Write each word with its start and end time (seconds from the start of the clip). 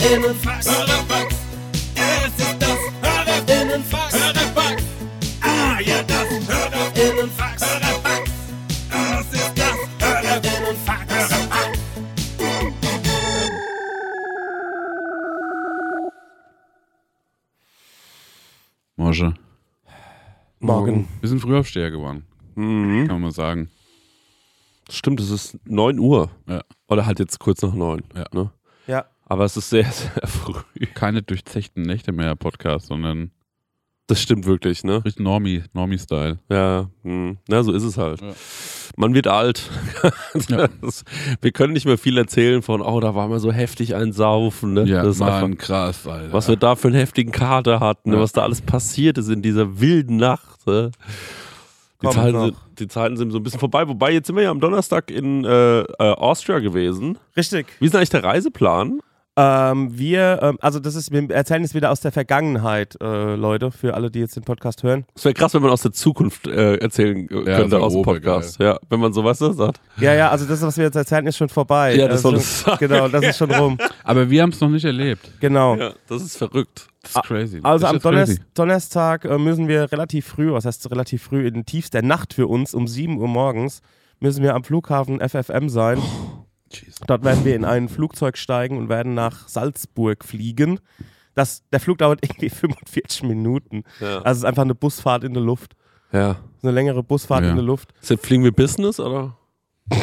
Hörerfax. 0.00 0.66
Hörerfax. 0.70 1.34
Es 1.94 2.38
ist 2.44 2.56
das 2.58 2.78
Hörerinnenfax. 3.02 4.14
Hörerfax. 4.14 4.82
Ah, 5.42 5.78
ja, 5.80 6.02
das 6.04 6.28
Hörerinnenfax. 6.48 7.62
Hörerfax. 7.66 8.30
Es 9.20 9.40
ist 9.40 9.52
das 9.58 9.76
Hörerinnenfax. 10.00 11.12
Hörerfax. 11.12 11.78
Mosche. 18.96 19.34
Morgen. 20.60 21.08
Wir 21.20 21.28
sind 21.28 21.40
Frühaufsteher 21.40 21.90
geworden, 21.90 22.24
Mhm. 22.54 23.08
kann 23.08 23.20
man 23.20 23.32
sagen. 23.32 23.70
Stimmt, 24.88 25.20
es 25.20 25.30
ist 25.30 25.58
9 25.64 25.98
Uhr. 25.98 26.30
Ja. 26.46 26.62
Oder 26.88 27.06
halt 27.06 27.18
jetzt 27.18 27.38
kurz 27.40 27.62
nach 27.62 27.72
9. 27.74 28.02
Ja. 28.14 28.26
Ne? 28.32 28.50
Ja. 28.86 29.04
Aber 29.26 29.44
es 29.44 29.56
ist 29.56 29.70
sehr, 29.70 29.84
sehr 29.92 30.26
früh. 30.26 30.86
Keine 30.94 31.22
durchzechten 31.22 31.82
Nächte 31.82 32.12
mehr 32.12 32.34
Podcast, 32.36 32.86
sondern 32.86 33.30
Das 34.06 34.20
stimmt 34.20 34.44
wirklich, 34.46 34.84
ne? 34.84 35.04
richtig 35.04 35.22
Normie, 35.22 35.62
Normie-Style. 35.72 36.38
Ja, 36.50 36.90
hm. 37.02 37.38
na, 37.48 37.62
so 37.62 37.72
ist 37.72 37.84
es 37.84 37.96
halt. 37.96 38.20
Ja. 38.20 38.32
Man 38.96 39.14
wird 39.14 39.26
alt. 39.26 39.70
Ja. 40.48 40.66
Das, 40.80 41.04
wir 41.40 41.52
können 41.52 41.74
nicht 41.74 41.84
mehr 41.86 41.98
viel 41.98 42.16
erzählen 42.18 42.62
von, 42.62 42.80
oh, 42.80 43.00
da 43.00 43.14
war 43.14 43.28
mal 43.28 43.38
so 43.38 43.52
heftig 43.52 43.94
ein 43.94 44.12
Saufen. 44.12 44.72
Ne? 44.72 44.84
Ja, 44.84 45.02
das 45.02 45.16
ist 45.16 45.20
Mann, 45.20 45.44
einfach, 45.44 45.58
krass, 45.66 46.06
Alter. 46.06 46.32
was 46.32 46.48
wir 46.48 46.56
da 46.56 46.74
für 46.74 46.88
einen 46.88 46.96
heftigen 46.96 47.32
Kater 47.32 47.80
hatten, 47.80 48.10
ne? 48.10 48.16
Ja. 48.16 48.22
was 48.22 48.32
da 48.32 48.42
alles 48.42 48.60
passiert 48.62 49.18
ist 49.18 49.28
in 49.28 49.42
dieser 49.42 49.78
wilden 49.80 50.16
Nacht. 50.16 50.66
Ne? 50.66 50.90
Die, 52.02 52.08
Zeiten 52.08 52.56
die 52.78 52.88
Zeiten 52.88 53.16
sind 53.16 53.30
so 53.30 53.38
ein 53.38 53.42
bisschen 53.42 53.60
vorbei. 53.60 53.88
Wobei, 53.88 54.12
jetzt 54.12 54.26
sind 54.26 54.36
wir 54.36 54.42
ja 54.42 54.50
am 54.50 54.60
Donnerstag 54.60 55.10
in 55.10 55.44
äh, 55.44 55.80
äh, 55.80 55.86
Austria 55.98 56.58
gewesen. 56.58 57.18
Richtig. 57.36 57.66
Wie 57.78 57.86
ist 57.86 57.94
denn 57.94 57.98
eigentlich 57.98 58.10
der 58.10 58.24
Reiseplan? 58.24 59.00
Ähm, 59.34 59.96
wir, 59.98 60.40
ähm, 60.42 60.58
also 60.60 60.78
das 60.78 60.94
ist, 60.94 61.10
wir 61.10 61.30
erzählen 61.30 61.62
jetzt 61.62 61.74
wieder 61.74 61.90
aus 61.90 62.00
der 62.00 62.12
Vergangenheit, 62.12 62.98
äh, 63.00 63.34
Leute, 63.34 63.70
für 63.70 63.94
alle, 63.94 64.10
die 64.10 64.18
jetzt 64.20 64.36
den 64.36 64.42
Podcast 64.42 64.82
hören. 64.82 65.06
Es 65.14 65.24
wäre 65.24 65.32
krass, 65.32 65.54
wenn 65.54 65.62
man 65.62 65.70
aus 65.70 65.80
der 65.80 65.92
Zukunft 65.92 66.46
äh, 66.46 66.76
erzählen 66.76 67.26
äh, 67.30 67.34
Ja, 67.36 67.56
könnte 67.56 67.70
das 67.76 67.80
aus 67.82 67.92
dem. 67.94 68.02
Podcast. 68.02 68.60
Ja, 68.60 68.78
wenn 68.90 69.00
man 69.00 69.14
so 69.14 69.24
was 69.24 69.38
sagt. 69.38 69.80
Ja, 69.96 70.12
ja, 70.12 70.28
also 70.30 70.44
das, 70.44 70.60
was 70.60 70.76
wir 70.76 70.84
jetzt 70.84 70.96
erzählen, 70.96 71.26
ist 71.26 71.38
schon 71.38 71.48
vorbei. 71.48 71.94
Ja, 71.94 72.08
das 72.08 72.20
Äh, 72.20 72.22
soll 72.22 72.32
schon, 72.32 72.40
es 72.40 72.60
sein. 72.60 72.76
Genau, 72.78 73.08
das 73.08 73.24
ist 73.24 73.38
schon 73.38 73.50
rum. 73.54 73.78
Aber 74.04 74.28
wir 74.28 74.42
haben 74.42 74.50
es 74.50 74.60
noch 74.60 74.68
nicht 74.68 74.84
erlebt. 74.84 75.30
Genau. 75.40 75.76
Ja, 75.76 75.92
das 76.08 76.22
ist 76.22 76.36
verrückt. 76.36 76.88
Das 77.00 77.12
ist 77.16 77.22
crazy. 77.22 77.60
Also 77.62 77.82
das 77.84 77.90
am 77.90 77.96
ist 77.96 78.04
Donner 78.04 78.24
crazy. 78.26 78.40
Donnerstag 78.52 79.24
äh, 79.24 79.38
müssen 79.38 79.66
wir 79.66 79.90
relativ 79.90 80.26
früh, 80.26 80.52
was 80.52 80.66
heißt 80.66 80.90
relativ 80.90 81.22
früh, 81.22 81.46
in 81.46 81.64
tiefster 81.64 82.02
Nacht 82.02 82.34
für 82.34 82.48
uns, 82.48 82.74
um 82.74 82.86
7 82.86 83.16
Uhr 83.18 83.28
morgens, 83.28 83.80
müssen 84.20 84.42
wir 84.42 84.54
am 84.54 84.62
Flughafen 84.62 85.20
FFM 85.26 85.70
sein. 85.70 85.98
Jesus. 86.76 87.00
Dort 87.06 87.24
werden 87.24 87.44
wir 87.44 87.54
in 87.56 87.64
ein 87.64 87.88
Flugzeug 87.88 88.36
steigen 88.38 88.78
und 88.78 88.88
werden 88.88 89.14
nach 89.14 89.48
Salzburg 89.48 90.24
fliegen. 90.24 90.80
Das, 91.34 91.62
der 91.72 91.80
Flug 91.80 91.98
dauert 91.98 92.20
irgendwie 92.22 92.50
45 92.50 93.22
Minuten. 93.24 93.84
Ja. 94.00 94.18
Also 94.22 94.30
es 94.30 94.38
ist 94.38 94.44
einfach 94.44 94.62
eine 94.62 94.74
Busfahrt 94.74 95.24
in 95.24 95.34
der 95.34 95.42
Luft. 95.42 95.74
ja. 96.12 96.36
Eine 96.64 96.70
längere 96.72 97.02
Busfahrt 97.02 97.42
Ja. 97.42 97.50
in 97.50 97.56
der 97.56 97.64
Luft. 97.64 97.92
Ist 98.00 98.10
jetzt 98.10 98.24
fliegen 98.24 98.44
wir 98.44 98.52
Business 98.52 99.00
oder? 99.00 99.36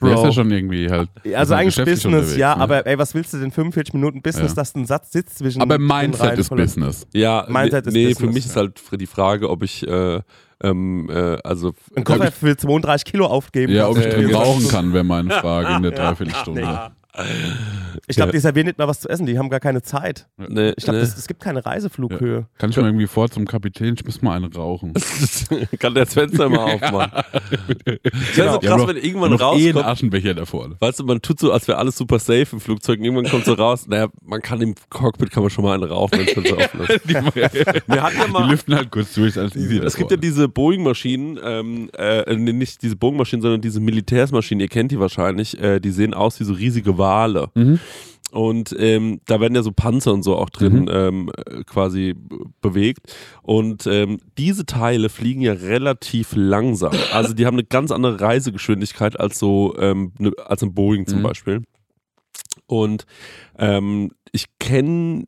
Der 0.00 0.10
ist 0.12 0.16
Bro. 0.18 0.24
ja 0.26 0.32
schon 0.32 0.50
irgendwie 0.50 0.88
halt. 0.88 1.08
Also 1.34 1.54
eigentlich 1.54 1.74
geschäftlich 1.74 2.02
Business, 2.04 2.36
ja, 2.36 2.54
ne? 2.54 2.62
aber 2.62 2.86
ey, 2.86 2.96
was 2.98 3.14
willst 3.14 3.32
du 3.32 3.38
denn 3.38 3.50
45 3.50 3.94
Minuten 3.94 4.22
Business, 4.22 4.52
Ja. 4.52 4.54
dass 4.56 4.74
ein 4.76 4.86
Satz 4.86 5.10
sitzt 5.10 5.38
zwischen 5.38 5.60
Aber 5.62 5.78
Mindset 5.78 6.38
ist 6.38 6.50
Business. 6.50 7.06
Ja, 7.12 7.46
Mindset 7.48 7.86
nee, 7.86 7.88
ist 7.88 7.94
nee 7.94 8.04
Business, 8.04 8.18
für 8.18 8.26
mich 8.32 8.46
ist 8.46 8.56
halt 8.56 8.80
die 9.00 9.06
Frage, 9.06 9.50
ob 9.50 9.62
ich 9.64 9.86
äh, 9.86 10.20
ähm, 10.62 11.08
äh, 11.10 11.38
also 11.44 11.74
Ein 11.94 12.04
Koffer 12.04 12.32
für 12.32 12.56
32 12.56 13.04
Kilo 13.04 13.26
aufgeben. 13.26 13.72
Ja, 13.72 13.88
ob 13.88 13.98
ich 13.98 14.06
Äh, 14.06 14.10
drin 14.10 14.34
rauchen 14.34 14.68
kann, 14.68 14.92
wäre 14.92 15.04
meine 15.04 15.30
Frage 15.30 15.74
in 15.76 15.82
der 15.82 15.92
Dreiviertelstunde. 15.92 16.92
Ich 18.06 18.16
glaube, 18.16 18.32
die 18.32 18.38
servieren 18.38 18.66
nicht 18.66 18.78
mal 18.78 18.86
was 18.88 19.00
zu 19.00 19.08
essen, 19.08 19.26
die 19.26 19.38
haben 19.38 19.48
gar 19.50 19.60
keine 19.60 19.82
Zeit. 19.82 20.26
ne, 20.36 20.74
Ich 20.76 20.84
glaube, 20.84 20.98
ne. 20.98 21.04
es 21.04 21.26
gibt 21.26 21.40
keine 21.40 21.64
Reiseflughöhe. 21.64 22.46
Kann 22.58 22.70
ich 22.70 22.76
mal 22.76 22.84
irgendwie 22.86 23.06
vor 23.06 23.28
zum 23.30 23.46
Kapitän, 23.46 23.94
ich 23.94 24.04
muss 24.04 24.22
mal 24.22 24.36
eine 24.36 24.52
rauchen. 24.52 24.92
kann 25.78 25.94
der 25.94 26.04
das 26.04 26.14
Fenster 26.14 26.48
mal 26.48 26.74
aufmachen. 26.74 27.10
Das 28.04 28.36
wäre 28.36 28.52
so 28.52 28.58
krass, 28.60 28.86
wenn 28.86 28.96
irgendwann 28.96 29.30
noch 29.32 29.40
eh 29.40 29.68
einen 29.68 29.76
rauskommt. 29.78 29.86
Aschenbecher 29.86 30.34
da 30.34 30.44
vorne. 30.44 30.76
Weißt 30.78 31.00
du, 31.00 31.04
man 31.04 31.20
tut 31.22 31.40
so, 31.40 31.52
als 31.52 31.66
wäre 31.68 31.78
alles 31.78 31.96
super 31.96 32.18
safe 32.18 32.46
im 32.52 32.60
Flugzeug. 32.60 32.98
Und 32.98 33.04
irgendwann 33.04 33.30
kommt 33.30 33.44
so 33.44 33.54
raus, 33.54 33.86
naja, 33.86 34.08
man 34.24 34.42
kann 34.42 34.60
im 34.60 34.74
Cockpit 34.90 35.30
kann 35.30 35.42
man 35.42 35.50
schon 35.50 35.64
mal 35.64 35.74
einen 35.74 35.84
rauchen, 35.90 36.18
wenn 36.18 36.26
es 36.26 36.32
schon 36.32 36.44
so 36.44 36.56
offen 36.58 36.80
ist. 36.80 37.04
Die, 37.04 37.14
Wir 37.14 38.02
hatten 38.02 38.16
ja 38.18 38.24
die 38.26 38.32
mal, 38.32 38.50
lüften 38.50 38.74
halt 38.74 38.90
kurz 38.90 39.14
durch, 39.14 39.28
ist 39.28 39.38
alles 39.38 39.56
easy. 39.56 39.78
es 39.78 39.96
gibt 39.96 40.10
ja 40.10 40.16
diese 40.16 40.48
Boeing-Maschinen, 40.48 41.38
ähm, 41.42 41.90
äh, 41.96 42.34
nee, 42.36 42.52
nicht 42.52 42.82
diese 42.82 42.96
Boeing-Maschinen, 42.96 43.42
sondern 43.42 43.60
diese 43.60 43.80
Militärsmaschinen, 43.80 44.60
ihr 44.60 44.68
kennt 44.68 44.92
die 44.92 45.00
wahrscheinlich, 45.00 45.58
äh, 45.60 45.80
die 45.80 45.90
sehen 45.90 46.14
aus 46.14 46.38
wie 46.40 46.44
so 46.44 46.52
riesige 46.52 46.98
Wale. 47.06 47.48
Mhm. 47.54 47.78
Und 48.32 48.74
ähm, 48.78 49.20
da 49.26 49.40
werden 49.40 49.54
ja 49.54 49.62
so 49.62 49.70
Panzer 49.72 50.12
und 50.12 50.22
so 50.24 50.36
auch 50.36 50.50
drin 50.50 50.82
Mhm. 50.82 50.88
ähm, 50.90 51.30
äh, 51.36 51.62
quasi 51.64 52.14
bewegt. 52.60 53.14
Und 53.42 53.86
ähm, 53.86 54.18
diese 54.36 54.66
Teile 54.66 55.08
fliegen 55.08 55.40
ja 55.42 55.52
relativ 55.52 56.32
langsam. 56.34 56.92
Also 57.12 57.32
die 57.34 57.46
haben 57.46 57.54
eine 57.54 57.64
ganz 57.64 57.90
andere 57.92 58.20
Reisegeschwindigkeit 58.20 59.18
als 59.18 59.38
so 59.38 59.74
ähm, 59.78 60.12
ne, 60.18 60.32
als 60.44 60.62
ein 60.62 60.74
Boeing 60.74 61.06
zum 61.06 61.20
Mhm. 61.20 61.22
Beispiel. 61.22 61.62
Und 62.66 63.06
ähm, 63.58 64.10
ich 64.32 64.46
kenne, 64.58 65.24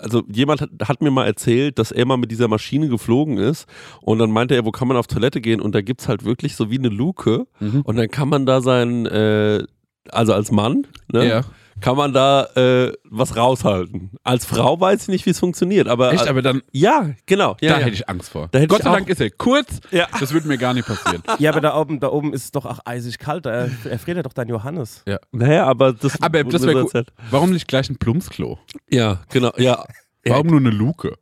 also 0.00 0.22
jemand 0.30 0.60
hat, 0.62 0.70
hat 0.88 1.00
mir 1.00 1.12
mal 1.12 1.24
erzählt, 1.26 1.78
dass 1.78 1.92
er 1.92 2.04
mal 2.06 2.16
mit 2.16 2.30
dieser 2.32 2.48
Maschine 2.48 2.88
geflogen 2.88 3.38
ist 3.38 3.66
und 4.02 4.18
dann 4.18 4.30
meinte 4.32 4.54
er, 4.56 4.64
wo 4.66 4.72
kann 4.72 4.88
man 4.88 4.96
auf 4.96 5.06
Toilette 5.06 5.40
gehen 5.40 5.60
und 5.60 5.74
da 5.76 5.80
gibt 5.80 6.00
es 6.02 6.08
halt 6.08 6.24
wirklich 6.24 6.56
so 6.56 6.70
wie 6.70 6.78
eine 6.78 6.88
Luke 6.88 7.46
Mhm. 7.60 7.82
und 7.82 7.96
dann 7.96 8.08
kann 8.08 8.28
man 8.28 8.44
da 8.46 8.60
sein, 8.60 9.06
äh, 9.06 9.62
also 10.10 10.32
als 10.34 10.50
Mann, 10.50 10.86
ne, 11.12 11.26
Ja. 11.28 11.40
kann 11.80 11.96
man 11.96 12.12
da 12.12 12.44
äh, 12.54 12.92
was 13.10 13.36
raushalten. 13.36 14.10
Als 14.22 14.44
Frau 14.44 14.78
weiß 14.80 15.02
ich 15.02 15.08
nicht, 15.08 15.26
wie 15.26 15.30
es 15.30 15.38
funktioniert, 15.38 15.88
aber, 15.88 16.12
Echt, 16.12 16.28
aber 16.28 16.42
dann, 16.42 16.62
ja, 16.72 17.10
genau. 17.26 17.56
Ja, 17.60 17.72
da 17.74 17.78
ja. 17.80 17.84
hätte 17.86 17.94
ich 17.94 18.08
Angst 18.08 18.30
vor. 18.30 18.48
Da 18.52 18.58
hätte 18.58 18.68
Gott 18.68 18.82
sei 18.82 18.90
Dank 18.92 19.08
ist 19.08 19.20
er 19.20 19.30
kurz, 19.30 19.80
Ja. 19.90 20.06
das 20.20 20.32
würde 20.32 20.46
mir 20.48 20.58
gar 20.58 20.74
nicht 20.74 20.86
passieren. 20.86 21.22
Ja, 21.38 21.50
aber 21.50 21.60
da 21.60 21.76
oben, 21.76 21.98
da 22.00 22.08
oben 22.08 22.32
ist 22.32 22.44
es 22.44 22.50
doch 22.52 22.66
auch 22.66 22.80
eisig 22.84 23.18
kalt. 23.18 23.46
Da 23.46 23.68
erfriert 23.84 24.16
ja 24.16 24.22
doch 24.22 24.32
dein 24.32 24.48
Johannes. 24.48 25.04
Naja, 25.32 25.66
aber 25.66 25.92
das, 25.92 26.20
Aber 26.22 26.44
das 26.44 26.62
wäre 26.62 26.82
gut. 26.84 27.06
Warum 27.30 27.50
nicht 27.50 27.68
gleich 27.68 27.88
ein 27.90 27.96
Plumpsklo? 27.96 28.58
Ja, 28.88 29.20
genau, 29.30 29.52
ja. 29.56 29.84
Warum 30.24 30.46
nur 30.48 30.60
eine 30.60 30.70
Luke? 30.70 31.16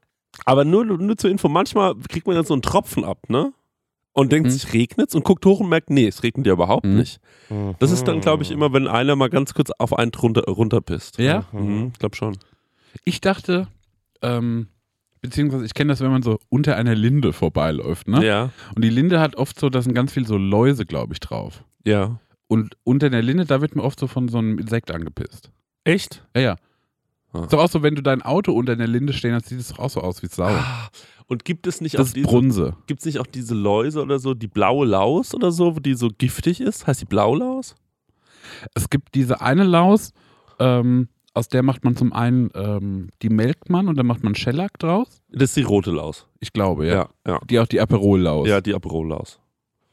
Aber 0.44 0.64
nur, 0.64 0.84
nur 0.84 1.16
zur 1.16 1.30
Info, 1.30 1.48
manchmal 1.48 1.94
kriegt 2.08 2.26
man 2.26 2.36
dann 2.36 2.44
so 2.44 2.54
einen 2.54 2.62
Tropfen 2.62 3.04
ab, 3.04 3.28
ne? 3.28 3.52
Und 4.12 4.32
denkt 4.32 4.48
Mhm. 4.48 4.50
sich, 4.52 4.72
regnet's? 4.72 5.14
Und 5.14 5.24
guckt 5.24 5.46
hoch 5.46 5.60
und 5.60 5.68
merkt, 5.68 5.88
nee, 5.90 6.06
es 6.08 6.22
regnet 6.22 6.46
ja 6.46 6.52
überhaupt 6.52 6.84
Mhm. 6.84 6.96
nicht. 6.96 7.20
Das 7.78 7.90
ist 7.92 8.04
dann, 8.08 8.20
glaube 8.20 8.42
ich, 8.42 8.50
immer, 8.50 8.72
wenn 8.72 8.88
einer 8.88 9.14
mal 9.16 9.30
ganz 9.30 9.54
kurz 9.54 9.70
auf 9.78 9.96
einen 9.96 10.10
runter, 10.12 10.42
runterpisst. 10.44 11.18
Ja? 11.18 11.44
Mhm, 11.52 11.90
ich 11.92 11.98
glaube 11.98 12.16
schon. 12.16 12.36
Ich 13.04 13.20
dachte, 13.20 13.68
ähm, 14.22 14.66
beziehungsweise 15.20 15.64
ich 15.64 15.74
kenne 15.74 15.92
das, 15.92 16.00
wenn 16.00 16.10
man 16.10 16.22
so 16.22 16.38
unter 16.48 16.76
einer 16.76 16.94
Linde 16.94 17.32
vorbeiläuft, 17.32 18.08
ne? 18.08 18.24
Ja, 18.26 18.50
Und 18.74 18.82
die 18.84 18.90
Linde 18.90 19.20
hat 19.20 19.36
oft 19.36 19.58
so, 19.60 19.70
da 19.70 19.80
sind 19.82 19.94
ganz 19.94 20.12
viel 20.12 20.26
so 20.26 20.36
Läuse, 20.36 20.86
glaube 20.86 21.12
ich, 21.12 21.20
drauf. 21.20 21.64
ja. 21.84 22.18
Und 22.48 22.76
unter 22.82 23.10
der 23.10 23.22
Linde, 23.22 23.44
da 23.44 23.60
wird 23.60 23.76
mir 23.76 23.84
oft 23.84 24.00
so 24.00 24.08
von 24.08 24.26
so 24.26 24.38
einem 24.38 24.58
Insekt 24.58 24.90
angepisst. 24.90 25.52
Echt? 25.84 26.26
Ja, 26.34 26.42
ja. 26.42 26.56
Ah. 27.32 27.42
Ist 27.44 27.52
doch 27.52 27.60
auch 27.60 27.68
so, 27.70 27.82
wenn 27.82 27.94
du 27.94 28.02
dein 28.02 28.22
Auto 28.22 28.52
unter 28.52 28.74
der 28.76 28.88
Linde 28.88 29.12
stehen 29.12 29.34
hast, 29.34 29.46
sieht 29.48 29.60
es 29.60 29.68
doch 29.68 29.78
auch 29.78 29.90
so 29.90 30.00
aus 30.00 30.22
wie 30.22 30.26
Sau. 30.26 30.44
Ah, 30.46 30.88
Und 31.26 31.44
gibt 31.44 31.66
es 31.66 31.80
nicht 31.80 31.98
das 31.98 32.10
auch 32.10 32.14
diese, 32.14 32.26
Brunse. 32.26 32.76
gibt's 32.86 33.04
nicht 33.04 33.20
auch 33.20 33.26
diese 33.26 33.54
Läuse 33.54 34.02
oder 34.02 34.18
so, 34.18 34.34
die 34.34 34.48
blaue 34.48 34.86
Laus 34.86 35.34
oder 35.34 35.52
so, 35.52 35.70
die 35.72 35.94
so 35.94 36.08
giftig 36.16 36.60
ist? 36.60 36.86
Heißt 36.86 37.00
die 37.02 37.06
Blaulaus? 37.06 37.74
Es 38.74 38.90
gibt 38.90 39.14
diese 39.14 39.40
eine 39.40 39.62
Laus, 39.64 40.12
ähm, 40.58 41.08
aus 41.32 41.46
der 41.48 41.62
macht 41.62 41.84
man 41.84 41.94
zum 41.94 42.12
einen, 42.12 42.50
ähm, 42.54 43.10
die 43.22 43.28
melkt 43.28 43.70
man 43.70 43.86
und 43.86 43.96
dann 43.96 44.06
macht 44.06 44.24
man 44.24 44.34
Shellac 44.34 44.76
draus. 44.80 45.22
Das 45.30 45.50
ist 45.50 45.56
die 45.56 45.62
rote 45.62 45.92
Laus. 45.92 46.26
Ich 46.40 46.52
glaube, 46.52 46.86
ja. 46.88 46.94
Ja, 46.94 47.08
ja. 47.26 47.38
Die 47.48 47.60
auch 47.60 47.66
die 47.68 47.80
Aperol-Laus. 47.80 48.48
Ja, 48.48 48.60
die 48.60 48.74
Aperol-Laus. 48.74 49.38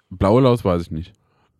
Blaue 0.09 0.41
Laus 0.41 0.65
weiß 0.65 0.81
ich 0.81 0.89
nicht. 0.91 1.13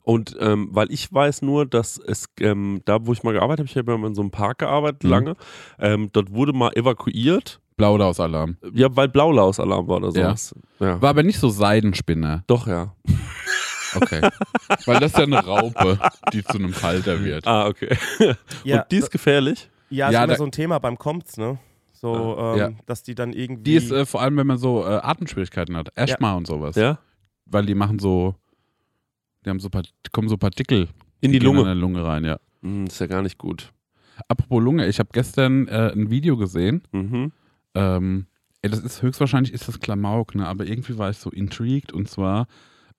Und 0.07 0.37
ähm, 0.39 0.69
weil 0.71 0.89
ich 0.89 1.11
weiß 1.11 1.41
nur, 1.41 1.65
dass 1.65 1.97
es 1.97 2.27
ähm, 2.39 2.79
da, 2.85 3.05
wo 3.05 3.11
ich 3.11 3.23
mal 3.23 3.33
gearbeitet 3.33 3.59
habe, 3.59 3.69
ich 3.69 3.75
habe 3.75 3.91
ja 3.91 3.97
mal 3.97 4.07
in 4.07 4.15
so 4.15 4.21
einem 4.21 4.31
Park 4.31 4.59
gearbeitet 4.59 5.03
Mhm. 5.03 5.09
lange, 5.09 5.33
ähm, 5.79 6.09
dort 6.13 6.31
wurde 6.33 6.53
mal 6.53 6.71
evakuiert, 6.77 7.59
Blaue 7.75 7.99
Laus-Alarm. 7.99 8.55
ja, 8.73 8.87
weil 8.95 9.09
Blaulaus-Alarm 9.09 9.85
war 9.89 9.97
oder 9.97 10.11
sowas. 10.13 10.55
Ja. 10.79 11.01
War 11.01 11.09
aber 11.09 11.23
nicht 11.23 11.39
so 11.39 11.49
Seidenspinner. 11.49 12.45
Doch, 12.47 12.67
ja. 12.67 12.95
Okay. 13.95 14.21
Weil 14.85 14.99
das 14.99 15.11
ist 15.11 15.17
ja 15.17 15.23
eine 15.25 15.43
Raupe, 15.45 15.99
die 16.33 16.43
zu 16.43 16.57
einem 16.57 16.71
Falter 16.73 17.23
wird. 17.23 17.45
Ah, 17.45 17.67
okay. 17.67 17.97
Ja, 18.63 18.81
Und 18.83 18.91
die 18.91 18.97
ist 18.97 19.11
gefährlich? 19.11 19.69
ja, 19.89 20.07
ist 20.07 20.13
Ja, 20.13 20.23
immer 20.23 20.35
so 20.35 20.45
ein 20.45 20.51
Thema 20.51 20.79
beim 20.79 20.97
Comts, 20.97 21.35
ne? 21.37 21.57
So, 21.93 22.37
ähm, 22.39 22.57
Ja. 22.57 22.69
dass 22.85 23.03
die 23.03 23.13
dann 23.15 23.33
irgendwie. 23.33 23.63
Die 23.63 23.75
ist 23.75 23.91
äh, 23.91 24.05
vor 24.05 24.21
allem, 24.21 24.37
wenn 24.37 24.47
man 24.47 24.57
so 24.57 24.83
äh, 24.85 24.99
Atemschwierigkeiten 25.03 25.75
hat. 25.75 25.97
Asthma 25.97 26.33
und 26.35 26.47
sowas. 26.47 26.75
Ja? 26.77 26.99
Weil 27.45 27.65
die 27.65 27.75
machen 27.75 27.99
so, 27.99 28.35
die 29.47 29.49
haben 29.51 29.59
so 29.59 29.69
Part- 29.69 29.93
kommen 30.11 30.27
so 30.29 30.37
Partikel 30.37 30.89
In 31.21 31.31
die 31.31 31.39
gehen 31.39 31.45
Lunge. 31.47 31.59
In 31.61 31.65
der 31.65 31.75
Lunge 31.75 32.03
rein, 32.05 32.23
ja. 32.25 32.37
Hm, 32.61 32.85
ist 32.85 32.99
ja 32.99 33.07
gar 33.07 33.21
nicht 33.21 33.37
gut. 33.37 33.71
Apropos 34.27 34.61
Lunge, 34.63 34.87
ich 34.87 34.99
habe 34.99 35.09
gestern 35.13 35.67
äh, 35.67 35.91
ein 35.93 36.09
Video 36.09 36.37
gesehen. 36.37 36.81
Mhm. 36.91 37.31
Ähm, 37.75 38.25
ey, 38.61 38.69
das 38.69 38.79
ist 38.79 39.01
höchstwahrscheinlich 39.01 39.53
ist 39.53 39.67
das 39.67 39.79
Klamauk, 39.79 40.35
ne? 40.35 40.47
Aber 40.47 40.65
irgendwie 40.67 40.97
war 40.97 41.09
ich 41.09 41.17
so 41.17 41.29
intrigued 41.29 41.93
und 41.93 42.09
zwar, 42.09 42.47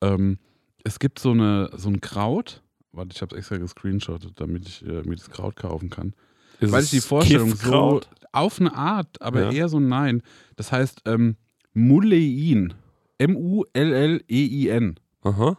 ähm, 0.01 0.39
es 0.85 0.99
gibt 0.99 1.19
so 1.19 1.33
eine 1.33 1.71
so 1.77 1.89
ein 1.91 2.01
Kraut, 2.01 2.63
Warte, 2.93 3.11
ich 3.15 3.21
habe 3.21 3.35
es 3.35 3.39
extra 3.41 3.59
gescreenshottet, 3.59 4.33
damit 4.41 4.67
ich 4.67 4.83
äh, 4.87 5.03
mir 5.03 5.17
das 5.17 5.29
Kraut 5.31 5.57
kaufen 5.57 5.91
kann. 5.91 6.15
Ist 6.61 6.73
Weil 6.73 6.83
ich 6.85 6.91
die 6.91 7.01
Vorstellung 7.01 7.55
so 7.55 8.01
auf 8.33 8.61
eine 8.61 8.75
Art, 8.75 9.21
aber 9.21 9.43
Ja. 9.43 9.51
eher 9.53 9.69
so 9.69 9.79
nein. 9.79 10.23
Das 10.57 10.73
heißt 10.73 11.03
ähm, 11.07 11.37
Mullein. 11.75 12.73
M-U-L-L-E-I-N. 13.79 14.95
Aha. 15.23 15.59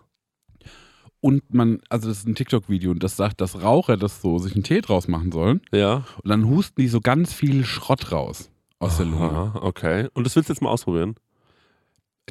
Und 1.21 1.53
man, 1.53 1.81
also 1.89 2.07
das 2.07 2.19
ist 2.19 2.27
ein 2.27 2.35
TikTok-Video 2.35 2.91
und 2.91 3.03
das 3.03 3.17
sagt, 3.17 3.41
dass 3.41 3.61
Raucher 3.61 3.97
das 3.97 4.21
so 4.21 4.37
sich 4.39 4.53
einen 4.53 4.63
Tee 4.63 4.81
draus 4.81 5.07
machen 5.07 5.31
sollen. 5.31 5.61
Ja. 5.71 6.05
Und 6.23 6.29
dann 6.29 6.47
husten 6.47 6.81
die 6.81 6.87
so 6.87 7.01
ganz 7.01 7.33
viel 7.33 7.65
Schrott 7.65 8.11
raus 8.11 8.49
aus 8.79 8.97
der 8.97 9.05
Lunge. 9.05 9.29
Aha, 9.29 9.59
okay. 9.61 10.07
Und 10.13 10.25
das 10.25 10.35
willst 10.35 10.49
du 10.49 10.53
jetzt 10.53 10.61
mal 10.61 10.69
ausprobieren? 10.69 11.15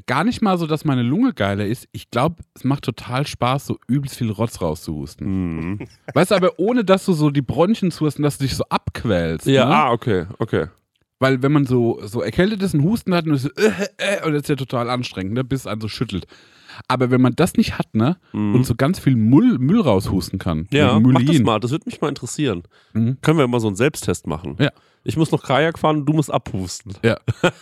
Gar 0.06 0.24
nicht 0.24 0.42
mal 0.42 0.56
so, 0.56 0.66
dass 0.66 0.84
meine 0.84 1.02
Lunge 1.02 1.34
geiler 1.34 1.66
ist. 1.66 1.88
Ich 1.92 2.10
glaube, 2.10 2.36
es 2.54 2.64
macht 2.64 2.84
total 2.84 3.26
Spaß, 3.26 3.66
so 3.66 3.78
übelst 3.88 4.16
viel 4.16 4.30
Rotz 4.30 4.60
rauszuhusten. 4.60 5.26
Mhm. 5.26 5.88
Weißt 6.14 6.30
du, 6.30 6.36
aber 6.36 6.58
ohne, 6.58 6.84
dass 6.84 7.04
du 7.04 7.12
so 7.12 7.30
die 7.30 7.42
Bronchien 7.42 7.90
zuhast 7.90 8.18
und 8.18 8.22
dass 8.22 8.38
du 8.38 8.44
dich 8.44 8.54
so 8.54 8.64
abquälst. 8.70 9.46
Ja, 9.46 9.66
ne? 9.66 9.74
ah, 9.74 9.90
okay, 9.90 10.26
okay. 10.38 10.66
Weil 11.18 11.42
wenn 11.42 11.52
man 11.52 11.66
so, 11.66 12.00
so 12.04 12.22
erkältet 12.22 12.62
ist 12.62 12.74
und 12.74 12.84
Husten 12.84 13.12
hat 13.12 13.26
und, 13.26 13.34
ist 13.34 13.42
so, 13.42 13.50
äh, 13.56 13.72
äh, 13.98 14.24
und 14.24 14.32
das 14.32 14.42
ist 14.42 14.48
ja 14.48 14.56
total 14.56 14.88
anstrengend, 14.88 15.34
ne, 15.34 15.42
bis 15.42 15.60
es 15.60 15.66
einen 15.66 15.80
so 15.80 15.88
schüttelt. 15.88 16.26
Aber 16.86 17.10
wenn 17.10 17.20
man 17.20 17.34
das 17.34 17.54
nicht 17.54 17.78
hat, 17.78 17.94
ne, 17.94 18.16
Mhm. 18.32 18.54
und 18.54 18.64
so 18.64 18.74
ganz 18.74 18.98
viel 18.98 19.16
Müll, 19.16 19.58
Müll 19.58 19.80
raushusten 19.80 20.38
kann, 20.38 20.68
Ja, 20.70 20.98
mach 21.00 21.22
das 21.22 21.38
mal. 21.40 21.58
Das 21.60 21.70
würde 21.72 21.84
mich 21.86 22.00
mal 22.00 22.08
interessieren. 22.08 22.62
Mhm. 22.92 23.18
Können 23.22 23.38
wir 23.38 23.48
mal 23.48 23.60
so 23.60 23.66
einen 23.66 23.76
Selbsttest 23.76 24.26
machen? 24.26 24.56
Ja. 24.60 24.70
Ich 25.04 25.16
muss 25.16 25.32
noch 25.32 25.42
Kajak 25.42 25.78
fahren 25.78 25.98
und 25.98 26.06
du 26.06 26.12
musst 26.12 26.32
abhusten. 26.32 26.94
Ja. 27.02 27.18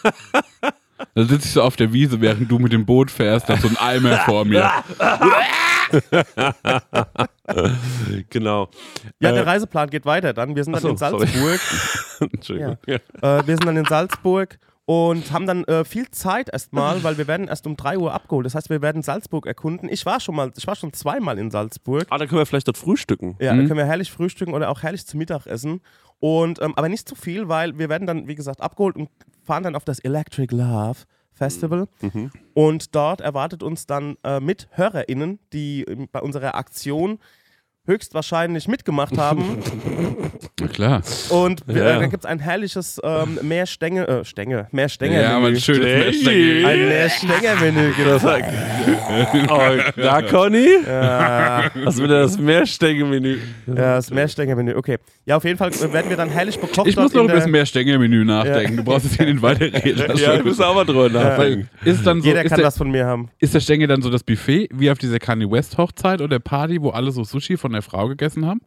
Dann 1.15 1.29
sitze 1.29 1.47
ich 1.47 1.53
so 1.53 1.63
auf 1.63 1.77
der 1.77 1.93
Wiese, 1.93 2.21
während 2.23 2.51
du 2.51 2.59
mit 2.59 2.73
dem 2.73 2.87
Boot 2.87 3.11
fährst, 3.11 3.49
da 3.51 3.57
so 3.59 3.69
ein 3.69 3.77
Eimer 3.77 4.17
vor 4.25 4.45
mir. 4.47 4.71
genau. 8.31 8.69
Ja, 9.21 9.31
Äh, 9.31 9.35
der 9.35 9.47
Reiseplan 9.47 9.91
geht 9.91 10.07
weiter 10.07 10.33
dann. 10.33 10.57
Wir 10.57 10.65
sind 10.65 10.73
dann 10.75 10.83
so, 10.83 10.89
in. 10.89 10.97
Salzburg. 10.97 11.61
Entschuldigung. 12.33 12.79
Ja. 12.87 12.95
äh, 12.97 13.47
wir 13.47 13.55
sind 13.57 13.67
dann 13.67 13.77
in 13.77 13.85
Salzburg 13.85 14.59
und 14.87 15.33
haben 15.33 15.47
dann 15.47 15.65
äh, 15.65 15.85
viel 15.85 16.09
Zeit 16.13 16.49
erstmal, 16.53 17.03
weil 17.03 17.19
wir 17.19 17.27
werden 17.27 17.49
erst 17.49 17.67
um 17.67 17.77
3 17.77 17.99
Uhr 17.99 18.15
abgeholt. 18.15 18.47
Das 18.47 18.55
heißt, 18.55 18.71
wir 18.71 18.81
werden 18.83 19.03
Salzburg 19.03 19.45
erkunden. 19.47 19.89
Ich 19.91 20.07
war 20.07 20.21
schon 20.21 20.37
mal, 20.37 20.53
ich 20.57 20.67
war 20.67 20.77
schon 20.77 20.93
zweimal 20.93 21.39
in 21.39 21.51
Salzburg. 21.51 22.07
Ah, 22.09 22.19
da 22.19 22.27
können 22.27 22.39
wir 22.41 22.47
vielleicht 22.47 22.69
dort 22.69 22.79
frühstücken. 22.79 23.37
Ja, 23.41 23.53
Mhm. 23.53 23.59
da 23.63 23.67
können 23.67 23.79
wir 23.79 23.87
herrlich 23.87 24.13
frühstücken 24.13 24.55
oder 24.55 24.71
auch 24.71 24.83
herrlich 24.83 25.05
zu 25.07 25.17
Mittag 25.17 25.47
essen. 25.47 25.81
Und, 26.21 26.63
ähm, 26.63 26.73
aber 26.77 26.89
nicht 26.89 27.09
zu 27.09 27.15
viel, 27.17 27.49
weil 27.49 27.79
wir 27.79 27.89
werden 27.89 28.07
dann, 28.07 28.27
wie 28.29 28.37
gesagt, 28.37 28.61
abgeholt 28.61 28.97
und 28.97 29.11
fahren 29.45 29.65
dann 29.65 29.75
auf 29.75 29.85
das 29.85 29.99
Electric 29.99 30.55
Love 30.55 31.01
Festival. 31.33 31.89
Mhm. 32.01 32.31
Und 32.55 32.95
dort 32.95 33.21
erwartet 33.21 33.63
uns 33.65 33.87
dann 33.87 34.17
äh, 34.25 34.41
mit 34.41 34.69
HörerInnen, 34.71 35.41
die 35.53 35.83
ähm, 35.83 36.09
bei 36.11 36.21
unserer 36.23 36.55
Aktion 36.55 37.19
höchstwahrscheinlich 37.87 38.69
mitgemacht 38.69 39.17
haben. 39.19 39.59
Na 40.61 40.67
klar. 40.69 41.03
Und 41.31 41.63
Ja. 41.69 41.75
äh, 41.75 42.01
dann 42.01 42.11
gibt 42.11 42.25
es 42.25 42.31
ein 42.31 42.39
herrliches 42.39 43.01
ähm, 43.05 43.39
Mehrstänge, 43.43 44.07
äh, 44.09 44.25
Stänge, 44.25 44.69
Mehrstänger-Menü. 44.73 45.23
Ja, 45.23 45.37
aber 45.37 45.47
ein 45.49 45.57
schönes 45.61 45.87
Hey. 45.87 46.05
Mehrstängel. 46.05 46.67
ein 46.67 46.89
Mehrstänger-Menü. 46.89 47.93
Oh, 49.49 49.61
na, 49.97 50.23
Conny? 50.23 50.69
Ja, 50.87 51.71
Was 51.85 51.97
will 51.99 52.09
das 52.09 52.39
Mehrstänge-Menü? 52.39 53.39
ja, 53.67 53.75
das 53.97 54.11
Mehrstänger-Menü, 54.11 54.75
okay. 54.75 54.99
Ja, 55.25 55.37
auf 55.37 55.45
jeden 55.45 55.59
Fall 55.59 55.71
werden 55.93 56.09
wir 56.11 56.17
dann 56.17 56.29
herrlich 56.29 56.59
bekocht. 56.59 56.87
Ich 56.87 56.97
muss 56.97 57.13
noch 57.13 57.23
in 57.25 57.31
ein 57.31 57.35
bisschen 57.35 57.53
der- 57.53 57.61
mehr 57.61 57.67
Stängelmenü 57.67 58.25
nachdenken. 58.25 58.77
Du 58.79 58.85
brauchst 58.85 59.05
jetzt 59.07 59.17
hier 59.17 59.27
nicht 59.27 59.43
weiterreden. 59.43 60.05
Das 60.09 60.21
Ja, 60.21 60.35
ich 60.35 60.45
muss 60.45 60.61
auch 60.61 60.75
mal 60.75 60.85
drüber 60.85 61.09
nachdenken. 61.09 61.69
ist, 61.85 62.07
dann 62.07 62.21
so, 62.21 62.29
Jeder 62.29 62.43
ist, 62.45 62.49
kann 62.51 62.59
der, 62.59 62.67
was 62.67 62.77
von 62.79 62.91
mir 62.91 63.07
haben. 63.07 63.29
ist 63.39 63.55
der 63.55 63.61
Stängel 63.61 63.89
dann 63.89 64.03
so 64.03 64.11
das 64.11 64.23
Buffet, 64.23 64.69
wie 64.73 64.91
auf 64.91 64.99
dieser 64.99 65.19
Kanye 65.19 65.51
West 65.51 65.79
Hochzeit 65.79 66.21
oder 66.21 66.39
Party, 66.39 66.81
wo 66.81 66.91
alle 66.91 67.11
so 67.11 67.25
Sushi 67.25 67.57
von 67.57 67.75
der 67.77 67.83
Frau 67.83 68.09
gegessen 68.09 68.47
haben? 68.47 68.61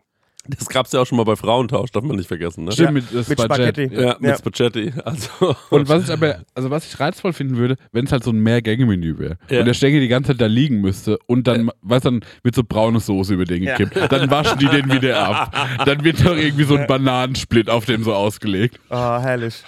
Das 0.47 0.67
gab's 0.69 0.93
ja 0.93 1.01
auch 1.01 1.05
schon 1.05 1.17
mal 1.17 1.25
bei 1.25 1.35
Frauentausch, 1.35 1.91
darf 1.91 2.03
man 2.03 2.15
nicht 2.15 2.27
vergessen. 2.27 2.63
Ne? 2.63 2.71
Stimmt, 2.71 2.93
mit, 2.93 3.11
Mit 3.11 3.25
Spaghetti. 3.39 3.83
Spaghetti. 3.87 4.01
Ja, 4.01 4.15
mit 4.19 4.31
Ja. 4.31 4.37
Spaghetti. 4.37 4.93
Also, 5.05 5.55
Und 5.69 5.89
was 5.89 6.05
ich 6.05 6.11
aber, 6.11 6.39
also 6.55 6.71
was 6.71 6.87
ich 6.91 6.99
reizvoll 6.99 7.33
finden 7.33 7.57
würde, 7.57 7.75
wenn 7.91 8.05
es 8.05 8.11
halt 8.11 8.23
so 8.23 8.31
ein 8.31 8.39
Mehrgänge-Menü 8.39 9.19
wäre. 9.19 9.37
Ja. 9.49 9.59
Und 9.59 9.65
der 9.65 9.73
Stängel 9.75 9.99
die 9.99 10.07
ganze 10.07 10.31
Zeit 10.31 10.41
da 10.41 10.45
liegen 10.47 10.79
müsste 10.81 11.19
und 11.27 11.45
dann, 11.45 11.69
weißt 11.81 12.05
du, 12.05 12.11
dann 12.11 12.19
wird 12.41 12.55
so 12.55 12.63
braune 12.63 12.99
Soße 13.01 13.33
über 13.33 13.43
den 13.45 13.63
Ja. 13.63 13.75
gekippt. 13.75 14.11
Dann 14.11 14.31
waschen 14.31 14.57
die 14.57 14.67
den 14.67 14.91
wieder 14.91 15.19
ab. 15.27 15.83
Dann 15.85 16.03
wird 16.05 16.25
doch 16.25 16.35
irgendwie 16.37 16.63
so 16.63 16.77
ein 16.77 16.87
Bananensplit 16.87 17.69
auf 17.69 17.85
dem 17.85 18.03
so 18.03 18.13
ausgelegt. 18.13 18.79
Ah, 18.89 19.19
herrlich. 19.21 19.61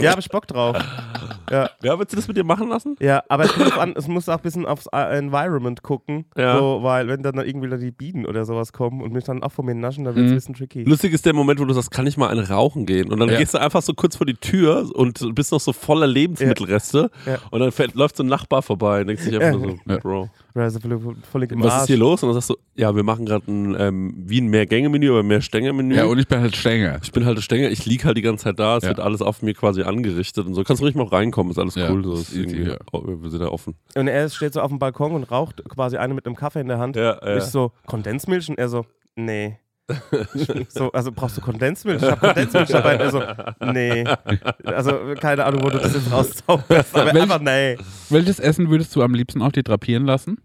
Ja, 0.00 0.12
hab 0.12 0.18
ich 0.20 0.28
Bock 0.28 0.46
drauf. 0.46 0.76
Ja, 1.50 1.70
ja, 1.82 1.98
willst 1.98 2.12
du 2.12 2.16
das 2.16 2.26
mit 2.28 2.36
dir 2.36 2.44
machen 2.44 2.68
lassen? 2.68 2.96
ja 3.00 3.22
aber 3.28 3.44
es, 3.44 3.52
drauf 3.52 3.78
an, 3.78 3.94
es 3.96 4.08
muss 4.08 4.28
auch 4.28 4.36
ein 4.36 4.42
bisschen 4.42 4.66
aufs 4.66 4.86
äh, 4.92 5.18
Environment 5.18 5.82
gucken. 5.82 6.24
Ja. 6.36 6.58
So, 6.58 6.80
weil 6.82 7.08
wenn 7.08 7.22
dann 7.22 7.34
irgendwie 7.38 7.66
wieder 7.66 7.78
die 7.78 7.90
Bienen 7.90 8.26
oder 8.26 8.44
sowas 8.44 8.72
kommen 8.72 9.00
und 9.02 9.12
mich 9.12 9.24
dann 9.24 9.42
auch 9.42 9.52
von 9.52 9.66
mir 9.66 9.74
naschen, 9.74 10.04
dann 10.04 10.14
wird 10.14 10.26
es 10.26 10.30
Mhm. 10.30 10.34
ein 10.34 10.36
bisschen 10.36 10.54
tricky. 10.54 10.84
Lustig 10.84 11.12
ist 11.12 11.26
der 11.26 11.34
Moment, 11.34 11.60
wo 11.60 11.64
du 11.64 11.74
sagst, 11.74 11.90
kann 11.90 12.06
ich 12.06 12.16
mal 12.16 12.28
eine 12.28 12.48
rauchen 12.48 12.86
gehen? 12.86 13.10
Und 13.12 13.20
dann 13.20 13.28
Ja. 13.28 13.38
gehst 13.38 13.54
du 13.54 13.58
einfach 13.60 13.82
so 13.82 13.94
kurz 13.94 14.16
vor 14.16 14.26
die 14.26 14.34
Tür 14.34 14.90
und 14.94 15.34
bist 15.34 15.52
noch 15.52 15.60
so 15.60 15.72
voller 15.72 16.06
Lebensmittelreste. 16.06 17.10
Ja. 17.26 17.38
Und 17.50 17.60
dann 17.60 17.72
fährt, 17.72 17.94
läuft 17.94 18.16
so 18.16 18.22
ein 18.22 18.26
Nachbar 18.28 18.62
vorbei 18.62 19.00
und 19.02 19.08
denkt 19.08 19.22
sich 19.22 19.34
einfach 19.34 19.58
nur 19.58 19.72
so, 19.72 19.76
Ja. 19.86 19.98
Bro, 19.98 20.30
Also 20.56 20.78
voll, 20.78 21.16
voll 21.30 21.42
im 21.44 21.62
was 21.64 21.72
Arsch. 21.72 21.80
ist 21.82 21.86
hier 21.88 21.96
los? 21.96 22.22
Und 22.22 22.28
dann 22.28 22.34
sagst 22.34 22.50
du, 22.50 22.56
ja, 22.76 22.94
wir 22.94 23.02
machen 23.02 23.26
gerade 23.26 23.44
ein, 23.50 23.74
ähm, 23.76 24.14
wie 24.24 24.40
ein 24.40 24.46
Mehrgänge-Menü, 24.46 25.10
aber 25.10 25.24
mehr 25.24 25.40
Stänger-Menü. 25.40 25.96
Ja, 25.96 26.04
und 26.04 26.18
ich 26.20 26.28
bin 26.28 26.38
halt 26.40 26.54
Stängel. 26.54 27.00
ich 27.02 27.10
bin 27.10 27.24
halt 27.26 27.40
Stänger, 27.42 27.70
ich 27.70 27.84
lieg 27.86 28.04
halt 28.04 28.16
die 28.16 28.22
ganze 28.22 28.44
Zeit 28.44 28.58
da, 28.60 28.76
es 28.76 28.84
Ja. 28.84 28.90
wird 28.90 29.00
alles 29.00 29.20
auf 29.20 29.42
mir 29.42 29.52
quasi 29.54 29.82
angerichtet 29.82 30.46
und 30.46 30.54
so. 30.54 30.62
Kannst 30.62 30.80
du 30.80 30.84
ruhig 30.84 30.94
mal 30.94 31.06
reinkommen, 31.06 31.50
ist 31.50 31.58
alles 31.58 31.74
Ja, 31.74 31.90
cool. 31.90 32.04
So, 32.04 32.14
ist 32.14 32.34
irgendwie, 32.36 32.62
ja. 32.68 32.76
wir 32.92 33.30
sind 33.30 33.40
da 33.40 33.48
offen. 33.48 33.74
Und 33.96 34.06
er 34.06 34.28
steht 34.28 34.52
so 34.52 34.60
auf 34.60 34.70
dem 34.70 34.78
Balkon 34.78 35.12
und 35.12 35.24
raucht 35.30 35.60
quasi 35.68 35.96
eine 35.96 36.14
mit 36.14 36.24
einem 36.24 36.36
Kaffee 36.36 36.60
in 36.60 36.68
der 36.68 36.78
Hand. 36.78 36.94
Ja, 36.94 37.18
Und 37.20 37.38
Ich 37.38 37.44
so, 37.44 37.72
Kondensmilch? 37.86 38.48
Und 38.48 38.56
er 38.58 38.68
so, 38.68 38.86
nee. 39.16 39.58
So, 40.68 40.90
also 40.92 41.12
brauchst 41.12 41.36
du 41.36 41.40
Kondensmilch? 41.42 42.02
Ich 42.02 42.10
hab 42.10 42.20
Kondensmilch 42.20 42.68
dabei. 42.70 42.94
Und 42.94 43.00
er 43.00 43.10
so, 43.10 43.22
nee. 43.72 44.04
Also 44.64 45.14
keine 45.20 45.44
Ahnung, 45.44 45.62
wo 45.62 45.70
du 45.70 45.78
das 45.78 45.94
jetzt 45.94 46.10
rauszauberst. 46.10 46.94
Aber 46.96 47.12
Welch- 47.12 47.22
einfach 47.22 47.40
nee. 47.40 47.76
Welches 48.08 48.38
Essen 48.40 48.70
würdest 48.70 48.94
du 48.96 49.02
am 49.02 49.14
liebsten 49.14 49.42
auf 49.42 49.52
dir 49.52 49.62
drapieren 49.62 50.06
lassen? 50.06 50.38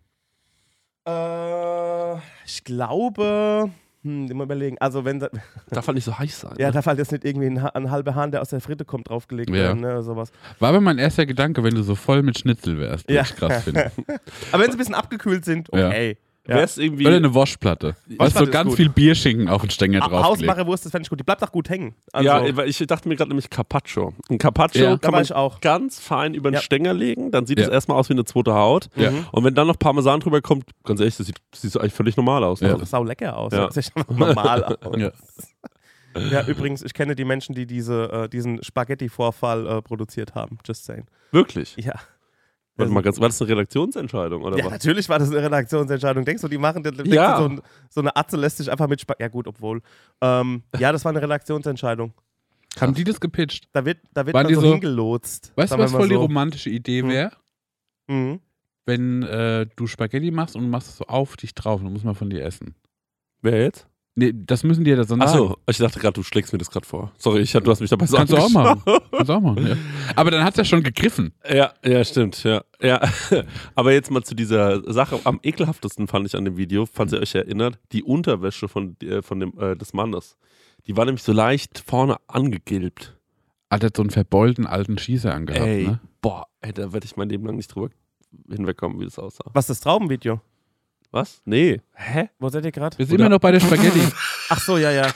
Äh, 1.07 2.15
ich 2.45 2.63
glaube, 2.65 3.69
hm, 4.03 4.27
mal 4.36 4.44
überlegen. 4.44 4.77
Also 4.80 5.06
wenn, 5.06 5.19
da- 5.19 5.30
Darf 5.69 5.88
halt 5.88 5.95
nicht 5.95 6.06
so 6.06 6.18
heiß 6.18 6.41
sein. 6.41 6.56
ja, 6.57 6.68
ne? 6.68 6.74
darf 6.74 6.86
halt 6.86 6.97
jetzt 7.00 7.12
nicht 7.12 7.24
irgendwie 7.25 7.47
ein, 7.47 7.57
ein 7.59 7.91
halber 7.91 8.15
Hahn, 8.15 8.31
der 8.31 8.41
aus 8.41 8.50
der 8.50 8.62
Fritte 8.62 8.86
kommt, 8.86 9.09
draufgelegt 9.09 9.50
Ja. 9.50 9.56
werden, 9.56 9.81
ne, 9.81 9.88
oder 9.91 10.03
sowas. 10.03 10.31
War 10.59 10.69
aber 10.69 10.81
mein 10.81 10.97
erster 10.97 11.25
Gedanke, 11.25 11.63
wenn 11.63 11.75
du 11.75 11.83
so 11.83 11.95
voll 11.95 12.24
mit 12.24 12.38
Schnitzel 12.38 12.77
wärst, 12.77 13.06
würde 13.07 13.15
Ja. 13.15 13.21
ich 13.24 13.36
krass 13.36 13.63
finden. 13.63 13.89
Aber 14.51 14.63
wenn 14.63 14.71
sie 14.71 14.75
ein 14.75 14.80
bisschen 14.80 14.95
abgekühlt 14.95 15.45
sind, 15.45 15.71
okay. 15.71 16.09
Ja. 16.09 16.15
Wär's 16.50 16.78
irgendwie. 16.78 17.06
Oder 17.07 17.16
eine 17.18 17.34
Waschplatte. 17.36 17.96
Weißt 18.18 18.40
du, 18.40 18.46
so 18.46 18.51
ganz 18.51 18.69
gut. 18.69 18.78
viel 18.78 18.90
Bierschinken 18.90 19.48
auf 19.50 19.62
den 19.62 19.69
Stängel 19.69 20.00
draufgelegt. 20.01 20.25
Hausmacherwurst, 20.50 20.86
das 20.86 20.91
fände 20.91 21.06
ich 21.06 21.10
gut. 21.10 21.20
Die 21.20 21.24
bleibt 21.24 21.44
auch 21.44 21.51
gut 21.51 21.70
hängen. 21.70 21.96
Also, 22.13 22.27
ja, 22.27 22.56
weil 22.58 22.68
ich 22.70 22.77
dachte 22.88 23.08
mir 23.08 23.15
gerade 23.15 23.29
nämlich 23.29 23.50
Carpaccio. 23.50 24.13
Ein 24.29 24.38
Carpaccio 24.38 24.84
Ja. 24.84 24.98
kann 24.98 25.12
man 25.12 25.22
ich 25.24 25.34
auch. 25.34 25.62
ganz 25.62 26.00
fein 26.00 26.34
über 26.34 26.50
den 26.51 26.56
Ja. 26.56 26.62
Stänger 26.62 26.94
legen, 26.94 27.32
dann 27.32 27.46
sieht 27.46 27.60
Ja. 27.60 27.65
es 27.65 27.72
erstmal 27.72 27.98
aus 27.98 28.10
wie 28.10 28.13
eine 28.13 28.25
zweite 28.25 28.53
Haut. 28.53 28.89
Ja. 28.96 29.12
Und 29.32 29.44
wenn 29.44 29.56
dann 29.56 29.68
noch 29.68 29.77
Parmesan 29.79 30.20
drüber 30.20 30.41
kommt, 30.41 30.65
ganz 30.84 31.00
ehrlich, 31.00 31.18
das 31.18 31.27
sieht, 31.27 31.38
das 31.51 31.62
sieht 31.62 31.77
eigentlich 31.77 31.94
völlig 31.94 32.18
normal 32.18 32.44
aus. 32.44 32.60
Ja. 32.60 32.68
Also, 32.70 32.79
Das 32.79 32.89
sau 32.91 33.03
lecker 33.03 33.38
aus. 33.38 33.53
Ja. 33.53 33.68
Das 33.68 33.75
sieht 33.75 33.91
normal 34.10 34.63
aus. 34.63 34.77
Ja. 34.98 35.12
Ja, 36.32 36.44
übrigens, 36.48 36.82
ich 36.82 36.94
kenne 36.96 37.15
die 37.15 37.24
Menschen, 37.24 37.53
die 37.53 37.68
diese, 37.68 38.12
äh, 38.12 38.29
diesen 38.29 38.63
Spaghetti-Vorfall 38.63 39.68
äh, 39.68 39.82
produziert 39.84 40.34
haben. 40.34 40.58
Just 40.65 40.86
saying. 40.86 41.06
Wirklich. 41.32 41.75
Ja. 41.77 41.94
Warte 42.79 42.91
mal 42.93 43.01
ganz, 43.01 43.19
war 43.19 43.27
das 43.29 43.41
eine 43.41 43.51
Redaktionsentscheidung 43.51 44.41
oder 44.43 44.57
Ja, 44.57 44.65
was? 44.65 44.71
natürlich 44.71 45.07
war 45.09 45.19
das 45.19 45.29
eine 45.29 45.41
Redaktionsentscheidung. 45.43 46.25
Denkst 46.25 46.41
du, 46.41 46.48
die 46.48 46.57
machen 46.57 46.81
denkst 46.83 47.03
du, 47.03 47.09
Ja. 47.09 47.38
so, 47.38 47.45
ein, 47.45 47.62
so 47.89 48.01
eine 48.01 48.15
Atze 48.15 48.38
lässt 48.38 48.57
sich 48.57 48.71
einfach 48.71 48.88
mit 48.88 49.01
Spaghetti. 49.01 49.24
Ja, 49.24 49.27
gut, 49.29 49.48
obwohl. 49.48 49.81
Ähm, 50.21 50.63
ja, 50.79 50.91
das 50.91 51.03
war 51.05 51.12
eine 51.12 51.21
Redaktionsentscheidung. 51.21 52.13
Haben 52.79 52.93
die 52.93 53.03
das 53.03 53.19
gepitcht? 53.19 53.67
Da 53.74 53.83
wird, 53.83 53.98
da 54.13 54.25
wird 54.25 54.33
Waren 54.36 54.43
man 54.43 54.50
die 54.50 54.55
so, 54.55 54.62
so- 54.62 54.71
hingelotst. 54.71 55.51
Weißt 55.55 55.74
du, 55.74 55.77
was 55.77 55.91
voll 55.91 56.07
die 56.07 56.13
so. 56.15 56.21
romantische 56.21 56.69
Idee 56.69 57.01
Hm. 57.01 57.09
wäre? 57.09 57.31
Mhm. 58.07 58.39
Wenn 58.86 59.24
äh, 59.24 59.65
du 59.75 59.86
Spaghetti 59.88 60.31
machst 60.31 60.55
und 60.55 60.62
du 60.63 60.67
machst 60.69 60.89
es 60.89 60.98
so 60.98 61.05
auf 61.05 61.36
dich 61.38 61.53
drauf, 61.53 61.81
dann 61.81 61.91
muss 61.91 62.03
man 62.03 62.15
von 62.15 62.29
dir 62.29 62.43
essen. 62.45 62.75
Wer 63.41 63.62
jetzt? 63.63 63.88
Nee, 64.19 64.33
das 64.35 64.65
müssen 64.65 64.83
die 64.83 64.91
ja 64.91 64.97
so 64.97 65.03
sagen. 65.03 65.21
Achso, 65.21 65.57
ich 65.65 65.77
dachte 65.77 65.97
gerade, 65.97 66.11
du 66.11 66.23
schlägst 66.23 66.51
mir 66.51 66.59
das 66.59 66.69
gerade 66.69 66.85
vor. 66.85 67.13
Sorry, 67.17 67.39
ich, 67.39 67.53
du 67.53 67.71
hast 67.71 67.79
mich 67.79 67.89
dabei 67.89 68.05
so 68.05 68.17
Kannst 68.17 68.33
du 68.33 68.38
auch 68.38 68.49
machen. 68.49 68.81
Kannst 69.11 69.29
du 69.29 69.33
auch 69.33 69.39
machen, 69.39 69.65
ja. 69.65 69.77
Aber 70.13 70.29
dann 70.29 70.43
hat 70.43 70.55
es 70.55 70.57
ja 70.57 70.65
schon 70.65 70.83
gegriffen. 70.83 71.31
Ja, 71.49 71.71
ja, 71.85 72.03
stimmt, 72.03 72.43
ja. 72.43 72.61
ja. 72.81 72.99
Aber 73.75 73.93
jetzt 73.93 74.11
mal 74.11 74.21
zu 74.21 74.35
dieser 74.35 74.91
Sache. 74.91 75.21
Am 75.23 75.39
ekelhaftesten 75.41 76.09
fand 76.09 76.27
ich 76.27 76.35
an 76.35 76.43
dem 76.43 76.57
Video, 76.57 76.85
falls 76.85 77.13
ihr 77.13 77.21
euch 77.21 77.33
erinnert, 77.33 77.79
die 77.93 78.03
Unterwäsche 78.03 78.67
von, 78.67 78.97
äh, 79.01 79.21
von 79.21 79.39
dem, 79.39 79.57
äh, 79.57 79.77
des 79.77 79.93
Mannes. 79.93 80.35
Die 80.85 80.97
war 80.97 81.05
nämlich 81.05 81.23
so 81.23 81.31
leicht 81.31 81.81
vorne 81.88 82.17
angegilbt. 82.27 83.15
Hat 83.69 83.83
er 83.83 83.91
so 83.95 84.01
einen 84.01 84.09
verbeulten 84.09 84.67
alten 84.67 84.97
Schießer 84.97 85.33
angehabt, 85.33 85.65
ey, 85.65 85.88
ne? 85.88 85.99
boah, 86.21 86.47
ey, 86.59 86.73
da 86.73 86.91
werde 86.91 87.05
ich 87.05 87.15
mein 87.15 87.29
Leben 87.29 87.45
lang 87.45 87.55
nicht 87.55 87.73
drüber 87.73 87.89
hinwegkommen, 88.49 88.99
wie 88.99 89.05
das 89.05 89.17
aussah. 89.17 89.45
Was 89.53 89.65
ist 89.65 89.69
das 89.69 89.79
Traubenvideo? 89.79 90.41
Was? 91.12 91.42
Nee. 91.46 91.82
Hä? 91.96 92.30
Wo 92.39 92.50
seid 92.50 92.66
ihr 92.66 92.72
gerade? 92.72 92.98
Wir 92.98 93.06
sind 93.06 93.20
immer 93.20 93.30
noch 93.30 93.39
bei 93.39 93.51
der 93.51 93.60
Spaghetti. 93.62 94.01
Ach 94.50 94.60
so, 94.62 94.78
ja, 94.78 94.92
ja. 94.92 95.08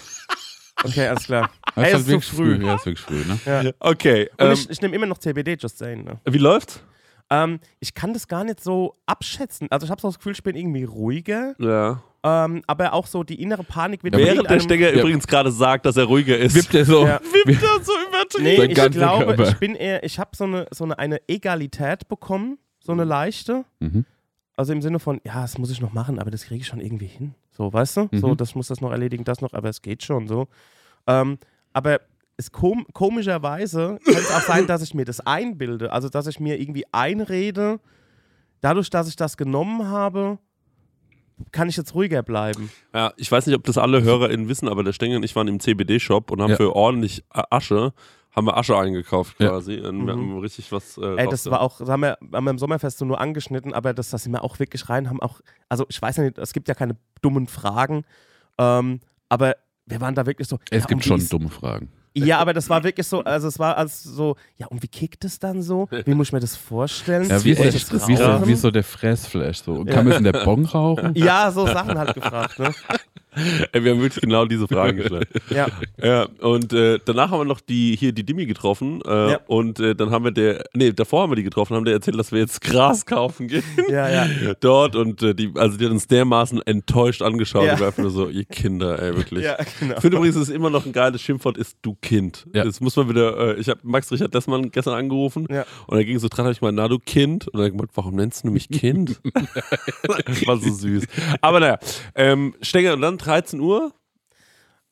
Okay, 0.84 1.08
alles 1.08 1.26
klar. 1.26 1.50
Das 1.76 1.86
Ey, 1.88 1.96
ist 1.96 2.08
wirklich 2.08 2.26
früh. 2.30 2.58
früh. 2.58 2.66
Ja, 2.66 2.76
ist 2.76 2.86
wirklich 2.86 3.06
früh, 3.06 3.24
ne? 3.26 3.40
Ja. 3.46 3.72
Okay. 3.80 4.30
Und 4.38 4.46
Ähm, 4.48 4.52
ich, 4.54 4.70
ich 4.70 4.82
nehme 4.82 4.96
immer 4.96 5.06
noch 5.06 5.18
CBD, 5.20 5.56
just 5.60 5.78
saying. 5.78 6.04
Ne? 6.04 6.20
wie 6.26 6.38
läuft's? 6.40 6.82
Ähm, 7.30 7.60
ich 7.80 7.94
kann 7.94 8.14
das 8.14 8.28
gar 8.28 8.44
nicht 8.44 8.62
so 8.62 8.96
abschätzen. 9.06 9.68
Also 9.72 9.86
ich 9.86 9.92
habe 9.92 10.02
so 10.02 10.08
das 10.10 10.18
Gefühl, 10.18 10.34
ich 10.34 10.44
bin 10.44 10.56
irgendwie 10.56 10.84
ruhiger. 10.84 11.56
Ja. 11.58 12.04
Ähm, 12.24 12.64
aber 12.68 12.94
auch 12.94 13.08
so 13.08 13.24
die 13.24 13.42
innere 13.42 13.64
Panik 13.64 14.04
wird 14.04 14.16
Während 14.18 14.50
der 14.50 14.60
Stenger 14.60 14.90
Ja. 14.94 15.00
übrigens 15.00 15.26
gerade 15.28 15.52
sagt, 15.52 15.86
dass 15.86 15.96
er 15.98 16.06
ruhiger 16.06 16.38
ist. 16.38 16.56
Wippt 16.56 16.74
er 16.74 16.86
so. 16.86 17.06
Ja. 17.08 17.20
Wippt 17.46 17.64
er 17.64 17.84
so 17.84 17.92
übertrieben. 18.08 18.44
Nee, 18.44 18.66
ich 18.66 18.92
glaube, 18.92 19.26
Körper. 19.26 19.50
ich 19.50 19.58
bin 19.58 19.76
eher, 19.76 20.04
ich 20.04 20.20
habe 20.20 20.32
so 20.36 20.44
eine, 20.44 20.68
so 20.72 20.84
eine, 20.84 20.98
eine 21.00 21.22
Egalität 21.28 22.08
bekommen, 22.08 22.58
so 22.80 22.92
eine 22.92 23.04
leichte. 23.04 23.64
Mhm. 23.80 24.06
Also 24.56 24.72
im 24.74 24.82
Sinne 24.82 25.00
von, 25.00 25.20
ja, 25.26 25.42
das 25.42 25.58
muss 25.58 25.72
ich 25.72 25.82
noch 25.82 25.94
machen, 25.94 26.20
aber 26.20 26.30
das 26.32 26.46
kriege 26.46 26.62
ich 26.62 26.68
schon 26.68 26.80
irgendwie 26.80 27.08
hin. 27.08 27.34
So, 27.52 27.72
weißt 27.74 27.98
du? 27.98 28.10
So, 28.14 28.30
Mhm. 28.30 28.38
das 28.38 28.54
muss 28.56 28.68
das 28.68 28.82
noch 28.82 28.92
erledigen, 28.92 29.24
das 29.24 29.42
noch, 29.42 29.54
aber 29.54 29.70
es 29.70 29.82
geht 29.82 30.04
schon 30.04 30.28
so. 30.28 30.48
Ähm, 31.08 31.38
aber 31.74 32.02
es 32.38 32.52
kom 32.52 32.86
komischerweise 32.94 34.00
kann 34.06 34.16
es 34.16 34.32
auch 34.32 34.42
sein, 34.42 34.68
dass 34.68 34.82
ich 34.82 34.94
mir 34.94 35.06
das 35.06 35.20
einbilde. 35.22 35.92
Also, 35.92 36.10
dass 36.10 36.28
ich 36.28 36.40
mir 36.40 36.60
irgendwie 36.60 36.86
einrede, 36.92 37.80
dadurch, 38.62 38.90
dass 38.90 39.08
ich 39.08 39.16
das 39.16 39.38
genommen 39.38 39.88
habe, 39.88 40.38
kann 41.52 41.68
ich 41.68 41.76
jetzt 41.78 41.96
ruhiger 41.96 42.22
bleiben. 42.24 42.70
Ja, 42.94 43.12
ich 43.18 43.32
weiß 43.32 43.48
nicht, 43.48 43.56
ob 43.56 43.64
das 43.64 43.78
alle 43.80 44.04
HörerInnen 44.04 44.48
wissen, 44.48 44.68
aber 44.70 44.84
der 44.84 44.94
Stenger 44.94 45.18
und 45.18 45.24
ich 45.24 45.36
waren 45.36 45.48
im 45.48 45.60
CBD-Shop 45.60 46.30
und 46.32 46.42
haben 46.42 46.52
Ja. 46.52 46.58
für 46.58 46.76
ordentlich 46.76 47.24
Asche, 47.30 47.94
haben 48.36 48.48
wir 48.48 48.58
Asche 48.58 48.78
eingekauft 48.78 49.36
Ja. 49.40 49.50
quasi. 49.50 49.80
Und 49.80 50.06
wir 50.06 50.14
haben 50.14 50.40
richtig 50.40 50.72
was. 50.72 50.98
Äh, 50.98 51.16
Ey, 51.18 51.28
das 51.30 51.46
war 51.50 51.62
auch, 51.62 51.78
das 51.80 51.90
haben 51.90 52.02
wir, 52.02 52.18
haben 52.34 52.44
wir 52.46 52.52
im 52.52 52.58
Sommerfest 52.60 52.98
so 52.98 53.06
nur 53.06 53.20
angeschnitten, 53.22 53.74
aber 53.74 53.94
das, 53.94 54.10
das 54.10 54.24
sind 54.24 54.32
wir 54.32 54.44
auch 54.44 54.60
wirklich 54.60 54.90
rein, 54.90 55.10
haben 55.10 55.22
auch, 55.22 55.42
also 55.70 55.86
ich 55.90 56.02
weiß 56.02 56.18
ja 56.18 56.24
nicht, 56.24 56.38
es 56.38 56.54
gibt 56.54 56.68
ja 56.68 56.74
keine 56.76 56.96
dummen 57.22 57.48
Fragen, 57.48 58.04
ähm, 58.58 59.00
aber 59.30 59.56
wir 59.86 60.00
waren 60.02 60.16
da 60.16 60.26
wirklich 60.26 60.48
so. 60.48 60.58
Es 60.70 60.84
ja, 60.84 60.88
gibt 60.88 61.02
und 61.02 61.06
schon 61.06 61.18
ist- 61.20 61.32
dumme 61.34 61.50
Fragen. 61.50 61.92
Ja, 62.16 62.38
aber 62.38 62.54
das 62.54 62.70
war 62.70 62.84
wirklich 62.84 63.08
so, 63.08 63.24
also 63.24 63.48
es 63.48 63.58
war 63.58 63.76
als 63.76 64.04
so, 64.04 64.36
ja, 64.58 64.68
und 64.68 64.84
wie 64.84 64.88
kickt 64.88 65.26
es 65.26 65.40
dann 65.40 65.64
so? 65.64 65.88
Wie 66.06 66.14
muss 66.14 66.28
ich 66.28 66.34
mir 66.34 66.40
das 66.42 66.56
vorstellen? 66.56 67.28
Ja, 67.28 67.44
wie, 67.44 67.56
das 67.56 68.08
wie, 68.08 68.14
rauchen? 68.14 68.48
wie 68.48 68.54
so 68.54 68.70
der 68.70 68.84
Fressflash? 68.84 69.64
So? 69.64 69.84
Kann 69.84 70.06
man 70.06 70.12
es 70.12 70.18
in 70.20 70.24
der 70.26 70.46
Bon 70.46 70.64
rauchen? 70.64 71.16
Ja, 71.16 71.50
so 71.50 71.66
Sachen 71.66 71.98
halt 71.98 72.14
gefragt, 72.14 72.60
ne? 72.60 72.72
Ey, 73.72 73.84
wir 73.84 73.92
haben 73.92 74.02
wirklich 74.02 74.22
genau 74.22 74.46
diese 74.46 74.68
Fragen 74.68 74.98
gestellt. 74.98 75.28
Ja. 75.50 75.68
Ja, 76.02 76.28
und 76.42 76.74
äh, 76.74 77.00
danach 77.04 77.30
haben 77.32 77.40
wir 77.42 77.46
noch 77.46 77.60
die 77.62 77.96
hier 77.96 78.12
die 78.12 78.24
Dimi 78.26 78.46
getroffen 78.46 79.02
äh, 79.06 79.32
Ja. 79.32 79.40
und 79.48 79.80
äh, 79.80 79.96
dann 79.96 80.10
haben 80.12 80.24
wir 80.26 80.32
der, 80.32 80.64
nee, 80.74 80.92
davor 80.92 81.24
haben 81.24 81.32
wir 81.32 81.36
die 81.36 81.44
getroffen, 81.44 81.76
haben 81.76 81.86
der 81.86 81.94
erzählt, 81.96 82.18
dass 82.18 82.32
wir 82.32 82.40
jetzt 82.40 82.62
Gras 82.62 83.06
kaufen 83.06 83.48
gehen 83.48 83.64
Ja, 83.90 84.10
ja. 84.10 84.54
dort 84.60 84.96
und 84.96 85.22
äh, 85.24 85.36
die, 85.36 85.52
also 85.56 85.78
die 85.78 85.86
hat 85.86 85.92
uns 85.92 86.08
dermaßen 86.08 86.62
enttäuscht 86.64 87.22
angeschaut 87.22 87.66
Ja. 87.66 87.74
und 87.74 87.80
wir 87.80 87.88
einfach 87.88 88.02
nur 88.02 88.12
so, 88.12 88.30
ihr 88.30 88.46
Kinder, 88.46 89.02
ey, 89.02 89.16
wirklich. 89.16 89.44
Ja, 89.44 89.58
genau. 89.80 89.96
Ich 89.96 90.02
finde 90.02 90.18
übrigens, 90.18 90.36
es 90.38 90.50
ist 90.50 90.56
immer 90.56 90.70
noch 90.70 90.86
ein 90.86 90.94
geiles 90.94 91.22
Schimpfwort, 91.22 91.58
ist 91.58 91.78
du 91.82 91.96
Kind. 92.02 92.48
Ja. 92.54 92.64
Das 92.64 92.80
muss 92.82 92.96
man 92.96 93.10
wieder, 93.10 93.56
äh, 93.58 93.60
ich 93.60 93.68
habe 93.70 93.80
Max 93.84 94.12
Richard 94.12 94.34
Dessmann 94.34 94.72
gestern 94.72 94.94
angerufen 94.96 95.48
Ja. 95.52 95.66
und 95.88 95.98
er 95.98 96.06
ging 96.06 96.18
so 96.20 96.28
dran, 96.30 96.46
hab 96.46 96.52
ich 96.54 96.62
mal, 96.62 96.72
na 96.72 96.88
du 96.88 97.00
Kind. 97.00 97.48
Und 97.50 97.60
er 97.60 97.66
hat 97.66 97.72
gemeint, 97.72 97.92
warum 97.96 98.16
nennst 98.16 98.44
du 98.46 98.52
mich 98.52 98.70
Kind? 98.70 99.20
das 100.26 100.48
war 100.48 100.58
so 100.58 100.72
süß. 100.72 101.06
Aber 101.42 101.60
naja, 101.60 101.78
ähm, 102.16 102.54
Stenger, 102.62 102.94
und 102.94 103.02
dann 103.02 103.18
13 103.26 103.60
Uhr, 103.60 103.92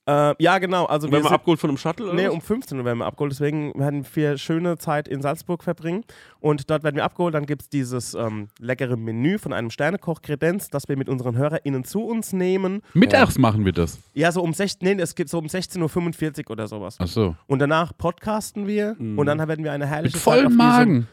Äh, 0.07 0.33
ja, 0.43 0.57
genau. 0.57 0.85
Also 0.85 1.11
werden 1.11 1.23
wir 1.25 1.31
abgeholt 1.31 1.59
von 1.59 1.69
einem 1.69 1.77
Shuttle? 1.77 2.07
Oder 2.07 2.15
Nee, 2.15 2.25
was? 2.25 2.33
um 2.33 2.41
15 2.41 2.75
Uhr 2.79 2.83
werden 2.85 2.97
wir 2.97 3.05
abgeholt. 3.05 3.31
Deswegen 3.33 3.71
werden 3.77 4.03
wir 4.15 4.35
schöne 4.39 4.79
Zeit 4.79 5.07
in 5.07 5.21
Salzburg 5.21 5.63
verbringen. 5.63 6.03
Und 6.39 6.71
dort 6.71 6.83
werden 6.83 6.95
wir 6.95 7.03
abgeholt. 7.03 7.35
Dann 7.35 7.45
gibt 7.45 7.61
es 7.61 7.69
dieses 7.69 8.15
ähm, 8.15 8.47
leckere 8.57 8.97
Menü 8.97 9.37
von 9.37 9.53
einem 9.53 9.69
Sternekoch 9.69 10.23
Kredenz, 10.23 10.69
das 10.71 10.89
wir 10.89 10.97
mit 10.97 11.07
unseren 11.07 11.37
HörerInnen 11.37 11.83
zu 11.83 12.03
uns 12.03 12.33
nehmen. 12.33 12.81
Mittags 12.95 13.37
machen 13.37 13.63
wir 13.63 13.73
das. 13.73 13.99
Ja, 14.15 14.31
so 14.31 14.41
um 14.41 14.55
16, 14.55 14.97
nee, 14.97 14.99
es 15.03 15.13
gibt 15.13 15.29
so 15.29 15.37
um 15.37 15.45
16.45 15.45 16.45
Uhr 16.45 16.51
oder 16.51 16.67
sowas. 16.67 16.95
Ach 16.99 17.07
so. 17.07 17.35
Und 17.45 17.59
danach 17.59 17.95
podcasten 17.95 18.65
wir 18.65 18.95
und 18.99 19.23
dann 19.27 19.37
werden 19.37 19.63
wir 19.63 19.71
eine 19.71 19.85
herrliche 19.85 20.17
Mit 20.17 20.23
Zeit 20.23 20.33
vollem 20.33 20.55
Magen. 20.57 21.07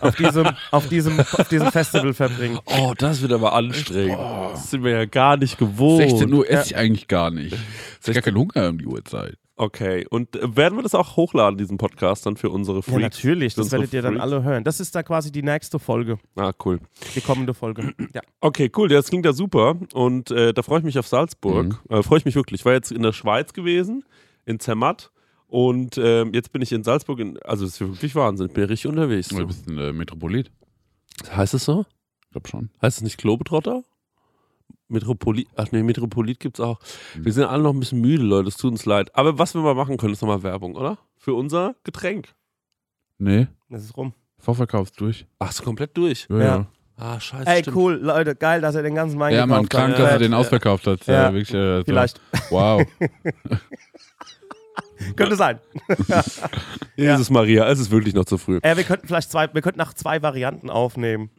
Auf, 0.00 0.16
diesem, 0.16 0.46
auf, 0.70 0.88
diesem, 0.88 1.20
auf 1.20 1.48
diesem 1.48 1.70
Festival 1.72 2.14
verbringen. 2.14 2.58
Oh, 2.66 2.94
das 2.96 3.20
wird 3.22 3.32
aber 3.32 3.52
anstrengend. 3.52 4.18
Das 4.52 4.70
sind 4.70 4.84
wir 4.84 4.92
ja 4.92 5.04
gar 5.06 5.36
nicht 5.36 5.58
gewohnt. 5.58 6.02
16 6.08 6.32
Uhr 6.32 6.48
esse 6.48 6.66
ich 6.70 6.76
eigentlich 6.76 7.08
gar 7.08 7.30
nicht. 7.30 7.52
Ich 7.54 8.08
habe 8.08 8.14
gar 8.14 8.22
keinen 8.22 8.36
Hunger 8.38 8.68
um 8.68 8.78
die 8.78 8.86
Uhrzeit. 8.86 9.36
Okay, 9.58 10.06
und 10.10 10.36
äh, 10.36 10.54
werden 10.54 10.76
wir 10.76 10.82
das 10.82 10.94
auch 10.94 11.16
hochladen, 11.16 11.56
diesen 11.56 11.78
Podcast, 11.78 12.26
dann 12.26 12.36
für 12.36 12.50
unsere 12.50 12.82
Freaks? 12.82 12.96
Ja, 13.00 13.00
natürlich, 13.08 13.54
das 13.54 13.72
werdet 13.72 13.90
ihr 13.94 14.02
dann 14.02 14.20
alle 14.20 14.42
hören. 14.42 14.64
Das 14.64 14.80
ist 14.80 14.94
da 14.94 15.02
quasi 15.02 15.32
die 15.32 15.42
nächste 15.42 15.78
Folge, 15.78 16.18
Ah, 16.36 16.52
cool. 16.66 16.78
die 17.14 17.22
kommende 17.22 17.54
Folge. 17.54 17.94
Ja. 18.12 18.20
Okay, 18.42 18.70
cool, 18.76 18.88
das 18.88 19.08
klingt 19.08 19.24
ja 19.24 19.32
super 19.32 19.76
und 19.94 20.30
äh, 20.30 20.52
da 20.52 20.60
freue 20.62 20.80
ich 20.80 20.84
mich 20.84 20.98
auf 20.98 21.06
Salzburg. 21.08 21.78
Mhm. 21.88 21.96
Äh, 21.96 22.02
freue 22.02 22.18
ich 22.18 22.26
mich 22.26 22.34
wirklich. 22.34 22.60
Ich 22.60 22.64
war 22.66 22.74
jetzt 22.74 22.92
in 22.92 23.00
der 23.02 23.12
Schweiz 23.12 23.54
gewesen, 23.54 24.04
in 24.44 24.60
Zermatt 24.60 25.10
und 25.48 25.98
ähm, 25.98 26.32
jetzt 26.34 26.52
bin 26.52 26.62
ich 26.62 26.72
in 26.72 26.82
Salzburg. 26.84 27.18
In, 27.20 27.38
also 27.42 27.64
das 27.64 27.74
ist 27.74 27.80
wirklich 27.80 28.14
Wahnsinn, 28.14 28.46
ich 28.46 28.52
bin 28.52 28.62
ja 28.64 28.68
richtig 28.68 28.88
unterwegs. 28.90 29.28
Du 29.28 29.36
So. 29.36 29.46
bist 29.46 29.66
ein 29.68 29.78
äh, 29.78 29.92
Metropolit. 29.92 30.50
Heißt 31.30 31.54
es 31.54 31.64
so? 31.64 31.86
Ich 32.24 32.30
glaube 32.32 32.48
schon. 32.48 32.70
Heißt 32.82 32.98
es 32.98 33.02
nicht 33.02 33.18
Globetrotter? 33.18 33.82
Metropolit, 34.88 35.48
ach 35.56 35.66
nee, 35.72 35.82
Metropolit 35.82 36.38
gibt's 36.38 36.60
auch. 36.60 36.78
Mhm. 37.16 37.24
Wir 37.24 37.32
sind 37.32 37.44
alle 37.44 37.62
noch 37.64 37.72
ein 37.74 37.80
bisschen 37.80 38.00
müde, 38.00 38.22
Leute, 38.22 38.48
es 38.48 38.56
tut 38.56 38.70
uns 38.72 38.84
leid. 38.86 39.14
Aber 39.16 39.38
was 39.38 39.54
wir 39.54 39.60
mal 39.62 39.74
machen 39.74 39.96
können, 39.96 40.12
ist 40.12 40.22
nochmal 40.22 40.42
Werbung, 40.44 40.76
oder? 40.76 40.98
Für 41.16 41.34
unser 41.34 41.74
Getränk. 41.82 42.28
Nee, 43.18 43.48
Das 43.68 43.82
ist 43.82 43.96
rum. 43.96 44.12
Vorverkauf 44.38 44.88
ist 44.90 45.00
durch. 45.00 45.26
Ach, 45.40 45.50
ist 45.50 45.62
komplett 45.64 45.96
durch. 45.96 46.26
Ja, 46.30 46.38
Ja. 46.38 46.66
Ah, 46.98 47.18
scheiße. 47.20 47.46
Ey, 47.50 47.60
stimmt. 47.62 47.76
cool, 47.76 47.94
Leute, 47.94 48.34
geil, 48.36 48.60
dass 48.62 48.74
er 48.74 48.82
den 48.82 48.94
ganzen 48.94 49.18
Wein 49.18 49.34
Ja, 49.34 49.44
man, 49.44 49.62
gekauft 49.64 49.70
krank, 49.70 49.92
hat. 49.94 49.98
dass 50.00 50.06
Ja. 50.08 50.12
er 50.14 50.18
den 50.18 50.34
ausverkauft 50.34 50.86
hat. 50.86 51.06
Ja. 51.06 51.14
Ja. 51.24 51.32
wirklich, 51.34 51.52
äh, 51.52 51.78
so. 51.78 51.84
Vielleicht. 51.84 52.20
Wow. 52.50 52.82
Könnte 55.16 55.36
sein. 55.36 55.58
Jesus 56.96 57.30
Maria, 57.30 57.68
es 57.68 57.78
ist 57.78 57.90
wirklich 57.90 58.14
noch 58.14 58.24
zu 58.24 58.38
früh. 58.38 58.58
Äh, 58.62 58.76
wir 58.76 58.84
könnten 58.84 59.06
vielleicht 59.06 59.30
zwei, 59.30 59.52
wir 59.52 59.62
könnten 59.62 59.78
nach 59.78 59.94
zwei 59.94 60.22
Varianten 60.22 60.70
aufnehmen. 60.70 61.30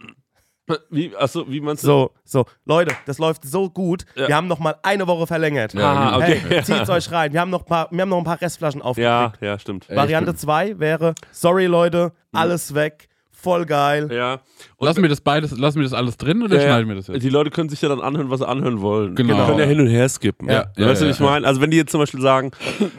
Wie, 0.89 1.15
achso, 1.15 1.49
wie 1.49 1.61
meinst 1.61 1.83
du? 1.83 1.87
So, 1.87 2.11
so, 2.25 2.45
Leute, 2.65 2.93
das 3.05 3.19
läuft 3.19 3.45
so 3.45 3.69
gut. 3.69 4.05
Ja. 4.15 4.27
Wir 4.27 4.35
haben 4.35 4.47
noch 4.47 4.59
mal 4.59 4.75
eine 4.83 5.07
Woche 5.07 5.25
verlängert. 5.25 5.73
Ja, 5.73 5.93
Ah, 5.93 6.17
okay. 6.17 6.41
Hey, 6.45 6.63
zieht's 6.65 6.89
euch 6.89 7.09
rein. 7.09 7.31
Wir 7.31 7.39
haben 7.39 7.51
noch, 7.51 7.65
paar, 7.65 7.87
wir 7.89 8.01
haben 8.01 8.09
noch 8.09 8.17
ein 8.17 8.25
paar 8.25 8.41
Restflaschen 8.41 8.81
Ja, 8.81 8.85
aufgekriegt. 8.85 9.41
ja, 9.41 9.57
stimmt. 9.59 9.89
Ey, 9.89 9.95
Variante 9.95 10.31
ich 10.31 10.37
2 10.37 10.77
wäre, 10.77 11.15
sorry 11.31 11.67
Leute, 11.67 12.11
alles 12.33 12.73
weg, 12.75 13.07
voll 13.39 13.65
geil. 13.65 14.09
Ja. 14.11 14.39
Und 14.77 14.85
Lassen 14.87 15.01
wir 15.01 15.09
das 15.09 15.21
beides, 15.21 15.51
lassen 15.57 15.77
wir 15.77 15.83
das 15.83 15.93
alles 15.93 16.17
drin 16.17 16.41
oder 16.43 16.55
Ja, 16.55 16.61
ja. 16.61 16.67
schneiden 16.69 16.89
wir 16.89 16.95
das 16.95 17.07
jetzt? 17.07 17.23
die 17.23 17.29
Leute 17.29 17.49
können 17.51 17.69
sich 17.69 17.81
ja 17.81 17.89
dann 17.89 18.01
anhören, 18.01 18.29
was 18.29 18.39
sie 18.39 18.47
anhören 18.47 18.81
wollen. 18.81 19.15
Genau. 19.15 19.35
Die 19.41 19.45
können 19.45 19.59
ja 19.59 19.65
hin 19.65 19.79
und 19.79 19.87
her 19.87 20.09
skippen. 20.09 20.49
Ja, 20.49 20.71
ja, 20.75 20.87
weißt 20.87 21.01
du, 21.01 21.05
ja, 21.05 21.09
was 21.11 21.17
ich 21.17 21.19
ja. 21.19 21.25
meine? 21.25 21.47
Also 21.47 21.61
wenn 21.61 21.71
die 21.71 21.77
jetzt 21.77 21.91
zum 21.91 21.99
Beispiel 21.99 22.21
sagen, 22.21 22.51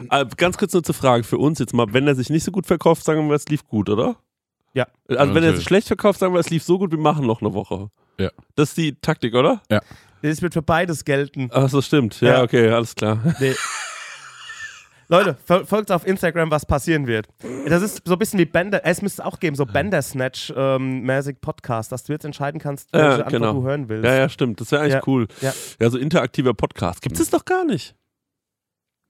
äh, 0.09 0.25
ganz 0.37 0.57
kurz 0.57 0.73
nur 0.73 0.83
zur 0.83 0.95
Frage 0.95 1.23
für 1.23 1.37
uns 1.37 1.59
jetzt 1.59 1.73
mal, 1.73 1.87
wenn 1.91 2.07
er 2.07 2.15
sich 2.15 2.29
nicht 2.29 2.43
so 2.43 2.51
gut 2.51 2.65
verkauft, 2.65 3.03
sagen 3.03 3.27
wir, 3.27 3.35
es 3.35 3.47
lief 3.49 3.65
gut, 3.67 3.89
oder? 3.89 4.15
Ja. 4.73 4.87
Also 5.07 5.23
Ja, 5.25 5.35
wenn 5.35 5.43
er 5.43 5.55
sich 5.55 5.65
schlecht 5.65 5.87
verkauft, 5.87 6.19
sagen 6.19 6.33
wir, 6.33 6.39
es 6.39 6.49
lief 6.49 6.63
so 6.63 6.77
gut, 6.79 6.91
wir 6.91 6.99
machen 6.99 7.25
noch 7.27 7.41
eine 7.41 7.53
Woche. 7.53 7.89
Ja. 8.19 8.29
Das 8.55 8.69
ist 8.69 8.77
die 8.77 8.95
Taktik, 8.99 9.33
oder? 9.35 9.61
Das 10.21 10.41
wird 10.41 10.53
für 10.53 10.61
beides 10.61 11.05
gelten. 11.05 11.49
Ach 11.53 11.69
so, 11.69 11.81
stimmt. 11.81 12.19
Ja, 12.21 12.33
Ja. 12.37 12.43
okay, 12.43 12.69
alles 12.69 12.95
klar. 12.95 13.19
Nee. 13.39 13.55
Leute, 15.11 15.37
fol- 15.45 15.65
folgt 15.65 15.91
auf 15.91 16.05
Instagram, 16.05 16.51
was 16.51 16.65
passieren 16.67 17.07
wird. 17.07 17.27
Das 17.67 17.81
ist 17.81 18.03
so 18.05 18.13
ein 18.13 18.19
bisschen 18.19 18.39
wie 18.39 18.45
Bender, 18.45 18.81
es 18.85 19.01
müsste 19.01 19.25
auch 19.25 19.39
geben, 19.39 19.55
so 19.55 19.65
Bender-Snatch-mäßig 19.65 21.41
Podcast, 21.41 21.91
dass 21.91 22.03
du 22.03 22.13
jetzt 22.13 22.25
entscheiden 22.25 22.59
kannst, 22.61 22.93
welche 22.93 23.05
Ja, 23.07 23.11
Antwort 23.25 23.31
genau. 23.31 23.53
du 23.53 23.63
hören 23.63 23.89
willst. 23.89 24.05
Ja, 24.05 24.13
ja, 24.15 24.29
stimmt. 24.29 24.61
Das 24.61 24.71
wäre 24.71 24.83
eigentlich 24.83 24.93
Ja. 24.93 25.01
cool. 25.07 25.27
Ja. 25.41 25.51
ja, 25.81 25.89
so 25.89 25.97
interaktiver 25.97 26.53
Podcast. 26.53 27.01
Gibt 27.01 27.19
es 27.19 27.29
doch 27.31 27.43
gar 27.43 27.65
nicht. 27.65 27.95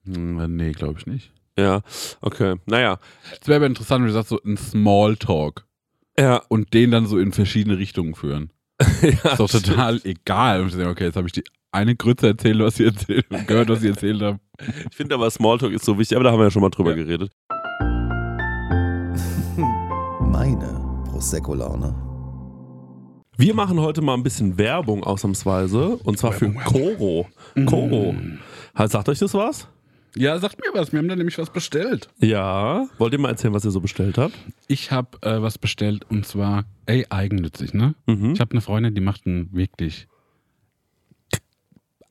Hm, 0.06 0.56
nee, 0.56 0.72
glaube 0.72 0.98
ich 0.98 1.06
nicht. 1.06 1.32
Ja, 1.58 1.82
okay. 2.22 2.56
Naja. 2.64 2.98
Es 3.40 3.46
wäre 3.46 3.56
aber 3.56 3.66
interessant, 3.66 4.00
wenn 4.00 4.06
du 4.08 4.14
sagst, 4.14 4.30
so 4.30 4.40
ein 4.42 4.56
Smalltalk 4.56 5.66
Ja, 6.18 6.42
und 6.48 6.72
den 6.72 6.90
dann 6.92 7.06
so 7.06 7.18
in 7.18 7.32
verschiedene 7.32 7.76
Richtungen 7.76 8.14
führen. 8.14 8.50
ja 9.02 9.08
Ist 9.32 9.40
doch 9.40 9.50
total 9.50 10.00
egal. 10.04 10.62
Und 10.62 10.68
ich 10.68 10.74
denke, 10.76 10.90
Okay, 10.90 11.04
jetzt 11.04 11.16
habe 11.16 11.26
ich 11.26 11.32
die 11.34 11.44
eine 11.72 11.94
Grütze 11.96 12.28
erzählt, 12.28 12.58
was 12.60 12.76
sie 12.76 12.84
erzählt, 12.86 13.26
gehört, 13.46 13.68
was 13.68 13.80
sie 13.80 13.88
erzählt 13.88 14.20
haben. 14.22 14.40
Ich 14.90 14.96
finde 14.96 15.14
aber 15.14 15.30
Smalltalk 15.30 15.72
ist 15.72 15.84
so 15.84 15.98
wichtig, 15.98 16.16
aber 16.16 16.24
da 16.24 16.32
haben 16.32 16.38
wir 16.38 16.44
ja 16.44 16.50
schon 16.50 16.62
mal 16.62 16.70
drüber 16.70 16.90
Ja. 16.90 16.96
geredet. 16.96 17.30
Meine 20.20 20.80
Prosecco-Laune. 21.08 21.94
Wir 23.36 23.54
machen 23.54 23.80
heute 23.80 24.02
mal 24.02 24.14
ein 24.14 24.22
bisschen 24.22 24.58
Werbung 24.58 25.02
ausnahmsweise 25.04 25.96
und 26.04 26.18
zwar 26.18 26.32
für 26.32 26.52
Koro. 26.52 27.26
Koro. 27.66 28.14
Halt, 28.74 28.90
Sagt 28.90 29.08
euch 29.08 29.18
das 29.18 29.32
was? 29.32 29.66
Ja, 30.16 30.36
sagt 30.38 30.58
mir 30.58 30.78
was. 30.78 30.90
Wir 30.92 30.98
haben 30.98 31.08
da 31.08 31.14
nämlich 31.16 31.38
was 31.38 31.50
bestellt. 31.50 32.08
Ja. 32.18 32.86
Wollt 32.98 33.12
ihr 33.12 33.20
mal 33.20 33.28
erzählen, 33.30 33.54
was 33.54 33.64
ihr 33.64 33.70
so 33.70 33.80
bestellt 33.80 34.18
habt? 34.18 34.34
Ich 34.66 34.90
habe 34.90 35.16
äh, 35.22 35.40
was 35.40 35.56
bestellt 35.56 36.04
und 36.10 36.26
zwar, 36.26 36.64
ey, 36.86 37.06
eigennützig, 37.08 37.72
ne? 37.74 37.94
Mhm. 38.06 38.32
Ich 38.32 38.40
habe 38.40 38.50
eine 38.50 38.60
Freundin, 38.60 38.94
die 38.94 39.00
macht 39.00 39.26
einen 39.26 39.48
wirklich 39.54 40.08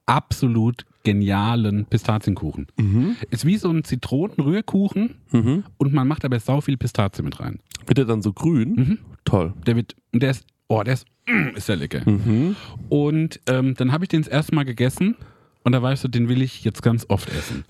absolut 0.10 0.86
genialen 1.04 1.86
Pistazienkuchen. 1.86 2.68
Mhm. 2.78 3.16
Ist 3.30 3.46
wie 3.46 3.58
so 3.58 3.70
ein 3.70 3.84
Zitronenrührkuchen 3.84 5.16
Mhm. 5.32 5.64
und 5.78 5.94
man 5.94 6.08
macht 6.08 6.26
aber 6.26 6.40
sau 6.40 6.62
viel 6.62 6.78
Pistazie 6.78 7.22
mit 7.24 7.40
rein. 7.40 7.60
Wird 7.86 7.98
der 7.98 8.06
dann 8.06 8.22
so 8.22 8.34
grün? 8.34 8.74
Mhm. 8.76 8.98
Toll. 9.26 9.54
Der 9.66 9.76
wird, 9.76 9.96
und 10.12 10.22
der 10.24 10.32
ist, 10.32 10.46
oh, 10.68 10.84
der 10.84 10.96
ist, 10.96 11.06
mm, 11.28 11.56
ist 11.56 11.70
der 11.70 11.76
lecker. 11.78 12.02
Mhm. 12.10 12.56
Und 12.90 13.40
ähm, 13.48 13.76
dann 13.76 13.92
habe 13.92 14.04
ich 14.04 14.10
den 14.10 14.22
das 14.22 14.28
erste 14.32 14.54
Mal 14.56 14.66
gegessen 14.66 15.16
und 15.64 15.72
da 15.72 15.82
weißt 15.82 16.04
du, 16.04 16.08
den 16.08 16.28
will 16.30 16.42
ich 16.42 16.64
jetzt 16.64 16.82
ganz 16.82 17.06
oft 17.10 17.30
essen. 17.30 17.64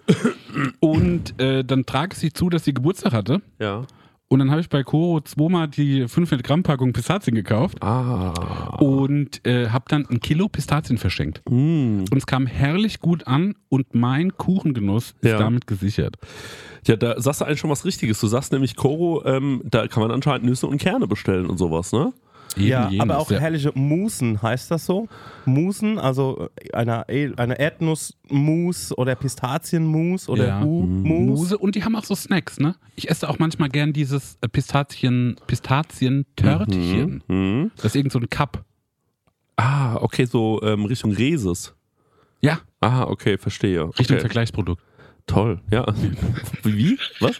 Und 0.79 1.39
äh, 1.39 1.63
dann 1.63 1.85
trage 1.85 2.13
ich 2.13 2.19
sie 2.19 2.33
zu, 2.33 2.49
dass 2.49 2.63
sie 2.65 2.73
Geburtstag 2.73 3.13
hatte 3.13 3.41
Ja. 3.59 3.85
Und 4.31 4.37
dann 4.39 4.51
habe 4.51 4.61
ich 4.61 4.69
bei 4.69 4.83
Koro 4.83 5.21
zweimal 5.21 5.67
die 5.67 6.07
500 6.07 6.45
Gramm 6.45 6.61
Packung 6.61 6.93
Pistazien 6.93 7.33
gekauft 7.33 7.81
Ah. 7.81 8.75
und 8.79 9.43
äh, 9.47 9.69
habe 9.69 9.85
dann 9.87 10.05
ein 10.07 10.19
Kilo 10.19 10.47
Pistazien 10.47 10.99
verschenkt. 10.99 11.41
Mm. 11.49 12.01
Und 12.11 12.15
es 12.15 12.27
kam 12.27 12.45
herrlich 12.45 12.99
gut 12.99 13.25
an 13.25 13.55
und 13.69 13.95
mein 13.95 14.37
Kuchengenuss 14.37 15.15
ist 15.21 15.31
Ja. 15.31 15.39
damit 15.39 15.65
gesichert. 15.65 16.17
Ja, 16.85 16.95
da 16.95 17.19
sagst 17.19 17.41
du 17.41 17.45
eigentlich 17.45 17.59
schon 17.59 17.71
was 17.71 17.85
Richtiges. 17.85 18.19
Du 18.19 18.27
sagst 18.27 18.51
nämlich, 18.51 18.75
Koro, 18.75 19.25
ähm, 19.25 19.61
da 19.65 19.87
kann 19.87 20.03
man 20.03 20.11
anscheinend 20.11 20.45
Nüsse 20.45 20.67
und 20.67 20.77
Kerne 20.79 21.07
bestellen 21.07 21.47
und 21.47 21.57
sowas, 21.57 21.91
ne? 21.91 22.13
Eben 22.55 22.67
ja, 22.67 22.89
jenes, 22.89 23.01
aber 23.01 23.19
auch 23.19 23.29
ja. 23.31 23.39
herrliche 23.39 23.71
Musen, 23.75 24.41
heißt 24.41 24.71
das 24.71 24.85
so? 24.85 25.07
Musen, 25.45 25.99
also 25.99 26.49
eine, 26.73 27.07
eine 27.07 27.59
Erdnussmus 27.59 28.91
oder 28.97 29.15
Pistazienmus 29.15 30.27
oder 30.27 30.47
Ja. 30.47 30.61
Hu-Mus. 30.61 31.39
Muse 31.39 31.57
und 31.57 31.75
die 31.75 31.83
haben 31.83 31.95
auch 31.95 32.03
so 32.05 32.15
Snacks, 32.15 32.59
ne? 32.59 32.75
Ich 32.95 33.09
esse 33.09 33.29
auch 33.29 33.39
manchmal 33.39 33.69
gern 33.69 33.93
dieses 33.93 34.37
äh, 34.41 34.47
Pistazien, 34.47 35.35
Pistazien-Törtchen. 35.47 37.23
Mhm. 37.27 37.71
Das 37.75 37.85
ist 37.85 37.95
irgend 37.95 38.11
so 38.11 38.19
ein 38.19 38.29
Cup. 38.29 38.63
Ah, 39.55 39.95
okay, 39.97 40.25
so 40.25 40.61
ähm, 40.63 40.85
Richtung 40.85 41.11
Reses. 41.11 41.75
Ja, 42.41 42.61
Ah, 42.81 43.03
okay, 43.03 43.37
verstehe. 43.37 43.83
Richtung 43.99 44.15
okay. 44.15 44.21
Vergleichsprodukt. 44.21 44.81
Toll, 45.27 45.59
ja. 45.69 45.85
Wie? 46.63 46.97
Was? 47.19 47.39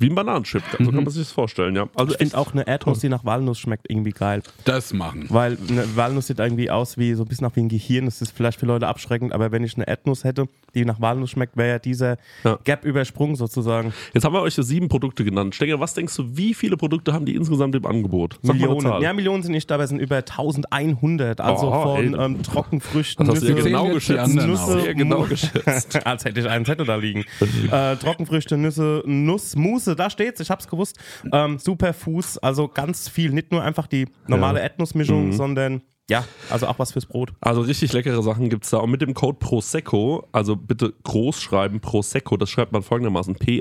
Wie 0.00 0.08
ein 0.10 0.14
Bananenchip. 0.14 0.62
So 0.78 0.84
Mhm. 0.84 0.94
kann 0.94 1.04
man 1.04 1.10
sich 1.12 1.22
das 1.24 1.32
vorstellen, 1.32 1.74
ja. 1.76 1.88
Also 1.94 2.12
Ich 2.12 2.18
finde 2.18 2.38
auch 2.38 2.52
eine 2.52 2.66
Erdnuss, 2.66 3.00
die 3.00 3.08
nach 3.08 3.24
Walnuss 3.24 3.58
schmeckt, 3.58 3.86
irgendwie 3.90 4.10
geil. 4.12 4.42
Das 4.64 4.92
machen. 4.92 5.26
Weil 5.28 5.58
eine 5.68 5.96
Walnuss 5.96 6.28
sieht 6.28 6.38
irgendwie 6.38 6.70
aus 6.70 6.98
wie 6.98 7.14
so 7.14 7.24
ein 7.24 7.28
bisschen 7.28 7.46
nach 7.46 7.56
wie 7.56 7.60
ein 7.60 7.68
Gehirn. 7.68 8.04
Das 8.04 8.22
ist 8.22 8.30
vielleicht 8.36 8.60
für 8.60 8.66
Leute 8.66 8.86
abschreckend, 8.86 9.32
aber 9.32 9.50
wenn 9.52 9.64
ich 9.64 9.74
eine 9.76 9.88
Erdnuss 9.88 10.24
hätte, 10.24 10.48
die 10.74 10.84
nach 10.84 11.00
Walnuss 11.00 11.30
schmeckt, 11.30 11.56
wäre 11.56 11.68
ja 11.70 11.78
dieser 11.78 12.16
Ja. 12.44 12.58
Gap 12.64 12.84
übersprungen 12.84 13.34
sozusagen. 13.36 13.92
Jetzt 14.14 14.24
haben 14.24 14.32
wir 14.34 14.42
euch 14.42 14.56
ja 14.56 14.62
sieben 14.62 14.88
Produkte 14.88 15.24
genannt. 15.24 15.54
Stenger, 15.54 15.80
was 15.80 15.94
denkst 15.94 16.14
du, 16.16 16.36
wie 16.36 16.54
viele 16.54 16.76
Produkte 16.76 17.12
haben 17.12 17.26
die 17.26 17.34
insgesamt 17.34 17.74
im 17.74 17.84
Angebot? 17.86 18.38
Sag 18.42 18.54
Millionen. 18.56 19.02
Ja, 19.02 19.12
Millionen 19.12 19.42
sind 19.42 19.52
nicht 19.52 19.70
dabei, 19.70 19.84
es 19.84 19.88
sind 19.90 19.98
über 20.00 20.22
1100. 20.22 21.40
Also 21.40 21.72
Oh, 21.72 21.96
von 21.96 22.14
ähm, 22.18 22.42
Trockenfrüchten, 22.42 23.26
Das 23.26 23.36
hast 23.36 23.42
du 23.42 23.48
ja 23.48 23.54
Nüsse. 23.54 23.68
genau 23.68 23.88
geschätzt. 23.92 24.34
Nüsse, 24.34 24.94
genau 24.94 25.18
Mu- 25.20 25.26
geschätzt. 25.28 25.96
Als 26.06 26.24
hätte 26.24 26.40
ich 26.40 26.48
einen 26.48 26.64
Zettel 26.64 26.86
da 26.86 26.96
liegen. 26.96 27.24
äh, 27.72 27.96
Trockenfrüchte, 27.96 28.56
Nüsse, 28.56 29.02
Nuss, 29.06 29.56
Mousse, 29.56 29.87
da 29.94 30.10
steht's, 30.10 30.40
ich 30.40 30.50
hab's 30.50 30.68
gewusst. 30.68 30.96
Ähm, 31.32 31.58
Superfuß, 31.58 32.38
also 32.38 32.68
ganz 32.68 33.08
viel. 33.08 33.30
Nicht 33.32 33.52
nur 33.52 33.62
einfach 33.62 33.86
die 33.86 34.06
normale 34.26 34.58
Ja. 34.58 34.64
Erdnussmischung, 34.64 35.26
Mhm. 35.28 35.32
sondern 35.32 35.82
ja, 36.10 36.24
also 36.48 36.66
auch 36.68 36.78
was 36.78 36.92
fürs 36.92 37.04
Brot. 37.04 37.32
Also 37.40 37.60
richtig 37.60 37.92
leckere 37.92 38.22
Sachen 38.22 38.48
gibt 38.48 38.64
es 38.64 38.70
da. 38.70 38.78
Und 38.78 38.90
mit 38.90 39.02
dem 39.02 39.12
Code 39.12 39.36
Prosecco, 39.38 40.26
also 40.32 40.56
bitte 40.56 40.94
groß 41.02 41.40
schreiben, 41.40 41.80
Prosecco, 41.80 42.36
das 42.38 42.48
schreibt 42.48 42.72
man 42.72 42.82
folgendermaßen: 42.82 43.34
E 43.46 43.60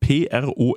P-R-O-S-E-C-C-O. 0.00 0.76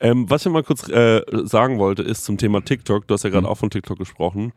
Ähm, 0.00 0.28
was 0.28 0.44
ich 0.44 0.52
mal 0.52 0.62
kurz 0.62 0.88
äh, 0.88 1.22
sagen 1.44 1.78
wollte, 1.78 2.02
ist 2.02 2.24
zum 2.24 2.36
Thema 2.38 2.60
TikTok. 2.64 3.06
Du 3.08 3.14
hast 3.14 3.22
ja 3.24 3.30
gerade 3.30 3.46
Mhm. 3.46 3.52
auch 3.52 3.58
von 3.58 3.70
TikTok 3.70 3.98
gesprochen. 3.98 4.52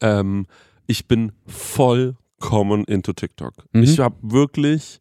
Ähm, 0.00 0.46
ich 0.86 1.06
bin 1.08 1.32
vollkommen 1.46 2.84
into 2.84 3.12
TikTok. 3.12 3.52
Mhm. 3.72 3.82
Ich 3.82 3.98
habe 3.98 4.16
wirklich, 4.22 5.00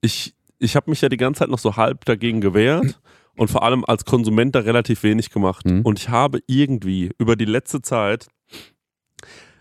ich, 0.00 0.34
ich 0.58 0.76
habe 0.76 0.90
mich 0.90 1.00
ja 1.00 1.08
die 1.08 1.16
ganze 1.16 1.40
Zeit 1.40 1.48
noch 1.48 1.58
so 1.58 1.76
halb 1.76 2.04
dagegen 2.04 2.40
gewehrt 2.40 3.00
und 3.36 3.50
vor 3.50 3.62
allem 3.64 3.84
als 3.84 4.04
Konsument 4.04 4.54
da 4.54 4.60
relativ 4.60 5.02
wenig 5.02 5.30
gemacht. 5.30 5.64
Mhm. 5.66 5.82
Und 5.82 5.98
ich 5.98 6.08
habe 6.08 6.40
irgendwie 6.46 7.10
über 7.18 7.34
die 7.36 7.44
letzte 7.46 7.82
Zeit, 7.82 8.28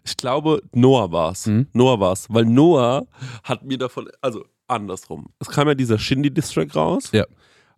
ich 0.05 0.17
glaube, 0.17 0.61
Noah 0.73 1.11
war's. 1.11 1.47
Mhm. 1.47 1.67
Noah 1.73 1.99
war's, 1.99 2.27
weil 2.29 2.45
Noah 2.45 3.07
hat 3.43 3.63
mir 3.63 3.77
davon, 3.77 4.07
also 4.21 4.45
andersrum. 4.67 5.27
Es 5.39 5.49
kam 5.49 5.67
ja 5.67 5.75
dieser 5.75 5.97
Shindy-Distrack 5.97 6.75
raus. 6.75 7.09
Ja. 7.11 7.25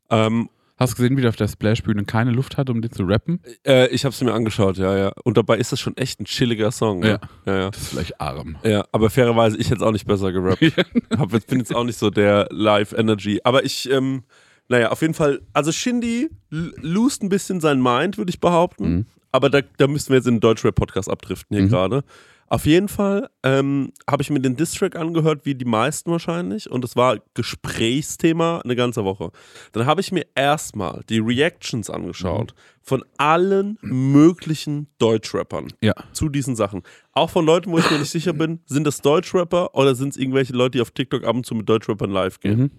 Ähm, 0.09 0.49
Hast 0.81 0.93
du 0.93 0.97
gesehen, 0.97 1.15
wie 1.15 1.21
der 1.21 1.29
auf 1.29 1.35
der 1.35 1.47
Splashbühne 1.47 2.05
keine 2.05 2.31
Luft 2.31 2.57
hat, 2.57 2.69
um 2.69 2.81
den 2.81 2.91
zu 2.91 3.03
rappen? 3.03 3.39
Äh, 3.65 3.87
ich 3.89 4.03
habe 4.03 4.13
es 4.13 4.21
mir 4.21 4.33
angeschaut, 4.33 4.77
ja, 4.77 4.97
ja. 4.97 5.11
Und 5.23 5.37
dabei 5.37 5.57
ist 5.57 5.71
das 5.71 5.79
schon 5.79 5.95
echt 5.95 6.19
ein 6.19 6.25
chilliger 6.25 6.71
Song. 6.71 6.99
Ne? 7.01 7.19
ja, 7.45 7.55
ja. 7.55 7.69
Das 7.69 7.81
ist 7.81 7.87
vielleicht 7.89 8.19
arm. 8.19 8.57
Ja, 8.63 8.85
aber 8.91 9.09
fairerweise, 9.11 9.57
ich 9.57 9.67
hätte 9.67 9.77
es 9.77 9.81
auch 9.83 9.91
nicht 9.91 10.07
besser 10.07 10.31
gerappt. 10.31 10.61
Hab, 11.17 11.31
jetzt 11.33 11.47
bin 11.47 11.59
jetzt 11.59 11.75
auch 11.75 11.83
nicht 11.83 11.99
so 11.99 12.09
der 12.09 12.47
Live-Energy. 12.51 13.41
Aber 13.43 13.63
ich, 13.63 13.89
ähm, 13.91 14.23
naja, 14.69 14.89
auf 14.91 15.01
jeden 15.01 15.13
Fall, 15.13 15.41
also 15.53 15.71
Shindy 15.71 16.29
l- 16.51 16.73
lost 16.81 17.21
ein 17.21 17.29
bisschen 17.29 17.61
sein 17.61 17.79
Mind, 17.81 18.17
würde 18.17 18.31
ich 18.31 18.39
behaupten. 18.39 18.89
Mhm. 18.91 19.05
Aber 19.31 19.49
da, 19.49 19.61
da 19.77 19.87
müssten 19.87 20.09
wir 20.09 20.17
jetzt 20.17 20.27
in 20.27 20.35
den 20.35 20.39
Deutschrap-Podcast 20.41 21.09
abdriften 21.09 21.55
hier 21.55 21.65
Mhm. 21.65 21.69
gerade. 21.69 22.03
Auf 22.51 22.65
jeden 22.65 22.89
Fall 22.89 23.29
ähm, 23.43 23.93
habe 24.09 24.21
ich 24.23 24.29
mir 24.29 24.41
den 24.41 24.57
Distrack 24.57 24.97
angehört, 24.97 25.45
wie 25.45 25.55
die 25.55 25.63
meisten 25.63 26.11
wahrscheinlich. 26.11 26.69
Und 26.69 26.83
es 26.83 26.97
war 26.97 27.17
Gesprächsthema 27.33 28.59
eine 28.59 28.75
ganze 28.75 29.05
Woche. 29.05 29.31
Dann 29.71 29.85
habe 29.85 30.01
ich 30.01 30.11
mir 30.11 30.25
erstmal 30.35 30.99
die 31.07 31.19
Reactions 31.19 31.89
angeschaut 31.89 32.53
von 32.81 33.05
allen 33.17 33.77
möglichen 33.81 34.87
Deutschrappern 34.97 35.69
Ja. 35.81 35.93
zu 36.11 36.27
diesen 36.27 36.57
Sachen. 36.57 36.81
Auch 37.13 37.29
von 37.29 37.45
Leuten, 37.45 37.71
wo 37.71 37.77
ich 37.77 37.89
mir 37.89 37.99
nicht 37.99 38.11
sicher 38.11 38.33
bin, 38.33 38.59
sind 38.65 38.85
das 38.85 38.99
Deutschrapper 38.99 39.73
oder 39.73 39.95
sind 39.95 40.09
es 40.09 40.17
irgendwelche 40.17 40.51
Leute, 40.51 40.71
die 40.71 40.81
auf 40.81 40.91
TikTok 40.91 41.23
ab 41.23 41.37
und 41.37 41.45
zu 41.45 41.55
mit 41.55 41.69
Deutschrappern 41.69 42.11
live 42.11 42.41
gehen. 42.41 42.59
Mhm. 42.59 42.71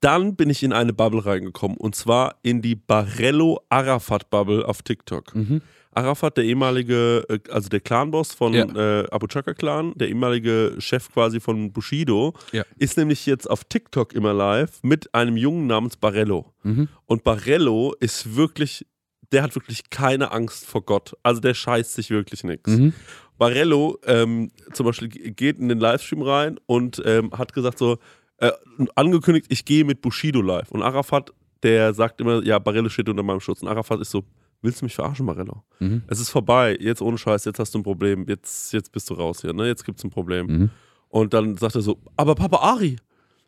Dann 0.00 0.34
bin 0.34 0.50
ich 0.50 0.64
in 0.64 0.72
eine 0.72 0.92
Bubble 0.92 1.24
reingekommen 1.24 1.76
und 1.76 1.94
zwar 1.94 2.34
in 2.42 2.62
die 2.62 2.74
Barello 2.74 3.60
Arafat 3.68 4.28
Bubble 4.28 4.66
auf 4.66 4.82
TikTok. 4.82 5.36
Mhm. 5.36 5.62
Arafat, 5.94 6.36
der 6.38 6.44
ehemalige, 6.44 7.24
äh, 7.28 7.38
also 7.50 7.68
der 7.68 7.80
Clanboss 7.80 8.32
von 8.34 8.52
Ja. 8.54 8.64
äh, 8.64 9.06
Abu 9.10 9.26
Chaka 9.26 9.54
Clan, 9.54 9.92
der 9.96 10.08
ehemalige 10.08 10.74
Chef 10.78 11.10
quasi 11.12 11.38
von 11.40 11.72
Bushido, 11.72 12.34
Ja. 12.52 12.64
ist 12.78 12.96
nämlich 12.96 13.26
jetzt 13.26 13.48
auf 13.48 13.64
TikTok 13.64 14.12
immer 14.14 14.32
live 14.32 14.78
mit 14.82 15.14
einem 15.14 15.36
Jungen 15.36 15.66
namens 15.66 15.96
Barello. 15.96 16.52
Mhm. 16.62 16.88
Und 17.06 17.24
Barello 17.24 17.94
ist 18.00 18.36
wirklich, 18.36 18.86
der 19.32 19.42
hat 19.42 19.54
wirklich 19.54 19.90
keine 19.90 20.32
Angst 20.32 20.66
vor 20.66 20.82
Gott. 20.82 21.14
Also 21.22 21.40
der 21.40 21.54
scheißt 21.54 21.92
sich 21.94 22.10
wirklich 22.10 22.42
nichts. 22.44 22.70
Mhm. 22.70 22.92
Barello 23.38 23.98
ähm, 24.06 24.50
zum 24.72 24.86
Beispiel 24.86 25.08
ge- 25.08 25.30
geht 25.32 25.58
in 25.58 25.68
den 25.68 25.78
Livestream 25.80 26.22
rein 26.22 26.58
und 26.66 27.02
ähm, 27.04 27.32
hat 27.32 27.52
gesagt 27.52 27.78
so, 27.78 27.98
äh, 28.38 28.50
angekündigt, 28.94 29.46
ich 29.48 29.64
gehe 29.64 29.84
mit 29.84 30.00
Bushido 30.00 30.40
live. 30.42 30.70
Und 30.70 30.82
Arafat, 30.82 31.32
der 31.62 31.92
sagt 31.94 32.20
immer, 32.20 32.42
ja, 32.44 32.58
Barello 32.58 32.88
steht 32.88 33.08
unter 33.08 33.22
meinem 33.22 33.40
Schutz. 33.40 33.62
Und 33.62 33.68
Arafat 33.68 34.00
ist 34.00 34.10
so, 34.10 34.24
willst 34.62 34.80
du 34.80 34.84
mich 34.86 34.94
verarschen, 34.94 35.26
Barello? 35.26 35.62
Mhm. 35.80 36.02
Es 36.08 36.18
ist 36.20 36.30
vorbei, 36.30 36.76
jetzt 36.80 37.02
ohne 37.02 37.18
Scheiß, 37.18 37.44
jetzt 37.44 37.58
hast 37.58 37.74
du 37.74 37.78
ein 37.78 37.82
Problem, 37.82 38.24
jetzt, 38.28 38.72
jetzt 38.72 38.90
bist 38.92 39.10
du 39.10 39.14
raus 39.14 39.40
hier, 39.42 39.52
ne? 39.52 39.66
Jetzt 39.66 39.84
gibt's 39.84 40.02
ein 40.04 40.10
Problem. 40.10 40.46
Mhm. 40.46 40.70
Und 41.08 41.34
dann 41.34 41.56
sagt 41.58 41.74
er 41.74 41.82
so, 41.82 41.98
aber 42.16 42.34
Papa 42.34 42.58
Ari. 42.58 42.96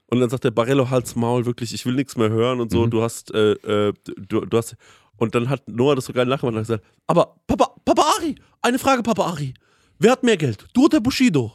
Und 0.08 0.20
dann 0.20 0.28
sagt 0.28 0.44
der 0.44 0.50
Barello, 0.50 0.90
halt's 0.90 1.16
Maul, 1.16 1.46
wirklich, 1.46 1.72
ich 1.72 1.86
will 1.86 1.94
nichts 1.94 2.16
mehr 2.16 2.28
hören 2.28 2.60
und 2.60 2.70
so, 2.70 2.84
Mhm. 2.86 2.90
du 2.90 3.02
hast, 3.02 3.32
äh, 3.34 3.52
äh, 3.52 3.92
du, 4.28 4.40
du 4.42 4.56
hast. 4.56 4.76
Und 5.16 5.34
dann 5.34 5.48
hat 5.48 5.66
Noah 5.68 5.94
das 5.96 6.04
so 6.06 6.12
geil 6.12 6.26
nachgemacht 6.26 6.52
und 6.54 6.58
hat 6.60 6.66
gesagt, 6.66 6.84
aber 7.06 7.36
Papa, 7.46 7.74
Papa 7.84 8.02
Ari, 8.18 8.34
eine 8.62 8.78
Frage, 8.78 9.02
Papa 9.02 9.24
Ari. 9.24 9.54
Wer 9.98 10.12
hat 10.12 10.22
mehr 10.24 10.36
Geld? 10.36 10.66
Du 10.74 10.84
oder 10.86 11.00
Bushido? 11.00 11.52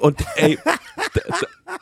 Und 0.00 0.18
ey, 0.36 0.58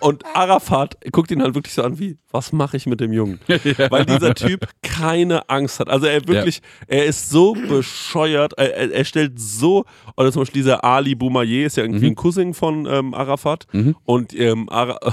und 0.01 0.25
Arafat 0.35 0.97
guckt 1.13 1.31
ihn 1.31 1.43
halt 1.43 1.55
wirklich 1.55 1.75
so 1.75 1.83
an 1.83 1.99
wie, 1.99 2.19
was 2.31 2.53
mache 2.53 2.77
ich 2.77 2.87
mit 2.87 3.01
dem 3.01 3.13
Jungen? 3.13 3.41
Weil 3.91 4.05
dieser 4.05 4.35
Typ 4.35 4.67
keine 4.83 5.49
Angst 5.49 5.81
hat. 5.81 5.89
Also 5.89 6.07
er 6.07 6.27
wirklich, 6.27 6.61
er 6.89 7.05
ist 7.07 7.31
so 7.31 7.55
bescheuert, 7.55 8.53
er, 8.59 8.91
er, 8.93 9.05
stellt 9.05 9.39
so, 9.39 9.85
oder 10.17 10.33
zum 10.33 10.43
Beispiel 10.43 10.63
dieser 10.63 10.85
Ali 10.85 11.15
Boumaier 11.15 11.67
ist 11.67 11.77
ja 11.77 11.85
irgendwie 11.85 12.07
Mhm. 12.07 12.13
ein 12.13 12.17
Cousin 12.17 12.55
von 12.55 12.87
ähm, 12.87 13.15
Arafat 13.15 13.67
Mhm. 13.73 13.97
und 14.05 14.35
ähm, 14.39 14.69
Ara 14.69 14.99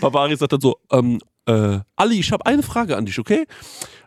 Papa 0.00 0.22
Ari 0.24 0.36
sagt 0.36 0.52
dann 0.52 0.60
so, 0.60 0.76
ähm, 0.92 1.18
äh, 1.46 1.78
Ali, 1.96 2.20
ich 2.20 2.32
habe 2.32 2.46
eine 2.46 2.62
Frage 2.62 2.96
an 2.96 3.06
dich, 3.06 3.18
okay? 3.18 3.46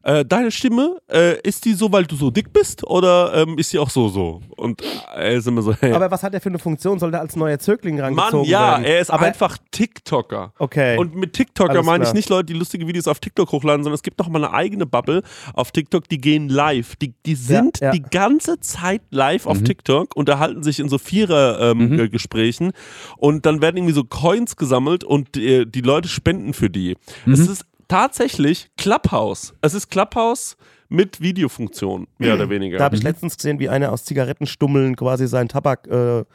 Äh, 0.03 0.25
deine 0.25 0.51
Stimme, 0.51 0.97
äh, 1.09 1.39
ist 1.47 1.63
die 1.63 1.73
so, 1.73 1.91
weil 1.91 2.03
du 2.05 2.15
so 2.17 2.29
dick 2.29 2.51
bist 2.51 2.83
oder 2.85 3.33
ähm, 3.33 3.57
ist 3.57 3.69
sie 3.69 3.79
auch 3.79 3.89
so 3.89 4.09
so? 4.09 4.41
Und 4.57 4.81
er 5.15 5.31
ist 5.31 5.47
immer 5.47 5.61
so, 5.61 5.73
hey. 5.79 5.93
Aber 5.93 6.11
was 6.11 6.23
hat 6.23 6.33
er 6.33 6.41
für 6.41 6.49
eine 6.49 6.59
Funktion? 6.59 6.99
Soll 6.99 7.11
der 7.11 7.21
als 7.21 7.35
neuer 7.37 7.57
Zögling 7.57 7.99
rangezogen 8.01 8.39
Mann, 8.41 8.49
ja, 8.49 8.71
werden? 8.73 8.83
er 8.85 8.99
ist 8.99 9.09
Aber, 9.09 9.25
einfach 9.25 9.57
TikToker. 9.71 10.53
Okay. 10.59 10.97
Und 10.97 11.15
mit 11.15 11.33
TikToker 11.33 11.71
Alles 11.71 11.85
meine 11.85 12.03
ich 12.03 12.13
nicht 12.13 12.29
Leute, 12.29 12.47
die 12.47 12.53
lustige 12.53 12.85
Videos 12.85 13.07
auf 13.07 13.19
TikTok 13.19 13.51
hochladen, 13.51 13.83
sondern 13.83 13.95
es 13.95 14.03
gibt 14.03 14.19
noch 14.19 14.27
mal 14.27 14.43
eine 14.43 14.53
eigene 14.53 14.85
Bubble 14.85 15.23
auf 15.53 15.71
TikTok, 15.71 16.09
die 16.09 16.17
gehen 16.19 16.49
live. 16.49 16.95
Die, 16.97 17.13
die 17.25 17.35
sind 17.35 17.79
ja. 17.79 17.91
die 17.91 18.01
ganze 18.01 18.59
Zeit 18.59 19.01
live 19.09 19.45
auf 19.45 19.61
Mhm. 19.61 19.65
TikTok, 19.65 20.15
unterhalten 20.15 20.63
sich 20.63 20.79
in 20.79 20.89
so 20.89 20.97
Vierer-Gesprächen 20.97 21.81
ähm, 21.81 21.89
Mhm. 21.93 21.99
äh, 21.99 22.09
Gesprächen 22.09 22.71
und 23.17 23.45
dann 23.45 23.61
werden 23.61 23.77
irgendwie 23.77 23.93
so 23.93 24.03
Coins 24.03 24.55
gesammelt 24.57 25.03
und 25.03 25.37
äh, 25.37 25.65
die 25.65 25.81
Leute 25.81 26.09
spenden 26.09 26.53
für 26.53 26.69
die. 26.69 26.97
Mhm. 27.25 27.33
Es 27.33 27.39
ist 27.39 27.65
tatsächlich 27.87 28.69
Clubhouse. 28.77 29.53
Es 29.61 29.73
ist 29.73 29.89
Clubhouse 29.89 30.57
mit 30.89 31.21
Videofunktion, 31.21 32.07
mehr 32.19 32.35
oder 32.35 32.49
weniger. 32.49 32.77
da 32.77 32.83
habe 32.83 32.95
ich 32.95 33.01
letztens 33.01 33.35
gesehen, 33.35 33.57
wie 33.57 33.67
einer 33.67 33.91
aus 33.91 34.05
Zigarettenstummeln 34.05 34.95
quasi 34.95 35.27
sein 35.27 35.47
Tabak-Döschen 35.47 36.27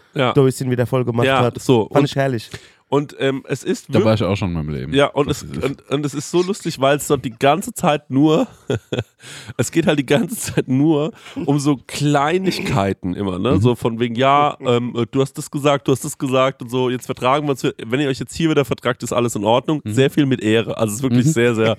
ja. 0.66 0.70
wieder 0.72 0.86
voll 0.86 1.04
gemacht 1.04 1.26
ja, 1.26 1.40
hat. 1.42 1.60
so. 1.60 1.82
Fand 1.82 2.00
Und, 2.00 2.04
ich 2.06 2.16
herrlich. 2.16 2.50
Und 2.90 3.14
ähm, 3.18 3.44
es 3.46 3.64
ist 3.64 3.94
Da 3.94 4.02
war 4.02 4.14
ich 4.14 4.22
auch 4.22 4.36
schon 4.36 4.48
in 4.48 4.54
meinem 4.54 4.70
Leben. 4.70 4.94
Ja, 4.94 5.08
und 5.08 5.30
es, 5.30 5.42
ist 5.42 5.62
und, 5.62 5.90
und 5.90 6.06
es 6.06 6.14
ist 6.14 6.30
so 6.30 6.42
lustig, 6.42 6.80
weil 6.80 6.96
es 6.96 7.06
dort 7.06 7.22
die 7.22 7.30
ganze 7.38 7.74
Zeit 7.74 8.10
nur, 8.10 8.46
es 9.58 9.70
geht 9.70 9.86
halt 9.86 9.98
die 9.98 10.06
ganze 10.06 10.36
Zeit 10.36 10.68
nur 10.68 11.12
um 11.44 11.58
so 11.58 11.76
Kleinigkeiten 11.86 13.14
immer, 13.14 13.38
ne? 13.38 13.60
So 13.60 13.74
von 13.74 14.00
wegen, 14.00 14.14
ja, 14.14 14.56
ähm, 14.60 14.94
du 15.10 15.20
hast 15.20 15.34
das 15.36 15.50
gesagt, 15.50 15.86
du 15.86 15.92
hast 15.92 16.04
das 16.04 16.16
gesagt 16.16 16.62
und 16.62 16.70
so, 16.70 16.88
jetzt 16.88 17.06
vertragen 17.06 17.46
wir 17.46 17.50
uns, 17.50 17.62
wenn 17.62 18.00
ihr 18.00 18.08
euch 18.08 18.20
jetzt 18.20 18.34
hier 18.34 18.48
wieder 18.48 18.64
vertragt, 18.64 19.02
ist 19.02 19.12
alles 19.12 19.36
in 19.36 19.44
Ordnung. 19.44 19.82
Sehr 19.84 20.10
viel 20.10 20.24
mit 20.24 20.40
Ehre, 20.40 20.78
also 20.78 20.92
es 20.92 20.98
ist 20.98 21.02
wirklich 21.02 21.30
sehr, 21.30 21.54
sehr. 21.54 21.76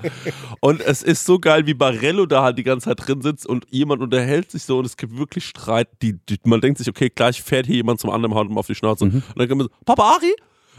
Und 0.60 0.80
es 0.82 1.02
ist 1.02 1.26
so 1.26 1.39
geil, 1.39 1.65
wie 1.65 1.74
Barello 1.74 2.28
da 2.28 2.43
halt 2.43 2.58
die 2.60 2.63
ganze 2.63 2.89
Zeit 2.89 3.08
drin 3.08 3.22
sitzt 3.22 3.48
und 3.48 3.65
jemand 3.72 4.02
unterhält 4.02 4.52
sich 4.52 4.63
so 4.63 4.78
und 4.78 4.86
es 4.86 4.95
gibt 4.95 5.17
wirklich 5.17 5.45
Streit, 5.45 5.88
die, 6.04 6.13
die 6.13 6.38
man 6.43 6.62
denkt 6.62 6.78
sich, 6.78 6.88
okay, 6.88 7.10
gleich 7.10 7.41
fährt 7.41 7.65
hier 7.65 7.78
jemand 7.78 8.00
zum 8.00 8.12
anderen, 8.12 8.36
haut 8.36 8.48
ihm 8.48 8.58
auf 8.60 8.67
die 8.67 8.76
Schnauze. 8.76 9.06
Und 9.06 9.24
dann 9.36 9.48
kommt 9.48 9.60
man 9.60 9.67
so, 9.67 9.74
Papa 9.86 10.15
Ari? 10.15 10.34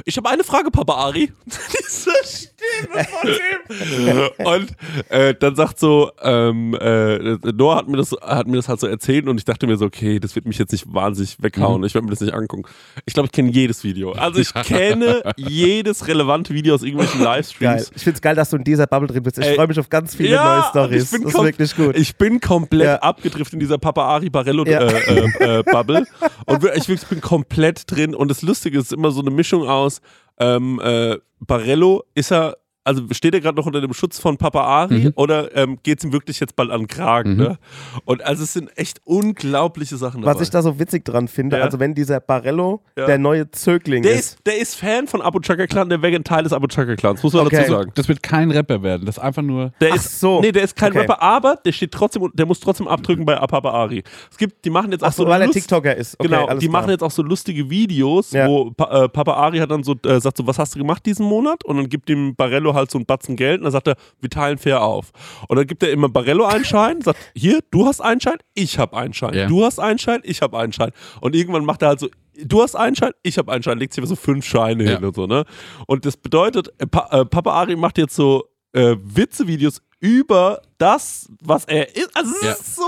Ich 0.05 0.17
habe 0.17 0.29
eine 0.31 0.45
Frage, 0.45 0.71
Papa 0.71 0.95
Ari. 0.95 1.33
Diese 1.47 2.11
Stimme 2.25 3.05
von 3.05 3.29
ihm. 3.31 4.29
Und 4.47 4.73
äh, 5.11 5.35
dann 5.35 5.55
sagt 5.57 5.79
so, 5.79 6.11
ähm, 6.23 6.75
äh, 6.81 7.19
Noah 7.53 7.77
hat 7.77 7.89
mir, 7.89 7.97
das, 7.97 8.13
hat 8.23 8.47
mir 8.47 8.57
das 8.57 8.69
halt 8.69 8.81
so 8.81 8.87
erzählt 8.87 9.27
und 9.29 9.39
ich 9.39 9.45
dachte 9.45 9.67
mir 9.67 9.77
so, 9.77 9.85
okay, 9.87 10.19
das 10.19 10.35
wird 10.35 10.47
mich 10.47 10.59
jetzt 10.59 10.73
nicht 10.73 10.85
wahnsinnig 10.93 11.37
weghauen. 11.41 11.83
Ich 11.85 11.95
werde 11.95 12.05
mir 12.07 12.11
das 12.13 12.21
nicht 12.21 12.35
angucken. 12.35 12.65
Ich 13.07 13.15
glaube, 13.15 13.27
ich 13.27 13.33
kenne 13.33 13.51
jedes 13.51 13.85
Video. 13.85 14.13
Also 14.13 14.41
ich 14.41 14.53
kenne 14.65 15.23
jedes 15.37 16.07
relevante 16.07 16.53
Video 16.55 16.75
aus 16.75 16.83
irgendwelchen 16.83 17.21
Geil. 17.21 17.37
Livestreams. 17.37 17.93
Ich 17.95 18.03
finde 18.03 18.17
es 18.17 18.23
geil, 18.23 18.35
dass 18.35 18.51
du 18.51 18.57
in 18.57 18.65
dieser 18.65 18.87
Bubble 18.87 19.09
drin 19.09 19.23
bist. 19.23 19.39
Ich 19.39 19.55
freue 19.55 19.67
mich 19.69 19.79
auf 19.79 19.89
ganz 19.89 20.15
viele 20.15 20.31
Ja, 20.35 20.57
neue 20.61 20.69
Stories. 20.71 21.05
ich 21.05 21.11
bin 21.11 21.23
Das 21.25 21.35
ist 21.35 21.43
wirklich 21.43 21.77
gut. 21.77 21.97
Ich 21.97 22.17
bin 22.17 22.41
komplett 22.41 22.87
Ja. 22.87 22.97
abgedriftet 22.97 23.55
in 23.55 23.61
dieser 23.61 23.79
Papa 23.79 24.03
Ari 24.05 24.31
Barello 24.31 24.65
Ja. 24.67 24.81
äh, 24.81 25.29
äh, 25.41 25.59
äh, 25.59 25.63
Bubble. 25.63 26.07
Und 26.47 26.65
ich 26.65 26.89
wirklich 26.89 27.07
bin 27.09 27.21
komplett 27.21 27.91
drin. 27.91 28.15
Und 28.15 28.29
das 28.29 28.43
Lustige 28.43 28.79
ist 28.79 28.93
immer 28.93 29.11
so 29.11 29.21
eine 29.21 29.31
Mischung 29.31 29.69
aus 29.69 29.89
ähm, 30.38 30.81
äh, 30.83 31.18
Barello 31.40 32.05
ist 32.14 32.33
er. 32.33 32.57
Also 32.83 33.03
steht 33.12 33.35
er 33.35 33.40
gerade 33.40 33.57
noch 33.57 33.66
unter 33.66 33.81
dem 33.83 33.93
Schutz 33.93 34.19
von 34.19 34.38
Papa 34.38 34.62
Ari 34.62 34.99
Mhm. 35.01 35.12
oder 35.14 35.55
ähm, 35.55 35.79
geht 35.83 35.99
es 35.99 36.05
ihm 36.05 36.12
wirklich 36.12 36.40
jetzt 36.40 36.57
bald 36.57 36.71
an 36.71 36.81
den 36.83 36.87
Kragen? 36.88 37.33
Mhm. 37.35 37.37
Ne? 37.38 37.59
Und 38.07 38.25
also 38.25 38.43
es 38.43 38.55
sind 38.55 38.71
echt 38.77 39.01
unglaubliche 39.05 39.97
Sachen 39.99 40.23
dabei. 40.23 40.35
Was 40.35 40.40
ich 40.43 40.49
da 40.51 40.62
so 40.62 40.79
witzig 40.79 41.05
dran 41.05 41.29
finde, 41.29 41.59
Ja. 41.59 41.64
also 41.64 41.79
wenn 41.79 41.95
dieser 41.95 42.21
Barello 42.21 42.81
Ja. 42.97 43.05
der 43.07 43.19
neue 43.19 43.51
Zögling 43.51 44.03
der, 44.03 44.12
ist. 44.12 44.19
ist, 44.37 44.47
der 44.47 44.59
ist 44.59 44.75
Fan 44.77 45.07
von 45.07 45.21
Abu 45.21 45.40
Chaka 45.40 45.66
Clan, 45.66 45.90
der 45.90 46.01
wäre 46.01 46.14
ein 46.16 46.25
Teil 46.25 46.43
des 46.43 46.53
Abu 46.55 46.66
Chaka 46.69 46.97
Clans, 46.97 47.23
muss 47.23 47.35
man 47.35 47.47
Okay. 47.47 47.57
dazu 47.59 47.71
sagen. 47.73 47.93
Das 47.95 48.09
wird 48.09 48.23
kein 48.23 48.51
Rapper 48.51 48.83
werden. 48.83 49.05
Das 49.05 49.19
ist 49.19 49.23
einfach 49.23 49.43
nur. 49.43 49.73
Der 49.83 49.90
Ach 49.93 49.97
ist, 49.97 50.19
so. 50.19 50.40
Nee, 50.40 50.53
der 50.53 50.62
ist 50.64 50.75
kein 50.75 50.90
Okay. 50.93 51.01
Rapper, 51.01 51.21
aber 51.23 51.57
der 51.64 51.73
steht 51.73 51.93
trotzdem, 51.93 52.31
der 52.33 52.47
muss 52.47 52.61
trotzdem 52.61 52.88
abdrücken 52.88 53.27
bei 53.27 53.35
Papa 53.37 53.71
Ari. 53.71 54.03
Es 54.31 54.38
gibt, 54.38 54.64
die 54.64 54.71
machen 54.71 54.90
jetzt 54.93 55.03
auch 55.05 55.09
Ach 55.09 55.12
so, 55.12 55.25
so 55.25 55.29
weil 55.29 55.43
er 55.43 55.49
Lust- 55.49 55.59
TikToker 55.59 55.95
ist. 55.95 56.19
Okay, 56.19 56.29
genau, 56.29 56.47
alles 56.47 56.61
die 56.61 56.69
klar. 56.69 56.81
machen 56.81 56.90
jetzt 56.93 57.03
auch 57.03 57.11
so 57.11 57.23
lustige 57.23 57.69
Videos, 57.69 58.33
Ja. 58.33 58.49
wo 58.49 58.71
pa 58.71 59.05
äh, 59.05 59.09
Papa 59.11 59.35
Ari 59.35 59.59
hat 59.59 59.71
dann 59.71 59.83
so, 59.83 59.95
äh, 60.07 60.19
sagt 60.19 60.38
so, 60.38 60.47
was 60.47 60.59
hast 60.59 60.75
du 60.75 60.79
gemacht 60.79 61.05
diesen 61.05 61.27
Monat? 61.27 61.62
Und 61.64 61.77
dann 61.77 61.88
gibt 61.88 62.09
ihm 62.09 62.35
Barello 62.35 62.69
halt 62.74 62.90
so 62.90 62.98
einen 62.98 63.06
Batzen 63.06 63.37
Geld 63.37 63.59
und 63.59 63.64
dann 63.64 63.72
sagt 63.72 63.88
er, 63.88 63.96
wir 64.20 64.30
teilen 64.30 64.59
fair 64.59 64.83
auf. 64.83 65.12
Und 65.48 65.56
dann 65.56 65.66
gibt 65.66 65.83
er 65.83 65.90
immer 65.90 66.09
Barello 66.09 66.44
einen 66.44 66.64
Schein, 66.64 67.00
sagt, 67.00 67.18
hier, 67.35 67.61
du 67.70 67.87
hast 67.87 68.00
einen 68.00 68.20
Schein, 68.20 68.38
ich 68.54 68.78
hab 68.78 68.94
einen 68.94 69.12
Schein. 69.14 69.35
Ja. 69.35 69.46
Du 69.46 69.64
hast 69.64 69.78
einen 69.78 69.98
Schein, 69.98 70.20
ich 70.24 70.42
hab 70.42 70.54
einen 70.54 70.72
Schein. 70.72 70.92
Und 71.20 71.35
irgendwann 71.35 71.64
macht 71.64 71.83
er 71.83 71.88
halt 71.88 72.00
so, 72.00 72.09
du 72.42 72.62
hast 72.62 72.74
einen 72.76 72.96
Schein, 72.96 73.12
ich 73.22 73.38
hab 73.38 73.48
einen 73.48 73.62
Schein, 73.62 73.78
legt 73.78 73.92
sich 73.94 74.04
so 74.06 74.16
fünf 74.16 74.44
Scheine 74.44 74.85
Ja. 74.85 74.96
hin 74.96 75.04
und 75.04 75.14
so, 75.16 75.26
ne? 75.26 75.44
Und 75.87 76.06
das 76.06 76.16
bedeutet, 76.16 76.72
äh, 76.78 76.87
pa 76.87 77.09
äh, 77.20 77.24
Papa 77.24 77.52
Ari 77.52 77.76
macht 77.76 77.98
jetzt 77.98 78.14
so 78.16 78.44
äh, 78.72 78.96
Witzevideos 79.02 79.83
über 80.00 80.62
das, 80.78 81.28
was 81.42 81.64
er 81.66 81.94
ist. 81.96 82.11
Also 82.16 82.33
es 82.40 82.42
Ja. 82.42 82.52
ist 82.52 82.76
so 82.76 82.83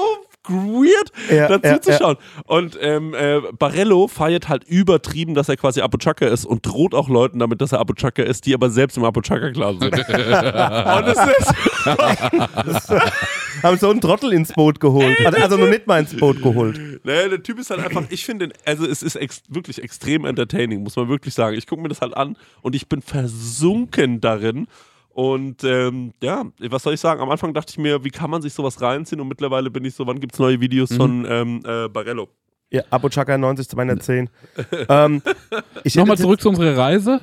weird, 0.48 1.12
Ja, 1.30 1.48
dazu 1.48 1.66
ja, 1.66 1.80
zu 1.80 1.90
ja. 1.90 1.98
schauen. 1.98 2.16
Und 2.46 2.78
ähm, 2.80 3.14
äh, 3.14 3.40
Barello 3.58 4.08
feiert 4.08 4.48
halt 4.48 4.64
übertrieben, 4.64 5.34
dass 5.34 5.48
er 5.48 5.56
quasi 5.56 5.80
Abu 5.80 5.98
Chaka 5.98 6.26
ist 6.26 6.44
und 6.44 6.66
droht 6.66 6.94
auch 6.94 7.08
Leuten 7.08 7.38
damit, 7.38 7.60
dass 7.60 7.72
er 7.72 7.80
Abu 7.80 7.94
Chaka 7.94 8.22
ist, 8.22 8.46
die 8.46 8.54
aber 8.54 8.70
selbst 8.70 8.96
im 8.96 9.04
Abu 9.04 9.20
Chaka 9.20 9.50
Clan 9.50 9.78
sind. 9.78 9.92
und 9.94 10.04
es 11.06 11.18
ist, 11.38 12.92
Haben 13.62 13.78
so 13.78 13.90
einen 13.90 14.00
Trottel 14.00 14.32
ins 14.32 14.52
Boot 14.52 14.80
geholt. 14.80 15.16
Also, 15.24 15.38
also 15.38 15.56
noch 15.56 15.68
nicht 15.68 15.86
mal 15.86 16.00
ins 16.00 16.16
Boot 16.16 16.42
geholt. 16.42 17.04
naja, 17.04 17.28
der 17.28 17.42
Typ 17.42 17.58
ist 17.58 17.70
halt 17.70 17.84
einfach, 17.84 18.04
ich 18.08 18.24
finde, 18.24 18.50
also 18.64 18.86
es 18.86 19.02
ist 19.02 19.16
ex 19.16 19.42
wirklich 19.48 19.82
extrem 19.82 20.24
entertaining, 20.24 20.82
muss 20.82 20.96
man 20.96 21.08
wirklich 21.08 21.34
sagen. 21.34 21.56
Ich 21.56 21.66
gucke 21.66 21.82
mir 21.82 21.88
das 21.88 22.00
halt 22.00 22.16
an 22.16 22.36
und 22.62 22.74
ich 22.74 22.88
bin 22.88 23.02
versunken 23.02 24.20
darin. 24.20 24.66
Und 25.14 25.62
ähm, 25.64 26.12
ja, 26.22 26.44
was 26.58 26.82
soll 26.82 26.94
ich 26.94 27.00
sagen? 27.00 27.20
Am 27.20 27.30
Anfang 27.30 27.52
dachte 27.54 27.70
ich 27.70 27.78
mir, 27.78 28.02
wie 28.04 28.10
kann 28.10 28.30
man 28.30 28.40
sich 28.42 28.54
sowas 28.54 28.80
reinziehen? 28.80 29.20
Und 29.20 29.28
mittlerweile 29.28 29.70
bin 29.70 29.84
ich 29.84 29.94
so, 29.94 30.06
wann 30.06 30.20
gibt 30.20 30.34
es 30.34 30.38
neue 30.38 30.60
Videos 30.60 30.90
Mhm. 30.90 30.96
von 30.96 31.26
ähm, 31.28 31.60
äh, 31.64 31.88
Barello? 31.88 32.28
Ja, 32.70 32.82
Abo 32.90 33.08
Chaka 33.10 33.36
90 33.36 33.68
zu 33.68 33.76
meiner 33.76 34.00
10. 34.00 34.30
ähm, 34.88 35.20
ich 35.84 35.94
Nochmal 35.96 36.16
zurück 36.16 36.40
zu 36.40 36.48
unserer 36.48 36.76
Reise. 36.76 37.20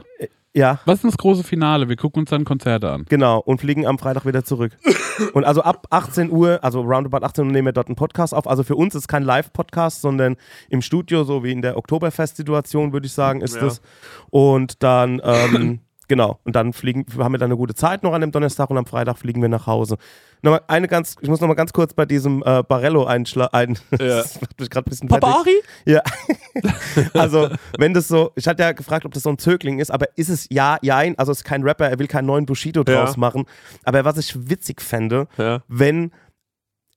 Ja, 0.53 0.79
Was 0.85 0.95
ist 0.95 1.03
denn 1.03 1.09
das 1.11 1.17
große 1.17 1.43
Finale? 1.43 1.89
Wir 1.89 1.95
gucken 1.95 2.21
uns 2.21 2.29
dann 2.31 2.43
Konzerte 2.43 2.89
an. 2.91 3.05
genau. 3.09 3.39
Und 3.39 3.59
fliegen 3.61 3.85
am 3.87 3.97
Freitag 3.99 4.25
wieder 4.25 4.43
zurück. 4.43 4.77
und 5.33 5.43
also 5.45 5.61
ab 5.61 5.87
18 5.91 6.31
Uhr, 6.31 6.59
also 6.63 6.81
roundabout 6.81 7.23
18 7.25 7.45
Uhr 7.45 7.51
nehmen 7.51 7.67
wir 7.67 7.71
dort 7.71 7.87
einen 7.87 7.95
Podcast 7.95 8.33
auf. 8.33 8.47
Also 8.47 8.63
für 8.63 8.75
uns 8.75 8.93
ist 8.95 9.07
kein 9.07 9.23
Live-Podcast, 9.23 10.01
sondern 10.01 10.37
im 10.69 10.81
Studio, 10.83 11.23
so 11.23 11.43
wie 11.43 11.51
in 11.51 11.61
der 11.63 11.77
Oktoberfest-Situation, 11.77 12.93
würde 12.93 13.05
ich 13.07 13.13
sagen, 13.13 13.41
ist 13.41 13.55
Ja. 13.55 13.61
das. 13.61 13.81
Und 14.31 14.81
dann, 14.83 15.21
ähm, 15.23 15.79
genau. 16.09 16.39
Und 16.43 16.57
dann 16.57 16.73
fliegen, 16.73 17.05
haben 17.17 17.31
wir 17.33 17.37
dann 17.37 17.47
eine 17.47 17.55
gute 17.55 17.73
Zeit 17.73 18.03
noch 18.03 18.11
an 18.11 18.19
dem 18.19 18.31
Donnerstag 18.33 18.69
und 18.69 18.77
am 18.77 18.85
Freitag 18.85 19.17
fliegen 19.17 19.41
wir 19.41 19.47
nach 19.47 19.65
Hause. 19.67 19.97
Nochmal 20.41 20.61
eine 20.67 20.87
ganz, 20.87 21.15
ich 21.21 21.29
muss 21.29 21.39
nochmal 21.41 21.55
ganz 21.55 21.71
kurz 21.73 21.93
bei 21.93 22.05
diesem 22.05 22.43
äh, 22.45 22.63
Barello 22.63 23.05
einschlagen. 23.05 23.49
Ein, 23.53 23.77
Ja. 23.99 24.17
das 24.17 24.39
macht 24.41 24.59
mich 24.59 24.69
gerade 24.69 24.87
ein 24.87 24.89
bisschen 24.89 25.09
fertig. 25.09 25.29
Ari? 25.29 25.61
Ja. 25.85 26.01
also, 27.13 27.49
wenn 27.77 27.93
das 27.93 28.07
so, 28.07 28.31
ich 28.35 28.47
hatte 28.47 28.63
ja 28.63 28.71
gefragt, 28.71 29.05
ob 29.05 29.13
das 29.13 29.23
so 29.23 29.29
ein 29.29 29.37
Zögling 29.37 29.79
ist, 29.79 29.91
aber 29.91 30.07
ist 30.17 30.29
es 30.29 30.47
ja, 30.49 30.77
jein, 30.81 31.17
also 31.17 31.31
es 31.31 31.39
ist 31.39 31.43
kein 31.43 31.63
Rapper, 31.63 31.89
er 31.89 31.99
will 31.99 32.07
keinen 32.07 32.25
neuen 32.25 32.45
Bushido 32.45 32.83
Ja. 32.87 33.03
draus 33.05 33.17
machen. 33.17 33.45
Aber 33.83 34.03
was 34.05 34.17
ich 34.17 34.49
witzig 34.49 34.81
fände, 34.81 35.27
Ja. 35.37 35.61
wenn 35.67 36.11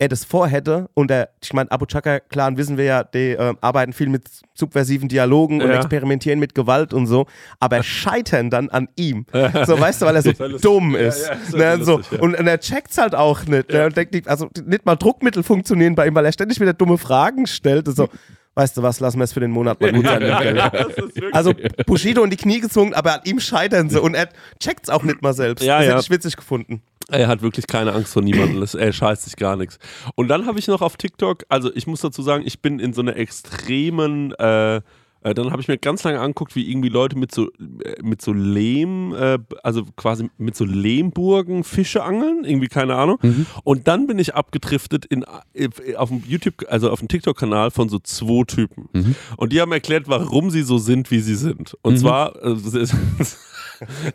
er 0.02 0.08
das 0.08 0.24
vorhätte 0.24 0.88
und 0.94 1.12
er, 1.12 1.28
ich 1.40 1.52
meine, 1.52 1.70
Abu 1.70 1.86
Chaka, 1.86 2.18
klar, 2.18 2.56
wissen 2.56 2.76
wir 2.76 2.84
ja, 2.84 3.04
die 3.04 3.30
äh, 3.30 3.54
arbeiten 3.60 3.92
viel 3.92 4.08
mit 4.08 4.24
subversiven 4.52 5.08
Dialogen 5.08 5.62
und 5.62 5.68
Ja. 5.68 5.76
experimentieren 5.76 6.40
mit 6.40 6.56
Gewalt 6.56 6.92
und 6.92 7.06
so, 7.06 7.26
aber 7.60 7.84
scheitern 7.84 8.50
dann 8.50 8.68
an 8.70 8.88
ihm. 8.96 9.26
So, 9.64 9.78
weißt 9.78 10.02
du, 10.02 10.06
weil 10.06 10.16
er 10.16 10.22
so 10.22 10.32
dumm 10.60 10.94
Ja, 10.94 11.00
ist. 11.02 11.26
ja, 11.28 11.34
ist 11.34 11.54
ne, 11.78 11.84
so. 11.84 11.98
lustig, 11.98 12.18
ja. 12.18 12.24
Und, 12.24 12.36
und 12.36 12.46
er 12.48 12.58
checkt's 12.58 12.98
halt 12.98 13.14
auch 13.14 13.44
nicht. 13.44 13.70
Ne, 13.70 13.86
und 13.86 13.96
denkt, 13.96 14.26
also 14.26 14.48
nicht 14.66 14.84
mal 14.84 14.96
Druckmittel 14.96 15.44
funktionieren 15.44 15.94
bei 15.94 16.08
ihm, 16.08 16.14
weil 16.16 16.24
er 16.24 16.32
ständig 16.32 16.58
wieder 16.60 16.72
dumme 16.72 16.98
Fragen 16.98 17.46
stellt. 17.46 17.86
Und 17.86 17.96
so, 17.96 18.08
weißt 18.54 18.76
du 18.76 18.82
was, 18.82 18.98
lassen 18.98 19.18
wir 19.18 19.24
es 19.24 19.32
für 19.32 19.40
den 19.40 19.52
Monat 19.52 19.80
mal 19.80 19.92
gut 19.92 20.04
sein. 20.04 20.20
ist 20.22 20.96
wirklich- 20.96 21.34
Also 21.34 21.52
Bushido 21.86 22.24
in 22.24 22.30
die 22.30 22.36
Knie 22.36 22.60
gezwungen, 22.60 22.92
aber 22.92 23.14
an 23.14 23.20
ihm 23.24 23.38
scheitern 23.40 23.88
sie 23.88 24.00
und 24.00 24.14
er 24.14 24.28
checkt's 24.60 24.90
auch 24.90 25.04
nicht 25.04 25.22
mal 25.22 25.32
selbst. 25.32 25.64
Ja, 25.64 25.78
das 25.78 25.86
ja. 25.86 25.92
hätte 25.92 26.02
ich 26.04 26.10
witzig 26.10 26.36
gefunden. 26.36 26.82
Er 27.12 27.28
hat 27.28 27.42
wirklich 27.42 27.66
keine 27.66 27.92
Angst 27.92 28.12
vor 28.12 28.22
niemandem. 28.22 28.64
Er 28.78 28.92
scheißt 28.92 29.24
sich 29.24 29.36
gar 29.36 29.56
nichts. 29.56 29.78
Und 30.14 30.28
dann 30.28 30.46
habe 30.46 30.58
ich 30.58 30.66
noch 30.66 30.80
auf 30.80 30.96
TikTok, 30.96 31.44
also 31.48 31.70
ich 31.74 31.86
muss 31.86 32.00
dazu 32.00 32.22
sagen, 32.22 32.42
ich 32.46 32.60
bin 32.60 32.78
in 32.78 32.92
so 32.92 33.02
einer 33.02 33.16
extremen, 33.16 34.32
äh, 34.32 34.80
äh, 35.24 35.34
dann 35.34 35.52
habe 35.52 35.62
ich 35.62 35.68
mir 35.68 35.78
ganz 35.78 36.02
lange 36.02 36.20
angeguckt, 36.20 36.56
wie 36.56 36.68
irgendwie 36.68 36.88
Leute 36.88 37.16
mit 37.16 37.32
so, 37.32 37.48
äh, 37.84 38.02
mit 38.02 38.22
so 38.22 38.32
Lehm, 38.32 39.14
äh, 39.14 39.38
also 39.62 39.84
quasi 39.96 40.30
mit 40.38 40.56
so 40.56 40.64
Lehmburgen 40.64 41.64
Fische 41.64 42.02
angeln, 42.02 42.44
irgendwie 42.44 42.68
keine 42.68 42.96
Ahnung. 42.96 43.18
Und 43.62 43.86
dann 43.88 44.06
bin 44.06 44.18
ich 44.18 44.34
abgedriftet 44.34 45.04
in, 45.04 45.24
äh, 45.54 45.94
auf 45.96 46.08
dem 46.08 46.22
YouTube, 46.26 46.64
also 46.68 46.90
auf 46.90 46.98
dem 46.98 47.08
TikTok-Kanal 47.08 47.70
von 47.70 47.88
so 47.88 47.98
zwei 47.98 48.44
Typen. 48.44 48.88
Und 49.36 49.52
die 49.52 49.60
haben 49.60 49.72
erklärt, 49.72 50.08
warum 50.08 50.50
sie 50.50 50.62
so 50.62 50.78
sind, 50.78 51.10
wie 51.10 51.20
sie 51.20 51.36
sind. 51.36 51.76
Und 51.82 51.98
zwar, 51.98 52.34
äh, 52.42 52.56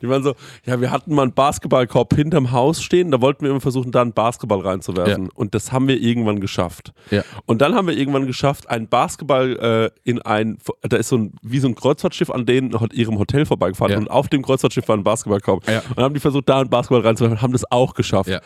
die 0.02 0.10
waren 0.10 0.24
so, 0.24 0.34
ja, 0.66 0.80
wir 0.82 0.92
hatten 0.92 1.14
mal 1.14 1.24
einen 1.24 1.34
Basketballkorb 1.34 2.14
hinterm 2.16 2.52
Haus 2.52 2.82
stehen, 2.82 3.12
da 3.12 3.22
wollten 3.22 3.44
wir 3.44 3.52
immer 3.52 3.62
versuchen, 3.62 3.92
da 3.92 4.02
einen 4.02 4.14
Basketball 4.14 4.60
reinzuwerfen. 4.62 5.26
Ja. 5.26 5.32
Und 5.36 5.56
das 5.56 5.72
haben 5.72 5.88
wir 5.88 6.00
irgendwann 6.02 6.40
geschafft. 6.40 6.94
Ja. 7.12 7.24
Und 7.46 7.62
dann 7.62 7.76
haben 7.76 7.88
wir 7.88 7.98
irgendwann 7.98 8.28
geschafft, 8.28 8.70
einen 8.70 8.88
Basketball 8.88 9.92
äh, 10.06 10.10
in 10.10 10.22
ein, 10.22 10.58
da 10.82 10.98
ist 10.98 11.10
so 11.10 11.18
ein, 11.18 11.34
wie 11.42 11.60
so 11.60 11.68
ein 11.68 11.76
Kreuzfahrtschiff 11.76 12.30
an 12.30 12.46
denen 12.46 12.80
hat 12.80 12.94
ihrem 12.94 13.18
Hotel 13.20 13.46
vorbeigefahren 13.46 13.92
Ja. 13.94 13.98
und 14.00 14.10
auf 14.10 14.28
dem 14.28 14.42
Kreuzfahrtschiff 14.44 14.88
war 14.88 14.98
ein 14.98 15.04
Basketballkorb. 15.04 15.68
Ja. 15.70 15.80
Und 15.80 15.98
dann 15.98 16.06
haben 16.06 16.14
die 16.14 16.20
versucht, 16.20 16.50
da 16.50 16.60
einen 16.62 16.70
Basketball 16.70 17.02
reinzuwerfen, 17.02 17.42
haben 17.42 17.54
das 17.54 17.70
auch 17.72 17.94
geschafft. 17.94 18.30
Ja. 18.30 18.42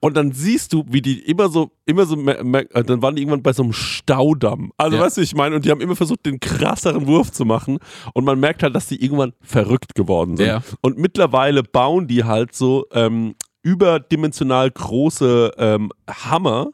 Und 0.00 0.16
dann 0.16 0.32
siehst 0.32 0.72
du, 0.72 0.84
wie 0.88 1.02
die 1.02 1.18
immer 1.20 1.48
so, 1.48 1.70
immer 1.86 2.06
so, 2.06 2.16
äh, 2.16 2.84
dann 2.84 3.02
waren 3.02 3.16
die 3.16 3.22
irgendwann 3.22 3.42
bei 3.42 3.52
so 3.52 3.62
einem 3.62 3.72
Staudamm. 3.72 4.72
Also 4.76 4.96
Ja. 4.96 5.02
weißt 5.02 5.16
du, 5.18 5.20
ich 5.20 5.34
meine, 5.34 5.56
und 5.56 5.64
die 5.64 5.70
haben 5.70 5.80
immer 5.80 5.96
versucht, 5.96 6.24
den 6.26 6.40
krasseren 6.40 7.06
Wurf 7.06 7.30
zu 7.32 7.44
machen. 7.44 7.78
Und 8.14 8.24
man 8.24 8.38
merkt 8.40 8.62
halt, 8.62 8.74
dass 8.74 8.86
die 8.86 9.02
irgendwann 9.02 9.32
verrückt 9.42 9.94
geworden 9.94 10.36
sind. 10.36 10.46
Ja. 10.58 10.76
Und 10.80 10.98
mittlerweile 10.98 11.62
bauen 11.62 12.06
die 12.06 12.24
halt 12.24 12.54
so 12.54 12.86
ähm, 12.92 13.34
überdimensional 13.62 14.70
große 14.70 15.52
ähm, 15.58 15.92
Hammer. 16.08 16.68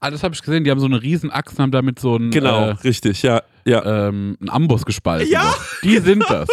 Ah, 0.00 0.10
das 0.10 0.22
habe 0.22 0.34
ich 0.34 0.42
gesehen. 0.42 0.64
Die 0.64 0.70
haben 0.70 0.80
so 0.80 0.86
eine 0.86 1.00
riesen 1.02 1.30
Axt 1.30 1.56
und 1.58 1.62
haben 1.62 1.70
damit 1.70 1.98
so 1.98 2.16
einen, 2.16 2.30
Genau, 2.30 2.68
äh, 2.68 2.70
richtig, 2.84 3.22
ja. 3.22 3.42
Ja. 3.64 4.08
ähm, 4.08 4.36
einen 4.40 4.50
Amboss 4.50 4.84
gespalten. 4.84 5.30
Ja. 5.30 5.54
Die 5.82 5.98
sind 5.98 6.22
das. 6.28 6.48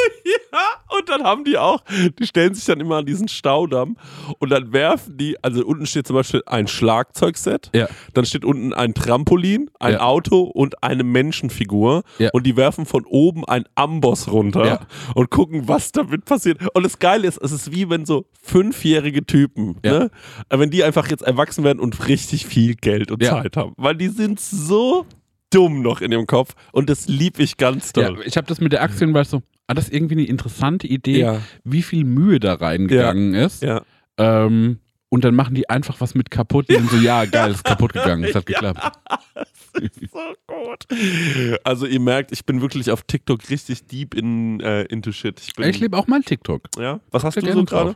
Ja, 0.54 0.60
und 0.98 1.10
dann 1.10 1.24
haben 1.24 1.44
die 1.44 1.58
auch, 1.58 1.84
die 2.20 2.26
stellen 2.26 2.54
sich 2.54 2.66
dann 2.66 2.80
immer 2.80 2.98
an 2.98 3.06
diesen 3.06 3.28
Staudamm 3.28 3.98
und 4.40 4.50
dann 4.50 4.74
werfen 4.74 5.18
die, 5.18 5.42
also 5.44 5.66
unten 5.66 5.86
steht 5.86 6.08
zum 6.08 6.16
Beispiel 6.16 6.44
ein 6.46 6.68
Schlagzeugset, 6.68 7.70
Ja. 7.74 7.88
dann 8.14 8.26
steht 8.26 8.46
unten 8.46 8.74
ein 8.74 8.94
Trampolin, 8.94 9.70
ein 9.80 9.94
Ja. 9.94 10.02
Auto 10.02 10.42
und 10.42 10.84
eine 10.84 11.04
Menschenfigur 11.04 12.04
Ja. 12.20 12.30
und 12.34 12.46
die 12.46 12.56
werfen 12.58 12.86
von 12.86 13.06
oben 13.06 13.46
ein 13.46 13.64
Amboss 13.76 14.32
runter 14.32 14.86
und 15.16 15.30
gucken, 15.30 15.68
was 15.68 15.92
damit 15.92 16.26
passiert. 16.26 16.60
Und 16.76 16.84
das 16.84 17.00
Geile 17.00 17.28
ist, 17.28 17.38
es 17.42 17.52
ist 17.52 17.72
wie 17.72 17.90
wenn 17.90 18.06
so 18.06 18.26
fünfjährige 18.42 19.26
Typen, 19.26 19.78
Ja. 19.84 19.92
ne, 20.00 20.12
wenn 20.50 20.70
die 20.70 20.84
einfach 20.84 21.10
jetzt 21.10 21.24
erwachsen 21.24 21.64
werden 21.64 21.80
und 21.80 22.08
richtig 22.08 22.46
viel 22.46 22.76
Geld 22.76 23.12
und. 23.12 23.22
Zeit 23.32 23.56
haben, 23.58 23.74
weil 23.78 23.96
die 23.96 24.08
sind 24.10 24.40
so 24.40 25.06
dumm 25.54 25.82
noch 25.82 26.02
in 26.02 26.12
ihrem 26.12 26.28
Kopf 26.28 26.54
und 26.72 26.90
das 26.90 27.08
lieb 27.08 27.40
ich 27.40 27.58
ganz 27.58 27.94
doll. 27.94 28.20
ich 28.26 28.38
habe 28.38 28.48
das 28.48 28.60
mit 28.62 28.72
der 28.74 28.82
und 28.82 29.14
war 29.14 29.26
so, 29.26 29.42
das 29.68 29.86
ist 29.86 29.94
irgendwie 29.94 30.16
eine 30.16 30.26
interessante 30.26 30.88
Idee, 30.88 31.20
Ja. 31.22 31.42
wie 31.64 31.82
viel 31.82 32.04
Mühe 32.04 32.40
da 32.40 32.56
reingegangen 32.56 33.34
ist. 33.34 33.62
Ja. 33.64 33.84
Ähm, 34.18 34.80
und 35.10 35.24
dann 35.26 35.36
machen 35.36 35.56
die 35.56 35.70
einfach 35.70 36.00
was 36.00 36.16
mit 36.16 36.32
kaputt. 36.32 36.68
Sind 36.70 36.90
so, 36.90 36.98
ja, 36.98 37.26
geil, 37.26 37.52
ist 37.52 37.64
kaputt 37.66 37.92
gegangen. 37.94 38.24
Es 38.24 38.34
hat 38.36 38.46
geklappt. 38.46 38.98
so 40.12 40.20
gut. 40.48 40.86
Also 41.64 41.86
ihr 41.86 42.00
merkt, 42.00 42.32
ich 42.32 42.46
bin 42.46 42.62
wirklich 42.62 42.92
auf 42.92 43.04
TikTok 43.04 43.50
richtig 43.50 43.88
deep 43.88 44.14
in 44.14 44.60
äh, 44.62 44.84
into 44.84 45.12
shit. 45.12 45.40
Ich 45.42 45.54
bin, 45.54 45.70
Ich 45.70 45.80
lebe 45.80 45.98
auch 45.98 46.08
mal 46.08 46.22
TikTok. 46.22 46.64
ja. 46.78 47.00
Was 47.12 47.24
hast 47.24 47.36
du 47.42 47.52
so 47.52 47.66
gerade? 47.66 47.96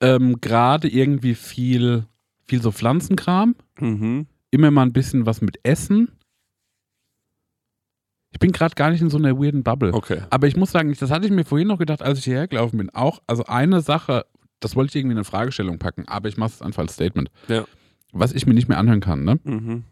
Ähm, 0.00 0.40
Gerade 0.40 0.88
irgendwie 0.88 1.34
viel, 1.34 2.06
viel 2.46 2.60
so 2.60 2.72
Pflanzenkram. 2.72 3.54
Mhm. 3.78 4.26
Immer 4.50 4.70
mal 4.70 4.82
ein 4.82 4.92
bisschen 4.92 5.26
was 5.26 5.40
mit 5.40 5.58
Essen. 5.62 6.10
Ich 8.34 8.40
bin 8.40 8.50
gerade 8.52 8.74
gar 8.74 8.90
nicht 8.90 9.00
in 9.00 9.08
so 9.10 9.16
einer 9.16 9.38
weirden 9.38 9.62
Bubble. 9.62 9.94
Okay. 9.94 10.20
Aber 10.28 10.46
ich 10.48 10.56
muss 10.56 10.72
sagen, 10.72 10.92
das 10.98 11.10
hatte 11.10 11.24
ich 11.24 11.30
mir 11.32 11.44
vorhin 11.44 11.68
noch 11.68 11.78
gedacht, 11.78 12.02
als 12.02 12.18
ich 12.18 12.24
hierher 12.24 12.48
gelaufen 12.48 12.76
bin. 12.78 12.90
Auch, 12.90 13.22
also 13.28 13.44
eine 13.44 13.80
Sache, 13.80 14.26
das 14.60 14.74
wollte 14.74 14.90
ich 14.90 14.96
irgendwie 14.96 15.12
in 15.12 15.18
eine 15.18 15.24
Fragestellung 15.24 15.78
packen, 15.78 16.06
aber 16.08 16.28
ich 16.28 16.36
mache 16.36 16.50
es 16.50 16.60
einfach 16.60 16.82
als 16.82 16.94
Statement. 16.94 17.30
Ja. 17.48 17.64
Was 18.12 18.32
ich 18.32 18.44
mir 18.46 18.52
nicht 18.54 18.68
mehr 18.68 18.78
anhören 18.78 19.00
kann, 19.00 19.24
ne, 19.24 19.38
Mhm. 19.44 19.84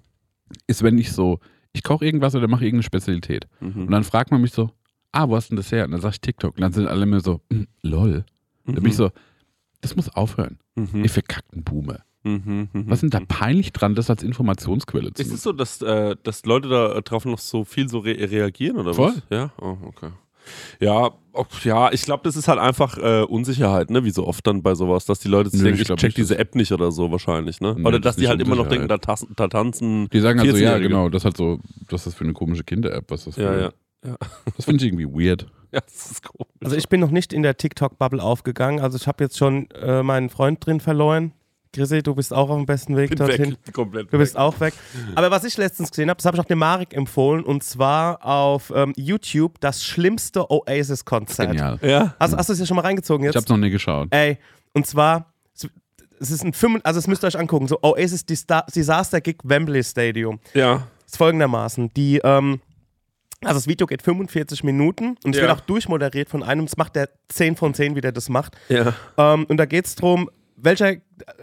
ist, 0.67 0.83
wenn 0.83 0.99
ich 0.99 1.13
so, 1.13 1.39
ich 1.73 1.85
koche 1.85 2.05
irgendwas 2.05 2.35
oder 2.35 2.49
mache 2.49 2.65
irgendeine 2.65 2.83
Spezialität. 2.83 3.47
Mhm. 3.61 3.83
Und 3.87 3.91
dann 3.93 4.03
fragt 4.05 4.33
man 4.33 4.41
mich 4.43 4.53
so, 4.53 4.71
ah, 5.13 5.29
wo 5.29 5.37
hast 5.37 5.51
du 5.51 5.55
denn 5.55 5.57
das 5.59 5.71
her? 5.71 5.85
Und 5.85 5.93
dann 5.93 6.01
sag 6.01 6.11
ich 6.11 6.21
TikTok. 6.21 6.57
Und 6.57 6.61
dann 6.63 6.73
sind 6.73 6.89
alle 6.89 7.07
mir 7.07 7.21
so, 7.21 7.41
"Hm, 7.53 7.69
lol. 7.83 8.25
Da 8.67 8.73
bin 8.75 8.87
ich 8.87 8.97
so, 8.97 9.11
das 9.81 9.95
muss 9.97 10.09
aufhören. 10.09 10.59
Mhm. 10.75 11.03
Ihr 11.05 11.11
verkackten 11.11 11.63
Boomer. 11.65 12.01
Mhm. 12.25 12.69
Mhm. 12.73 12.85
Was 12.89 13.03
ist 13.03 13.13
denn 13.13 13.21
da 13.21 13.21
peinlich 13.27 13.73
dran, 13.73 13.95
das 13.95 14.09
als 14.11 14.23
Informationsquelle 14.23 15.13
zu 15.13 15.23
Ist 15.23 15.33
es 15.33 15.43
so, 15.43 15.53
dass, 15.53 15.83
äh, 15.83 16.17
dass 16.23 16.45
Leute 16.47 16.69
da 16.69 17.01
drauf 17.01 17.25
noch 17.25 17.39
so 17.39 17.65
viel 17.65 17.89
so 17.89 17.99
re 17.99 18.17
reagieren 18.31 18.77
oder 18.79 18.95
Voll. 18.95 19.13
was? 19.15 19.23
Ja, 19.31 19.51
oh, 19.61 19.77
okay. 19.87 20.11
Ja, 20.81 21.11
oh, 21.35 21.45
ja, 21.63 21.93
ich 21.93 22.03
glaube, 22.03 22.23
das 22.25 22.35
ist 22.37 22.49
halt 22.49 22.59
einfach 22.59 22.99
äh, 22.99 23.23
Unsicherheit, 23.23 23.91
ne? 23.91 24.03
Wie 24.05 24.11
so 24.11 24.27
oft 24.27 24.45
dann 24.47 24.63
bei 24.63 24.75
sowas, 24.75 25.05
dass 25.05 25.21
die 25.21 25.29
Leute 25.29 25.51
sich 25.51 25.61
Nö, 25.61 25.67
denken, 25.67 25.77
ich 25.77 25.81
ich 25.83 25.87
glaub 25.87 25.99
check 26.01 26.09
nicht, 26.09 26.19
diese 26.19 26.35
das- 26.35 26.41
App 26.41 26.55
nicht 26.57 26.73
oder 26.73 26.91
so 26.91 27.13
wahrscheinlich, 27.13 27.61
ne? 27.61 27.75
Nee, 27.79 27.83
oder 27.87 28.01
das 28.01 28.17
dass 28.17 28.17
ist 28.17 28.23
die 28.23 28.29
halt 28.29 28.41
immer 28.41 28.57
noch 28.57 28.67
denken, 28.69 28.89
da, 28.89 28.99
da 28.99 29.49
tanzen. 29.49 30.09
Die 30.13 30.21
sagen 30.21 30.41
halt 30.41 30.51
so, 30.51 30.57
ja, 30.57 30.71
14-Jährige. 30.71 30.89
genau, 30.89 31.09
das 31.09 31.21
ist 31.23 31.25
halt 31.27 31.37
so, 31.37 31.61
was 31.89 32.01
ist 32.01 32.07
das 32.09 32.15
für 32.15 32.25
eine 32.25 32.33
komische 32.33 32.65
Kinder-App, 32.65 33.05
was 33.09 33.27
ist 33.29 33.37
das 33.39 33.45
Ja, 33.45 33.53
für 33.53 33.61
ja. 34.09 34.17
Das 34.57 34.65
finde 34.65 34.85
ich 34.85 34.93
irgendwie 34.93 35.07
weird. 35.07 35.47
Ja, 35.73 35.81
das 35.81 36.11
ist 36.11 36.23
komisch. 36.25 36.49
Also 36.65 36.75
ich 36.77 36.89
bin 36.89 36.99
noch 37.01 37.11
nicht 37.13 37.33
in 37.33 37.43
der 37.45 37.57
TikTok-Bubble 37.57 38.21
aufgegangen. 38.23 38.81
Also 38.81 38.97
ich 38.97 39.07
habe 39.07 39.23
jetzt 39.23 39.39
schon 39.39 39.71
äh, 39.71 40.03
meinen 40.03 40.29
Freund 40.29 40.65
drin 40.67 40.81
verloren. 40.81 41.33
Chrissy, 41.73 42.03
du 42.03 42.15
bist 42.15 42.33
auch 42.35 42.51
auf 42.51 42.57
dem 42.57 42.67
besten 42.67 42.97
Weg 42.97 43.11
bin 43.11 43.19
dorthin. 43.19 43.51
weg, 43.53 43.59
komplett 43.73 44.13
Du 44.13 44.19
bist 44.19 44.35
weg. 44.35 44.41
auch 44.41 44.61
weg. 44.61 44.75
Aber 45.15 45.31
was 45.31 45.45
ich 45.45 45.57
letztens 45.57 45.91
gesehen 45.91 46.11
habe, 46.11 46.19
das 46.19 46.27
habe 46.27 46.37
ich 46.37 46.41
auch 46.41 46.45
dem 46.47 46.59
Marek 46.59 46.93
empfohlen, 46.95 47.43
und 47.45 47.63
zwar 47.63 48.25
auf 48.25 48.73
ähm, 48.77 48.93
YouTube 48.97 49.59
das 49.61 49.83
schlimmste 49.85 50.51
Oasis-Konzert. 50.51 51.49
Genial. 51.51 51.79
Ja. 51.83 52.15
Hast, 52.21 52.37
hast 52.37 52.49
du 52.49 52.53
es 52.53 52.59
ja 52.59 52.67
schon 52.67 52.77
mal 52.77 52.83
reingezogen 52.83 53.25
jetzt? 53.25 53.33
Ich 53.35 53.37
hab's 53.41 53.49
noch 53.49 53.57
nie 53.57 53.71
geschaut. 53.71 54.09
Ey, 54.11 54.39
und 54.75 54.87
zwar, 54.87 55.33
es- 55.55 55.69
es 56.21 56.31
ist 56.31 56.45
ein 56.45 56.53
Film, 56.53 56.79
also 56.85 56.99
es 56.99 57.07
müsst 57.07 57.25
ihr 57.25 57.29
euch 57.29 57.39
angucken, 57.39 57.67
so 57.69 57.79
Oasis 57.83 58.25
Disaster 58.27 59.21
Gig 59.21 59.39
Wembley 59.43 59.83
Stadium. 59.83 60.41
Ja. 60.55 60.87
ist 61.07 61.17
folgendermaßen, 61.17 61.91
die, 61.95 62.21
ähm, 62.23 62.61
also 63.43 63.55
das 63.57 63.67
Video 63.67 63.87
geht 63.87 64.03
45 64.03 64.63
Minuten 64.63 65.17
und 65.25 65.35
es 65.35 65.37
Ja. 65.41 65.49
wird 65.49 65.51
auch 65.59 65.61
durchmoderiert 65.61 66.29
von 66.29 66.43
einem, 66.43 66.67
das 66.67 66.77
macht 66.77 66.95
der 66.97 67.09
10 67.29 67.57
von 67.57 67.75
10, 67.75 67.97
wie 67.97 68.01
der 68.01 68.13
das 68.13 68.29
macht. 68.29 68.57
Ja. 68.69 68.93
Ähm, 69.17 69.47
und 69.49 69.57
da 69.57 69.65
geht 69.67 69.87
es 69.87 69.95
darum, 69.97 70.31
welcher, 70.65 70.95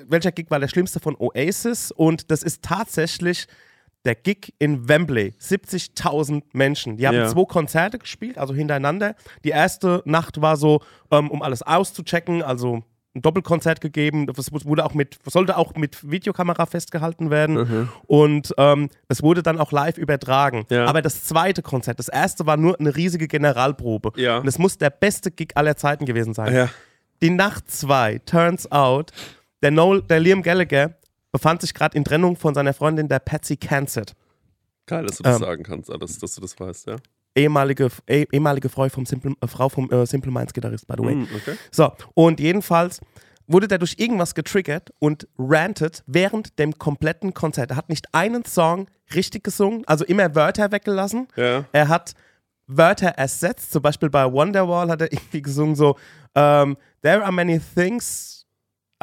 welcher 0.08 0.32
Gig 0.32 0.48
war 0.50 0.60
der 0.60 0.68
schlimmste 0.68 1.00
von 1.00 1.16
Oasis 1.18 1.92
und 1.92 2.32
das 2.32 2.44
ist 2.44 2.64
tatsächlich 2.64 3.48
der 4.06 4.16
Gig 4.16 4.54
in 4.60 4.88
Wembley. 4.88 5.34
70.000 5.40 6.44
Menschen. 6.54 6.98
Die 6.98 7.08
haben 7.08 7.16
Ja. 7.18 7.28
zwei 7.28 7.46
Konzerte 7.46 8.00
gespielt, 8.00 8.38
also 8.38 8.54
hintereinander. 8.54 9.16
Die 9.44 9.50
erste 9.50 10.02
Nacht 10.06 10.42
war 10.42 10.56
so, 10.58 10.82
ähm, 11.12 11.30
um 11.30 11.42
alles 11.42 11.62
auszuchecken, 11.64 12.42
also 12.42 12.84
ein 13.16 13.22
Doppelkonzert 13.22 13.82
gegeben. 13.82 14.28
Das 14.28 14.52
wurde 14.54 14.86
auch 14.86 14.94
mit, 14.94 15.18
sollte 15.26 15.58
auch 15.58 15.76
mit 15.76 16.10
Videokamera 16.10 16.66
festgehalten 16.66 17.30
werden. 17.30 17.56
Mhm. 17.56 17.90
Und 18.08 18.54
ähm, 18.58 18.90
es 19.08 19.22
wurde 19.24 19.44
dann 19.44 19.60
auch 19.60 19.72
live 19.72 19.98
übertragen. 19.98 20.66
Ja. 20.70 20.86
Aber 20.86 21.02
das 21.02 21.24
zweite 21.26 21.62
Konzert, 21.62 22.00
das 22.00 22.08
erste 22.08 22.46
war 22.46 22.56
nur 22.56 22.80
eine 22.80 22.96
riesige 22.96 23.28
Generalprobe. 23.28 24.14
Ja. 24.16 24.38
Und 24.38 24.48
es 24.48 24.60
muss 24.60 24.78
der 24.78 24.92
beste 24.92 25.32
Gig 25.32 25.50
aller 25.56 25.76
Zeiten 25.76 26.06
gewesen 26.06 26.34
sein. 26.34 26.54
Ja. 26.56 26.70
Die 27.22 27.30
Nacht 27.30 27.70
2, 27.70 28.20
turns 28.26 28.72
out, 28.72 29.12
der, 29.62 29.72
Noel, 29.72 30.02
der 30.04 30.20
Liam 30.20 30.42
Gallagher 30.42 30.96
befand 31.32 31.62
sich 31.62 31.74
gerade 31.74 31.98
in 31.98 32.04
Trennung 32.06 32.36
von 32.38 32.54
seiner 32.54 32.74
Freundin, 32.74 33.08
der 33.08 33.20
Patsy 33.20 33.58
Cansett. 33.58 34.14
Geil, 34.86 35.06
dass 35.06 35.18
du 35.18 35.24
das 35.24 35.36
Ähm. 35.36 35.42
sagen 35.42 35.64
kannst, 35.64 35.92
alles, 35.92 36.18
dass 36.18 36.36
du 36.36 36.42
das 36.42 36.60
weißt, 36.60 36.88
ja. 36.88 36.96
Ehemalige, 37.36 37.90
eh, 38.08 38.26
ehemalige 38.32 38.70
Frau 38.70 38.90
vom 38.90 39.06
Simple, 39.06 39.34
äh, 39.42 39.48
Frau 39.48 39.70
vom 39.70 39.90
äh, 39.92 40.06
Simple 40.06 40.32
Minds 40.32 40.54
Gitarrist, 40.54 40.88
by 40.88 40.96
the 40.98 41.04
way. 41.04 41.14
Hm, 41.14 41.28
okay. 41.36 41.56
So, 41.72 41.92
und 42.16 42.40
jedenfalls 42.40 43.00
wurde 43.46 43.68
der 43.68 43.78
durch 43.78 43.96
irgendwas 43.98 44.34
getriggert 44.34 44.92
und 45.00 45.28
rantet 45.38 46.04
während 46.08 46.58
dem 46.58 46.78
kompletten 46.78 47.34
Konzert. 47.34 47.72
Er 47.72 47.78
hat 47.78 47.90
nicht 47.90 48.14
einen 48.14 48.46
Song 48.46 48.88
richtig 49.14 49.44
gesungen, 49.44 49.84
also 49.88 50.06
immer 50.06 50.34
Wörter 50.36 50.72
weggelassen. 50.72 51.28
Ja. 51.36 51.66
Er 51.72 51.88
hat 51.88 52.14
Wörter 52.72 53.10
ersetzt, 53.10 53.72
zum 53.72 53.82
Beispiel 53.82 54.10
bei 54.10 54.32
Wonderwall 54.32 54.90
hat 54.90 55.02
er 55.02 55.12
irgendwie 55.12 55.42
gesungen 55.42 55.76
so, 55.76 55.98
ähm, 56.36 56.78
There 57.02 57.24
are 57.24 57.32
many 57.32 57.60
things 57.76 58.46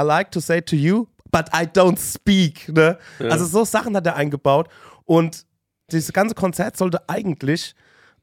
I 0.01 0.05
like 0.05 0.31
to 0.33 0.41
say 0.41 0.61
to 0.63 0.77
you, 0.77 1.07
but 1.33 1.49
I 1.53 1.65
don't 1.67 1.99
speak. 1.99 2.69
Ne? 2.69 2.99
Also 3.19 3.45
so 3.47 3.65
Sachen 3.65 3.97
hat 3.97 4.07
er 4.07 4.15
eingebaut 4.17 4.69
und 5.05 5.45
dieses 5.91 6.13
ganze 6.13 6.35
Konzert 6.35 6.77
sollte 6.77 7.09
eigentlich 7.09 7.75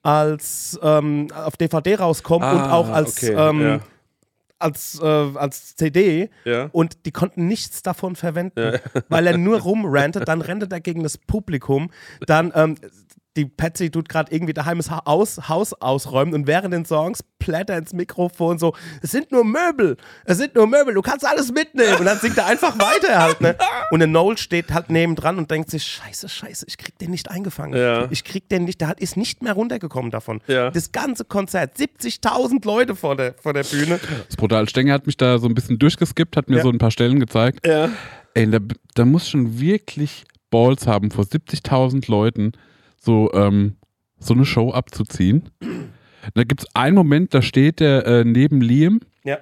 als 0.01 0.79
ähm, 0.81 1.27
auf 1.33 1.57
DVD 1.57 1.95
rauskommen 1.95 2.49
und 2.49 2.59
Ah, 2.61 2.73
auch 2.73 2.89
als, 2.89 3.17
okay, 3.23 3.33
ähm, 3.33 3.61
ja. 3.61 3.79
als, 4.59 4.99
äh, 5.01 5.05
als 5.05 5.75
CD 5.75 6.29
Ja. 6.45 6.69
und 6.73 7.05
die 7.05 7.11
konnten 7.11 7.47
nichts 7.47 7.81
davon 7.83 8.15
verwenden, 8.15 8.79
weil 9.09 9.27
er 9.27 9.37
nur 9.37 9.59
rumrantet, 9.61 10.27
dann 10.27 10.41
rennt 10.41 10.71
er 10.71 10.79
gegen 10.81 11.03
das 11.03 11.17
Publikum, 11.17 11.89
dann 12.27 12.51
ähm, 12.55 12.75
die 13.35 13.45
Patsy 13.45 13.89
tut 13.89 14.09
gerade 14.09 14.31
irgendwie 14.31 14.53
daheim 14.53 14.77
das 14.77 14.91
Ha- 14.91 15.01
aus, 15.05 15.49
Haus 15.49 15.73
ausräumen 15.73 16.33
und 16.35 16.45
während 16.47 16.73
den 16.73 16.85
Songs 16.85 17.23
plärt 17.39 17.69
er 17.69 17.79
ins 17.79 17.91
Mikrofon 17.91 18.59
so, 18.59 18.73
es 19.01 19.11
sind 19.11 19.31
nur 19.31 19.43
Möbel, 19.43 19.97
es 20.25 20.37
sind 20.37 20.55
nur 20.55 20.67
Möbel, 20.67 20.93
du 20.93 21.01
kannst 21.01 21.25
alles 21.25 21.51
mitnehmen 21.51 21.95
und 21.99 22.05
dann 22.05 22.19
singt 22.19 22.37
er 22.37 22.45
einfach 22.45 22.77
weiter 22.77 23.19
halt, 23.21 23.41
ne? 23.41 23.55
Und 23.91 23.99
der 23.99 24.07
Noel 24.07 24.37
steht 24.37 24.71
halt 24.71 24.89
nebendran 24.91 25.37
und 25.39 25.49
denkt 25.51 25.69
sich, 25.71 25.83
scheiße, 25.83 26.29
scheiße, 26.29 26.65
ich 26.67 26.77
krieg 26.77 26.97
den 26.99 27.09
nicht 27.11 27.29
eingefangen. 27.31 27.77
Ja. 27.79 28.07
Ich 28.11 28.23
krieg 28.23 28.47
den 28.49 28.65
nicht, 28.65 28.79
der 28.81 28.87
hat, 28.87 28.99
ist 28.99 29.17
nicht 29.17 29.41
mehr 29.41 29.53
runtergekommen 29.53 30.11
davon. 30.11 30.39
Ja. 30.47 30.69
Das 30.71 30.91
ganze 30.91 31.25
Konzert, 31.25 31.75
70.000 31.77 32.65
Leute 32.65 32.95
vor 32.95 33.15
der, 33.15 33.33
vor 33.33 33.53
der 33.53 33.63
Bühne. 33.63 33.99
Das 34.27 34.35
brutal 34.37 34.69
Stenger 34.69 34.93
hat 34.93 35.05
mich 35.07 35.17
da 35.17 35.37
so 35.39 35.47
ein 35.47 35.55
bisschen 35.55 35.79
durchgeskippt, 35.79 36.37
hat 36.37 36.49
mir 36.49 36.57
Ja. 36.57 36.63
so 36.63 36.69
ein 36.69 36.77
paar 36.77 36.91
Stellen 36.91 37.19
gezeigt. 37.19 37.65
Ja. 37.65 37.89
Ey, 38.35 38.49
da, 38.49 38.59
da 38.93 39.05
muss 39.05 39.27
schon 39.27 39.59
wirklich 39.59 40.23
Balls 40.49 40.85
haben, 40.87 41.09
vor 41.11 41.25
70.000 41.25 42.09
Leuten 42.09 42.51
so, 43.03 43.29
ähm, 43.33 43.75
so 44.19 44.33
eine 44.33 44.45
Show 44.45 44.71
abzuziehen. 44.71 45.49
Da 46.33 46.43
gibt 46.43 46.61
es 46.61 46.67
einen 46.73 46.95
Moment, 46.95 47.33
da 47.33 47.41
steht 47.41 47.81
er 47.81 48.05
äh, 48.05 48.23
neben 48.23 48.61
Liam, 48.61 49.01
Ja. 49.25 49.37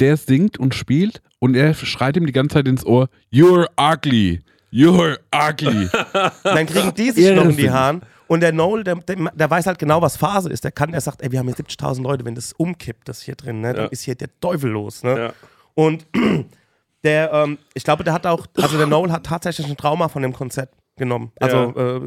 der 0.00 0.16
singt 0.16 0.58
und 0.58 0.74
spielt 0.74 1.22
und 1.38 1.54
er 1.54 1.74
schreit 1.74 2.16
ihm 2.16 2.26
die 2.26 2.32
ganze 2.32 2.54
Zeit 2.54 2.66
ins 2.68 2.84
Ohr, 2.84 3.08
You're 3.32 3.66
ugly, 3.80 4.40
you're 4.72 5.18
ugly. 5.32 5.88
Dann 6.42 6.66
kriegen 6.66 6.92
die 6.94 7.10
sich 7.12 7.34
noch 7.36 7.44
in 7.44 7.56
die. 7.56 7.70
Haaren. 7.70 8.02
Und 8.26 8.40
der 8.40 8.52
Noel, 8.52 8.82
der, 8.82 8.96
der, 8.96 9.16
der 9.32 9.50
weiß 9.50 9.66
halt 9.66 9.78
genau, 9.78 10.00
was 10.02 10.16
Phase 10.16 10.48
ist. 10.50 10.64
Der 10.64 10.72
kann, 10.72 10.90
der 10.92 11.00
sagt, 11.02 11.20
ey, 11.22 11.30
wir 11.30 11.38
haben 11.38 11.46
hier 11.46 11.54
70.000 11.56 12.02
Leute, 12.02 12.24
wenn 12.24 12.34
das 12.34 12.54
umkippt, 12.54 13.06
das 13.08 13.20
hier 13.22 13.34
drin, 13.36 13.60
ne, 13.60 13.74
dann 13.74 13.84
Ja. 13.84 13.90
ist 13.90 14.02
hier 14.02 14.14
der 14.14 14.28
Teufel 14.40 14.70
los. 14.70 15.02
Ne? 15.04 15.16
Ja. 15.18 15.32
Und 15.74 16.06
der, 17.04 17.32
ähm, 17.32 17.58
ich 17.74 17.84
glaube, 17.84 18.02
der 18.02 18.14
hat 18.14 18.26
auch, 18.26 18.46
also 18.56 18.76
der 18.78 18.86
Noel 18.86 19.12
hat 19.12 19.24
tatsächlich 19.26 19.68
ein 19.68 19.76
Trauma 19.76 20.08
von 20.08 20.22
dem 20.22 20.32
Konzert 20.32 20.70
genommen. 20.96 21.32
Also, 21.38 21.74
äh, 21.76 22.00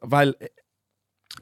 weil 0.00 0.36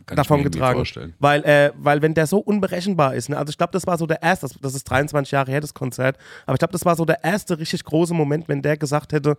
Kann 0.06 0.16
davon 0.16 0.42
getragen. 0.42 0.78
vorstellen. 0.78 1.14
Weil, 1.18 1.42
äh, 1.44 1.72
weil 1.76 2.02
wenn 2.02 2.14
der 2.14 2.26
so 2.26 2.38
unberechenbar 2.38 3.14
ist, 3.14 3.28
ne? 3.28 3.38
also 3.38 3.50
ich 3.50 3.58
glaube, 3.58 3.72
das 3.72 3.86
war 3.86 3.98
so 3.98 4.06
der 4.06 4.22
erste, 4.22 4.48
das, 4.60 4.74
ist 4.74 4.84
23 4.84 5.30
Jahre 5.32 5.50
her, 5.50 5.60
das 5.60 5.74
Konzert, 5.74 6.16
aber 6.46 6.54
ich 6.54 6.58
glaube, 6.58 6.72
das 6.72 6.84
war 6.84 6.96
so 6.96 7.04
der 7.04 7.22
erste 7.24 7.58
richtig 7.58 7.84
große 7.84 8.14
Moment, 8.14 8.48
wenn 8.48 8.62
der 8.62 8.76
gesagt 8.76 9.12
hätte, 9.12 9.36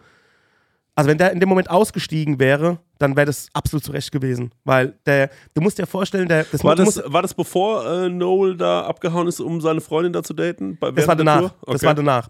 also 0.95 1.10
wenn 1.10 1.17
der 1.17 1.32
in 1.32 1.39
dem 1.39 1.49
Moment 1.49 1.69
ausgestiegen 1.71 2.39
wäre, 2.39 2.78
dann 2.99 3.15
wäre 3.15 3.26
das 3.26 3.47
absolut 3.54 3.84
zurecht 3.84 4.12
gewesen. 4.12 4.52
Weil 4.63 4.93
der, 5.08 5.32
du 5.56 5.62
musst 5.62 5.80
dir 5.80 5.88
vorstellen, 5.88 6.28
der, 6.28 6.43
das, 6.43 6.63
War 6.63 6.76
das, 6.76 7.02
war 7.06 7.23
das 7.23 7.34
bevor 7.34 7.86
äh, 7.86 8.10
Noel 8.10 8.56
da 8.56 8.84
abgehauen 8.86 9.28
ist, 9.28 9.39
um 9.39 9.60
seine 9.60 9.82
Freundin 9.82 10.13
da 10.13 10.21
zu 10.21 10.34
daten? 10.36 10.78
Bei, 10.80 10.91
das 10.91 11.08
war 11.08 11.15
danach. 11.15 11.39
Tour? 11.39 11.54
Das 11.65 11.76
Okay. 11.76 11.86
war 11.88 11.95
danach. 11.95 12.30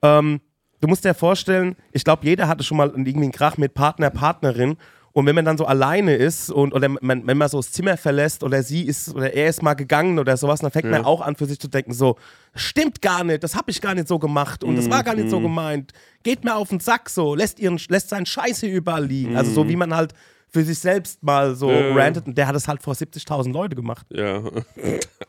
Ähm, 0.00 0.40
du 0.80 0.88
musst 0.88 1.04
dir 1.04 1.12
vorstellen, 1.12 1.76
ich 1.92 2.02
glaube, 2.02 2.24
jeder 2.24 2.48
hatte 2.48 2.64
schon 2.64 2.78
mal 2.78 2.88
irgendwie 2.88 3.14
einen 3.14 3.30
Krach 3.30 3.58
mit 3.58 3.74
Partner, 3.74 4.08
Partnerin. 4.08 4.78
Und 5.18 5.26
wenn 5.26 5.34
man 5.34 5.44
dann 5.44 5.58
so 5.58 5.66
alleine 5.66 6.14
ist 6.14 6.48
und 6.48 6.72
oder 6.72 6.88
man, 6.88 7.26
wenn 7.26 7.36
man 7.36 7.48
so 7.48 7.58
das 7.58 7.72
Zimmer 7.72 7.96
verlässt 7.96 8.44
oder 8.44 8.62
sie 8.62 8.82
ist 8.82 9.12
oder 9.12 9.34
er 9.34 9.48
ist 9.48 9.64
mal 9.64 9.74
gegangen 9.74 10.20
oder 10.20 10.36
sowas, 10.36 10.60
dann 10.60 10.70
fängt 10.70 10.88
man 10.88 11.04
auch 11.04 11.22
an 11.22 11.34
für 11.34 11.46
sich 11.46 11.58
zu 11.58 11.66
denken, 11.66 11.92
so, 11.92 12.14
stimmt 12.54 13.02
gar 13.02 13.24
nicht, 13.24 13.42
das 13.42 13.56
habe 13.56 13.68
ich 13.72 13.80
gar 13.80 13.96
nicht 13.96 14.06
so 14.06 14.20
gemacht 14.20 14.62
und 14.62 14.76
das 14.76 14.88
war 14.88 15.02
gar 15.02 15.16
nicht 15.16 15.28
so 15.28 15.40
gemeint. 15.40 15.90
Geht 16.22 16.44
mir 16.44 16.54
auf 16.54 16.68
den 16.68 16.78
Sack 16.78 17.10
so, 17.10 17.34
lässt 17.34 17.58
ihren 17.58 17.80
lässt 17.88 18.10
seinen 18.10 18.26
Scheiße 18.26 18.68
überall 18.68 19.06
liegen. 19.06 19.36
Also 19.36 19.50
so 19.50 19.68
wie 19.68 19.74
man 19.74 19.92
halt 19.92 20.12
für 20.50 20.64
sich 20.64 20.78
selbst 20.78 21.22
mal 21.22 21.54
so 21.54 21.70
Ja. 21.70 21.94
rantet 21.94 22.26
und 22.26 22.36
der 22.38 22.46
hat 22.46 22.56
es 22.56 22.66
halt 22.68 22.82
vor 22.82 22.94
70.000 22.94 23.52
Leute 23.52 23.76
gemacht. 23.76 24.06
Ja. 24.10 24.42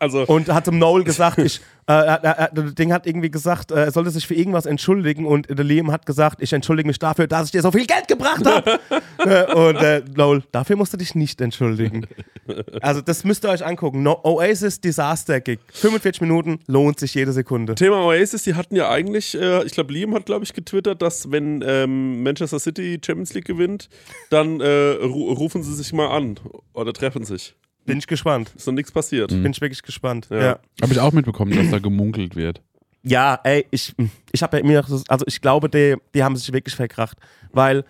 Also, 0.02 0.24
Und 0.28 0.48
hat 0.48 0.64
zum 0.64 0.78
Noel 0.78 1.04
gesagt, 1.04 1.38
ich, 1.40 1.60
äh, 1.90 1.94
äh, 1.94 2.14
äh, 2.24 2.48
das 2.54 2.74
Ding 2.76 2.94
hat 2.94 3.06
irgendwie 3.06 3.30
gesagt, 3.30 3.70
äh, 3.70 3.84
er 3.86 3.92
sollte 3.92 4.12
sich 4.12 4.26
für 4.26 4.34
irgendwas 4.34 4.66
entschuldigen 4.66 5.26
und 5.26 5.50
der 5.50 5.66
Liam 5.66 5.92
hat 5.92 6.06
gesagt, 6.06 6.42
ich 6.42 6.54
entschuldige 6.54 6.88
mich 6.88 7.00
dafür, 7.00 7.28
dass 7.28 7.48
ich 7.48 7.52
dir 7.52 7.62
so 7.62 7.70
viel 7.72 7.86
Geld 7.86 8.08
gebracht 8.08 8.46
habe. 8.46 8.80
äh, 9.18 9.54
und 9.54 9.76
äh, 9.76 10.04
Noel, 10.16 10.44
dafür 10.54 10.78
musst 10.78 10.94
du 10.94 10.98
dich 10.98 11.16
nicht 11.16 11.42
entschuldigen. 11.42 12.08
Also 12.82 13.02
das 13.02 13.26
müsst 13.26 13.44
ihr 13.44 13.50
euch 13.50 13.66
angucken. 13.66 14.02
No 14.04 14.20
Oasis 14.24 14.80
Disaster 14.80 15.42
Gig. 15.42 15.60
45 15.74 16.22
Minuten, 16.22 16.60
lohnt 16.68 16.98
sich 17.00 17.14
jede 17.16 17.34
Sekunde. 17.34 17.76
Thema 17.76 17.98
Oasis, 18.06 18.44
die 18.44 18.54
hatten 18.56 18.78
ja 18.78 18.90
eigentlich, 18.90 19.36
äh, 19.38 19.64
ich 19.66 19.74
glaube, 19.74 19.92
Liam 19.92 20.14
hat, 20.14 20.26
glaube 20.26 20.46
ich, 20.46 20.54
getwittert, 20.54 21.02
dass 21.02 21.30
wenn 21.30 21.62
ähm, 21.68 22.24
Manchester 22.24 22.60
City 22.60 23.00
Champions 23.06 23.34
League 23.34 23.46
gewinnt, 23.46 23.90
dann 24.30 24.62
äh, 24.62 24.94
rufen 25.10 25.64
sie 25.64 25.74
sich 25.76 25.92
mal 25.94 26.08
an 26.10 26.40
oder 26.74 26.94
treffen 26.94 27.24
sich. 27.26 27.56
Bin 27.86 27.98
ich 27.98 28.08
gespannt. 28.08 28.52
Ist 28.56 28.68
noch 28.68 28.74
nichts 28.74 28.92
passiert. 28.92 29.30
Bin 29.30 29.50
ich 29.52 29.62
wirklich 29.62 29.82
gespannt. 29.82 30.28
Ja. 30.30 30.38
Ja. 30.42 30.60
Habe 30.82 30.94
ich 30.94 31.00
auch 31.00 31.12
mitbekommen, 31.12 31.56
dass 31.56 31.70
da 31.72 31.80
gemunkelt 31.80 32.36
wird. 32.36 32.62
Ja, 33.02 33.40
ey, 33.44 33.66
ich, 33.72 33.96
ich 34.32 34.44
habe 34.44 34.60
ja 34.62 34.84
so- 34.84 35.02
also 35.08 35.26
ich 35.28 35.42
glaube, 35.42 35.70
die, 35.70 35.96
die 36.14 36.24
haben 36.24 36.36
sich 36.36 36.52
wirklich 36.52 36.76
verkracht, 36.76 37.18
weil 37.52 37.86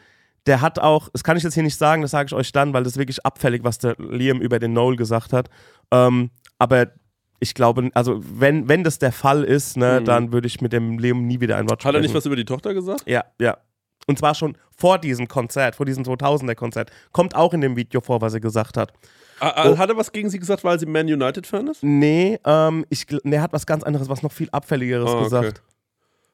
der 0.45 0.61
hat 0.61 0.79
auch, 0.79 1.09
das 1.09 1.23
kann 1.23 1.35
ich 1.35 1.43
jetzt 1.43 1.55
hier 1.55 1.63
nicht 1.63 1.75
sagen, 1.75 2.01
das 2.03 2.11
sage 2.11 2.27
ich 2.27 2.33
euch 2.33 2.51
dann, 2.51 2.73
weil 2.73 2.83
das 2.83 2.93
ist 2.93 2.99
wirklich 2.99 3.25
abfällig, 3.25 3.63
was 3.63 3.79
der 3.79 3.95
Liam 3.97 4.39
über 4.39 4.59
den 4.59 4.73
Noel 4.73 4.95
gesagt 4.95 5.33
hat. 5.33 5.49
Ähm, 5.91 6.29
aber 6.59 6.91
ich 7.39 7.53
glaube, 7.55 7.89
also 7.93 8.21
wenn, 8.21 8.67
wenn 8.69 8.83
das 8.83 8.99
der 8.99 9.11
Fall 9.11 9.43
ist, 9.43 9.77
ne, 9.77 9.99
Mhm. 9.99 10.05
dann 10.05 10.31
würde 10.31 10.47
ich 10.47 10.61
mit 10.61 10.71
dem 10.73 10.99
Liam 10.99 11.25
nie 11.25 11.39
wieder 11.41 11.57
ein 11.57 11.69
Wort 11.69 11.83
Hat 11.83 11.93
er 11.95 12.01
nicht 12.01 12.09
sprechen. 12.11 12.17
was 12.17 12.25
über 12.27 12.35
die 12.35 12.45
Tochter 12.45 12.73
gesagt? 12.73 13.03
Ja, 13.07 13.25
ja. 13.41 13.57
Und 14.07 14.17
zwar 14.17 14.33
schon 14.35 14.57
vor 14.75 14.97
diesem 14.97 15.27
Konzert, 15.27 15.75
vor 15.75 15.85
diesem 15.85 16.03
2000er-Konzert. 16.03 16.89
Kommt 17.11 17.35
auch 17.35 17.53
in 17.53 17.61
dem 17.61 17.75
Video 17.75 18.01
vor, 18.01 18.21
was 18.21 18.33
er 18.33 18.39
gesagt 18.39 18.77
hat. 18.77 18.91
Ah, 19.39 19.49
ah, 19.55 19.77
Hat 19.77 19.89
er 19.89 19.95
was 19.97 20.11
gegen 20.11 20.29
sie 20.29 20.39
gesagt, 20.39 20.63
weil 20.63 20.79
sie 20.79 20.85
Man 20.85 21.05
United-Fan 21.07 21.67
ist? 21.67 21.83
Nee, 21.83 22.39
ähm, 22.45 22.85
ich, 22.89 23.05
nee, 23.23 23.35
er 23.37 23.41
hat 23.43 23.53
was 23.53 23.65
ganz 23.65 23.83
anderes, 23.83 24.09
was 24.09 24.21
noch 24.23 24.31
viel 24.31 24.49
abfälligeres 24.51 25.09
Ah, 25.09 25.13
okay. 25.13 25.23
gesagt. 25.23 25.61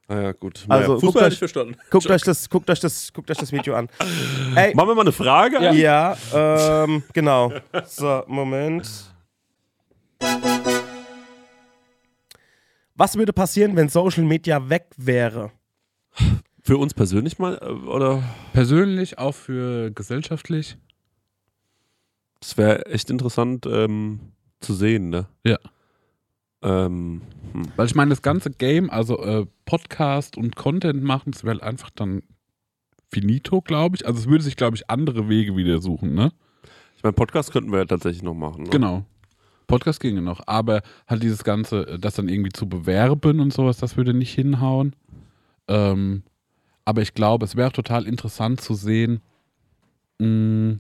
Ah 0.08 0.22
ja, 0.22 0.32
gut. 0.34 0.66
Also, 0.68 0.68
naja, 0.70 0.88
guckt 0.88 1.02
Fußball 1.02 1.20
euch- 1.22 1.26
hätte 1.26 1.34
ich 1.34 1.40
verstanden. 1.40 1.76
Guckt 1.90 2.10
euch, 2.10 2.22
das, 2.22 2.50
guckt, 2.50 2.70
euch 2.70 2.80
das, 2.80 3.12
guckt 3.14 3.30
euch 3.32 3.38
das 3.38 3.52
Video 3.52 3.76
an. 3.76 3.90
Ey, 4.56 4.74
Machen 4.76 4.88
wir 4.90 4.96
mal 4.96 5.02
eine 5.02 5.12
Frage? 5.12 5.58
Ja, 5.74 6.16
ähm, 6.34 7.04
genau. 7.14 7.52
So, 7.88 8.24
Moment. 8.28 8.88
Was 12.96 13.16
würde 13.18 13.34
passieren, 13.34 13.76
wenn 13.76 13.90
Social 13.90 14.24
Media 14.24 14.70
weg 14.70 14.88
wäre? 14.98 15.52
Für 16.66 16.80
uns 16.80 16.96
persönlich 16.96 17.38
mal, 17.38 17.60
äh, 17.62 17.88
oder? 17.88 18.24
Persönlich, 18.52 19.20
auch 19.20 19.34
für 19.34 19.92
gesellschaftlich. 19.92 20.78
Das 22.40 22.58
wäre 22.58 22.88
echt 22.88 23.12
interessant 23.12 23.68
ähm, 23.68 24.20
zu 24.62 24.74
sehen, 24.74 25.10
ne? 25.10 25.28
Ja. 25.44 25.60
Ähm, 26.64 27.22
hm. 27.54 27.68
Weil 27.76 27.86
ich 27.86 27.94
meine, 27.94 28.10
das 28.10 28.24
ganze 28.24 28.50
Game, 28.50 28.90
also 28.90 29.20
äh, 29.20 29.46
Podcast 29.66 30.38
und 30.38 30.56
Content 30.56 31.04
machen, 31.04 31.34
das 31.34 31.44
wäre 31.44 31.54
halt 31.54 31.64
einfach 31.64 31.92
dann 31.92 32.24
finito, 33.12 33.62
glaube 33.62 33.98
ich. 33.98 34.08
Also 34.08 34.22
es 34.22 34.28
würde 34.28 34.44
sich, 34.44 34.56
glaube 34.56 34.76
ich, 34.76 34.90
andere 34.90 35.30
Wege 35.30 35.56
wieder 35.56 35.80
suchen, 35.82 36.16
ne? 36.16 36.32
Ich 36.98 37.04
meine, 37.04 37.14
Podcast 37.14 37.52
könnten 37.52 37.72
wir 37.72 37.78
ja 37.78 37.86
tatsächlich 37.86 38.24
noch 38.24 38.34
machen. 38.34 38.64
Ne? 38.64 38.70
Genau. 38.72 39.06
Podcast 39.68 40.00
ginge 40.00 40.24
noch. 40.24 40.42
Aber 40.48 40.82
halt 41.06 41.22
dieses 41.22 41.44
Ganze, 41.44 41.88
äh, 41.88 42.00
das 42.00 42.16
dann 42.16 42.28
irgendwie 42.28 42.52
zu 42.52 42.68
bewerben 42.68 43.40
und 43.40 43.54
sowas, 43.54 43.78
das 43.78 43.98
würde 43.98 44.16
nicht 44.16 44.34
hinhauen. 44.34 44.96
Ähm, 45.68 46.24
aber 46.86 47.02
ich 47.02 47.14
glaube, 47.14 47.46
es 47.46 47.56
wäre 47.56 47.72
total 47.72 48.08
interessant 48.08 48.62
zu 48.62 48.76
sehen, 48.76 49.22
mh, 50.20 50.78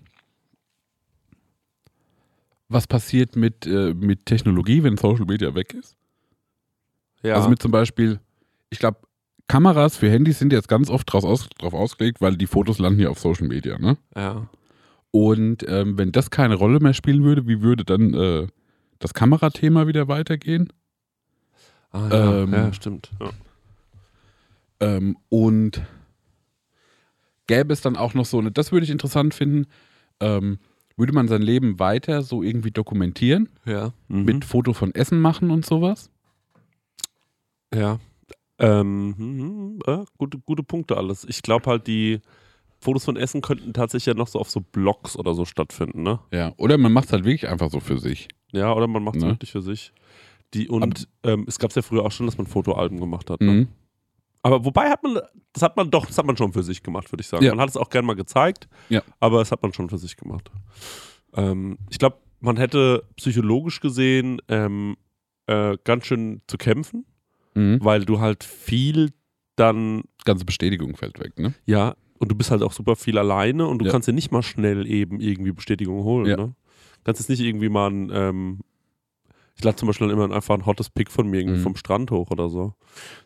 was 2.69 2.87
passiert 2.87 3.35
mit, 3.35 3.65
äh, 3.65 3.93
mit 3.93 4.25
Technologie, 4.25 4.83
wenn 4.83 4.97
Social 4.97 5.25
Media 5.25 5.53
weg 5.53 5.73
ist. 5.73 5.95
Ja. 7.23 7.35
Also 7.35 7.49
mit 7.49 7.61
zum 7.61 7.71
Beispiel, 7.71 8.19
ich 8.69 8.79
glaube, 8.79 8.99
Kameras 9.47 9.97
für 9.97 10.09
Handys 10.09 10.39
sind 10.39 10.51
jetzt 10.53 10.67
ganz 10.67 10.89
oft 10.89 11.11
draus 11.11 11.23
aus, 11.23 11.47
drauf 11.59 11.73
ausgelegt, 11.73 12.21
weil 12.21 12.35
die 12.35 12.47
Fotos 12.47 12.79
landen 12.79 12.99
ja 12.99 13.09
auf 13.09 13.19
Social 13.19 13.47
Media, 13.47 13.77
ne? 13.77 13.97
Ja. 14.15 14.47
Und 15.11 15.63
ähm, 15.69 15.97
wenn 15.97 16.11
das 16.11 16.29
keine 16.29 16.55
Rolle 16.55 16.79
mehr 16.79 16.93
spielen 16.93 17.23
würde, 17.23 17.47
wie 17.47 17.61
würde 17.61 17.85
dann 17.85 18.13
äh, 18.13 18.47
das 18.99 19.13
Kamerathema 19.13 19.87
wieder 19.87 20.07
weitergehen? 20.07 20.73
Ah, 21.91 22.09
ja, 22.11 22.43
Ähm, 22.43 22.53
ja, 22.53 22.73
stimmt. 22.73 23.11
Ja. 23.21 23.29
Ähm, 24.81 25.17
und 25.29 25.81
gäbe 27.47 27.73
es 27.73 27.81
dann 27.81 27.95
auch 27.95 28.13
noch 28.13 28.25
so 28.25 28.39
eine, 28.39 28.51
das 28.51 28.71
würde 28.71 28.83
ich 28.85 28.89
interessant 28.91 29.33
finden, 29.33 29.67
ähm, 30.19 30.59
würde 30.97 31.13
man 31.13 31.27
sein 31.27 31.41
Leben 31.41 31.77
weiter 31.79 32.21
so 32.21 32.41
irgendwie 32.41 32.71
dokumentieren, 32.71 33.49
ja. 33.65 33.91
Mhm. 34.07 34.23
mit 34.25 34.45
Foto 34.45 34.73
von 34.73 34.93
Essen 34.95 35.19
machen 35.19 35.51
und 35.51 35.65
sowas? 35.65 36.09
Ja. 37.73 37.99
Ähm, 38.57 39.13
mhm, 39.17 39.79
ja, 39.85 40.05
gute, 40.17 40.39
gute 40.39 40.63
Punkte 40.63 40.95
alles. 40.95 41.25
Ich 41.27 41.41
glaube 41.41 41.69
halt, 41.69 41.87
die 41.87 42.21
Fotos 42.79 43.03
von 43.03 43.17
Essen 43.17 43.41
könnten 43.41 43.73
tatsächlich 43.73 44.05
ja 44.05 44.13
noch 44.13 44.27
so 44.27 44.39
auf 44.39 44.49
so 44.49 44.61
Blogs 44.61 45.17
oder 45.17 45.33
so 45.33 45.43
stattfinden, 45.43 46.03
ne? 46.03 46.19
Ja. 46.31 46.53
Oder 46.57 46.77
man 46.77 46.93
macht 46.93 47.07
es 47.07 47.11
halt 47.13 47.25
wirklich 47.25 47.49
einfach 47.49 47.69
so 47.69 47.79
für 47.81 47.99
sich. 47.99 48.27
Ja, 48.53 48.73
oder 48.73 48.87
man 48.87 49.03
macht 49.03 49.17
es 49.17 49.23
Ne? 49.23 49.29
wirklich 49.31 49.51
für 49.51 49.61
sich. 49.61 49.91
Die, 50.53 50.69
und 50.69 51.09
ähm, 51.23 51.43
es 51.47 51.59
gab 51.59 51.71
es 51.71 51.75
ja 51.75 51.81
früher 51.81 52.03
auch 52.05 52.11
schon, 52.11 52.27
dass 52.27 52.37
man 52.37 52.47
Fotoalben 52.47 52.99
gemacht 52.99 53.29
hat. 53.29 53.41
Ne? 53.41 53.51
Mhm. 53.51 53.67
Aber 54.45 54.63
wobei 54.63 54.91
hat 54.91 55.01
man, 55.01 55.19
das 55.53 55.63
hat 55.63 55.75
man 55.75 55.89
doch, 55.89 56.05
das 56.05 56.19
hat 56.19 56.25
man 56.27 56.37
schon 56.37 56.53
für 56.53 56.61
sich 56.61 56.83
gemacht, 56.83 57.11
würde 57.11 57.21
ich 57.21 57.27
sagen. 57.27 57.43
Ja. 57.43 57.49
Man 57.55 57.61
hat 57.61 57.69
es 57.69 57.77
auch 57.77 57.89
gern 57.89 58.05
mal 58.05 58.13
gezeigt, 58.15 58.67
Ja. 58.89 59.01
aber 59.19 59.41
es 59.41 59.51
hat 59.51 59.63
man 59.63 59.73
schon 59.73 59.89
für 59.89 59.97
sich 59.97 60.17
gemacht. 60.17 60.51
Ähm, 61.33 61.79
ich 61.89 61.97
glaube, 61.97 62.17
man 62.41 62.57
hätte 62.57 63.05
psychologisch 63.15 63.79
gesehen 63.79 64.39
ähm, 64.47 64.97
äh, 65.47 65.77
ganz 65.83 66.05
schön 66.05 66.41
zu 66.47 66.57
kämpfen, 66.57 67.05
Mhm. 67.55 67.79
weil 67.81 68.05
du 68.05 68.19
halt 68.19 68.43
viel 68.43 69.13
dann, 69.55 70.03
Ganze 70.25 70.45
Bestätigung 70.45 70.95
fällt 70.95 71.19
weg, 71.19 71.39
ne? 71.39 71.53
ja, 71.65 71.95
und 72.19 72.29
du 72.31 72.35
bist 72.35 72.51
halt 72.51 72.61
auch 72.61 72.71
super 72.73 72.95
viel 72.95 73.17
alleine 73.17 73.65
und 73.67 73.79
du 73.79 73.85
Ja. 73.85 73.91
kannst 73.91 74.07
dir 74.07 74.13
nicht 74.13 74.31
mal 74.31 74.43
schnell 74.43 74.85
eben 74.85 75.19
irgendwie 75.21 75.53
Bestätigung 75.53 76.03
holen. 76.03 76.27
Ne? 76.27 76.53
Kannst 77.03 77.19
jetzt 77.21 77.29
nicht 77.29 77.39
irgendwie 77.41 77.69
mal 77.69 77.89
ein, 77.89 78.11
ähm, 78.13 78.59
ich 79.57 79.63
lade 79.63 79.75
zum 79.77 79.87
Beispiel 79.87 80.07
dann 80.07 80.17
immer 80.17 80.33
einfach 80.35 80.55
ein 80.55 80.65
hottes 80.65 80.89
Pick 80.89 81.09
von 81.11 81.27
mir 81.27 81.39
irgendwie 81.39 81.59
Mhm. 81.59 81.63
vom 81.63 81.75
Strand 81.75 82.11
hoch 82.11 82.29
oder 82.31 82.49
so. 82.49 82.73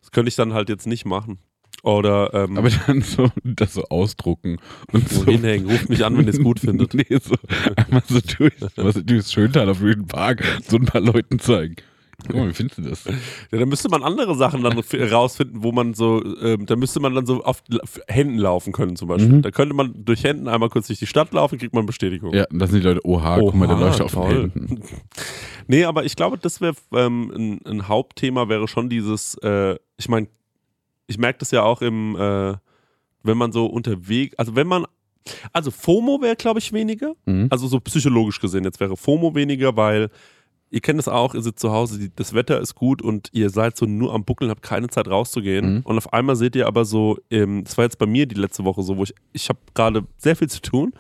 Das 0.01 0.11
könnte 0.11 0.29
ich 0.29 0.35
dann 0.35 0.53
halt 0.53 0.69
jetzt 0.69 0.87
nicht 0.87 1.05
machen. 1.05 1.39
Oder 1.81 2.33
ähm, 2.33 2.57
Aber 2.57 2.69
dann 2.87 3.01
so 3.01 3.29
das 3.43 3.73
so 3.73 3.83
ausdrucken 3.85 4.57
und 4.91 5.07
so 5.07 5.23
hinhängen. 5.25 5.69
Ruft 5.69 5.87
mich 5.89 6.03
an, 6.03 6.17
wenn 6.17 6.25
ihr 6.25 6.33
es 6.33 6.39
gut 6.43 6.59
findet. 6.59 6.93
nee, 6.93 7.05
so 7.21 7.35
einmal 7.77 8.03
so 8.05 8.19
durch, 8.37 8.53
was 8.75 8.95
durchs 9.05 9.31
Schöntal 9.31 9.69
auf 9.69 9.81
jeden 9.81 10.05
Park 10.05 10.43
so 10.67 10.75
ein 10.75 10.85
paar 10.85 10.99
Leuten 11.01 11.39
zeigen. 11.39 11.75
Mal, 12.33 12.49
wie 12.49 12.53
findest 12.53 12.77
du 12.77 12.81
das? 12.83 13.05
Ja, 13.05 13.59
da 13.59 13.65
müsste 13.65 13.89
man 13.89 14.03
andere 14.03 14.35
Sachen 14.35 14.63
dann 14.63 14.77
rausfinden, 14.77 15.63
wo 15.63 15.71
man 15.71 15.93
so, 15.93 16.23
ähm, 16.41 16.65
da 16.65 16.75
müsste 16.75 16.99
man 16.99 17.15
dann 17.15 17.25
so 17.25 17.43
auf 17.43 17.63
Händen 18.07 18.37
laufen 18.37 18.73
können 18.73 18.95
zum 18.95 19.07
Beispiel. 19.07 19.29
Mhm. 19.37 19.41
Da 19.41 19.51
könnte 19.51 19.73
man 19.73 19.93
durch 20.05 20.23
Händen 20.23 20.47
einmal 20.47 20.69
kurz 20.69 20.87
durch 20.87 20.99
die 20.99 21.07
Stadt 21.07 21.33
laufen, 21.33 21.57
kriegt 21.57 21.73
man 21.73 21.85
Bestätigung. 21.85 22.33
Ja, 22.33 22.45
und 22.51 22.59
das 22.59 22.69
sind 22.71 22.81
die 22.81 22.87
Leute, 22.87 23.05
oha, 23.05 23.39
guck 23.39 23.55
mal, 23.55 23.67
der 23.67 23.77
Oha, 23.77 23.85
läuft 23.85 24.01
auf 24.01 24.11
den. 24.11 24.51
Händen. 24.51 24.81
Nee, 25.71 25.83
aber 25.83 26.03
ich 26.03 26.15
glaube, 26.15 26.39
das 26.39 26.61
wäre 26.61 26.73
ähm, 26.93 27.31
ein, 27.35 27.65
ein 27.71 27.87
Hauptthema 27.87 28.49
wäre 28.49 28.67
schon 28.67 28.89
dieses, 28.89 29.35
äh, 29.43 29.75
ich 29.97 30.09
meine, 30.09 30.27
ich 31.05 31.19
merke 31.19 31.37
das 31.37 31.51
ja 31.51 31.61
auch 31.61 31.83
im, 31.83 32.15
äh, 32.15 32.55
wenn 33.21 33.37
man 33.37 33.51
so 33.51 33.67
unterwegs, 33.67 34.35
also 34.39 34.55
wenn 34.55 34.65
man, 34.65 34.85
also 35.53 35.69
FOMO 35.69 36.23
wäre, 36.23 36.35
glaube 36.35 36.57
ich, 36.57 36.73
weniger. 36.73 37.13
Mhm. 37.25 37.47
Also 37.51 37.67
so 37.67 37.79
psychologisch 37.81 38.39
gesehen, 38.39 38.63
jetzt 38.63 38.79
wäre 38.79 38.97
FOMO 38.97 39.35
weniger, 39.35 39.75
weil 39.75 40.09
ihr 40.69 40.81
kennt 40.81 40.99
es 40.99 41.07
auch, 41.07 41.33
ihr 41.33 41.41
sitzt 41.41 41.59
zu 41.59 41.71
Hause, 41.71 42.09
das 42.15 42.33
Wetter 42.33 42.59
ist 42.59 42.75
gut 42.75 43.01
und 43.01 43.29
ihr 43.31 43.49
seid 43.49 43.77
so 43.77 43.85
nur 43.85 44.13
am 44.13 44.23
Buckeln, 44.23 44.51
habt 44.51 44.61
keine 44.61 44.87
Zeit 44.87 45.07
rauszugehen. 45.07 45.75
Mhm. 45.75 45.81
Und 45.83 45.97
auf 45.97 46.13
einmal 46.13 46.35
seht 46.35 46.55
ihr 46.55 46.67
aber 46.67 46.85
so, 46.85 47.17
ähm, 47.29 47.63
das 47.63 47.77
war 47.77 47.85
jetzt 47.85 47.97
bei 47.97 48.05
mir 48.05 48.25
die 48.25 48.35
letzte 48.35 48.65
Woche 48.65 48.83
so, 48.83 48.97
wo 48.97 49.03
ich, 49.03 49.13
ich 49.33 49.49
habe 49.49 49.59
gerade 49.73 50.05
sehr 50.17 50.35
viel 50.35 50.49
zu 50.49 50.61
tun. 50.61 50.93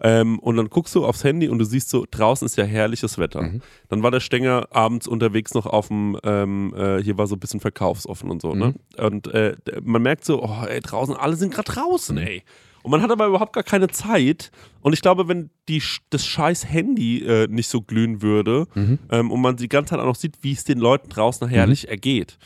Ähm, 0.00 0.38
und 0.38 0.56
dann 0.56 0.70
guckst 0.70 0.94
du 0.94 1.04
aufs 1.04 1.24
Handy 1.24 1.48
und 1.48 1.58
du 1.58 1.64
siehst 1.64 1.90
so, 1.90 2.06
draußen 2.08 2.46
ist 2.46 2.56
ja 2.56 2.64
herrliches 2.64 3.18
Wetter. 3.18 3.42
Mhm. 3.42 3.62
Dann 3.88 4.02
war 4.02 4.12
der 4.12 4.20
Stenger 4.20 4.68
abends 4.70 5.08
unterwegs 5.08 5.54
noch 5.54 5.66
auf 5.66 5.88
dem, 5.88 6.16
ähm, 6.22 6.72
äh, 6.76 7.02
hier 7.02 7.18
war 7.18 7.26
so 7.26 7.34
ein 7.34 7.40
bisschen 7.40 7.58
verkaufsoffen 7.58 8.30
und 8.30 8.40
so, 8.40 8.54
ne? 8.54 8.74
Und 8.96 9.26
äh, 9.28 9.56
man 9.82 10.02
merkt 10.02 10.24
so, 10.24 10.42
oh, 10.42 10.64
ey, 10.68 10.80
draußen, 10.80 11.16
alle 11.16 11.34
sind 11.34 11.52
gerade 11.52 11.72
draußen, 11.72 12.16
ey. 12.18 12.44
Und 12.82 12.90
man 12.90 13.02
hat 13.02 13.10
aber 13.10 13.26
überhaupt 13.26 13.52
gar 13.52 13.64
keine 13.64 13.88
Zeit. 13.88 14.50
Und 14.80 14.92
ich 14.92 15.00
glaube, 15.02 15.28
wenn 15.28 15.50
die, 15.68 15.82
das 16.10 16.24
scheiß 16.26 16.66
Handy 16.70 17.22
äh, 17.24 17.46
nicht 17.48 17.68
so 17.68 17.82
glühen 17.82 18.22
würde 18.22 18.66
Mhm. 18.74 18.98
ähm, 19.10 19.30
und 19.30 19.40
man 19.40 19.56
die 19.56 19.68
ganze 19.68 19.90
Zeit 19.90 20.00
auch 20.00 20.04
noch 20.06 20.14
sieht, 20.16 20.42
wie 20.42 20.52
es 20.52 20.64
den 20.64 20.78
Leuten 20.78 21.08
draußen 21.08 21.48
herrlich 21.48 21.88
ergeht, 21.88 22.38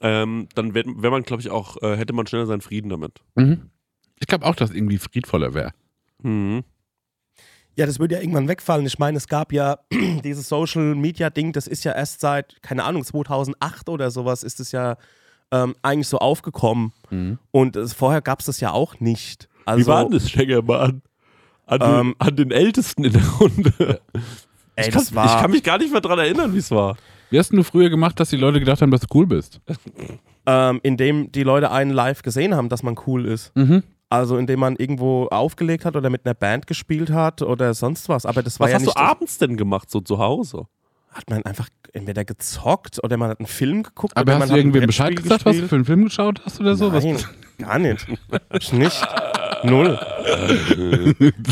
ähm, 0.00 0.48
dann 0.54 0.74
wäre 0.74 0.86
wär 0.96 1.10
man, 1.10 1.22
glaube 1.22 1.42
ich, 1.42 1.50
auch, 1.50 1.80
äh, 1.82 1.96
hätte 1.96 2.12
man 2.12 2.26
schneller 2.26 2.46
seinen 2.46 2.60
Frieden 2.60 2.88
damit. 2.88 3.20
Mhm. 3.34 3.70
Ich 4.18 4.26
glaube 4.26 4.46
auch, 4.46 4.54
dass 4.56 4.70
irgendwie 4.70 4.98
friedvoller 4.98 5.54
wäre. 5.54 5.72
Mhm. 6.22 6.64
Ja, 7.76 7.84
das 7.84 7.98
würde 7.98 8.14
ja 8.14 8.20
irgendwann 8.22 8.48
wegfallen. 8.48 8.86
Ich 8.86 8.98
meine, 8.98 9.18
es 9.18 9.28
gab 9.28 9.52
ja 9.52 9.78
dieses 10.24 10.48
Social 10.48 10.94
Media 10.94 11.28
Ding, 11.28 11.52
das 11.52 11.66
ist 11.66 11.84
ja 11.84 11.92
erst 11.92 12.20
seit, 12.20 12.62
keine 12.62 12.84
Ahnung, 12.84 13.04
2008 13.04 13.90
oder 13.90 14.10
sowas 14.10 14.42
ist 14.42 14.60
es 14.60 14.72
ja 14.72 14.96
ähm, 15.52 15.76
eigentlich 15.82 16.08
so 16.08 16.18
aufgekommen. 16.18 16.92
Und 17.50 17.76
es, 17.76 17.92
vorher 17.92 18.22
gab 18.22 18.40
es 18.40 18.46
das 18.46 18.60
ja 18.60 18.72
auch 18.72 18.98
nicht. 19.00 19.48
Also, 19.66 19.82
Wie 19.82 19.86
war 19.86 20.02
denn 20.04 20.12
das, 20.12 20.30
Stenger, 20.30 20.62
mal 20.62 20.80
an, 20.80 21.02
an, 21.66 21.80
den, 21.80 22.00
Ähm, 22.00 22.14
an 22.18 22.36
den 22.36 22.50
Ältesten 22.50 23.04
in 23.04 23.12
der 23.12 23.28
Runde? 23.38 24.00
Ey, 24.76 24.86
ich, 24.86 24.92
kann, 24.92 25.00
das 25.02 25.14
war, 25.14 25.26
ich 25.26 25.40
kann 25.42 25.50
mich 25.50 25.62
gar 25.62 25.76
nicht 25.78 25.92
mehr 25.92 26.00
dran 26.00 26.18
erinnern, 26.18 26.54
wie 26.54 26.58
es 26.58 26.70
war. 26.70 26.96
Wie 27.30 27.38
hast 27.38 27.50
denn 27.50 27.56
du 27.58 27.64
früher 27.64 27.90
gemacht, 27.90 28.18
dass 28.20 28.30
die 28.30 28.36
Leute 28.36 28.60
gedacht 28.60 28.80
haben, 28.82 28.90
dass 28.90 29.00
du 29.02 29.08
cool 29.14 29.26
bist? 29.26 29.60
ähm, 30.46 30.80
indem 30.82 31.32
die 31.32 31.42
Leute 31.42 31.70
einen 31.70 31.90
live 31.90 32.22
gesehen 32.22 32.54
haben, 32.54 32.68
dass 32.68 32.82
man 32.82 32.96
cool 33.06 33.26
ist. 33.26 33.54
Mhm. 33.56 33.82
Also 34.08 34.36
indem 34.36 34.60
man 34.60 34.76
irgendwo 34.76 35.26
aufgelegt 35.26 35.84
hat 35.84 35.96
oder 35.96 36.10
mit 36.10 36.24
einer 36.24 36.34
Band 36.34 36.68
gespielt 36.68 37.10
hat 37.10 37.42
oder 37.42 37.74
sonst 37.74 38.08
was. 38.08 38.24
Aber 38.24 38.42
das 38.44 38.60
war 38.60 38.66
Was 38.66 38.70
ja 38.70 38.76
hast 38.76 38.86
du 38.86 38.90
nicht. 38.90 38.96
abends 38.98 39.38
denn 39.38 39.56
gemacht, 39.56 39.90
so 39.90 40.00
zu 40.00 40.18
Hause? 40.18 40.66
Hat 41.16 41.30
man 41.30 41.42
einfach 41.44 41.68
entweder 41.92 42.24
gezockt 42.24 43.02
oder 43.02 43.16
man 43.16 43.30
hat 43.30 43.40
einen 43.40 43.46
Film 43.46 43.82
geguckt. 43.82 44.16
Aber 44.16 44.32
hast 44.32 44.40
man 44.40 44.48
du 44.50 44.56
irgendwem 44.56 44.86
Bescheid 44.86 45.16
gesagt, 45.16 45.44
was 45.44 45.56
du 45.56 45.62
gespielt. 45.62 45.68
für 45.70 45.74
einen 45.76 45.84
Film 45.84 46.04
geschaut 46.04 46.42
hast 46.44 46.60
oder 46.60 46.76
so? 46.76 46.90
Nein, 46.90 47.18
gar 47.58 47.78
nicht. 47.78 48.06
Ich 48.52 48.72
nicht. 48.72 49.06
Null. 49.64 49.98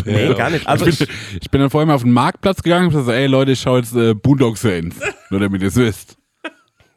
Nee, 0.04 0.34
gar 0.34 0.50
nicht. 0.50 0.66
Also 0.66 0.86
ich, 0.86 0.98
bin, 0.98 1.08
ich, 1.40 1.50
bin 1.50 1.60
dann 1.60 1.70
vorher 1.70 1.86
mal 1.86 1.94
auf 1.94 2.02
den 2.02 2.12
Marktplatz 2.12 2.62
gegangen 2.62 2.86
und 2.86 2.92
gesagt, 2.92 3.08
ey 3.08 3.26
Leute, 3.26 3.52
ich 3.52 3.60
schaue 3.60 3.78
jetzt 3.78 3.94
äh, 3.94 4.14
Boondock 4.14 4.58
Saints. 4.58 4.96
Nur 5.30 5.40
damit 5.40 5.62
ihr 5.62 5.68
es 5.68 5.76
wisst. 5.76 6.16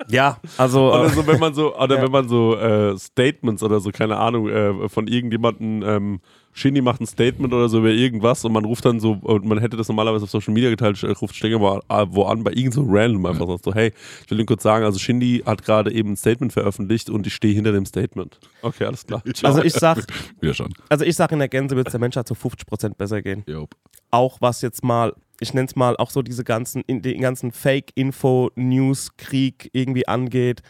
Ja, 0.09 0.37
also 0.57 0.93
Oder 0.93 1.05
äh, 1.05 1.09
so, 1.09 1.27
wenn 1.27 1.39
man 1.39 1.53
so, 1.53 1.75
oder 1.77 1.95
Ja. 1.97 2.01
wenn 2.03 2.11
man 2.11 2.29
so 2.29 2.55
äh, 2.55 2.97
Statements 2.97 3.63
oder 3.63 3.79
so, 3.79 3.91
keine 3.91 4.17
Ahnung, 4.17 4.47
äh, 4.49 4.89
von 4.89 5.07
irgendjemandem, 5.07 5.83
ähm, 5.83 6.19
Shindy 6.53 6.81
macht 6.81 7.01
ein 7.01 7.05
Statement 7.05 7.53
oder 7.53 7.69
so 7.69 7.79
über 7.79 7.89
irgendwas 7.89 8.43
und 8.43 8.51
man 8.51 8.65
ruft 8.65 8.83
dann 8.83 8.99
so, 8.99 9.11
und 9.21 9.45
man 9.45 9.59
hätte 9.59 9.77
das 9.77 9.89
normalerweise 9.89 10.23
auf 10.23 10.31
Social 10.31 10.53
Media 10.53 10.71
geteilt, 10.71 11.01
äh, 11.03 11.11
ruft 11.11 11.35
Stenger 11.35 11.59
wo, 11.59 11.79
wo 12.09 12.23
an, 12.23 12.43
bei 12.43 12.51
irgend 12.51 12.73
so 12.73 12.83
random 12.87 13.25
einfach 13.27 13.47
sagt 13.47 13.63
so, 13.63 13.73
hey, 13.75 13.93
ich 14.25 14.31
will 14.31 14.39
Ihnen 14.39 14.47
kurz 14.47 14.63
sagen, 14.63 14.83
also 14.83 14.97
Shindy 14.97 15.43
hat 15.45 15.63
gerade 15.63 15.91
eben 15.91 16.13
ein 16.13 16.17
Statement 16.17 16.53
veröffentlicht 16.53 17.09
und 17.11 17.27
ich 17.27 17.35
stehe 17.35 17.53
hinter 17.53 17.71
dem 17.73 17.85
Statement. 17.85 18.39
Okay, 18.63 18.85
alles 18.85 19.05
klar. 19.05 19.21
Ciao. 19.33 19.49
also 19.51 19.63
ich 19.63 19.73
sag, 19.73 20.03
Wieder 20.41 20.53
schon. 20.55 20.73
also 20.89 21.05
ich 21.05 21.15
sag 21.15 21.31
in 21.31 21.39
der 21.39 21.47
Gänse 21.49 21.75
wird 21.75 21.87
es 21.87 21.91
der 21.91 21.99
Menschheit 21.99 22.27
zu 22.27 22.33
50% 22.33 22.95
besser 22.95 23.21
gehen. 23.21 23.43
Jo. 23.47 23.67
Auch 24.09 24.37
was 24.41 24.61
jetzt 24.61 24.83
mal, 24.83 25.13
ich 25.39 25.53
nenne 25.53 25.67
es 25.67 25.75
mal, 25.75 25.95
auch 25.97 26.09
so 26.09 26.21
diese 26.21 26.43
ganzen, 26.43 26.83
den 26.87 27.21
ganzen 27.21 27.51
Fake-Info-News-Krieg 27.51 29.69
irgendwie 29.73 30.07
angeht, 30.07 30.61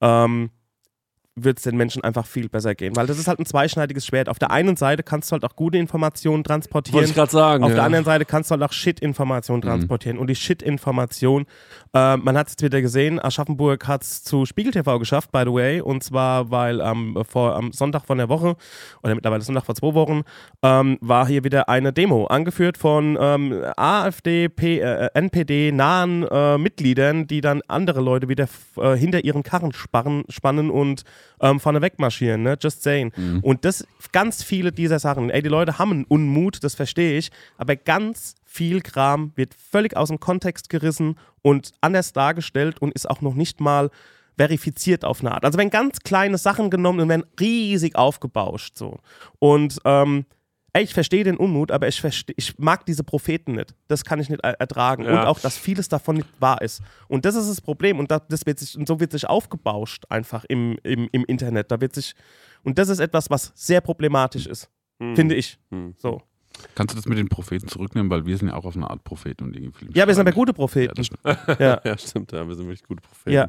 ähm, 0.00 0.50
wird 1.38 1.58
es 1.58 1.64
den 1.64 1.76
Menschen 1.76 2.02
einfach 2.02 2.26
viel 2.26 2.48
besser 2.48 2.74
gehen. 2.74 2.96
Weil 2.96 3.06
das 3.06 3.18
ist 3.18 3.28
halt 3.28 3.38
ein 3.38 3.44
zweischneidiges 3.44 4.06
Schwert. 4.06 4.30
Auf 4.30 4.38
der 4.38 4.50
einen 4.50 4.76
Seite 4.76 5.02
kannst 5.02 5.30
du 5.30 5.34
halt 5.34 5.44
auch 5.44 5.54
gute 5.54 5.76
Informationen 5.76 6.42
transportieren. 6.42 6.94
Wollte 6.94 7.10
ich 7.10 7.14
gerade 7.14 7.30
sagen. 7.30 7.62
Auf 7.62 7.70
ja. 7.70 7.76
der 7.76 7.84
anderen 7.84 8.06
Seite 8.06 8.24
kannst 8.24 8.50
du 8.50 8.52
halt 8.54 8.62
auch 8.62 8.72
Shit-Informationen 8.72 9.60
transportieren. 9.60 10.16
Und 10.16 10.28
die 10.28 10.34
Shit-Information, 10.34 11.44
äh, 11.92 12.16
man 12.16 12.38
hat 12.38 12.46
es 12.46 12.54
jetzt 12.54 12.62
wieder 12.62 12.80
gesehen, 12.80 13.22
Aschaffenburg 13.22 13.86
hat 13.86 14.02
es 14.02 14.24
zu 14.24 14.46
Spiegel 14.46 14.72
TV 14.72 14.98
geschafft, 14.98 15.30
by 15.30 15.42
the 15.44 15.52
way. 15.52 15.82
Und 15.82 16.02
zwar, 16.02 16.50
weil 16.50 16.80
am, 16.80 17.22
vor, 17.28 17.54
am 17.54 17.70
Sonntag 17.72 18.06
von 18.06 18.16
der 18.16 18.30
Woche, 18.30 18.56
oder 19.02 19.14
mittlerweile 19.14 19.42
Sonntag 19.42 19.66
vor 19.66 19.74
zwei 19.74 19.92
Wochen, 19.92 20.22
ähm, 20.62 20.96
war 21.02 21.26
hier 21.26 21.44
wieder 21.44 21.68
eine 21.68 21.92
Demo, 21.92 22.24
angeführt 22.26 22.78
von 22.78 23.18
ähm, 23.20 23.62
AfD, 23.76 24.48
P, 24.48 24.78
äh, 24.78 25.10
NPD 25.12 25.70
nahen 25.70 26.22
äh, 26.22 26.56
Mitgliedern, 26.56 27.26
die 27.26 27.42
dann 27.42 27.60
andere 27.68 28.00
Leute 28.00 28.30
wieder 28.30 28.48
äh, 28.78 28.94
hinter 28.96 29.22
ihren 29.22 29.42
Karren 29.42 29.72
sparren, 29.74 30.24
spannen 30.30 30.70
und 30.70 31.04
ähm, 31.40 31.60
vorne 31.60 31.82
wegmarschieren, 31.82 32.42
ne? 32.42 32.56
Just 32.60 32.82
saying. 32.82 33.12
Und 33.42 33.64
das, 33.64 33.86
ganz 34.12 34.42
viele 34.42 34.72
dieser 34.72 34.98
Sachen, 34.98 35.30
ey, 35.30 35.42
die 35.42 35.48
Leute 35.48 35.78
haben 35.78 35.92
einen 35.92 36.04
Unmut, 36.04 36.62
das 36.64 36.74
verstehe 36.74 37.18
ich, 37.18 37.30
aber 37.58 37.76
ganz 37.76 38.34
viel 38.44 38.80
Kram 38.80 39.32
wird 39.36 39.54
völlig 39.54 39.96
aus 39.96 40.08
dem 40.08 40.20
Kontext 40.20 40.70
gerissen 40.70 41.18
und 41.42 41.72
anders 41.80 42.12
dargestellt 42.12 42.80
und 42.80 42.92
ist 42.94 43.08
auch 43.08 43.20
noch 43.20 43.34
nicht 43.34 43.60
mal 43.60 43.90
verifiziert 44.36 45.04
auf 45.04 45.20
eine 45.20 45.32
Art. 45.32 45.44
Also 45.44 45.58
wenn 45.58 45.70
ganz 45.70 46.00
kleine 46.00 46.38
Sachen 46.38 46.70
genommen 46.70 47.00
und 47.00 47.08
werden 47.08 47.26
riesig 47.40 47.96
aufgebauscht 47.96 48.76
so. 48.76 48.98
Und 49.38 49.78
ähm, 49.84 50.26
ey, 50.76 50.84
ich 50.84 50.92
verstehe 50.92 51.24
den 51.24 51.38
Unmut, 51.38 51.70
aber 51.70 51.88
ich, 51.88 52.00
versteh, 52.00 52.34
ich 52.36 52.58
mag 52.58 52.84
diese 52.84 53.02
Propheten 53.02 53.52
nicht. 53.52 53.74
Das 53.88 54.04
kann 54.04 54.20
ich 54.20 54.28
nicht 54.28 54.44
er 54.44 54.60
ertragen. 54.60 55.04
Ja. 55.04 55.20
Und 55.20 55.26
auch, 55.26 55.40
dass 55.40 55.56
vieles 55.56 55.88
davon 55.88 56.16
nicht 56.16 56.28
wahr 56.38 56.60
ist. 56.60 56.82
Und 57.08 57.24
das 57.24 57.34
ist 57.34 57.48
das 57.48 57.62
Problem. 57.62 57.98
Und, 57.98 58.10
das, 58.10 58.22
das 58.28 58.44
wird 58.44 58.58
sich, 58.58 58.76
und 58.76 58.86
so 58.86 59.00
wird 59.00 59.12
sich 59.12 59.26
aufgebauscht 59.26 60.04
einfach 60.10 60.44
im, 60.44 60.76
im, 60.82 61.08
im 61.12 61.24
Internet. 61.24 61.70
Da 61.70 61.80
wird 61.80 61.94
sich, 61.94 62.14
und 62.62 62.78
das 62.78 62.90
ist 62.90 62.98
etwas, 62.98 63.30
was 63.30 63.52
sehr 63.54 63.80
problematisch 63.80 64.46
ist, 64.46 64.70
finde 64.98 65.34
ich. 65.34 65.58
Hm. 65.70 65.94
So. 65.96 66.20
Kannst 66.74 66.92
du 66.92 66.96
das 66.96 67.06
mit 67.06 67.18
den 67.18 67.28
Propheten 67.28 67.68
zurücknehmen, 67.68 68.10
weil 68.10 68.26
wir 68.26 68.36
sind 68.36 68.48
ja 68.48 68.54
auch 68.54 68.64
auf 68.64 68.76
eine 68.76 68.88
Art 68.90 69.02
Propheten 69.04 69.44
und 69.44 69.56
irgendwie 69.56 69.86
Ja, 69.94 70.06
wir 70.06 70.14
sind 70.14 70.26
aber 70.26 70.32
gute 70.34 70.50
Ja, 70.50 70.54
Propheten. 70.54 70.94
das 70.94 71.06
stimmt. 71.06 71.60
Ja. 71.60 71.80
Ja, 71.84 71.98
stimmt, 71.98 72.32
ja, 72.32 72.46
wir 72.46 72.54
sind 72.54 72.66
wirklich 72.66 72.84
gute 72.84 73.02
Propheten. 73.02 73.34
Ja. 73.34 73.48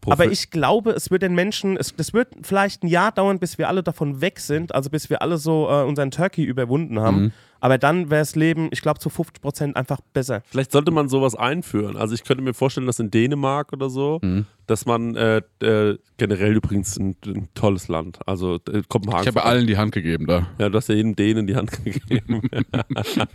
Prophet 0.00 0.20
Aber 0.20 0.30
ich 0.32 0.50
glaube, 0.50 0.90
es 0.92 1.10
wird 1.10 1.22
den 1.22 1.34
Menschen, 1.34 1.76
es, 1.76 1.94
das 1.94 2.12
wird 2.12 2.28
vielleicht 2.42 2.82
ein 2.82 2.88
Jahr 2.88 3.12
dauern, 3.12 3.38
bis 3.38 3.58
wir 3.58 3.68
alle 3.68 3.82
davon 3.82 4.20
weg 4.20 4.40
sind, 4.40 4.74
also 4.74 4.90
bis 4.90 5.10
wir 5.10 5.22
alle 5.22 5.38
so 5.38 5.68
äh, 5.68 5.84
unseren 5.84 6.10
Turkey 6.10 6.42
überwunden 6.44 6.98
haben. 7.00 7.20
Mhm. 7.22 7.32
Aber 7.60 7.78
dann 7.78 8.10
wäre 8.10 8.22
das 8.22 8.36
Leben, 8.36 8.68
ich 8.72 8.80
glaube, 8.80 8.98
zu 9.00 9.10
50 9.10 9.40
Prozent 9.42 9.76
einfach 9.76 10.00
besser. 10.12 10.42
Vielleicht 10.50 10.72
sollte 10.72 10.90
man 10.90 11.08
sowas 11.08 11.34
einführen. 11.34 11.96
Also 11.96 12.14
ich 12.14 12.24
könnte 12.24 12.42
mir 12.42 12.54
vorstellen, 12.54 12.86
dass 12.86 12.98
in 12.98 13.10
Dänemark 13.10 13.72
oder 13.72 13.90
so, 13.90 14.18
Mhm. 14.22 14.46
dass 14.66 14.86
man 14.86 15.14
äh, 15.16 15.42
äh, 15.62 15.98
generell 16.16 16.54
übrigens 16.56 16.96
ein, 16.98 17.16
ein 17.26 17.48
tolles 17.54 17.88
Land. 17.88 18.18
Also 18.26 18.56
äh, 18.72 18.82
Kopenhagen. 18.88 19.22
Ich 19.22 19.28
habe 19.28 19.44
allen 19.44 19.66
die 19.66 19.76
Hand 19.76 19.92
gegeben 19.92 20.26
da. 20.26 20.46
Ja, 20.58 20.68
du 20.68 20.76
hast 20.78 20.88
ja 20.88 20.94
jedem 20.94 21.16
Dänen 21.16 21.46
die 21.46 21.56
Hand 21.56 21.70
gegeben. 21.84 22.42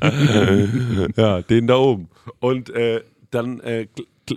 ja, 1.16 1.42
den 1.42 1.68
da 1.68 1.76
oben. 1.78 2.10
Und 2.40 2.70
äh, 2.72 3.02
dann, 3.32 3.60
äh, 3.60 3.88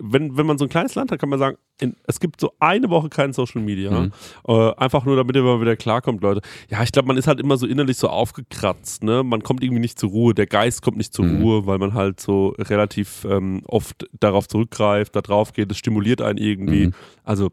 wenn, 0.01 0.37
wenn 0.37 0.47
man 0.47 0.59
so 0.59 0.65
ein 0.65 0.69
kleines 0.69 0.95
Land 0.95 1.11
hat, 1.13 1.19
kann 1.19 1.29
man 1.29 1.39
sagen, 1.39 1.57
in, 1.81 1.97
es 2.05 2.21
gibt 2.21 2.41
so 2.41 2.53
eine 2.59 2.91
Woche 2.91 3.09
kein 3.09 3.33
Social 3.33 3.63
Media. 3.63 3.91
Mhm. 3.91 4.13
Äh, 4.47 4.73
einfach 4.75 5.05
nur, 5.05 5.17
damit 5.17 5.37
ihr 5.37 5.43
mal 5.43 5.61
wieder 5.61 5.77
klarkommt, 5.77 6.23
Leute. 6.23 6.41
Ja, 6.69 6.83
ich 6.83 6.93
glaube, 6.93 7.09
man 7.09 7.17
ist 7.17 7.27
halt 7.27 7.41
immer 7.41 7.57
so 7.57 7.67
innerlich 7.67 7.97
so 7.97 8.09
aufgekratzt. 8.09 9.05
Ne? 9.05 9.23
Man 9.23 9.43
kommt 9.43 9.63
irgendwie 9.63 9.81
nicht 9.81 9.99
zur 9.99 10.11
Ruhe. 10.11 10.35
Der 10.35 10.47
Geist 10.47 10.83
kommt 10.83 10.97
nicht 10.97 11.13
zur 11.15 11.25
Mhm. 11.25 11.43
Ruhe, 11.43 11.67
weil 11.67 11.79
man 11.79 11.95
halt 11.95 12.21
so 12.21 12.55
relativ 12.59 13.25
ähm, 13.25 13.63
oft 13.67 14.07
darauf 14.19 14.49
zurückgreift, 14.49 15.15
da 15.15 15.21
drauf 15.21 15.53
geht. 15.53 15.71
Es 15.71 15.79
stimuliert 15.79 16.21
einen 16.23 16.39
irgendwie. 16.39 16.89
Mhm. 16.89 16.95
Also 17.25 17.51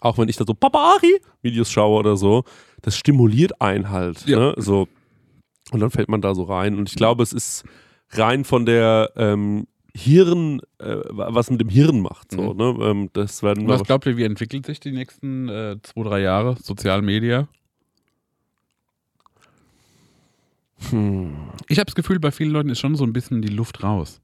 auch 0.00 0.18
wenn 0.18 0.28
ich 0.28 0.36
da 0.36 0.44
so 0.46 0.54
Papari-Videos 0.54 1.70
schaue 1.70 1.98
oder 1.98 2.16
so, 2.16 2.44
das 2.82 2.96
stimuliert 2.96 3.60
einen 3.60 3.90
halt. 3.90 4.26
Ja. 4.26 4.38
Ne? 4.38 4.54
So. 4.56 4.88
Und 5.70 5.80
dann 5.80 5.90
fällt 5.90 6.08
man 6.08 6.20
da 6.20 6.34
so 6.34 6.44
rein. 6.44 6.76
Und 6.78 6.88
ich 6.88 6.96
glaube, 6.96 7.22
es 7.22 7.32
ist 7.32 7.64
rein 8.10 8.44
von 8.44 8.66
der 8.66 9.10
ähm, 9.16 9.66
Hirn, 9.96 10.60
äh, 10.78 10.96
was 11.10 11.50
mit 11.50 11.60
dem 11.60 11.68
Hirn 11.68 12.00
macht. 12.00 12.32
So, 12.32 12.52
Mhm. 12.52 12.56
ne? 12.58 12.76
ähm, 12.84 13.10
das 13.12 13.42
werden 13.42 13.68
was 13.68 13.84
glaubt 13.84 14.06
ihr, 14.06 14.16
wie 14.16 14.24
entwickelt 14.24 14.66
sich 14.66 14.80
die 14.80 14.90
nächsten 14.92 15.48
äh, 15.48 15.76
zwei, 15.82 16.02
drei 16.02 16.20
Jahre 16.20 16.56
Sozialmedia? 16.60 17.46
hm, 20.90 21.34
Ich 21.68 21.78
habe 21.78 21.86
das 21.86 21.94
Gefühl, 21.94 22.18
bei 22.18 22.30
vielen 22.32 22.50
Leuten 22.50 22.68
ist 22.70 22.80
schon 22.80 22.96
so 22.96 23.04
ein 23.04 23.12
bisschen 23.12 23.40
die 23.42 23.48
Luft 23.48 23.82
raus. 23.82 24.20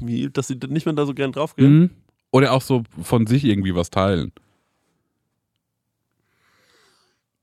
wie, 0.00 0.30
dass 0.30 0.46
sie 0.46 0.54
nicht 0.68 0.86
mehr 0.86 0.94
da 0.94 1.04
so 1.06 1.14
gern 1.14 1.32
draufgehen. 1.32 1.78
Mhm. 1.80 1.90
Oder 2.30 2.52
auch 2.52 2.62
so 2.62 2.84
von 3.02 3.26
sich 3.26 3.42
irgendwie 3.44 3.74
was 3.74 3.90
teilen. 3.90 4.30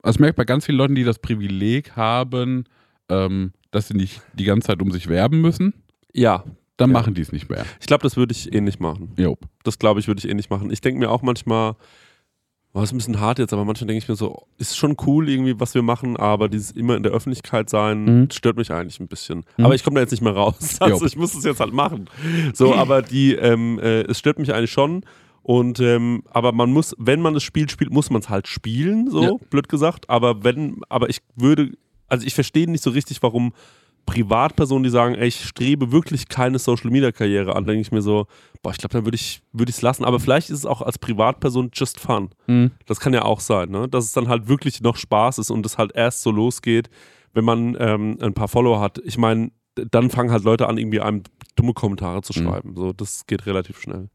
Also 0.01 0.17
ich 0.17 0.19
merke 0.21 0.35
bei 0.37 0.45
ganz 0.45 0.65
vielen 0.65 0.77
Leuten, 0.77 0.95
die 0.95 1.03
das 1.03 1.19
Privileg 1.19 1.95
haben, 1.97 2.63
ähm, 3.09 3.51
dass 3.71 3.87
sie 3.89 3.95
nicht 3.95 4.21
die 4.33 4.45
ganze 4.45 4.67
Zeit 4.67 4.81
um 4.81 4.91
sich 4.91 5.07
werben 5.09 5.41
müssen, 5.41 5.73
Ja, 6.13 6.45
dann 6.77 6.89
Ja. 6.91 6.93
machen 6.99 7.13
die 7.13 7.21
es 7.21 7.31
nicht 7.31 7.49
mehr. 7.49 7.65
ich 7.79 7.87
glaube, 7.87 8.03
das 8.03 8.17
würde 8.17 8.31
ich 8.33 8.53
ähnlich 8.53 8.79
machen. 8.79 9.13
Jo. 9.17 9.37
Das 9.63 9.79
glaube 9.79 9.99
ich, 9.99 10.07
würde 10.07 10.19
ich 10.19 10.29
ähnlich 10.29 10.49
machen. 10.49 10.71
Ich 10.71 10.81
denke 10.81 10.99
mir 10.99 11.09
auch 11.09 11.21
manchmal, 11.21 11.75
oh, 12.73 12.79
das 12.81 12.89
ist 12.89 12.93
ein 12.93 12.97
bisschen 12.97 13.19
hart 13.21 13.39
jetzt, 13.39 13.53
aber 13.53 13.63
manchmal 13.63 13.87
denke 13.87 13.99
ich 14.03 14.09
mir 14.09 14.15
so, 14.17 14.47
ist 14.57 14.75
schon 14.77 14.97
cool 15.05 15.29
irgendwie, 15.29 15.57
was 15.59 15.73
wir 15.73 15.81
machen, 15.81 16.17
aber 16.17 16.49
dieses 16.49 16.71
immer 16.71 16.97
in 16.97 17.03
der 17.03 17.13
Öffentlichkeit 17.13 17.69
sein 17.69 18.03
Mhm. 18.23 18.31
stört 18.31 18.57
mich 18.57 18.71
eigentlich 18.71 18.99
ein 18.99 19.07
bisschen. 19.07 19.45
Mhm. 19.57 19.65
Aber 19.65 19.75
ich 19.75 19.83
komme 19.83 19.95
da 19.95 20.01
jetzt 20.01 20.11
nicht 20.11 20.21
mehr 20.23 20.33
raus. 20.35 20.77
Also 20.81 20.99
Jo. 20.99 21.05
ich 21.05 21.15
muss 21.15 21.33
es 21.33 21.45
jetzt 21.45 21.59
halt 21.61 21.73
machen. 21.73 22.09
So, 22.53 22.75
aber 22.75 23.01
die, 23.01 23.33
ähm, 23.33 23.79
äh, 23.79 24.01
es 24.01 24.19
stört 24.19 24.39
mich 24.39 24.53
eigentlich 24.53 24.71
schon. 24.71 25.03
Und 25.43 25.79
ähm, 25.79 26.23
aber 26.31 26.51
man 26.53 26.71
muss, 26.73 26.95
wenn 26.97 27.21
man 27.21 27.35
das 27.35 27.43
Spiel 27.43 27.69
spielt, 27.69 27.91
muss 27.91 28.09
man 28.09 28.19
es 28.21 28.29
halt 28.29 28.47
spielen, 28.47 29.09
so 29.11 29.21
Ja. 29.23 29.31
blöd 29.51 29.69
gesagt. 29.69 30.09
Aber 30.09 30.43
wenn, 30.43 30.81
aber 30.89 31.07
ich 31.09 31.19
würde, 31.35 31.71
also 32.07 32.25
ich 32.25 32.33
verstehe 32.33 32.69
nicht 32.69 32.83
so 32.83 32.89
richtig, 32.89 33.21
warum 33.21 33.53
Privatpersonen, 34.05 34.83
die 34.83 34.89
sagen, 34.89 35.15
ey, 35.15 35.27
ich 35.27 35.43
strebe 35.45 35.91
wirklich 35.91 36.27
keine 36.27 36.59
Social 36.59 36.91
Media 36.91 37.11
Karriere 37.11 37.55
an, 37.55 37.65
denke 37.65 37.81
ich 37.81 37.91
mir 37.91 38.01
so, 38.01 38.27
boah, 38.61 38.71
ich 38.71 38.77
glaube, 38.77 38.93
dann 38.93 39.05
würde 39.05 39.15
ich 39.15 39.41
es 39.67 39.81
lassen. 39.81 40.05
Aber 40.05 40.19
vielleicht 40.19 40.49
ist 40.49 40.59
es 40.59 40.65
auch 40.65 40.81
als 40.81 40.97
Privatperson 40.99 41.71
just 41.73 41.99
fun. 41.99 42.29
Mhm. 42.47 42.71
Das 42.85 42.99
kann 42.99 43.13
ja 43.13 43.23
auch 43.23 43.39
sein, 43.39 43.69
ne? 43.69 43.87
Dass 43.87 44.05
es 44.05 44.11
dann 44.11 44.27
halt 44.27 44.47
wirklich 44.47 44.81
noch 44.81 44.95
Spaß 44.97 45.39
ist 45.39 45.49
und 45.51 45.65
es 45.65 45.77
halt 45.77 45.91
erst 45.95 46.21
so 46.21 46.31
losgeht, 46.31 46.89
wenn 47.33 47.45
man 47.45 47.75
ähm, 47.79 48.17
ein 48.21 48.33
paar 48.33 48.47
Follower 48.47 48.79
hat. 48.79 48.99
Ich 49.03 49.17
meine, 49.17 49.51
dann 49.91 50.09
fangen 50.09 50.31
halt 50.31 50.43
Leute 50.43 50.67
an, 50.69 50.77
irgendwie 50.77 51.01
einem 51.01 51.23
dumme 51.55 51.73
Kommentare 51.73 52.21
zu 52.21 52.37
Mhm. 52.39 52.43
schreiben. 52.45 52.75
So, 52.75 52.93
das 52.93 53.25
geht 53.27 53.45
relativ 53.45 53.79
schnell. 53.81 54.09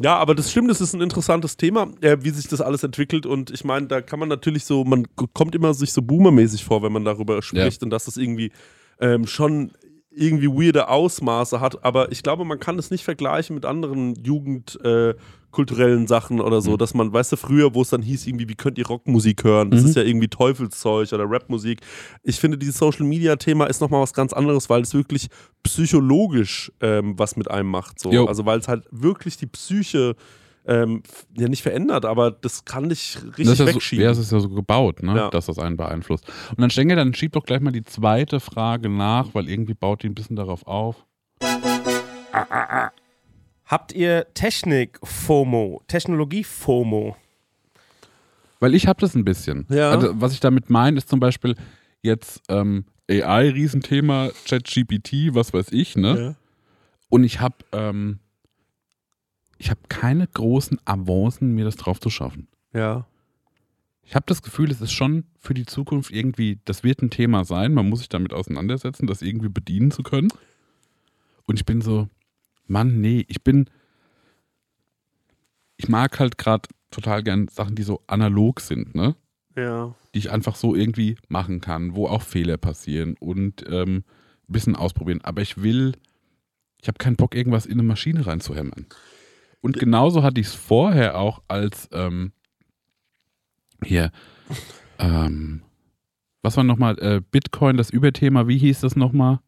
Ja, 0.00 0.16
aber 0.16 0.34
das 0.36 0.50
stimmt, 0.52 0.70
das 0.70 0.80
ist 0.80 0.94
ein 0.94 1.00
interessantes 1.00 1.56
Thema, 1.56 1.88
äh, 2.02 2.18
wie 2.20 2.30
sich 2.30 2.46
das 2.46 2.60
alles 2.60 2.84
entwickelt. 2.84 3.26
Und 3.26 3.50
ich 3.50 3.64
meine, 3.64 3.88
da 3.88 4.00
kann 4.00 4.20
man 4.20 4.28
natürlich 4.28 4.64
so, 4.64 4.84
man 4.84 5.06
kommt 5.34 5.54
immer 5.56 5.74
sich 5.74 5.92
so 5.92 6.02
boomermäßig 6.02 6.64
vor, 6.64 6.82
wenn 6.82 6.92
man 6.92 7.04
darüber 7.04 7.42
spricht 7.42 7.82
und 7.82 7.90
dass 7.90 8.04
das 8.04 8.16
irgendwie 8.16 8.52
ähm, 9.00 9.26
schon 9.26 9.72
irgendwie 10.10 10.48
weirde 10.48 10.88
Ausmaße 10.88 11.60
hat. 11.60 11.84
Aber 11.84 12.10
ich 12.10 12.22
glaube, 12.22 12.44
man 12.44 12.58
kann 12.58 12.78
es 12.78 12.90
nicht 12.90 13.04
vergleichen 13.04 13.54
mit 13.54 13.64
anderen 13.64 14.14
jugendkulturellen 14.16 16.04
äh, 16.04 16.08
Sachen 16.08 16.40
oder 16.40 16.60
so, 16.60 16.76
dass 16.76 16.92
man, 16.94 17.12
weißt 17.12 17.32
du, 17.32 17.36
früher, 17.36 17.74
wo 17.74 17.82
es 17.82 17.90
dann 17.90 18.02
hieß, 18.02 18.26
irgendwie, 18.26 18.48
wie 18.48 18.56
könnt 18.56 18.78
ihr 18.78 18.86
Rockmusik 18.86 19.44
hören? 19.44 19.70
Das 19.70 19.82
Mhm. 19.82 19.88
ist 19.90 19.94
ja 19.96 20.02
irgendwie 20.02 20.28
Teufelszeug 20.28 21.12
oder 21.12 21.24
Rapmusik. 21.30 21.80
Ich 22.24 22.40
finde, 22.40 22.58
dieses 22.58 22.78
Social 22.78 23.06
Media 23.06 23.36
Thema 23.36 23.66
ist 23.66 23.80
nochmal 23.80 24.02
was 24.02 24.12
ganz 24.12 24.32
anderes, 24.32 24.68
weil 24.68 24.82
es 24.82 24.92
wirklich 24.94 25.28
psychologisch 25.62 26.72
ähm, 26.80 27.14
was 27.16 27.36
mit 27.36 27.50
einem 27.50 27.70
macht. 27.70 28.00
So. 28.00 28.10
Jo. 28.10 28.26
Also, 28.26 28.44
weil 28.44 28.58
es 28.58 28.66
halt 28.66 28.86
wirklich 28.90 29.36
die 29.36 29.46
Psyche 29.46 30.16
ähm, 30.68 31.02
ja 31.36 31.48
nicht 31.48 31.62
verändert, 31.62 32.04
aber 32.04 32.30
das 32.30 32.64
kann 32.64 32.90
dich 32.90 33.16
richtig 33.16 33.46
Das 33.46 33.54
ist 33.54 33.58
ja, 33.58 33.66
so, 33.66 33.74
wegschieben. 33.74 34.04
ja, 34.04 34.10
es 34.10 34.18
ist 34.18 34.30
ja 34.30 34.38
so 34.38 34.48
gebaut, 34.50 35.02
ne? 35.02 35.16
Ja. 35.16 35.30
dass 35.30 35.46
das 35.46 35.58
einen 35.58 35.76
beeinflusst. 35.76 36.28
Und 36.50 36.60
dann 36.60 36.70
Stengel, 36.70 36.96
dann 36.96 37.14
schieb 37.14 37.32
doch 37.32 37.44
gleich 37.44 37.60
mal 37.60 37.72
die 37.72 37.84
zweite 37.84 38.38
Frage 38.38 38.88
nach, 38.88 39.34
weil 39.34 39.48
irgendwie 39.48 39.74
baut 39.74 40.02
die 40.02 40.08
ein 40.08 40.14
bisschen 40.14 40.36
darauf 40.36 40.66
auf. 40.66 41.06
Habt 43.64 43.92
ihr 43.92 44.26
Technik-FOMO, 44.34 45.82
Technologie-FOMO? 45.88 47.16
Weil 48.60 48.74
ich 48.74 48.86
habe 48.86 49.00
das 49.00 49.14
ein 49.14 49.24
bisschen. 49.24 49.66
Ja. 49.70 49.90
Also, 49.90 50.20
was 50.20 50.32
ich 50.32 50.40
damit 50.40 50.68
meine, 50.68 50.98
ist 50.98 51.08
zum 51.08 51.20
Beispiel 51.20 51.54
jetzt 52.02 52.42
ähm, 52.48 52.84
AI, 53.10 53.50
Riesenthema, 53.50 54.30
ChatGPT, 54.46 55.34
was 55.34 55.52
weiß 55.52 55.68
ich, 55.70 55.96
ne? 55.96 56.20
Ja. 56.20 56.34
Und 57.08 57.24
ich 57.24 57.40
habe 57.40 57.56
ähm, 57.72 58.18
ich 59.58 59.70
habe 59.70 59.80
keine 59.88 60.26
großen 60.26 60.78
Avancen, 60.84 61.54
mir 61.54 61.64
das 61.64 61.76
drauf 61.76 62.00
zu 62.00 62.10
schaffen. 62.10 62.48
ja. 62.72 63.06
Ich 64.08 64.14
habe 64.14 64.24
das 64.26 64.40
Gefühl, 64.40 64.70
es 64.70 64.80
ist 64.80 64.92
schon 64.92 65.24
für 65.38 65.52
die 65.52 65.66
Zukunft 65.66 66.10
irgendwie, 66.10 66.58
das 66.64 66.82
wird 66.82 67.02
ein 67.02 67.10
Thema 67.10 67.44
sein, 67.44 67.74
man 67.74 67.90
muss 67.90 67.98
sich 67.98 68.08
damit 68.08 68.32
auseinandersetzen, 68.32 69.06
das 69.06 69.20
irgendwie 69.20 69.50
bedienen 69.50 69.90
zu 69.90 70.02
können. 70.02 70.30
Und 71.46 71.58
ich 71.58 71.66
bin 71.66 71.82
so, 71.82 72.08
Mann, 72.66 73.02
nee, 73.02 73.26
ich 73.28 73.44
bin, 73.44 73.68
ich 75.76 75.90
mag 75.90 76.18
halt 76.20 76.38
gerade 76.38 76.70
total 76.90 77.22
gern 77.22 77.48
Sachen, 77.48 77.74
die 77.74 77.82
so 77.82 78.00
analog 78.06 78.60
sind, 78.60 78.94
ne? 78.94 79.14
Ja. 79.54 79.94
Die 80.14 80.20
ich 80.20 80.30
einfach 80.30 80.56
so 80.56 80.74
irgendwie 80.74 81.16
machen 81.28 81.60
kann, 81.60 81.94
wo 81.94 82.06
auch 82.06 82.22
Fehler 82.22 82.56
passieren 82.56 83.14
und 83.20 83.62
ähm, 83.68 84.04
ein 84.48 84.52
bisschen 84.52 84.74
ausprobieren. 84.74 85.20
Aber 85.22 85.42
ich 85.42 85.60
will, 85.62 85.92
ich 86.80 86.88
habe 86.88 86.96
keinen 86.96 87.16
Bock, 87.16 87.34
irgendwas 87.34 87.66
in 87.66 87.72
eine 87.72 87.82
Maschine 87.82 88.26
reinzuhämmern. 88.26 88.86
Und 89.60 89.78
genauso 89.78 90.22
hatte 90.22 90.40
ich 90.40 90.48
es 90.48 90.54
vorher 90.54 91.18
auch 91.18 91.42
als 91.48 91.88
ähm, 91.92 92.32
hier, 93.84 94.10
ähm, 94.98 95.62
was 96.42 96.56
war 96.56 96.64
nochmal, 96.64 96.98
äh, 97.00 97.20
Bitcoin, 97.30 97.76
das 97.76 97.90
Überthema, 97.90 98.46
wie 98.48 98.58
hieß 98.58 98.80
das 98.80 98.96
nochmal? 98.96 99.40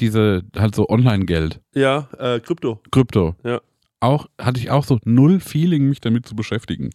Diese, 0.00 0.42
halt 0.56 0.74
so 0.74 0.88
Online-Geld, 0.88 1.60
Ja, 1.74 2.08
äh, 2.18 2.40
Krypto. 2.40 2.80
Krypto. 2.90 3.36
Ja. 3.44 3.60
Auch, 4.00 4.26
hatte 4.40 4.58
ich 4.58 4.70
auch 4.70 4.84
so 4.84 4.98
null 5.04 5.38
Feeling, 5.38 5.88
mich 5.88 6.00
damit 6.00 6.26
zu 6.26 6.34
beschäftigen. 6.34 6.90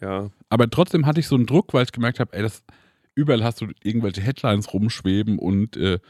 Ja. 0.00 0.30
Aber 0.48 0.68
trotzdem 0.68 1.06
hatte 1.06 1.20
ich 1.20 1.28
so 1.28 1.36
einen 1.36 1.46
Druck, 1.46 1.72
weil 1.72 1.84
ich 1.84 1.92
gemerkt 1.92 2.20
habe, 2.20 2.36
ey, 2.36 2.42
das, 2.42 2.62
überall 3.14 3.44
hast 3.44 3.60
du 3.60 3.68
irgendwelche 3.82 4.20
Headlines 4.20 4.72
rumschweben 4.74 5.38
und, 5.38 5.76
äh, 5.76 6.00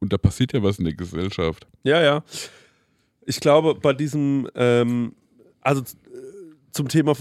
und 0.00 0.12
da 0.12 0.18
passiert 0.18 0.52
ja 0.52 0.62
was 0.62 0.78
in 0.78 0.86
der 0.86 0.94
Gesellschaft. 0.94 1.66
Ja, 1.84 2.00
ja. 2.00 2.24
Ich 3.30 3.40
glaube, 3.40 3.74
bei 3.74 3.92
diesem, 3.92 4.48
ähm, 4.54 5.12
also 5.62 5.80
äh, 5.82 5.84
zum 6.72 6.88
Thema 6.88 7.14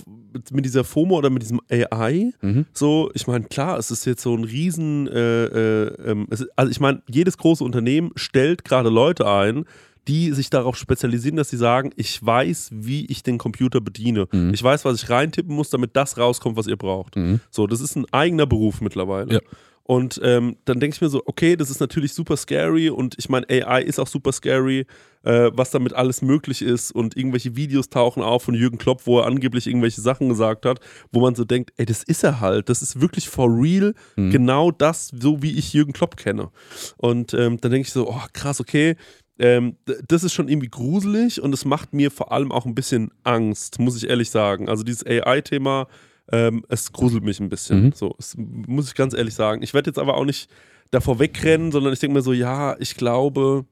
mit 0.51 0.65
dieser 0.65 0.83
FOMO 0.83 1.17
oder 1.17 1.29
mit 1.29 1.41
diesem 1.41 1.59
AI, 1.71 2.31
Mhm. 2.41 2.65
so, 2.73 3.09
ich 3.13 3.25
meine, 3.27 3.45
klar, 3.45 3.79
es 3.79 3.89
ist 3.91 4.05
jetzt 4.05 4.21
so 4.21 4.35
ein 4.35 4.43
Riesen, 4.43 5.07
äh, 5.07 5.45
äh, 5.45 6.11
ähm, 6.11 6.27
ist, 6.29 6.45
also 6.55 6.69
ich 6.71 6.79
meine, 6.79 7.01
jedes 7.09 7.37
große 7.37 7.63
Unternehmen 7.63 8.11
stellt 8.15 8.63
gerade 8.65 8.89
Leute 8.89 9.27
ein, 9.27 9.65
die 10.07 10.31
sich 10.33 10.49
darauf 10.49 10.75
spezialisieren, 10.75 11.35
dass 11.37 11.49
sie 11.49 11.57
sagen, 11.57 11.91
ich 11.95 12.23
weiß, 12.25 12.69
wie 12.73 13.05
ich 13.07 13.21
den 13.21 13.37
Computer 13.37 13.79
bediene. 13.81 14.27
Mhm. 14.31 14.53
Ich 14.53 14.63
weiß, 14.63 14.83
was 14.85 15.01
ich 15.03 15.09
reintippen 15.09 15.55
muss, 15.55 15.69
damit 15.69 15.95
das 15.95 16.17
rauskommt, 16.17 16.57
was 16.57 16.67
ihr 16.67 16.77
braucht. 16.77 17.15
Mhm. 17.15 17.39
So, 17.51 17.67
das 17.67 17.79
ist 17.81 17.95
ein 17.95 18.05
eigener 18.11 18.47
Beruf 18.47 18.81
mittlerweile. 18.81 19.33
Ja. 19.35 19.39
Und 19.83 20.19
ähm, 20.23 20.57
dann 20.65 20.79
denke 20.79 20.95
ich 20.95 21.01
mir 21.01 21.09
so, 21.09 21.23
okay, 21.25 21.55
das 21.55 21.71
ist 21.71 21.79
natürlich 21.79 22.13
super 22.13 22.37
scary 22.37 22.91
und 22.91 23.15
ich 23.17 23.27
meine, 23.29 23.47
AI 23.49 23.81
ist 23.81 23.99
auch 23.99 24.05
super 24.07 24.31
scary, 24.31 24.85
äh, 25.23 25.51
was 25.53 25.71
damit 25.71 25.93
alles 25.93 26.21
möglich 26.21 26.61
ist 26.61 26.91
und 26.91 27.17
irgendwelche 27.17 27.55
Videos 27.55 27.89
tauchen 27.89 28.23
auf 28.23 28.43
von 28.43 28.55
Jürgen 28.55 28.77
Klopp, 28.77 29.05
wo 29.05 29.19
er 29.19 29.25
angeblich 29.25 29.67
irgendwelche 29.67 30.01
Sachen 30.01 30.29
gesagt 30.29 30.65
hat, 30.65 30.79
wo 31.11 31.19
man 31.21 31.35
so 31.35 31.43
denkt, 31.43 31.71
ey, 31.77 31.85
das 31.85 32.03
ist 32.03 32.23
er 32.23 32.39
halt, 32.39 32.69
das 32.69 32.81
ist 32.81 33.01
wirklich 33.01 33.29
for 33.29 33.47
real 33.49 33.93
Mhm. 34.15 34.31
genau 34.31 34.71
das, 34.71 35.11
so 35.19 35.41
wie 35.41 35.57
ich 35.57 35.73
Jürgen 35.73 35.93
Klopp 35.93 36.17
kenne. 36.17 36.49
Und 36.97 37.33
ähm, 37.33 37.59
dann 37.59 37.71
denke 37.71 37.87
ich 37.87 37.93
so, 37.93 38.09
oh 38.09 38.21
krass, 38.33 38.59
okay, 38.59 38.95
ähm, 39.39 39.77
das 40.07 40.23
ist 40.23 40.33
schon 40.33 40.49
irgendwie 40.49 40.69
gruselig 40.69 41.41
und 41.41 41.53
es 41.53 41.63
macht 41.65 41.93
mir 41.93 42.11
vor 42.11 42.31
allem 42.31 42.51
auch 42.51 42.65
ein 42.65 42.75
bisschen 42.75 43.11
Angst, 43.23 43.79
muss 43.79 43.95
ich 43.95 44.09
ehrlich 44.09 44.29
sagen. 44.29 44.67
Also 44.67 44.83
dieses 44.83 45.05
AI-Thema, 45.05 45.87
ähm, 46.31 46.63
es 46.67 46.91
gruselt 46.91 47.23
mich 47.23 47.39
ein 47.39 47.49
bisschen. 47.49 47.85
Mhm. 47.85 47.91
So, 47.93 48.15
es, 48.19 48.35
muss 48.37 48.87
ich 48.87 48.95
ganz 48.95 49.13
ehrlich 49.13 49.33
sagen. 49.33 49.63
Ich 49.63 49.73
werde 49.73 49.89
jetzt 49.89 49.97
aber 49.99 50.15
auch 50.17 50.25
nicht 50.25 50.49
davor 50.91 51.19
wegrennen, 51.19 51.71
sondern 51.71 51.93
ich 51.93 51.99
denke 51.99 52.15
mir 52.15 52.21
so, 52.21 52.33
ja, 52.33 52.75
ich 52.79 52.95
glaube, 52.95 53.65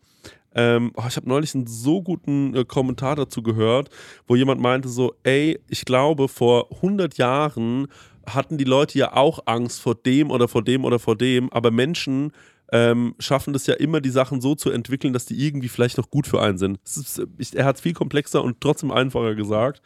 ähm, 0.58 0.92
oh, 0.96 1.04
ich 1.08 1.16
habe 1.16 1.30
neulich 1.30 1.54
einen 1.54 1.68
so 1.68 2.02
guten 2.02 2.56
äh, 2.56 2.66
Kommentar 2.66 3.16
dazu 3.16 3.44
gehört, 3.44 3.90
wo 4.28 4.36
jemand 4.36 4.60
meinte 4.60 4.90
so, 4.90 5.14
ey, 5.24 5.60
ich 5.70 5.86
glaube, 5.86 6.28
vor 6.28 6.68
100 6.78 7.18
Jahren 7.18 7.88
hatten 8.26 8.58
die 8.58 8.66
Leute 8.66 8.98
ja 8.98 9.16
auch 9.16 9.40
Angst 9.46 9.80
vor 9.80 9.96
dem 9.96 10.32
oder 10.32 10.48
vor 10.48 10.64
dem 10.64 10.84
oder 10.84 11.00
vor 11.00 11.16
dem, 11.16 11.54
aber 11.54 11.72
Menschen 11.72 12.34
ähm, 12.72 13.16
schaffen 13.20 13.54
das 13.54 13.66
ja 13.68 13.76
immer, 13.76 14.02
die 14.02 14.10
Sachen 14.10 14.42
so 14.42 14.56
zu 14.56 14.70
entwickeln, 14.72 15.14
dass 15.14 15.26
die 15.26 15.46
irgendwie 15.46 15.70
vielleicht 15.70 15.98
noch 15.98 16.10
gut 16.10 16.28
für 16.28 16.42
einen 16.42 16.58
sind. 16.58 16.80
Ist, 16.84 17.22
ich, 17.38 17.56
er 17.56 17.66
hat 17.66 17.78
es 17.78 17.82
viel 17.82 17.94
komplexer 17.94 18.44
und 18.44 18.60
trotzdem 18.62 18.92
einfacher 18.92 19.36
gesagt. 19.36 19.82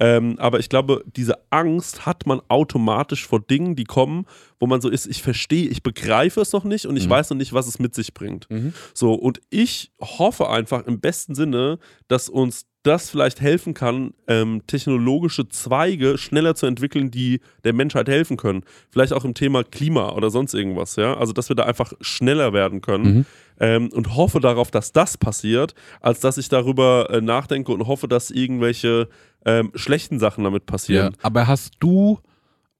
Ähm, 0.00 0.38
aber 0.38 0.58
ich 0.58 0.68
glaube, 0.68 1.02
diese 1.06 1.38
Angst 1.50 2.04
hat 2.06 2.26
man 2.26 2.40
automatisch 2.48 3.26
vor 3.26 3.40
Dingen, 3.40 3.74
die 3.76 3.84
kommen, 3.84 4.26
wo 4.60 4.66
man 4.66 4.80
so 4.80 4.88
ist, 4.88 5.06
ich 5.06 5.22
verstehe, 5.22 5.68
ich 5.68 5.82
begreife 5.82 6.40
es 6.40 6.52
noch 6.52 6.64
nicht 6.64 6.86
und 6.86 6.96
ich 6.96 7.06
Mhm. 7.06 7.10
weiß 7.10 7.30
noch 7.30 7.36
nicht, 7.36 7.52
was 7.52 7.66
es 7.66 7.78
mit 7.78 7.94
sich 7.94 8.12
bringt. 8.14 8.48
Mhm. 8.50 8.72
So, 8.94 9.14
und 9.14 9.40
ich 9.50 9.92
hoffe 10.00 10.50
einfach 10.50 10.86
im 10.86 11.00
besten 11.00 11.34
Sinne, 11.34 11.78
dass 12.08 12.28
uns 12.28 12.66
das 12.86 13.10
vielleicht 13.10 13.40
helfen 13.40 13.74
kann, 13.74 14.14
ähm, 14.28 14.62
technologische 14.66 15.48
Zweige 15.48 16.18
schneller 16.18 16.54
zu 16.54 16.66
entwickeln, 16.66 17.10
die 17.10 17.40
der 17.64 17.72
Menschheit 17.72 18.08
helfen 18.08 18.36
können. 18.36 18.62
Vielleicht 18.90 19.12
auch 19.12 19.24
im 19.24 19.34
Thema 19.34 19.64
Klima 19.64 20.10
oder 20.12 20.30
sonst 20.30 20.54
irgendwas, 20.54 20.96
ja. 20.96 21.14
Also, 21.16 21.32
dass 21.32 21.48
wir 21.48 21.56
da 21.56 21.64
einfach 21.64 21.92
schneller 22.00 22.52
werden 22.52 22.80
können. 22.80 23.04
Mhm. 23.04 23.26
Ähm, 23.58 23.88
und 23.92 24.14
hoffe 24.16 24.40
darauf, 24.40 24.70
dass 24.70 24.92
das 24.92 25.16
passiert, 25.16 25.74
als 26.00 26.20
dass 26.20 26.36
ich 26.36 26.48
darüber 26.48 27.08
äh, 27.10 27.20
nachdenke 27.22 27.72
und 27.72 27.86
hoffe, 27.86 28.06
dass 28.06 28.30
irgendwelche 28.30 29.08
ähm, 29.46 29.72
schlechten 29.74 30.18
Sachen 30.18 30.44
damit 30.44 30.64
Ja, 30.64 30.66
passieren. 30.72 31.16
aber 31.22 31.46
hast 31.46 31.74
du, 31.80 32.18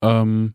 ähm, 0.02 0.52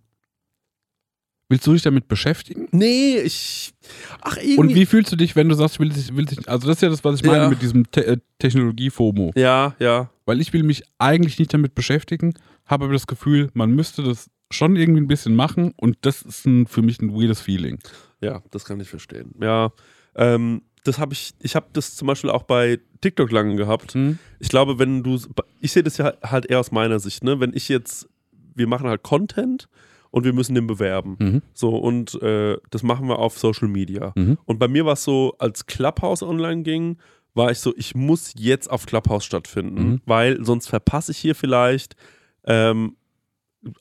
willst 1.52 1.68
du 1.68 1.74
dich 1.74 1.84
damit 1.84 2.08
beschäftigen? 2.08 2.68
Nee, 2.72 3.18
ich. 3.20 3.74
Ach, 4.22 4.38
irgendwie. 4.38 4.58
Und 4.58 4.76
wie 4.76 4.86
fühlst 4.88 5.12
du 5.12 5.16
dich, 5.16 5.36
wenn 5.36 5.49
du 5.49 5.56
sagst, 5.56 5.76
ich 5.76 5.80
will 5.80 5.89
dich, 5.89 6.16
will 6.16 6.26
dich 6.26 6.49
also 6.49 6.68
das 6.68 6.78
ist 6.78 6.82
ja 6.82 6.89
das, 6.89 7.04
was 7.04 7.16
ich 7.20 7.24
meine 7.24 7.43
Ja. 7.43 7.49
mit 7.49 7.62
diesem 7.62 7.89
Te 7.91 8.06
äh, 8.06 8.18
Technologie-FOMO. 8.39 9.34
Ja, 9.36 9.76
ja. 9.80 10.10
Weil 10.26 10.41
ich 10.41 10.54
will 10.54 10.64
mich 10.64 10.84
eigentlich 10.97 11.38
nicht 11.39 11.54
damit 11.54 11.76
beschäftigen, 11.76 12.34
habe 12.66 12.86
aber 12.86 12.93
das 12.93 13.08
Gefühl, 13.08 13.49
man 13.54 13.72
müsste 13.72 14.02
das 14.04 14.30
schon 14.49 14.76
irgendwie 14.76 15.02
ein 15.02 15.08
bisschen 15.08 15.36
machen 15.36 15.74
und 15.78 15.97
das 16.02 16.22
ist 16.24 16.45
ein, 16.45 16.68
für 16.68 16.82
mich 16.82 16.99
ein 17.02 17.14
weirdes 17.14 17.41
Feeling. 17.41 17.80
Ja, 18.22 18.41
das 18.52 18.66
kann 18.66 18.80
ich 18.80 18.89
verstehen. 18.89 19.34
Ja, 19.41 19.72
ähm, 20.16 20.62
das 20.84 20.99
habe 20.99 21.14
ich, 21.14 21.34
ich 21.39 21.56
habe 21.56 21.68
das 21.74 21.95
zum 21.95 22.08
Beispiel 22.08 22.30
auch 22.30 22.43
bei 22.43 22.80
TikTok 23.02 23.32
lange 23.32 23.56
gehabt. 23.56 23.95
Ich 24.39 24.49
glaube, 24.49 24.80
wenn 24.80 25.04
du, 25.04 25.20
ich 25.60 25.72
sehe 25.72 25.84
das 25.84 25.97
ja 25.97 26.14
halt 26.24 26.45
eher 26.47 26.60
aus 26.60 26.72
meiner 26.72 26.99
Sicht, 26.99 27.24
ne? 27.24 27.39
Wenn 27.39 27.54
ich 27.54 27.70
jetzt, 27.70 28.10
wir 28.56 28.68
machen 28.68 28.88
halt 28.88 29.04
Content 29.04 29.68
und 30.12 30.24
wir 30.26 30.34
müssen 30.34 30.53
den 30.55 30.68
bewerben. 30.68 31.16
Mhm. 31.20 31.41
So, 31.53 31.76
und 31.76 32.22
äh, 32.22 32.57
das 32.70 32.84
machen 32.84 33.07
wir 33.07 33.20
auf 33.20 33.38
Social 33.39 33.68
Media. 33.68 34.14
Mhm. 34.16 34.38
Und 34.45 34.59
bei 34.59 34.68
mir 34.68 34.86
war 34.86 34.93
es 34.93 35.03
so, 35.03 35.36
als 35.39 35.66
Clubhouse 35.66 36.22
online 36.22 36.64
ging, 36.64 36.97
war 37.34 37.49
ich 37.49 37.59
so, 37.59 37.74
ich 37.78 37.95
muss 37.95 38.34
jetzt 38.38 38.70
auf 38.70 38.86
Clubhouse 38.86 39.24
stattfinden, 39.26 39.84
Mhm. 39.84 40.01
weil 40.05 40.43
sonst 40.45 40.68
verpasse 40.68 41.12
ich 41.14 41.18
hier 41.18 41.34
vielleicht, 41.34 41.95
ähm, 42.45 42.97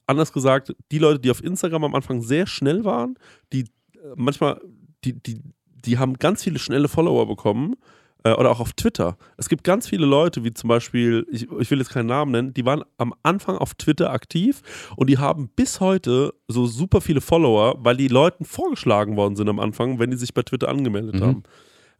anders 0.06 0.32
gesagt, 0.32 0.74
die 0.92 0.98
Leute, 0.98 1.20
die 1.20 1.30
auf 1.30 1.42
Instagram 1.42 1.84
am 1.84 1.94
Anfang 1.94 2.20
sehr 2.22 2.46
schnell 2.46 2.84
waren, 2.84 3.16
die 3.52 3.62
äh, 3.62 3.66
manchmal, 4.14 4.60
die, 5.04 5.14
die, 5.14 5.40
die 5.84 5.98
haben 5.98 6.14
ganz 6.14 6.44
viele 6.44 6.58
schnelle 6.58 6.88
Follower 6.88 7.26
bekommen. 7.26 7.74
Äh, 8.22 8.32
oder 8.32 8.50
auch 8.50 8.60
auf 8.60 8.72
Twitter. 8.74 9.16
Es 9.38 9.48
gibt 9.48 9.64
ganz 9.64 9.88
viele 9.88 10.04
Leute, 10.06 10.44
wie 10.44 10.52
zum 10.52 10.68
Beispiel, 10.68 11.26
ich, 11.30 11.48
ich 11.58 11.70
will 11.70 11.78
jetzt 11.78 11.90
keinen 11.90 12.06
Namen 12.06 12.32
nennen, 12.32 12.52
die 12.54 12.66
waren 12.66 12.84
am 12.98 13.14
Anfang 13.22 13.56
auf 13.56 13.74
Twitter 13.74 14.10
aktiv 14.10 14.60
und 14.96 15.08
die 15.08 15.18
haben 15.18 15.48
bis 15.56 15.80
heute 15.80 16.34
so 16.48 16.66
super 16.66 17.00
viele 17.00 17.20
Follower, 17.22 17.76
weil 17.78 17.96
die 17.96 18.08
Leuten 18.08 18.44
vorgeschlagen 18.44 19.16
worden 19.16 19.36
sind 19.36 19.48
am 19.48 19.58
Anfang, 19.58 19.98
wenn 19.98 20.10
die 20.10 20.16
sich 20.18 20.34
bei 20.34 20.42
Twitter 20.42 20.68
angemeldet 20.68 21.14
Mhm. 21.16 21.24
haben. 21.24 21.42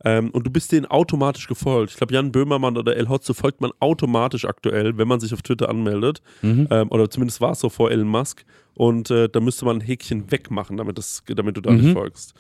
Ähm, 0.05 0.31
und 0.31 0.47
du 0.47 0.51
bist 0.51 0.73
denen 0.73 0.87
automatisch 0.87 1.47
gefolgt. 1.47 1.91
Ich 1.93 1.97
glaube, 1.99 2.15
Jan 2.15 2.33
Böhmermann 2.33 2.77
oder 2.79 2.97
El 2.97 3.09
Hotze 3.09 3.35
folgt 3.35 3.61
man 3.61 3.71
automatisch 3.81 4.45
aktuell, 4.47 4.97
wenn 4.97 5.07
man 5.09 5.21
sich 5.21 5.35
auf 5.35 5.43
Twitter 5.43 5.69
anmeldet. 5.69 6.23
Mhm. 6.43 6.69
Ähm, 6.71 6.89
oder 6.91 7.11
zumindest 7.11 7.41
war 7.41 7.53
es 7.53 7.61
so 7.61 7.69
vor 7.69 7.91
Elon 7.91 8.09
Musk. 8.09 8.45
Und 8.75 9.11
äh, 9.11 9.29
da 9.29 9.41
müsste 9.41 9.65
man 9.67 9.77
ein 9.79 9.81
Häkchen 9.83 10.31
wegmachen, 10.31 10.77
damit, 10.79 10.97
das, 10.97 11.23
damit 11.27 11.57
du 11.57 11.61
da 11.61 11.71
Mhm. 11.73 11.81
nicht 11.81 11.93
folgst. 11.93 12.33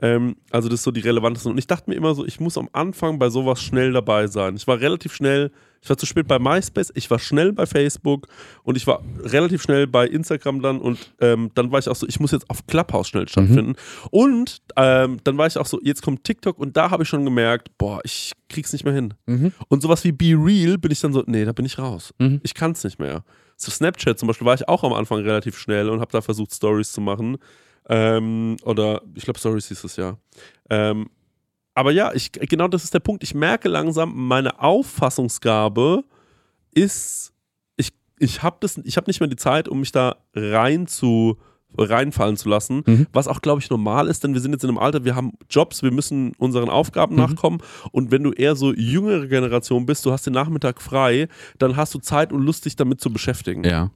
Ähm, 0.00 0.36
also 0.50 0.68
das 0.68 0.80
ist 0.80 0.84
so 0.84 0.90
die 0.92 1.00
relevantesten. 1.00 1.50
Und 1.50 1.58
ich 1.58 1.66
dachte 1.66 1.90
mir 1.90 1.96
immer 1.96 2.14
so, 2.14 2.24
ich 2.24 2.38
muss 2.38 2.56
am 2.56 2.68
Anfang 2.72 3.18
bei 3.18 3.30
sowas 3.30 3.60
schnell 3.60 3.92
dabei 3.92 4.26
sein. 4.28 4.54
Ich 4.54 4.66
war 4.68 4.78
relativ 4.80 5.12
schnell, 5.14 5.50
ich 5.80 5.88
war 5.88 5.96
zu 5.96 6.06
spät 6.06 6.26
bei 6.26 6.38
MySpace, 6.38 6.92
ich 6.94 7.10
war 7.10 7.18
schnell 7.18 7.52
bei 7.52 7.66
Facebook 7.66 8.26
und 8.62 8.76
ich 8.76 8.86
war 8.86 9.02
relativ 9.22 9.62
schnell 9.62 9.86
bei 9.86 10.06
Instagram 10.06 10.60
dann 10.62 10.80
und 10.80 11.12
ähm, 11.20 11.50
dann 11.54 11.70
war 11.70 11.78
ich 11.78 11.88
auch 11.88 11.96
so, 11.96 12.06
ich 12.06 12.20
muss 12.20 12.32
jetzt 12.32 12.48
auf 12.50 12.66
Clubhouse 12.66 13.08
schnell 13.08 13.28
stattfinden. 13.28 13.76
Und 14.10 14.58
ähm, 14.76 15.18
dann 15.24 15.38
war 15.38 15.46
ich 15.46 15.56
auch 15.58 15.66
so, 15.66 15.80
jetzt 15.82 16.02
kommt 16.02 16.24
TikTok 16.24 16.58
und 16.58 16.76
da 16.76 16.90
habe 16.90 17.02
ich 17.02 17.08
schon 17.08 17.24
gemerkt, 17.24 17.76
boah, 17.78 18.00
ich 18.04 18.32
krieg's 18.48 18.72
nicht 18.72 18.84
mehr 18.84 18.94
hin. 18.94 19.14
Mhm. 19.26 19.52
Und 19.68 19.82
sowas 19.82 20.04
wie 20.04 20.12
Be 20.12 20.34
Real 20.36 20.78
bin 20.78 20.90
ich 20.90 21.00
dann 21.00 21.12
so, 21.12 21.22
nee, 21.26 21.44
da 21.44 21.52
bin 21.52 21.64
ich 21.64 21.78
raus. 21.78 22.12
Mhm. 22.18 22.40
Ich 22.42 22.54
kann 22.54 22.72
es 22.72 22.84
nicht 22.84 22.98
mehr. 22.98 23.24
So 23.56 23.70
Snapchat 23.70 24.18
zum 24.18 24.28
Beispiel 24.28 24.46
war 24.46 24.54
ich 24.54 24.68
auch 24.68 24.84
am 24.84 24.92
Anfang 24.92 25.18
relativ 25.20 25.58
schnell 25.58 25.88
und 25.88 26.00
habe 26.00 26.12
da 26.12 26.20
versucht, 26.20 26.52
Stories 26.52 26.92
zu 26.92 27.00
machen. 27.00 27.38
Ähm, 27.88 28.56
oder 28.62 29.02
ich 29.14 29.24
glaube, 29.24 29.38
Stories 29.38 29.68
hieß 29.68 29.84
es 29.84 29.96
ja. 29.96 30.16
Ähm, 30.70 31.08
aber 31.78 31.92
ja, 31.92 32.12
ich, 32.12 32.32
genau 32.32 32.66
das 32.68 32.82
ist 32.84 32.92
der 32.92 33.00
Punkt. 33.00 33.22
Ich 33.22 33.34
merke 33.34 33.68
langsam, 33.68 34.12
meine 34.26 34.60
Auffassungsgabe 34.60 36.02
ist, 36.74 37.32
ich, 37.76 37.90
ich 38.18 38.42
habe 38.42 38.66
hab 38.66 39.06
nicht 39.06 39.20
mehr 39.20 39.28
die 39.28 39.36
Zeit, 39.36 39.68
um 39.68 39.80
mich 39.80 39.92
da 39.92 40.16
rein 40.34 40.86
zu 40.86 41.38
reinfallen 41.76 42.36
zu 42.38 42.48
lassen, 42.48 42.82
Mhm. 42.86 43.06
was 43.12 43.28
auch, 43.28 43.42
glaube 43.42 43.60
ich, 43.60 43.68
normal 43.68 44.08
ist, 44.08 44.24
denn 44.24 44.32
wir 44.32 44.40
sind 44.40 44.52
jetzt 44.52 44.64
in 44.64 44.70
einem 44.70 44.78
Alter, 44.78 45.04
wir 45.04 45.14
haben 45.14 45.32
Jobs, 45.50 45.82
wir 45.82 45.92
müssen 45.92 46.32
unseren 46.38 46.70
Aufgaben 46.70 47.14
Mhm. 47.14 47.20
nachkommen 47.20 47.58
und 47.92 48.10
wenn 48.10 48.22
du 48.22 48.32
eher 48.32 48.56
so 48.56 48.72
jüngere 48.72 49.26
Generation 49.26 49.84
bist, 49.84 50.04
du 50.06 50.10
hast 50.10 50.24
den 50.26 50.32
Nachmittag 50.32 50.80
frei, 50.80 51.28
dann 51.58 51.76
hast 51.76 51.92
du 51.94 51.98
Zeit 51.98 52.32
und 52.32 52.42
Lust, 52.42 52.64
dich 52.64 52.74
damit 52.74 53.00
zu 53.02 53.12
beschäftigen. 53.12 53.64
Ja. 53.64 53.90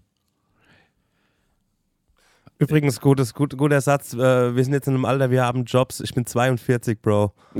Übrigens, 2.63 3.01
gutes, 3.01 3.35
gut, 3.35 3.57
guter 3.57 3.81
Satz. 3.81 4.15
Äh, 4.15 4.55
wir 4.55 4.63
sind 4.63 4.73
jetzt 4.73 4.87
in 4.87 4.95
einem 4.95 5.05
Alter, 5.05 5.31
wir 5.31 5.43
haben 5.45 5.65
Jobs. 5.65 6.01
Ich 6.01 6.15
bin 6.15 6.25
42, 6.27 7.01
Bro. 7.03 7.33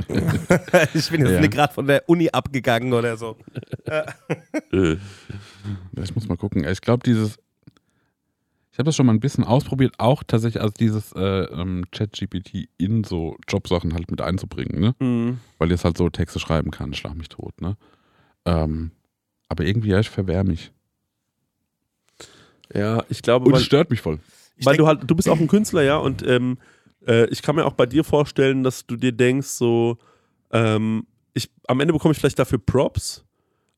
ich 0.95 1.11
bin 1.11 1.23
jetzt 1.23 1.33
Ja. 1.33 1.41
nicht 1.41 1.53
gerade 1.53 1.75
von 1.75 1.87
der 1.87 2.09
Uni 2.09 2.29
abgegangen 2.31 2.93
oder 2.93 3.17
so. 3.17 3.37
Äh, 3.85 4.97
Ich 6.03 6.15
muss 6.15 6.29
mal 6.29 6.37
gucken. 6.37 6.65
Ich 6.69 6.81
glaube, 6.81 7.03
dieses. 7.05 7.39
Ich 8.71 8.79
habe 8.79 8.85
das 8.87 8.97
schon 8.97 9.05
mal 9.05 9.13
ein 9.13 9.21
bisschen 9.21 9.45
ausprobiert, 9.45 9.95
auch 9.99 10.23
tatsächlich, 10.23 10.63
also 10.63 10.73
dieses 10.79 11.13
äh, 11.13 11.21
ähm, 11.21 11.85
Chat-GPT 11.93 12.71
in 12.79 13.05
so 13.05 13.37
Jobsachen 13.47 13.93
halt 13.93 14.11
mit 14.11 14.23
einzubringen, 14.23 14.81
ne? 14.81 14.95
mh. 14.99 15.35
Weil 15.59 15.71
jetzt 15.71 15.85
halt 15.85 15.99
so 15.99 16.09
Texte 16.09 16.39
schreiben 16.39 16.71
kann, 16.71 16.95
schlag 16.95 17.15
mich 17.15 17.29
tot, 17.29 17.61
ne? 17.61 17.77
Ähm, 18.47 18.93
aber 19.51 19.65
irgendwie, 19.65 19.91
ja, 19.91 20.01
ich 20.01 20.09
verwehr 20.09 20.43
mich. 20.43 20.73
Ja, 22.73 23.05
ich 23.11 23.21
glaube, 23.21 23.45
Und 23.47 23.57
es 23.57 23.65
stört 23.65 23.91
mich 23.91 24.01
voll. 24.01 24.21
Ich 24.63 24.67
weil 24.67 24.77
denk- 24.77 24.85
du 24.85 24.87
halt, 24.87 25.11
du 25.11 25.15
bist 25.15 25.29
auch 25.29 25.39
ein 25.41 25.49
Künstler, 25.49 25.83
ja, 25.83 25.97
und 25.99 26.27
ähm, 26.27 26.59
äh, 27.07 27.27
ich 27.31 27.43
kann 27.43 27.57
mir 27.57 27.65
auch 27.67 27.73
bei 27.75 27.87
dir 27.87 28.05
vorstellen, 28.05 28.63
dass 28.63 28.87
du 28.87 28.97
dir 28.97 29.13
denkst, 29.13 29.49
so, 29.49 29.99
ähm, 30.53 31.07
ich, 31.35 31.51
am 31.69 31.81
Ende 31.81 31.93
bekomme 31.93 32.13
ich 32.13 32.19
vielleicht 32.19 32.39
dafür 32.39 32.59
Props, 32.59 33.25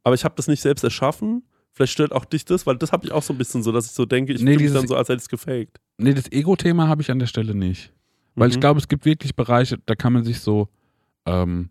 aber 0.02 0.14
ich 0.14 0.24
habe 0.24 0.34
das 0.36 0.46
nicht 0.48 0.60
selbst 0.60 0.84
erschaffen. 0.84 1.42
Vielleicht 1.72 1.92
stört 1.92 2.12
auch 2.12 2.24
dich 2.24 2.44
das, 2.44 2.66
weil 2.66 2.76
das 2.76 2.92
habe 2.92 3.04
ich 3.06 3.12
auch 3.12 3.22
so 3.22 3.32
ein 3.34 3.38
bisschen 3.38 3.62
so, 3.62 3.72
dass 3.72 3.86
ich 3.86 3.92
so 3.92 4.04
denke, 4.06 4.32
ich 4.32 4.40
Nee, 4.42 4.52
fühle 4.52 4.64
mich 4.64 4.72
dann 4.74 4.86
so, 4.86 4.94
als 4.96 5.08
hätte 5.08 5.16
ich 5.16 5.22
es 5.24 5.28
gefaked. 5.28 5.80
Nee, 5.98 6.14
das 6.14 6.30
Ego-Thema 6.30 6.86
habe 6.86 7.02
ich 7.02 7.10
an 7.10 7.18
der 7.18 7.26
Stelle 7.26 7.54
nicht. 7.54 7.92
Weil 8.36 8.50
ich 8.50 8.56
Mhm. 8.56 8.60
glaube, 8.60 8.78
es 8.80 8.86
gibt 8.88 9.04
wirklich 9.06 9.34
Bereiche, 9.34 9.78
da 9.86 9.94
kann 9.94 10.12
man 10.12 10.22
sich 10.24 10.40
so 10.40 10.68
ähm, 11.26 11.70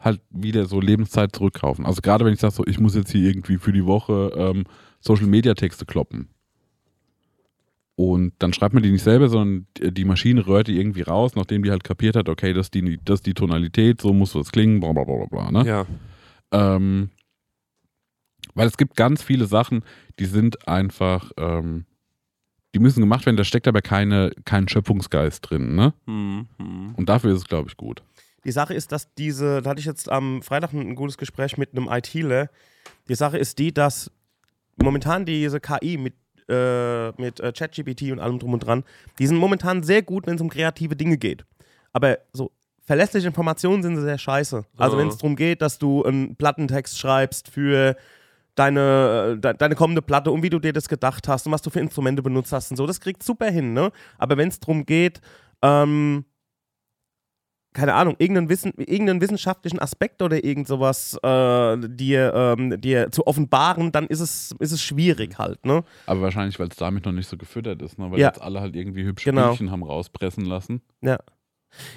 halt 0.00 0.20
wieder 0.30 0.66
so 0.66 0.80
Lebenszeit 0.80 1.34
zurückkaufen. 1.34 1.84
Also 1.84 2.00
gerade 2.00 2.24
wenn 2.24 2.32
ich 2.34 2.40
sage, 2.40 2.54
so, 2.54 2.64
ich 2.66 2.78
muss 2.78 2.94
jetzt 2.94 3.10
hier 3.10 3.28
irgendwie 3.28 3.58
für 3.58 3.72
die 3.72 3.84
Woche 3.84 4.30
ähm, 4.36 4.64
Social-Media-Texte 5.00 5.84
kloppen. 5.86 6.28
Und 7.96 8.34
dann 8.38 8.52
schreibt 8.52 8.74
man 8.74 8.82
die 8.82 8.90
nicht 8.90 9.02
selber, 9.02 9.28
sondern 9.28 9.66
die 9.80 10.04
Maschine 10.04 10.46
rührt 10.46 10.68
die 10.68 10.78
irgendwie 10.78 11.00
raus, 11.00 11.34
nachdem 11.34 11.62
die 11.62 11.70
halt 11.70 11.82
kapiert 11.82 12.14
hat, 12.14 12.28
okay, 12.28 12.52
das 12.52 12.66
ist 12.66 12.74
die, 12.74 13.00
das 13.02 13.20
ist 13.20 13.26
die 13.26 13.32
Tonalität, 13.32 14.02
so 14.02 14.12
muss 14.12 14.34
das 14.34 14.52
klingen, 14.52 14.80
bla 14.80 14.92
bla 14.92 15.04
bla 15.04 15.16
bla. 15.16 15.26
bla 15.26 15.62
ne? 15.62 15.68
Ja. 15.68 15.86
Ähm, 16.52 17.08
weil 18.54 18.68
es 18.68 18.76
gibt 18.76 18.96
ganz 18.96 19.22
viele 19.22 19.46
Sachen, 19.46 19.82
die 20.18 20.26
sind 20.26 20.68
einfach, 20.68 21.32
ähm, 21.38 21.86
die 22.74 22.80
müssen 22.80 23.00
gemacht 23.00 23.24
werden, 23.24 23.38
da 23.38 23.44
steckt 23.44 23.66
aber 23.66 23.80
keine, 23.80 24.30
kein 24.44 24.68
Schöpfungsgeist 24.68 25.48
drin, 25.48 25.74
ne? 25.74 25.94
Hm, 26.06 26.46
hm. 26.58 26.94
Und 26.96 27.08
dafür 27.08 27.32
ist 27.32 27.38
es, 27.38 27.44
glaube 27.46 27.68
ich, 27.70 27.78
gut. 27.78 28.02
Die 28.44 28.52
Sache 28.52 28.74
ist, 28.74 28.92
dass 28.92 29.12
diese, 29.14 29.62
da 29.62 29.70
hatte 29.70 29.80
ich 29.80 29.86
jetzt 29.86 30.10
am 30.10 30.42
Freitag 30.42 30.72
ein, 30.72 30.80
ein 30.80 30.94
gutes 30.94 31.16
Gespräch 31.16 31.56
mit 31.56 31.72
einem 31.72 31.88
ITler. 31.90 32.50
Die 33.08 33.14
Sache 33.14 33.38
ist 33.38 33.58
die, 33.58 33.72
dass 33.72 34.10
momentan 34.76 35.24
diese 35.24 35.60
KI 35.60 35.96
mit, 35.96 36.14
äh, 36.48 37.10
mit 37.20 37.40
äh, 37.40 37.52
ChatGPT 37.52 38.12
und 38.12 38.20
allem 38.20 38.38
drum 38.38 38.54
und 38.54 38.60
dran, 38.60 38.84
die 39.18 39.26
sind 39.26 39.36
momentan 39.36 39.82
sehr 39.82 40.02
gut, 40.02 40.26
wenn 40.26 40.36
es 40.36 40.40
um 40.40 40.48
kreative 40.48 40.96
Dinge 40.96 41.18
geht. 41.18 41.44
Aber 41.92 42.18
so 42.32 42.52
verlässliche 42.86 43.26
Informationen 43.26 43.82
sind 43.82 44.00
sehr 44.00 44.18
scheiße. 44.18 44.64
Also 44.76 44.96
wenn 44.96 45.08
es 45.08 45.18
darum 45.18 45.36
geht, 45.36 45.60
dass 45.60 45.78
du 45.78 46.04
einen 46.04 46.36
Plattentext 46.36 46.98
schreibst 46.98 47.48
für 47.48 47.96
deine, 48.54 49.36
äh, 49.36 49.40
de, 49.40 49.54
deine 49.54 49.74
kommende 49.74 50.02
Platte 50.02 50.30
und 50.30 50.42
wie 50.42 50.50
du 50.50 50.58
dir 50.58 50.72
das 50.72 50.88
gedacht 50.88 51.28
hast 51.28 51.46
und 51.46 51.52
was 51.52 51.62
du 51.62 51.70
für 51.70 51.80
Instrumente 51.80 52.22
benutzt 52.22 52.52
hast 52.52 52.70
und 52.70 52.76
so, 52.76 52.86
das 52.86 53.00
kriegt 53.00 53.22
super 53.22 53.50
hin, 53.50 53.74
ne? 53.74 53.90
Aber 54.18 54.36
wenn 54.36 54.48
es 54.48 54.60
darum 54.60 54.86
geht, 54.86 55.20
ähm, 55.62 56.24
keine 57.76 57.92
Ahnung, 57.94 58.16
irgendeinen, 58.18 58.48
Wissen, 58.48 58.72
irgendeinen 58.78 59.20
wissenschaftlichen 59.20 59.78
Aspekt 59.78 60.22
oder 60.22 60.42
irgend 60.42 60.66
sowas 60.66 61.14
äh, 61.22 61.76
dir, 61.88 62.32
ähm, 62.34 62.80
dir 62.80 63.12
zu 63.12 63.26
offenbaren, 63.26 63.92
dann 63.92 64.06
ist 64.06 64.20
es, 64.20 64.54
ist 64.58 64.72
es 64.72 64.82
schwierig 64.82 65.38
halt, 65.38 65.64
ne? 65.66 65.84
Aber 66.06 66.22
wahrscheinlich, 66.22 66.58
weil 66.58 66.68
es 66.68 66.76
damit 66.76 67.04
noch 67.04 67.12
nicht 67.12 67.28
so 67.28 67.36
gefüttert 67.36 67.82
ist, 67.82 67.98
ne? 67.98 68.10
Weil 68.10 68.18
Ja. 68.20 68.28
jetzt 68.28 68.40
alle 68.40 68.60
halt 68.62 68.74
irgendwie 68.74 69.04
hübsche 69.04 69.30
Genau. 69.30 69.48
Bildchen 69.48 69.70
haben 69.70 69.82
rauspressen 69.82 70.46
lassen. 70.46 70.80
Ja. 71.02 71.18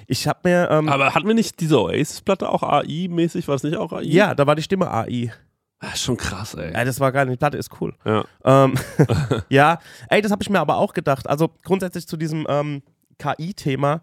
Ich 0.06 0.28
habe 0.28 0.40
mir, 0.44 0.68
ähm, 0.70 0.88
Aber 0.90 1.14
hatten 1.14 1.26
wir 1.26 1.34
nicht 1.34 1.58
diese 1.60 1.80
Oasis-Platte 1.80 2.50
auch 2.50 2.62
AI-mäßig? 2.62 3.48
War 3.48 3.54
das 3.54 3.62
nicht 3.62 3.76
auch 3.76 3.92
AI? 3.92 4.02
ja, 4.02 4.34
da 4.34 4.46
war 4.46 4.54
die 4.56 4.62
Stimme 4.62 4.90
AI. 4.90 5.32
Ah, 5.78 5.96
schon 5.96 6.18
krass, 6.18 6.52
ey. 6.54 6.74
Ja, 6.74 6.84
das 6.84 7.00
war 7.00 7.10
geil, 7.10 7.26
die 7.26 7.36
Platte 7.36 7.56
ist 7.56 7.70
cool. 7.80 7.94
Ja. 8.04 8.24
Ähm, 8.44 8.74
ja, 9.48 9.78
ey, 10.10 10.20
das 10.20 10.30
habe 10.30 10.42
ich 10.42 10.50
mir 10.50 10.60
aber 10.60 10.76
auch 10.76 10.92
gedacht. 10.92 11.26
Also 11.26 11.48
grundsätzlich 11.64 12.06
zu 12.06 12.18
diesem 12.18 12.46
ähm, 12.50 12.82
KI-Thema. 13.18 14.02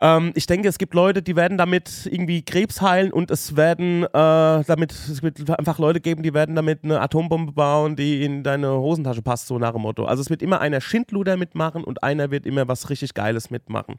Ähm, 0.00 0.32
ich 0.34 0.46
denke, 0.46 0.68
es 0.68 0.78
gibt 0.78 0.94
Leute, 0.94 1.22
die 1.22 1.34
werden 1.34 1.58
damit 1.58 2.08
irgendwie 2.10 2.42
Krebs 2.42 2.80
heilen 2.80 3.12
und 3.12 3.30
es 3.30 3.56
werden 3.56 4.04
äh, 4.04 4.08
damit, 4.12 4.92
es 4.92 5.22
wird 5.22 5.50
einfach 5.58 5.78
Leute 5.78 6.00
geben, 6.00 6.22
die 6.22 6.34
werden 6.34 6.54
damit 6.54 6.84
eine 6.84 7.00
Atombombe 7.00 7.52
bauen, 7.52 7.96
die 7.96 8.24
in 8.24 8.44
deine 8.44 8.70
Hosentasche 8.70 9.22
passt, 9.22 9.48
so 9.48 9.58
nach 9.58 9.72
dem 9.72 9.82
Motto. 9.82 10.04
Also 10.04 10.20
es 10.20 10.30
wird 10.30 10.42
immer 10.42 10.60
einer 10.60 10.80
Schindluder 10.80 11.36
mitmachen 11.36 11.82
und 11.82 12.02
einer 12.04 12.30
wird 12.30 12.46
immer 12.46 12.68
was 12.68 12.90
richtig 12.90 13.14
Geiles 13.14 13.50
mitmachen. 13.50 13.96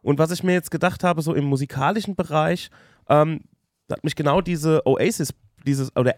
Und 0.00 0.18
was 0.18 0.30
ich 0.30 0.42
mir 0.42 0.52
jetzt 0.52 0.70
gedacht 0.70 1.04
habe, 1.04 1.20
so 1.20 1.34
im 1.34 1.44
musikalischen 1.44 2.14
Bereich, 2.14 2.70
ähm, 3.08 3.40
hat 3.90 4.02
mich 4.02 4.16
genau 4.16 4.40
diese 4.40 4.86
Oasis, 4.86 5.34
dieses, 5.66 5.94
oder 5.96 6.14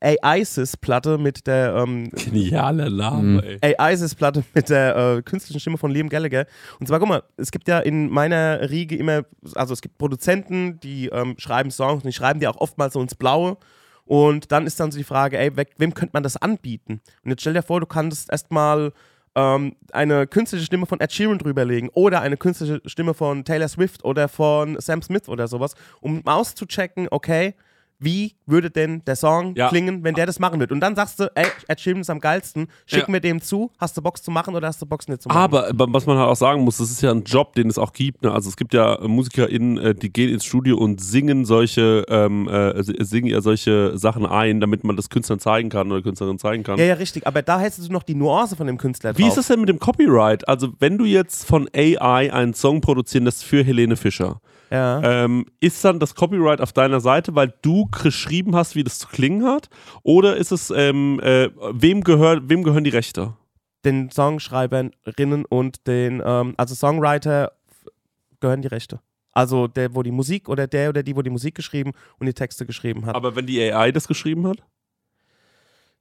AISIS-Platte 0.00 1.18
mit 1.18 1.46
der 1.46 1.74
ähm, 1.76 2.10
Genialer 2.10 2.90
Name, 2.90 3.42
Mhm. 3.42 3.58
ey. 3.60 3.74
AISIS-Platte 3.78 4.44
mit 4.54 4.68
der 4.68 4.96
äh, 5.18 5.22
künstlichen 5.22 5.60
Stimme 5.60 5.78
von 5.78 5.90
Liam 5.90 6.08
Gallagher. 6.08 6.46
Und 6.78 6.86
zwar, 6.86 6.98
guck 6.98 7.08
mal, 7.08 7.22
es 7.36 7.50
gibt 7.50 7.68
ja 7.68 7.78
in 7.80 8.10
meiner 8.10 8.68
Riege 8.70 8.96
immer, 8.96 9.22
also 9.54 9.72
es 9.74 9.80
gibt 9.82 9.98
Produzenten, 9.98 10.80
die 10.80 11.06
ähm, 11.08 11.34
schreiben 11.38 11.70
Songs 11.70 12.02
und 12.02 12.06
die 12.06 12.12
schreiben 12.12 12.40
die 12.40 12.48
auch 12.48 12.56
oftmals 12.58 12.94
so 12.94 13.00
ins 13.00 13.14
Blaue. 13.14 13.56
Und 14.04 14.50
dann 14.50 14.66
ist 14.66 14.80
dann 14.80 14.90
so 14.90 14.98
die 14.98 15.04
Frage, 15.04 15.38
ey, 15.38 15.56
we 15.56 15.64
wem 15.78 15.94
könnte 15.94 16.10
man 16.14 16.22
das 16.24 16.36
anbieten? 16.36 17.00
Und 17.24 17.30
jetzt 17.30 17.42
stell 17.42 17.54
dir 17.54 17.62
vor, 17.62 17.78
du 17.80 17.86
kannst 17.86 18.30
erstmal 18.32 18.92
ähm, 19.36 19.76
eine 19.92 20.26
künstliche 20.26 20.64
Stimme 20.64 20.86
von 20.86 20.98
Ed 20.98 21.12
Sheeran 21.12 21.38
drüberlegen 21.38 21.90
oder 21.90 22.20
eine 22.20 22.36
künstliche 22.36 22.80
Stimme 22.86 23.14
von 23.14 23.44
Taylor 23.44 23.68
Swift 23.68 24.04
oder 24.04 24.26
von 24.26 24.76
Sam 24.80 25.00
Smith 25.02 25.28
oder 25.28 25.46
sowas, 25.46 25.74
um 26.00 26.26
auszuchecken, 26.26 27.06
okay, 27.12 27.54
wie 28.00 28.34
würde 28.46 28.70
denn 28.70 29.02
der 29.04 29.14
Song 29.14 29.54
Ja. 29.54 29.68
klingen, 29.68 30.02
wenn 30.02 30.14
der 30.14 30.26
das 30.26 30.38
machen 30.38 30.58
würde? 30.58 30.72
Und 30.74 30.80
dann 30.80 30.96
sagst 30.96 31.20
du, 31.20 31.30
ey, 31.34 31.46
Ed 31.68 31.80
Sheeran 31.80 32.00
ist 32.00 32.10
am 32.10 32.18
geilsten, 32.18 32.66
schicken 32.86 33.12
wir 33.12 33.20
dem 33.20 33.40
zu, 33.42 33.70
hast 33.78 33.96
du 33.96 34.02
Box 34.02 34.22
zu 34.22 34.30
machen 34.30 34.54
oder 34.56 34.66
hast 34.68 34.80
du 34.80 34.86
Box 34.86 35.06
nicht 35.06 35.22
zu 35.22 35.28
machen? 35.28 35.38
Aber 35.38 35.68
äh, 35.68 35.72
was 35.76 36.06
man 36.06 36.16
halt 36.18 36.28
auch 36.28 36.36
sagen 36.36 36.62
muss, 36.62 36.78
das 36.78 36.90
ist 36.90 37.02
ja 37.02 37.10
ein 37.10 37.24
Job, 37.24 37.54
den 37.54 37.68
es 37.68 37.78
auch 37.78 37.92
gibt. 37.92 38.22
Ne? 38.22 38.32
Also 38.32 38.48
es 38.48 38.56
gibt 38.56 38.72
ja 38.74 38.94
äh, 38.94 39.06
MusikerInnen, 39.06 39.78
äh, 39.78 39.94
die 39.94 40.10
gehen 40.12 40.30
ins 40.32 40.44
Studio 40.44 40.78
und 40.78 41.00
singen 41.00 41.44
solche, 41.44 42.04
ähm, 42.08 42.48
äh, 42.48 42.82
singen 42.82 43.26
ja 43.28 43.40
solche 43.42 43.96
Sachen 43.98 44.24
ein, 44.26 44.60
damit 44.60 44.82
man 44.82 44.96
das 44.96 45.10
Künstlern 45.10 45.38
zeigen 45.38 45.68
kann 45.68 45.92
oder 45.92 46.02
Künstlerin 46.02 46.38
zeigen 46.38 46.62
kann. 46.62 46.78
ja, 46.78 46.86
ja, 46.86 46.94
richtig, 46.94 47.26
aber 47.26 47.42
da 47.42 47.60
hättest 47.60 47.86
du 47.86 47.92
noch 47.92 48.02
die 48.02 48.14
Nuance 48.14 48.56
von 48.56 48.66
dem 48.66 48.78
Künstler 48.78 49.16
Wie 49.18 49.22
drauf. 49.22 49.30
ist 49.32 49.36
das 49.36 49.48
denn 49.48 49.60
mit 49.60 49.68
dem 49.68 49.78
Copyright? 49.78 50.48
Also 50.48 50.68
wenn 50.78 50.96
du 50.96 51.04
jetzt 51.04 51.44
von 51.46 51.68
AI 51.74 52.32
einen 52.32 52.54
Song 52.54 52.80
produzieren 52.80 53.24
lässt 53.24 53.44
für 53.44 53.62
Helene 53.62 53.96
Fischer, 53.96 54.40
Ja. 54.70 55.02
ähm, 55.02 55.46
ist 55.58 55.84
dann 55.84 55.98
das 55.98 56.14
Copyright 56.14 56.60
auf 56.60 56.72
deiner 56.72 57.00
Seite, 57.00 57.34
weil 57.34 57.52
du 57.62 57.86
geschrieben 58.02 58.54
hast, 58.54 58.76
wie 58.76 58.84
das 58.84 58.98
zu 58.98 59.08
klingen 59.08 59.44
hat? 59.44 59.68
Oder 60.02 60.36
ist 60.36 60.52
es, 60.52 60.70
ähm, 60.70 61.18
äh, 61.20 61.50
wem, 61.72 62.02
gehört, 62.04 62.48
wem 62.48 62.62
gehören 62.62 62.84
die 62.84 62.90
Rechte? 62.90 63.34
den 63.84 64.10
Songschreiberinnen 64.10 65.44
und 65.46 65.86
den, 65.86 66.22
ähm, 66.24 66.54
also 66.56 66.74
Songwriter 66.74 67.52
gehören 68.40 68.62
die 68.62 68.68
Rechte. 68.68 69.00
Also 69.32 69.68
der, 69.68 69.94
wo 69.94 70.02
die 70.02 70.10
Musik 70.10 70.48
oder 70.48 70.66
der 70.66 70.90
oder 70.90 71.02
die, 71.02 71.16
wo 71.16 71.22
die 71.22 71.30
Musik 71.30 71.54
geschrieben 71.54 71.92
und 72.18 72.26
die 72.26 72.34
Texte 72.34 72.66
geschrieben 72.66 73.06
hat. 73.06 73.14
Aber 73.14 73.36
wenn 73.36 73.46
die 73.46 73.60
AI 73.60 73.92
das 73.92 74.08
geschrieben 74.08 74.46
hat? 74.46 74.58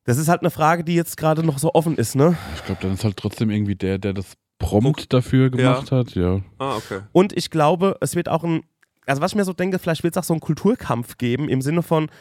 das 0.06 0.18
ist 0.18 0.28
halt 0.28 0.42
eine 0.42 0.50
Frage, 0.50 0.84
die 0.84 0.96
jetzt 0.96 1.18
gerade 1.18 1.44
noch 1.44 1.60
so 1.60 1.72
offen 1.76 1.96
ist, 1.96 2.16
ne? 2.16 2.36
Ich 2.56 2.66
glaube, 2.66 2.82
dann 2.82 2.94
ist 2.94 3.04
halt 3.04 3.16
trotzdem 3.16 3.52
irgendwie 3.52 3.76
der, 3.76 4.00
der 4.00 4.14
das 4.14 4.38
Prompt 4.60 5.12
dafür 5.14 5.50
gemacht 5.50 5.92
hat, 5.92 6.14
ja. 6.16 6.42
Ah, 6.60 6.76
okay. 6.76 7.00
Und 7.12 7.36
ich 7.36 7.50
glaube, 7.50 7.98
es 8.02 8.16
wird 8.16 8.30
auch 8.30 8.44
ein, 8.44 8.62
also 9.08 9.22
was 9.22 9.32
ich 9.32 9.36
mir 9.36 9.46
so 9.46 9.54
denke, 9.54 9.80
vielleicht 9.80 10.04
wird 10.04 10.16
es 10.16 10.20
auch 10.20 10.26
so 10.26 10.34
einen 10.34 10.42
Kulturkampf 10.42 11.18
geben, 11.18 11.50
im 11.50 11.62
Sinne 11.62 11.82
von, 11.82 12.12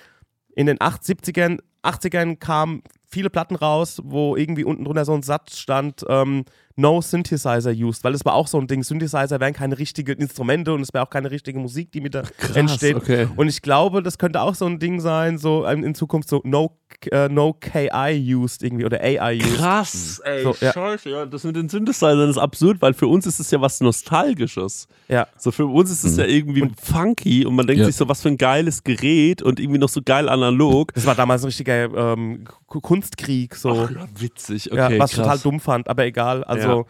in 0.55 0.67
den 0.67 0.81
8, 0.81 1.03
70ern, 1.03 1.59
80ern 1.85 2.37
kamen 2.37 2.83
viele 3.11 3.31
Platten 3.31 3.57
raus, 3.57 4.01
wo 4.05 4.37
irgendwie 4.37 4.65
unten 4.65 4.85
drunter 4.85 5.07
so 5.07 5.15
ein 5.15 5.23
Satz 5.23 5.57
stand, 5.59 6.05
ähm, 6.11 6.45
no 6.77 7.01
synthesizer 7.01 7.73
used, 7.73 8.05
weil 8.05 8.13
es 8.15 8.25
war 8.27 8.35
auch 8.35 8.47
so 8.47 8.59
ein 8.61 8.67
Ding, 8.67 8.83
Synthesizer 8.85 9.41
wären 9.41 9.55
keine 9.55 9.79
richtigen 9.79 10.21
Instrumente 10.21 10.75
und 10.75 10.83
es 10.83 10.93
wäre 10.93 11.05
auch 11.05 11.11
keine 11.11 11.31
richtige 11.31 11.59
Musik, 11.59 11.91
die 11.91 12.01
mit 12.03 12.15
da 12.15 12.23
entsteht. 12.55 12.97
okay. 12.97 13.27
Und 13.35 13.49
ich 13.49 13.63
glaube, 13.63 14.03
das 14.03 14.19
könnte 14.19 14.43
auch 14.43 14.55
so 14.55 14.67
ein 14.67 14.79
Ding 14.79 15.01
sein, 15.01 15.39
so 15.39 15.67
ähm, 15.67 15.83
in 15.85 15.95
Zukunft 15.95 16.29
so 16.29 16.43
no, 16.45 16.77
äh, 17.11 17.29
no 17.31 17.55
KI 17.55 18.35
used 18.35 18.63
irgendwie 18.63 18.85
oder 18.85 19.01
AI 19.01 19.39
used. 19.39 19.57
Krass, 19.57 20.21
ey, 20.25 20.43
So, 20.45 20.55
ja. 20.61 20.73
scheiße, 20.73 21.09
ja, 21.11 21.25
das 21.27 21.43
mit 21.45 21.57
den 21.57 21.69
Synthesizern 21.71 22.29
ist 22.29 22.39
absurd, 22.39 22.81
weil 22.83 22.93
für 22.93 23.07
uns 23.09 23.27
ist 23.27 23.41
es 23.41 23.51
ja 23.51 23.61
was 23.61 23.81
Nostalgisches. 23.81 24.87
Ja. 25.09 25.27
So 25.39 25.51
für 25.51 25.67
uns 25.67 25.91
ist 25.91 26.05
es 26.05 26.17
ja 26.19 26.27
irgendwie 26.27 26.71
funky 26.81 27.47
und 27.47 27.57
man 27.57 27.67
denkt 27.67 27.81
Ja. 27.81 27.87
sich 27.87 27.97
so, 27.97 28.07
was 28.09 28.21
für 28.23 28.29
ein 28.29 28.37
geiles 28.39 28.85
Gerät 28.85 29.41
und 29.43 29.59
irgendwie 29.59 29.79
noch 29.79 29.89
so 29.89 30.01
geil 30.05 30.29
analog. 30.29 30.93
Das 30.95 31.07
war 31.07 31.15
damals 31.15 31.43
ein 31.45 31.51
richtiger 31.69 32.15
ähm, 32.15 32.45
Kunstkrieg, 32.67 33.55
so. 33.55 33.71
Ach, 33.71 33.91
ja, 33.91 34.07
witzig, 34.19 34.71
okay, 34.71 34.95
ja, 34.95 34.99
was 34.99 35.13
krass. 35.13 35.25
total 35.25 35.39
dumm 35.39 35.61
fand, 35.61 35.89
aber 35.89 36.05
egal. 36.05 36.45
Also, 36.45 36.87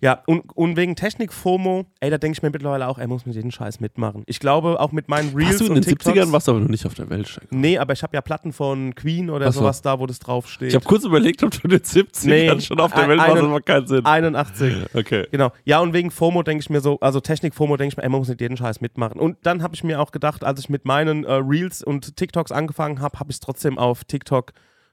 ja, 0.00 0.22
und, 0.26 0.44
und 0.54 0.76
wegen 0.76 0.96
Technik-FOMO, 0.96 1.84
ey, 2.00 2.10
da 2.10 2.16
denke 2.18 2.38
ich 2.38 2.42
mir 2.42 2.50
mittlerweile 2.50 2.88
auch, 2.88 2.98
er 2.98 3.08
muss 3.08 3.26
mit 3.26 3.34
jedem 3.34 3.50
Scheiß 3.50 3.80
mitmachen. 3.80 4.22
Ich 4.26 4.40
glaube, 4.40 4.80
auch 4.80 4.92
mit 4.92 5.08
meinen 5.08 5.34
Reels 5.34 5.52
Hast 5.52 5.60
du 5.60 5.66
in 5.66 5.74
den 5.74 5.82
TikToks. 5.82 6.16
70ern 6.16 6.32
warst 6.32 6.48
du 6.48 6.52
aber 6.52 6.60
noch 6.60 6.68
nicht 6.68 6.86
auf 6.86 6.94
der 6.94 7.10
Welt, 7.10 7.28
Stecker. 7.28 7.46
Nee, 7.50 7.78
aber 7.78 7.92
ich 7.92 8.02
habe 8.02 8.16
ja 8.16 8.22
Platten 8.22 8.52
von 8.52 8.94
Queen 8.94 9.28
oder 9.28 9.52
so. 9.52 9.60
sowas 9.60 9.82
da, 9.82 9.98
wo 9.98 10.06
das 10.06 10.18
draufsteht. 10.18 10.68
Ich 10.68 10.74
habe 10.74 10.84
kurz 10.84 11.04
überlegt, 11.04 11.42
ob 11.42 11.50
du 11.50 11.58
in 11.64 11.70
den 11.70 11.80
70ern 11.80 12.26
Nee, 12.26 12.60
schon 12.60 12.80
auf 12.80 12.92
der 12.92 13.08
Welt 13.08 13.18
warst, 13.20 13.36
aber 13.36 13.48
macht 13.48 13.66
keinen 13.66 13.86
Sinn. 13.86 14.04
81. 14.04 14.76
Okay. 14.94 15.26
Genau. 15.30 15.52
Ja, 15.64 15.80
und 15.80 15.92
wegen 15.92 16.10
FOMO 16.10 16.42
denke 16.42 16.62
ich 16.62 16.70
mir 16.70 16.80
so, 16.80 16.98
also 17.00 17.20
Technik-FOMO 17.20 17.76
denke 17.76 17.92
ich 17.92 17.96
mir, 17.96 18.02
ey, 18.02 18.08
man 18.08 18.20
muss 18.20 18.28
nicht 18.28 18.40
jeden 18.40 18.56
Scheiß 18.56 18.80
mitmachen. 18.80 19.20
Und 19.20 19.36
dann 19.42 19.62
habe 19.62 19.74
ich 19.74 19.84
mir 19.84 20.00
auch 20.00 20.12
gedacht, 20.12 20.44
als 20.44 20.60
ich 20.60 20.68
mit 20.68 20.84
meinen 20.84 21.24
äh, 21.24 21.34
Reels 21.34 21.82
und 21.82 22.16
TikToks 22.16 22.50
angefangen 22.52 23.00
habe, 23.00 23.20
habe 23.20 23.30
ich 23.30 23.38
trotzdem 23.38 23.78
auf 23.78 24.04
TikTok 24.04 24.17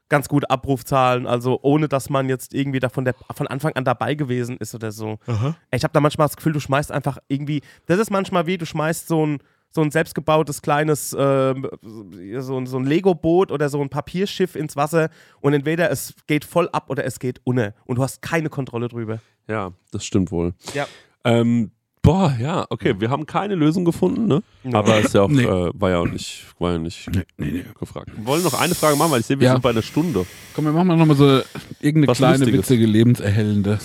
ganz 0.08 0.28
gute 0.28 0.48
Abrufzahlen, 0.50 1.26
also 1.26 1.58
ohne 1.62 1.88
dass 1.88 2.10
man 2.10 2.28
jetzt 2.28 2.54
irgendwie 2.54 2.78
davon 2.78 3.04
der, 3.04 3.14
von 3.34 3.46
Anfang 3.48 3.72
an 3.72 3.84
dabei 3.84 4.14
gewesen 4.14 4.56
ist 4.58 4.74
oder 4.74 4.92
so. 4.92 5.18
Ey, 5.26 5.78
Ich 5.78 5.82
habe 5.84 5.92
da 5.92 6.00
manchmal 6.00 6.28
das 6.28 6.36
Gefühl, 6.36 6.52
du 6.52 6.60
schmeißt 6.60 6.92
einfach 6.92 7.18
irgendwie, 7.28 7.60
das 7.86 7.98
ist 7.98 8.10
manchmal 8.10 8.46
wie, 8.46 8.56
du 8.56 8.66
schmeißt 8.66 9.08
so 9.08 9.26
ein, 9.26 9.38
so 9.70 9.82
ein 9.82 9.90
selbstgebautes 9.90 10.62
kleines, 10.62 11.14
ähm, 11.18 11.68
so, 11.82 12.56
ein- 12.56 12.66
so 12.66 12.78
ein 12.78 12.84
Lego-Boot 12.84 13.50
oder 13.50 13.68
so 13.68 13.82
ein 13.82 13.88
Papierschiff 13.90 14.54
ins 14.54 14.76
Wasser 14.76 15.10
und 15.40 15.54
entweder 15.54 15.90
es 15.90 16.14
geht 16.28 16.44
voll 16.44 16.68
ab 16.70 16.88
oder 16.88 17.04
es 17.04 17.18
geht 17.18 17.40
unter 17.44 17.74
und 17.84 17.96
du 17.98 18.02
hast 18.04 18.22
keine 18.22 18.48
Kontrolle 18.48 18.86
drüber. 18.88 19.18
Ja, 19.48 19.72
das 19.90 20.04
stimmt 20.06 20.30
wohl. 20.30 20.54
Ja. 20.72 20.86
Ähm, 21.24 21.72
boah, 22.06 22.36
ja, 22.40 22.64
okay, 22.70 22.94
wir 23.00 23.10
haben 23.10 23.26
keine 23.26 23.56
Lösung 23.56 23.84
gefunden, 23.84 24.26
ne? 24.28 24.40
Aber 24.72 25.00
ist 25.00 25.12
ja 25.12 25.22
auch, 25.22 25.28
Nee. 25.28 25.42
äh, 25.42 25.70
war 25.74 25.90
ja 25.90 25.98
auch 25.98 26.06
nicht, 26.06 26.46
war 26.60 26.72
ja 26.72 26.78
nicht 26.78 27.10
gefragt. 27.78 28.10
Wir 28.16 28.24
wollen 28.26 28.44
noch 28.44 28.54
eine 28.54 28.74
Frage 28.76 28.96
machen, 28.96 29.10
weil 29.10 29.20
ich 29.20 29.26
sehe, 29.26 29.38
wir 29.40 29.46
Ja. 29.46 29.52
sind 29.54 29.62
bei 29.62 29.70
einer 29.70 29.82
Stunde. 29.82 30.24
Komm, 30.54 30.64
wir 30.66 30.72
machen 30.72 30.86
mal 30.86 30.96
nochmal 30.96 31.16
so 31.16 31.26
irgendeine 31.80 32.06
Was 32.08 32.18
kleine, 32.18 32.38
Lustiges. 32.38 32.60
witzige, 32.60 32.86
lebenserhellende. 32.86 33.78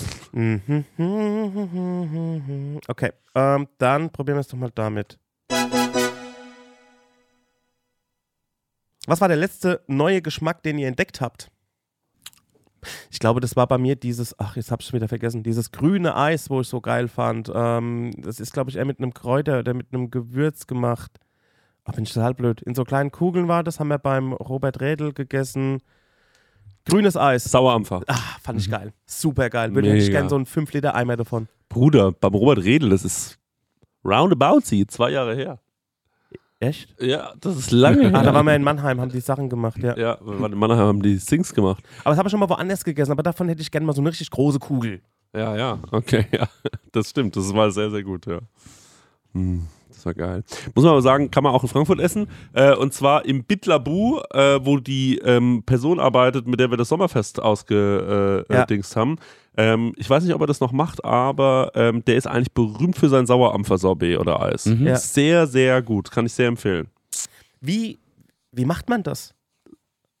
Okay, 2.88 3.10
ähm, 3.34 3.66
dann 3.78 4.10
probieren 4.10 4.36
wir 4.36 4.40
es 4.40 4.48
doch 4.48 4.56
mal 4.58 4.70
damit. 4.74 5.18
Was 9.06 9.20
war 9.20 9.26
der 9.28 9.36
letzte 9.36 9.82
neue 9.88 10.22
Geschmack, 10.22 10.62
den 10.62 10.78
ihr 10.78 10.86
entdeckt 10.86 11.20
habt? 11.20 11.50
Ich 13.10 13.18
glaube, 13.18 13.40
das 13.40 13.56
war 13.56 13.66
bei 13.66 13.78
mir 13.78 13.96
dieses, 13.96 14.38
ach, 14.38 14.56
jetzt 14.56 14.70
habe 14.70 14.82
ich 14.82 14.88
es 14.88 14.92
wieder 14.92 15.08
vergessen, 15.08 15.42
dieses 15.42 15.70
grüne 15.70 16.16
Eis, 16.16 16.50
wo 16.50 16.60
ich 16.60 16.68
so 16.68 16.80
geil 16.80 17.08
fand. 17.08 17.50
Ähm, 17.54 18.12
das 18.18 18.40
ist, 18.40 18.52
glaube 18.52 18.70
ich, 18.70 18.76
eher 18.76 18.84
mit 18.84 18.98
einem 18.98 19.14
Kräuter 19.14 19.60
oder 19.60 19.74
mit 19.74 19.92
einem 19.92 20.10
Gewürz 20.10 20.66
gemacht. 20.66 21.12
Ach, 21.84 21.92
bin 21.92 22.04
ich 22.04 22.12
total 22.12 22.34
blöd. 22.34 22.62
In 22.62 22.74
so 22.74 22.84
kleinen 22.84 23.10
Kugeln 23.10 23.48
war 23.48 23.64
das, 23.64 23.80
haben 23.80 23.88
wir 23.88 23.98
beim 23.98 24.32
Robert 24.32 24.80
Redl 24.80 25.12
gegessen. 25.12 25.80
Grünes 26.84 27.16
Eis. 27.16 27.44
Sauerampfer. 27.44 28.02
Ah, 28.06 28.18
fand 28.42 28.60
ich 28.60 28.70
geil. 28.70 28.92
Super 29.06 29.50
geil. 29.50 29.74
Würde 29.74 29.96
ich 29.96 30.10
gerne 30.10 30.28
so 30.28 30.36
einen 30.36 30.46
5-Liter-Eimer 30.46 31.16
davon. 31.16 31.48
Bruder, 31.68 32.12
beim 32.12 32.34
Robert 32.34 32.64
Redel, 32.64 32.90
das 32.90 33.04
ist 33.04 33.38
roundabout 34.04 34.60
sie, 34.64 34.86
zwei 34.86 35.10
Jahre 35.10 35.34
her. 35.34 35.60
Echt? 36.62 36.94
Ja, 37.00 37.32
das 37.40 37.56
ist 37.56 37.72
lange 37.72 38.02
her. 38.02 38.14
Ah, 38.14 38.22
da 38.22 38.32
waren 38.32 38.46
wir 38.46 38.54
in 38.54 38.62
Mannheim, 38.62 39.00
haben 39.00 39.10
die 39.10 39.18
Sachen 39.18 39.48
gemacht, 39.48 39.78
ja. 39.82 39.96
ja, 39.96 40.16
wir 40.24 40.40
waren 40.40 40.52
in 40.52 40.58
Mannheim, 40.58 40.78
haben 40.78 41.02
die 41.02 41.16
Sings 41.16 41.52
gemacht. 41.52 41.82
Aber 42.04 42.10
das 42.10 42.18
habe 42.18 42.28
ich 42.28 42.30
schon 42.30 42.38
mal 42.38 42.48
woanders 42.48 42.84
gegessen, 42.84 43.10
aber 43.10 43.24
davon 43.24 43.48
hätte 43.48 43.60
ich 43.62 43.70
gerne 43.72 43.84
mal 43.84 43.94
so 43.94 44.00
eine 44.00 44.10
richtig 44.10 44.30
große 44.30 44.60
Kugel. 44.60 45.00
Ja, 45.34 45.56
ja, 45.56 45.78
okay, 45.90 46.26
ja. 46.30 46.46
Das 46.92 47.10
stimmt, 47.10 47.34
das 47.34 47.52
war 47.52 47.68
sehr, 47.72 47.90
sehr 47.90 48.04
gut, 48.04 48.26
ja. 48.26 48.38
Hm, 49.32 49.66
das 49.88 50.06
war 50.06 50.14
geil. 50.14 50.44
Muss 50.74 50.84
man 50.84 50.92
aber 50.92 51.02
sagen, 51.02 51.32
kann 51.32 51.42
man 51.42 51.52
auch 51.52 51.64
in 51.64 51.68
Frankfurt 51.68 51.98
essen. 51.98 52.28
Äh, 52.52 52.76
und 52.76 52.94
zwar 52.94 53.24
im 53.24 53.42
Bitlabu, 53.42 54.20
äh, 54.32 54.60
wo 54.62 54.78
die 54.78 55.18
ähm, 55.18 55.64
Person 55.66 55.98
arbeitet, 55.98 56.46
mit 56.46 56.60
der 56.60 56.70
wir 56.70 56.76
das 56.76 56.90
Sommerfest 56.90 57.40
ausgedingst 57.42 58.48
äh, 58.48 58.54
Ja. 58.54 58.62
äh, 58.62 58.66
dingst 58.66 58.94
haben. 58.94 59.16
Ähm, 59.56 59.92
ich 59.96 60.08
weiß 60.08 60.24
nicht, 60.24 60.34
ob 60.34 60.40
er 60.40 60.46
das 60.46 60.60
noch 60.60 60.72
macht, 60.72 61.04
aber 61.04 61.72
ähm, 61.74 62.04
der 62.04 62.16
ist 62.16 62.26
eigentlich 62.26 62.52
berühmt 62.52 62.96
für 62.96 63.08
sein 63.08 63.26
Sauerampfer-Sorbet 63.26 64.18
oder 64.18 64.40
Eis. 64.42 64.66
Mhm. 64.66 64.86
Ja. 64.86 64.96
Sehr, 64.96 65.46
sehr 65.46 65.82
gut. 65.82 66.10
Kann 66.10 66.26
ich 66.26 66.32
sehr 66.32 66.48
empfehlen. 66.48 66.88
Wie, 67.60 67.98
wie 68.50 68.64
macht 68.64 68.88
man 68.88 69.02
das? 69.02 69.34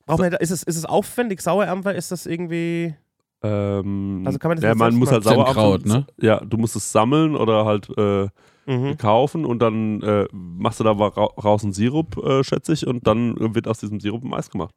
Braucht 0.06 0.20
man 0.20 0.32
ist, 0.34 0.50
es, 0.50 0.62
ist 0.62 0.76
es 0.76 0.84
aufwendig? 0.84 1.40
Sauerampfer? 1.40 1.94
Ist 1.94 2.12
das 2.12 2.26
irgendwie. 2.26 2.94
Ähm, 3.42 4.22
Also 4.26 4.38
kann 4.38 4.50
man 4.50 4.56
das 4.56 4.64
ja, 4.64 4.74
man 4.74 4.94
muss 4.94 5.10
halt? 5.10 5.24
Sauerampfer. 5.24 5.54
Kraut, 5.54 5.86
ne? 5.86 6.06
Ja, 6.20 6.40
du 6.40 6.56
musst 6.58 6.76
es 6.76 6.92
sammeln 6.92 7.34
oder 7.36 7.64
halt 7.64 7.88
äh, 7.96 8.28
Mhm. 8.64 8.96
kaufen 8.96 9.44
und 9.44 9.58
dann 9.58 10.00
äh, 10.02 10.28
machst 10.32 10.78
du 10.78 10.84
da 10.84 10.92
raus 10.92 11.64
einen 11.64 11.72
Sirup, 11.72 12.16
äh, 12.18 12.44
schätze 12.44 12.72
ich, 12.72 12.86
und 12.86 13.08
dann 13.08 13.34
wird 13.56 13.66
aus 13.66 13.80
diesem 13.80 13.98
Sirup 13.98 14.22
ein 14.22 14.32
Eis 14.32 14.50
gemacht. 14.50 14.72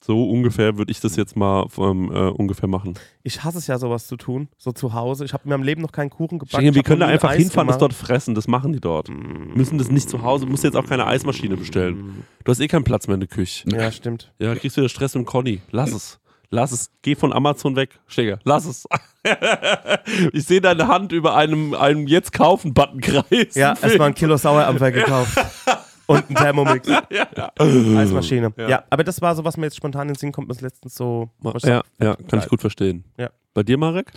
So 0.00 0.30
ungefähr 0.30 0.78
würde 0.78 0.92
ich 0.92 1.00
das 1.00 1.16
jetzt 1.16 1.36
mal 1.36 1.66
ähm, 1.76 2.10
äh, 2.12 2.28
ungefähr 2.28 2.68
machen. 2.68 2.94
Ich 3.24 3.42
hasse 3.42 3.58
es 3.58 3.66
ja, 3.66 3.78
sowas 3.78 4.06
zu 4.06 4.16
tun. 4.16 4.48
So 4.56 4.72
zu 4.72 4.94
Hause. 4.94 5.24
Ich 5.24 5.32
habe 5.32 5.44
in 5.44 5.50
meinem 5.50 5.64
Leben 5.64 5.82
noch 5.82 5.92
keinen 5.92 6.10
Kuchen 6.10 6.38
gebacken. 6.38 6.56
Schengen, 6.56 6.74
wir 6.74 6.82
können 6.82 7.00
da 7.00 7.06
einfach 7.06 7.30
Eis 7.30 7.38
hinfahren, 7.38 7.66
das 7.66 7.78
gemacht. 7.78 7.92
dort 7.92 7.94
fressen. 7.94 8.34
Das 8.34 8.46
machen 8.46 8.72
die 8.72 8.80
dort. 8.80 9.08
Müssen 9.08 9.76
das 9.78 9.90
nicht 9.90 10.08
zu 10.08 10.22
Hause, 10.22 10.46
musst 10.46 10.64
jetzt 10.64 10.76
auch 10.76 10.86
keine 10.86 11.06
Eismaschine 11.06 11.56
bestellen. 11.56 12.24
Du 12.44 12.50
hast 12.50 12.60
eh 12.60 12.68
keinen 12.68 12.84
Platz 12.84 13.08
mehr 13.08 13.14
in 13.14 13.20
der 13.20 13.28
Küche. 13.28 13.68
Ja, 13.70 13.90
stimmt. 13.90 14.32
Ja, 14.38 14.54
kriegst 14.54 14.76
wieder 14.76 14.88
Stress 14.88 15.14
mit 15.14 15.26
Conny. 15.26 15.60
Lass 15.70 15.92
es. 15.92 16.20
Lass 16.50 16.72
es. 16.72 16.90
Geh 17.02 17.14
von 17.14 17.32
Amazon 17.32 17.76
weg. 17.76 17.98
Steger, 18.06 18.38
lass 18.44 18.64
es. 18.64 18.86
ich 20.32 20.44
sehe 20.44 20.60
deine 20.60 20.88
Hand 20.88 21.12
über 21.12 21.36
einem, 21.36 21.74
einem 21.74 22.06
Jetzt 22.06 22.32
kaufen-Button 22.32 23.00
kreisen. 23.00 23.58
Ja, 23.58 23.74
erstmal 23.82 24.08
ein 24.08 24.14
Kilo 24.14 24.36
Sauerampfer 24.36 24.92
gekauft. 24.92 25.38
Und 26.08 26.28
ein 26.30 26.34
Thermomix. 26.34 26.88
Eismaschine. 27.58 28.52
Ja. 28.56 28.68
Ja. 28.68 28.84
aber 28.90 29.04
das 29.04 29.20
war 29.20 29.36
so, 29.36 29.44
was 29.44 29.56
mir 29.56 29.66
jetzt 29.66 29.76
spontan 29.76 30.08
in 30.08 30.14
den 30.14 30.18
Sinn 30.18 30.32
kommt, 30.32 30.48
was 30.48 30.60
letztens 30.60 30.94
so. 30.94 31.30
Ja, 31.62 31.82
ja, 32.00 32.16
kann 32.28 32.40
ich 32.40 32.48
gut 32.48 32.60
verstehen. 32.60 33.04
Ja. 33.18 33.30
Bei 33.54 33.62
dir, 33.62 33.78
Marek? 33.78 34.12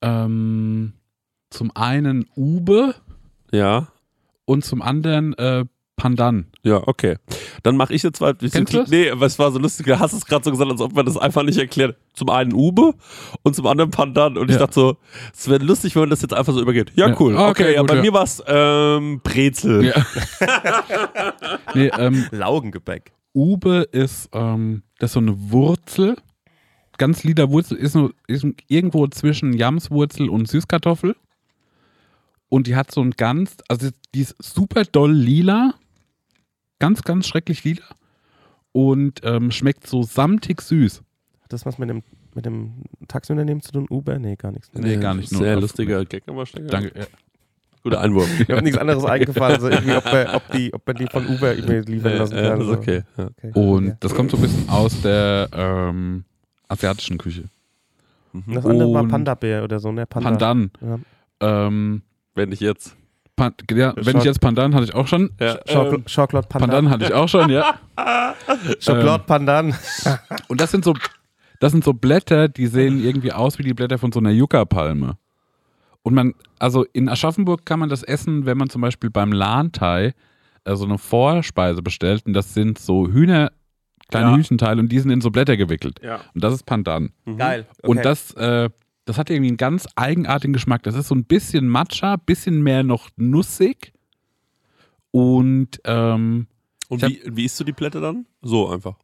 Ähm, 0.00 0.92
zum 1.50 1.70
einen 1.76 2.26
Ube 2.36 2.94
Ja. 3.52 3.88
und 4.44 4.64
zum 4.64 4.82
anderen 4.82 5.34
äh, 5.36 5.64
Pandan. 5.96 6.46
Ja, 6.62 6.82
okay. 6.88 7.16
Dann 7.62 7.76
mache 7.76 7.92
ich 7.94 8.02
jetzt 8.02 8.20
mal. 8.20 8.34
Kennst 8.34 8.72
du 8.72 8.78
das? 8.78 8.88
Nee, 8.90 9.10
aber 9.10 9.26
es 9.26 9.38
war 9.38 9.52
so 9.52 9.58
lustig. 9.58 9.86
Du 9.86 9.98
hast 9.98 10.12
es 10.12 10.24
gerade 10.26 10.42
so 10.44 10.50
gesagt, 10.50 10.70
als 10.70 10.80
ob 10.80 10.94
man 10.94 11.04
das 11.06 11.16
einfach 11.16 11.42
nicht 11.42 11.58
erklärt. 11.58 11.96
Zum 12.14 12.30
einen 12.30 12.52
Ube 12.54 12.94
und 13.42 13.54
zum 13.54 13.66
anderen 13.66 13.90
Pandan. 13.90 14.36
Und 14.38 14.48
ich 14.48 14.54
Ja. 14.54 14.60
dachte 14.60 14.74
so, 14.74 14.96
es 15.34 15.48
wäre 15.48 15.62
lustig, 15.62 15.94
wenn 15.94 16.02
man 16.02 16.10
das 16.10 16.22
jetzt 16.22 16.34
einfach 16.34 16.52
so 16.54 16.60
übergeht. 16.60 16.92
Ja, 16.96 17.08
Ja. 17.08 17.16
cool. 17.20 17.34
Okay, 17.36 17.50
Okay, 17.50 17.74
ja, 17.74 17.80
gut, 17.80 17.88
bei 17.88 17.96
ja. 17.96 18.02
mir 18.02 18.12
war 18.14 18.24
es 18.24 18.42
ähm, 18.46 19.20
Brezel. 19.22 19.84
Ja. 19.84 20.06
nee, 21.74 21.90
ähm, 21.98 22.26
Laugengebäck. 22.30 23.12
Ube 23.34 23.86
ist, 23.92 24.28
ähm, 24.32 24.82
das 24.98 25.10
ist 25.10 25.14
so 25.14 25.20
eine 25.20 25.50
Wurzel, 25.50 26.16
ganz 26.98 27.22
lila 27.24 27.48
Wurzel, 27.50 27.76
ist, 27.78 27.94
nur, 27.94 28.12
ist 28.26 28.44
irgendwo 28.68 29.06
zwischen 29.08 29.52
Jamswurzel 29.52 30.28
und 30.28 30.48
Süßkartoffel. 30.48 31.16
Und 32.48 32.66
die 32.66 32.76
hat 32.76 32.90
so 32.92 33.00
ein 33.00 33.12
ganz, 33.12 33.56
also 33.68 33.88
die 34.14 34.20
ist 34.20 34.34
super 34.38 34.84
doll 34.84 35.12
lila, 35.12 35.72
ganz, 36.82 37.02
ganz 37.02 37.28
schrecklich 37.28 37.62
lila 37.62 37.84
und 38.72 39.20
ähm, 39.22 39.52
schmeckt 39.52 39.86
so 39.86 40.02
samtig 40.02 40.60
süß. 40.60 40.98
Hat 41.44 41.52
das 41.52 41.64
was 41.64 41.78
mit 41.78 41.88
dem, 41.88 42.02
mit 42.34 42.44
dem 42.44 42.72
Taxiunternehmen 43.06 43.62
zu 43.62 43.70
tun? 43.70 43.86
Uber? 43.88 44.18
Nee, 44.18 44.34
gar 44.34 44.50
nichts. 44.50 44.68
Nee, 44.74 44.96
gar 44.96 45.14
nicht. 45.14 45.28
Sehr 45.28 45.60
lustiger 45.60 46.04
Gag, 46.04 46.24
aber 46.26 46.44
Stenger. 46.44 46.66
Danke. 46.68 46.92
Ja. 46.98 47.06
Guter 47.84 48.00
Einwurf. 48.00 48.28
Mir 48.48 48.56
hat 48.56 48.64
nichts 48.64 48.78
anderes 48.78 49.04
eingefallen, 49.04 49.54
also 49.56 49.68
irgendwie, 49.68 49.94
ob, 49.96 50.04
wir, 50.06 50.32
ob, 50.34 50.50
die, 50.50 50.74
ob 50.74 50.84
man 50.86 50.96
die 50.96 51.06
von 51.06 51.24
Uber 51.26 51.54
irgendwie 51.54 51.92
liefern 51.92 52.12
Ja, 52.12 52.18
lassen 52.18 52.36
ja, 52.36 52.42
kann. 52.50 52.58
das 52.58 52.68
ist 52.68 52.74
okay. 52.74 53.02
Ja. 53.16 53.26
Okay. 53.26 53.50
Und 53.54 53.86
Ja. 53.86 53.96
das 54.00 54.14
kommt 54.14 54.30
so 54.32 54.36
ein 54.38 54.42
bisschen 54.42 54.68
aus 54.68 55.00
der 55.02 55.48
ähm, 55.52 56.24
asiatischen 56.68 57.18
Küche. 57.18 57.44
Mhm. 58.32 58.54
Das 58.54 58.66
andere 58.66 58.92
war 58.92 59.02
Und- 59.02 59.08
Panda-Bär 59.08 59.62
oder 59.62 59.78
so, 59.78 59.92
ne? 59.92 60.06
Panda. 60.06 60.30
Pandan. 60.30 60.70
Ja. 61.40 61.66
Ähm, 61.66 62.02
Wenn 62.34 62.48
nicht 62.48 62.60
jetzt. 62.62 62.96
Pan 63.50 63.54
ja, 63.78 63.92
wenn 63.96 64.04
Schock- 64.04 64.16
ich 64.18 64.24
jetzt 64.24 64.40
Pandan 64.40 64.74
hatte 64.74 64.84
ich 64.84 64.94
auch 64.94 65.06
schon. 65.06 65.30
Ja, 65.40 65.58
ähm, 65.66 66.04
Chocolate 66.12 66.48
Pandan. 66.48 66.70
Pandan 66.70 66.90
hatte 66.90 67.04
ich 67.06 67.12
auch 67.12 67.28
schon, 67.28 67.50
ja. 67.50 67.74
Chocolate 68.84 69.24
Pandan. 69.26 69.74
Und 70.48 70.60
das 70.60 70.70
sind 70.70 70.84
so, 70.84 70.94
das 71.60 71.72
sind 71.72 71.84
so 71.84 71.92
Blätter, 71.92 72.48
die 72.48 72.66
sehen 72.66 73.02
irgendwie 73.02 73.32
aus 73.32 73.58
wie 73.58 73.62
die 73.62 73.74
Blätter 73.74 73.98
von 73.98 74.12
so 74.12 74.20
einer 74.20 74.30
Yucca-Palme. 74.30 75.16
Und 76.02 76.14
man, 76.14 76.34
also 76.58 76.84
in 76.92 77.08
Aschaffenburg 77.08 77.64
kann 77.64 77.78
man 77.78 77.88
das 77.88 78.02
essen, 78.02 78.44
wenn 78.46 78.58
man 78.58 78.68
zum 78.70 78.82
Beispiel 78.82 79.10
beim 79.10 79.32
Lahnthai 79.32 80.14
äh, 80.64 80.74
so 80.76 80.84
eine 80.84 80.98
Vorspeise 80.98 81.82
bestellt. 81.82 82.26
Und 82.26 82.32
das 82.32 82.54
sind 82.54 82.78
so 82.78 83.06
Hühner, 83.08 83.52
kleine 84.08 84.30
Ja. 84.30 84.36
Hühnchenteile 84.36 84.80
und 84.80 84.90
die 84.90 84.98
sind 84.98 85.10
in 85.10 85.20
so 85.20 85.30
Blätter 85.30 85.56
gewickelt. 85.56 86.00
ja. 86.02 86.20
Und 86.34 86.42
das 86.42 86.54
ist 86.54 86.64
Pandan. 86.66 87.10
Mhm. 87.24 87.36
Geil. 87.38 87.66
Okay. 87.78 87.88
Und 87.88 88.04
das, 88.04 88.32
äh, 88.34 88.68
das 89.04 89.18
hat 89.18 89.30
irgendwie 89.30 89.48
einen 89.48 89.56
ganz 89.56 89.86
eigenartigen 89.96 90.52
Geschmack. 90.52 90.82
Das 90.84 90.94
ist 90.94 91.08
so 91.08 91.14
ein 91.14 91.24
bisschen 91.24 91.68
Matcha, 91.68 92.16
bisschen 92.16 92.62
mehr 92.62 92.82
noch 92.82 93.08
nussig. 93.16 93.92
Und 95.10 95.80
ähm, 95.84 96.46
Und 96.88 97.02
wie, 97.02 97.20
wie 97.26 97.44
isst 97.44 97.58
du 97.60 97.64
die 97.64 97.72
Blätter 97.72 98.00
dann? 98.00 98.26
So 98.40 98.68
einfach. 98.70 98.96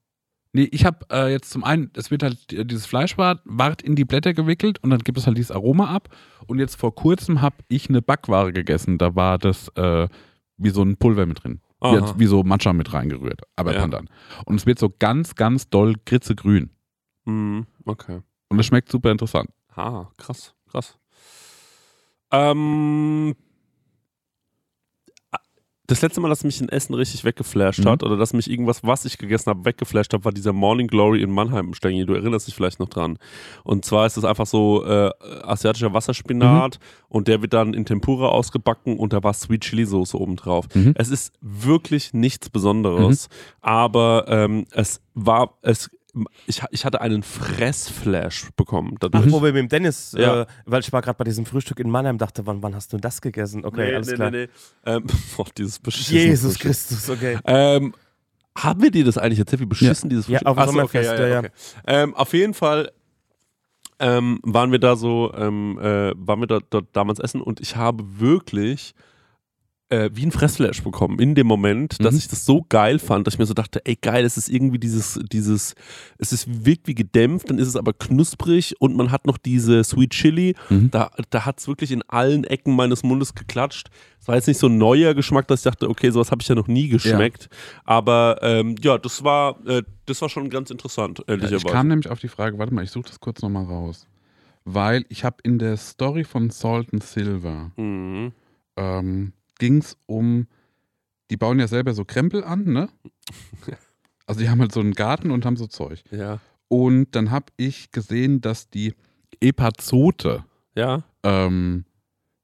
Nee, 0.53 0.68
ich 0.72 0.86
habe 0.86 1.05
äh, 1.12 1.30
jetzt 1.30 1.51
zum 1.51 1.62
einen, 1.62 1.90
es 1.94 2.11
wird 2.11 2.22
halt 2.22 2.53
äh, 2.53 2.64
dieses 2.64 2.86
Fleischwart 2.86 3.42
wart 3.44 3.82
in 3.82 3.96
die 3.96 4.07
Blätter 4.07 4.32
gewickelt 4.32 4.82
und 4.82 4.90
dann 4.90 5.01
gibt 5.01 5.18
es 5.18 5.26
halt 5.26 5.36
dieses 5.36 5.51
Aroma 5.51 5.94
ab. 5.94 6.09
Und 6.46 6.59
jetzt 6.59 6.76
vor 6.76 6.94
kurzem 6.94 7.42
habe 7.42 7.57
ich 7.68 7.88
eine 7.90 8.01
Backware 8.01 8.53
gegessen. 8.53 8.96
Da 8.96 9.14
war 9.14 9.38
das 9.38 9.68
äh, 9.76 10.09
wie 10.57 10.70
so 10.70 10.82
ein 10.82 10.96
Pulver 10.96 11.26
mit 11.26 11.44
drin. 11.44 11.61
Wie, 11.80 12.20
wie 12.20 12.26
so 12.26 12.42
Matcha 12.42 12.72
mit 12.72 12.92
reingerührt. 12.92 13.42
Aber 13.55 13.72
Ja. 13.72 13.80
Pandan. 13.80 14.09
Und 14.46 14.57
es 14.57 14.66
wird 14.66 14.80
so 14.80 14.92
ganz, 14.99 15.36
ganz 15.36 15.68
doll 15.68 15.94
gritzegrün. 16.07 16.70
Mhm. 17.24 17.66
Okay. 17.84 18.20
Und 18.49 18.59
es 18.59 18.66
schmeckt 18.66 18.90
super 18.90 19.12
interessant. 19.12 19.51
Ah, 19.74 20.06
krass, 20.16 20.54
krass. 20.70 20.98
Ähm, 22.32 23.34
das 25.86 26.02
letzte 26.02 26.20
Mal, 26.20 26.28
dass 26.28 26.44
mich 26.44 26.60
ein 26.60 26.68
Essen 26.68 26.92
richtig 26.92 27.24
weggeflasht 27.24 27.78
Mhm. 27.82 27.88
hat 27.88 28.02
oder 28.02 28.18
dass 28.18 28.34
mich 28.34 28.50
irgendwas, 28.50 28.84
was 28.84 29.06
ich 29.06 29.16
gegessen 29.16 29.48
habe, 29.48 29.64
weggeflasht 29.64 30.12
hat, 30.12 30.22
war 30.22 30.32
dieser 30.32 30.52
Morning 30.52 30.86
Glory 30.86 31.22
in 31.22 31.30
Mannheim, 31.30 31.72
Stengi. 31.72 32.04
Du 32.04 32.12
erinnerst 32.12 32.46
dich 32.46 32.54
vielleicht 32.54 32.78
noch 32.78 32.90
dran. 32.90 33.18
Und 33.64 33.86
zwar 33.86 34.04
ist 34.04 34.18
es 34.18 34.24
einfach 34.24 34.44
so 34.44 34.84
äh, 34.84 35.10
asiatischer 35.44 35.94
Wasserspinat 35.94 36.78
und 37.08 37.26
der 37.26 37.40
wird 37.40 37.54
dann 37.54 37.72
in 37.72 37.86
Tempura 37.86 38.28
ausgebacken 38.28 38.98
und 38.98 39.14
da 39.14 39.22
war 39.22 39.32
Sweet 39.32 39.62
Chili 39.62 39.86
Soße 39.86 40.18
oben 40.20 40.36
drauf. 40.36 40.66
Mhm. 40.74 40.92
Es 40.94 41.08
ist 41.08 41.32
wirklich 41.40 42.12
nichts 42.12 42.50
Besonderes, 42.50 43.30
aber 43.62 44.26
ähm, 44.28 44.66
es 44.72 45.00
war, 45.14 45.54
es, 45.62 45.88
ich, 46.46 46.62
ich 46.70 46.84
hatte 46.84 47.00
einen 47.00 47.22
Fressflash 47.22 48.48
bekommen 48.56 48.96
dadurch. 49.00 49.24
Ach, 49.28 49.30
wo 49.32 49.42
wir 49.42 49.52
mit 49.52 49.62
dem 49.62 49.68
Dennis, 49.68 50.14
Ja. 50.16 50.42
äh, 50.42 50.46
weil 50.64 50.80
ich 50.80 50.92
war 50.92 51.02
gerade 51.02 51.16
bei 51.18 51.24
diesem 51.24 51.46
Frühstück 51.46 51.78
in 51.80 51.90
Mannheim, 51.90 52.18
dachte, 52.18 52.46
wann, 52.46 52.62
wann 52.62 52.74
hast 52.74 52.92
du 52.92 52.96
das 52.96 53.20
gegessen? 53.20 53.64
Okay, 53.64 53.94
alles 53.94 54.12
klar. 54.12 54.30
nee. 54.30 54.48
Ähm, 54.86 55.04
boah, 55.36 55.46
dieses 55.56 55.78
beschissene 55.78 56.20
Jesus 56.20 56.52
Frühstück. 56.56 56.62
Christus, 56.70 57.11
okay. 57.11 57.38
Ähm, 57.44 57.94
haben 58.56 58.82
wir 58.82 58.90
dir 58.90 59.04
das 59.04 59.18
eigentlich 59.18 59.38
erzählt, 59.38 59.61
wie 59.61 59.66
beschissen 59.66 60.11
dieses 60.11 60.26
Ja, 60.26 60.38
Frühstück 60.38 60.48
auf 60.48 60.56
dem 60.56 60.61
Ach 60.61 60.66
so, 60.66 60.72
Sommerfest, 60.72 61.18
ja, 61.18 61.26
ja. 61.28 61.38
okay. 61.40 61.50
Ähm, 61.86 62.14
auf 62.14 62.32
jeden 62.32 62.54
Fall 62.54 62.90
ähm, 64.00 64.40
waren 64.42 64.72
wir 64.72 64.78
da 64.78 64.96
so, 64.96 65.32
ähm, 65.34 65.78
äh, 65.78 66.12
waren 66.16 66.40
wir 66.40 66.46
da, 66.46 66.59
dort 66.70 66.86
damals 66.94 67.18
essen 67.20 67.40
und 67.40 67.61
ich 67.61 67.76
habe 67.76 68.04
wirklich 68.18 68.94
äh, 69.91 70.11
wie 70.12 70.26
ein 70.26 70.32
Fressflash 70.32 70.82
bekommen 70.82 71.18
in 71.18 71.34
dem 71.34 71.47
Moment, 71.47 71.97
dass 72.05 72.12
Mhm. 72.12 72.18
ich 72.18 72.28
das 72.28 72.45
so 72.45 72.64
geil 72.68 72.99
fand, 72.99 73.26
dass 73.26 73.34
ich 73.34 73.39
mir 73.39 73.47
so 73.47 73.55
dachte, 73.55 73.80
ey 73.86 73.97
geil, 73.97 74.24
es 74.24 74.36
ist 74.36 74.49
irgendwie 74.49 74.78
dieses, 74.78 75.18
dieses, 75.32 75.74
es 76.18 76.32
ist 76.32 76.66
wirkt 76.66 76.86
wie 76.89 76.95
gedämpft, 76.95 77.49
dann 77.49 77.59
ist 77.59 77.68
es 77.68 77.76
aber 77.76 77.93
knusprig 77.95 78.74
und 78.80 78.97
man 78.97 79.11
hat 79.11 79.26
noch 79.26 79.39
diese 79.39 79.82
Sweet 79.84 80.11
Chili, 80.11 80.55
Mhm. 80.68 80.91
da, 80.91 81.11
da 81.30 81.47
hat 81.47 81.59
es 81.61 81.68
wirklich 81.68 81.91
in 81.93 82.03
allen 82.09 82.45
Ecken 82.45 82.76
meines 82.76 83.03
Mundes 83.03 83.34
geklatscht. 83.34 83.89
Es 84.20 84.28
war 84.28 84.34
jetzt 84.34 84.47
nicht 84.49 84.59
so 84.59 84.66
ein 84.66 84.76
neuer 84.78 85.14
Geschmack, 85.14 85.49
dass 85.49 85.61
ich 85.61 85.64
dachte, 85.64 85.89
okay, 85.89 86.11
sowas 86.11 86.30
habe 86.30 86.43
ich 86.43 86.49
ja 86.49 86.55
noch 86.55 86.68
nie 86.68 86.89
geschmeckt. 86.89 87.49
Aber 87.84 88.39
ähm, 88.43 88.74
ja, 88.82 88.99
das 88.99 89.24
war, 89.24 89.64
äh, 89.66 89.82
das 90.07 90.20
war 90.20 90.28
schon 90.28 90.51
ganz 90.51 90.70
interessant, 90.70 91.20
Ja, 91.20 91.24
ehrlicherweise. 91.28 91.66
ich 91.66 91.72
kam 91.72 91.89
nämlich 91.89 92.09
auf 92.11 92.20
die 92.20 92.28
Frage, 92.28 92.59
warte 92.59 92.74
mal, 92.74 92.84
ich 92.84 92.91
suche 92.91 93.09
das 93.09 93.20
kurz 93.20 93.41
nochmal 93.43 93.64
raus. 93.64 94.07
Weil 94.64 95.07
ich 95.09 95.24
habe 95.24 95.36
in 95.45 95.59
der 95.59 95.78
Story 95.78 96.24
von 96.24 96.51
Salt 96.51 96.93
and 96.93 97.03
Silver 97.03 97.70
mhm. 97.76 98.32
ähm, 98.76 99.32
ging 99.59 99.78
es 99.78 99.96
um, 100.06 100.46
die 101.30 101.36
bauen 101.36 101.59
ja 101.61 101.68
selber 101.68 101.92
so 101.94 102.04
Krempel 102.04 102.44
an, 102.44 102.64
ne? 102.64 102.88
Also 104.26 104.40
die 104.40 104.50
haben 104.50 104.61
halt 104.61 104.72
so 104.72 104.80
einen 104.80 104.92
Garten 104.92 105.30
und 105.30 105.46
haben 105.46 105.56
so 105.56 105.66
Zeug. 105.66 106.02
Ja. 106.11 106.38
Und 106.68 107.14
dann 107.16 107.30
habe 107.30 107.46
ich 107.56 107.92
gesehen, 107.92 108.42
dass 108.42 108.68
die 108.68 108.92
Epazote 109.40 110.44
Ja. 110.74 111.02
ähm, 111.22 111.86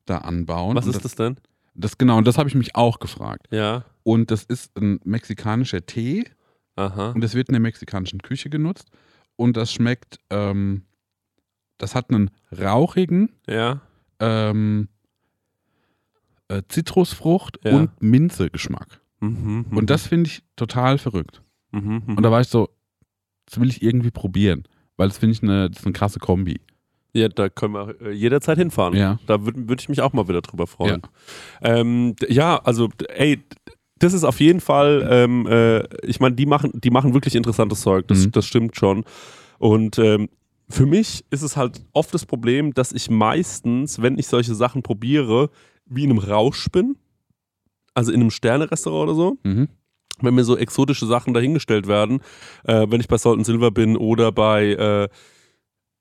da 0.07 0.19
anbauen. 0.19 0.77
Was 0.77 0.87
Und 0.87 0.97
ist 0.97 1.05
das 1.05 1.15
denn? 1.15 1.37
Das 1.75 1.99
genau, 1.99 2.17
und 2.19 2.27
das 2.27 2.39
habe 2.39 2.49
ich 2.49 2.55
mich 2.55 2.75
auch 2.75 3.01
gefragt. 3.01 3.49
Ja. 3.51 3.85
Und 4.03 4.31
das 4.31 4.45
ist 4.45 4.75
ein 4.79 4.99
mexikanischer 5.05 5.85
Tee 5.85 6.25
Aha. 6.77 7.11
und 7.11 7.21
das 7.21 7.35
wird 7.35 7.49
in 7.49 7.53
der 7.53 7.61
mexikanischen 7.61 8.23
Küche 8.23 8.49
genutzt. 8.49 8.89
Und 9.37 9.57
das 9.59 9.71
schmeckt, 9.73 10.19
ähm, 10.31 10.85
das 11.79 11.95
hat 11.95 12.09
einen 12.11 12.31
rauchigen 12.57 13.31
Ja. 13.47 13.83
ähm, 14.21 14.89
äh, 16.49 16.63
Zitrusfrucht 16.69 17.59
Ja. 17.65 17.73
und 17.77 17.91
Minze-Geschmack. 18.03 19.01
Mhm, 19.21 19.65
mhm, 19.71 19.77
Und 19.79 19.91
das 19.91 20.07
finde 20.07 20.29
ich 20.29 20.43
total 20.57 20.99
verrückt. 20.99 21.43
Mhm, 21.73 22.03
mhm. 22.07 22.17
Und 22.17 22.23
da 22.23 22.31
war 22.31 22.41
ich 22.41 22.49
so, 22.49 22.69
das 23.47 23.61
will 23.61 23.69
ich 23.69 23.83
irgendwie 23.83 24.11
probieren, 24.11 24.65
weil 24.97 25.09
das 25.09 25.19
finde 25.19 25.33
ich 25.35 25.43
eine, 25.43 25.71
das 25.71 25.81
ist 25.81 25.87
eine 25.87 25.93
krasse 25.93 26.19
Kombi. 26.19 26.61
Ja, 27.13 27.29
da 27.29 27.49
können 27.49 27.75
wir 27.75 28.01
äh, 28.01 28.11
jederzeit 28.13 28.59
hinfahren. 28.59 28.97
Ja. 28.97 29.19
Da 29.27 29.45
würde 29.45 29.69
würd 29.69 29.81
ich 29.81 29.89
mich 29.89 30.01
auch 30.01 30.13
mal 30.13 30.27
wieder 30.29 30.41
drüber 30.43 30.67
freuen. 30.67 31.03
Ja. 31.63 31.77
Ähm, 31.77 32.17
ja, 32.29 32.57
also, 32.65 32.89
ey, 33.09 33.41
das 34.01 34.13
ist 34.13 34.25
auf 34.25 34.41
jeden 34.41 34.61
Fall, 34.61 35.07
ähm, 35.09 35.47
äh, 35.47 35.85
ich 36.07 36.19
meine, 36.19 36.35
die 36.35 36.47
machen, 36.47 36.73
die 36.75 36.91
machen 36.91 37.15
wirklich 37.15 37.37
interessantes 37.37 37.81
Zeug, 37.83 38.09
das, 38.09 38.27
Mhm. 38.27 38.33
das 38.33 38.47
stimmt 38.47 38.77
schon. 38.77 39.05
Und 39.59 39.99
ähm, 40.01 40.29
für 40.69 40.87
mich 40.87 41.25
ist 41.31 41.43
es 41.43 41.57
halt 41.57 41.85
oft 41.93 42.13
das 42.13 42.27
Problem, 42.27 42.75
dass 42.75 42.91
ich 42.93 43.09
meistens, 43.09 44.03
wenn 44.03 44.19
ich 44.19 44.27
solche 44.27 44.55
Sachen 44.55 44.83
probiere, 44.83 45.51
wie 45.87 46.05
in 46.05 46.11
einem 46.11 46.19
Rausch 46.19 46.69
bin. 46.71 46.97
Also 47.95 48.11
in 48.13 48.21
einem 48.21 48.31
Sterne-Restaurant 48.31 49.09
oder 49.11 49.15
so 49.15 49.39
Mhm. 49.45 49.69
wenn 50.21 50.35
mir 50.35 50.45
so 50.45 50.57
exotische 50.57 51.07
Sachen 51.07 51.35
dahingestellt 51.35 51.87
werden, 51.89 52.21
äh, 52.65 52.87
wenn 52.89 53.01
ich 53.01 53.09
bei 53.09 53.19
Salt 53.19 53.37
and 53.37 53.47
Silver 53.47 53.71
bin 53.71 53.97
oder 53.97 54.31
bei 54.33 54.67
äh, 54.73 55.09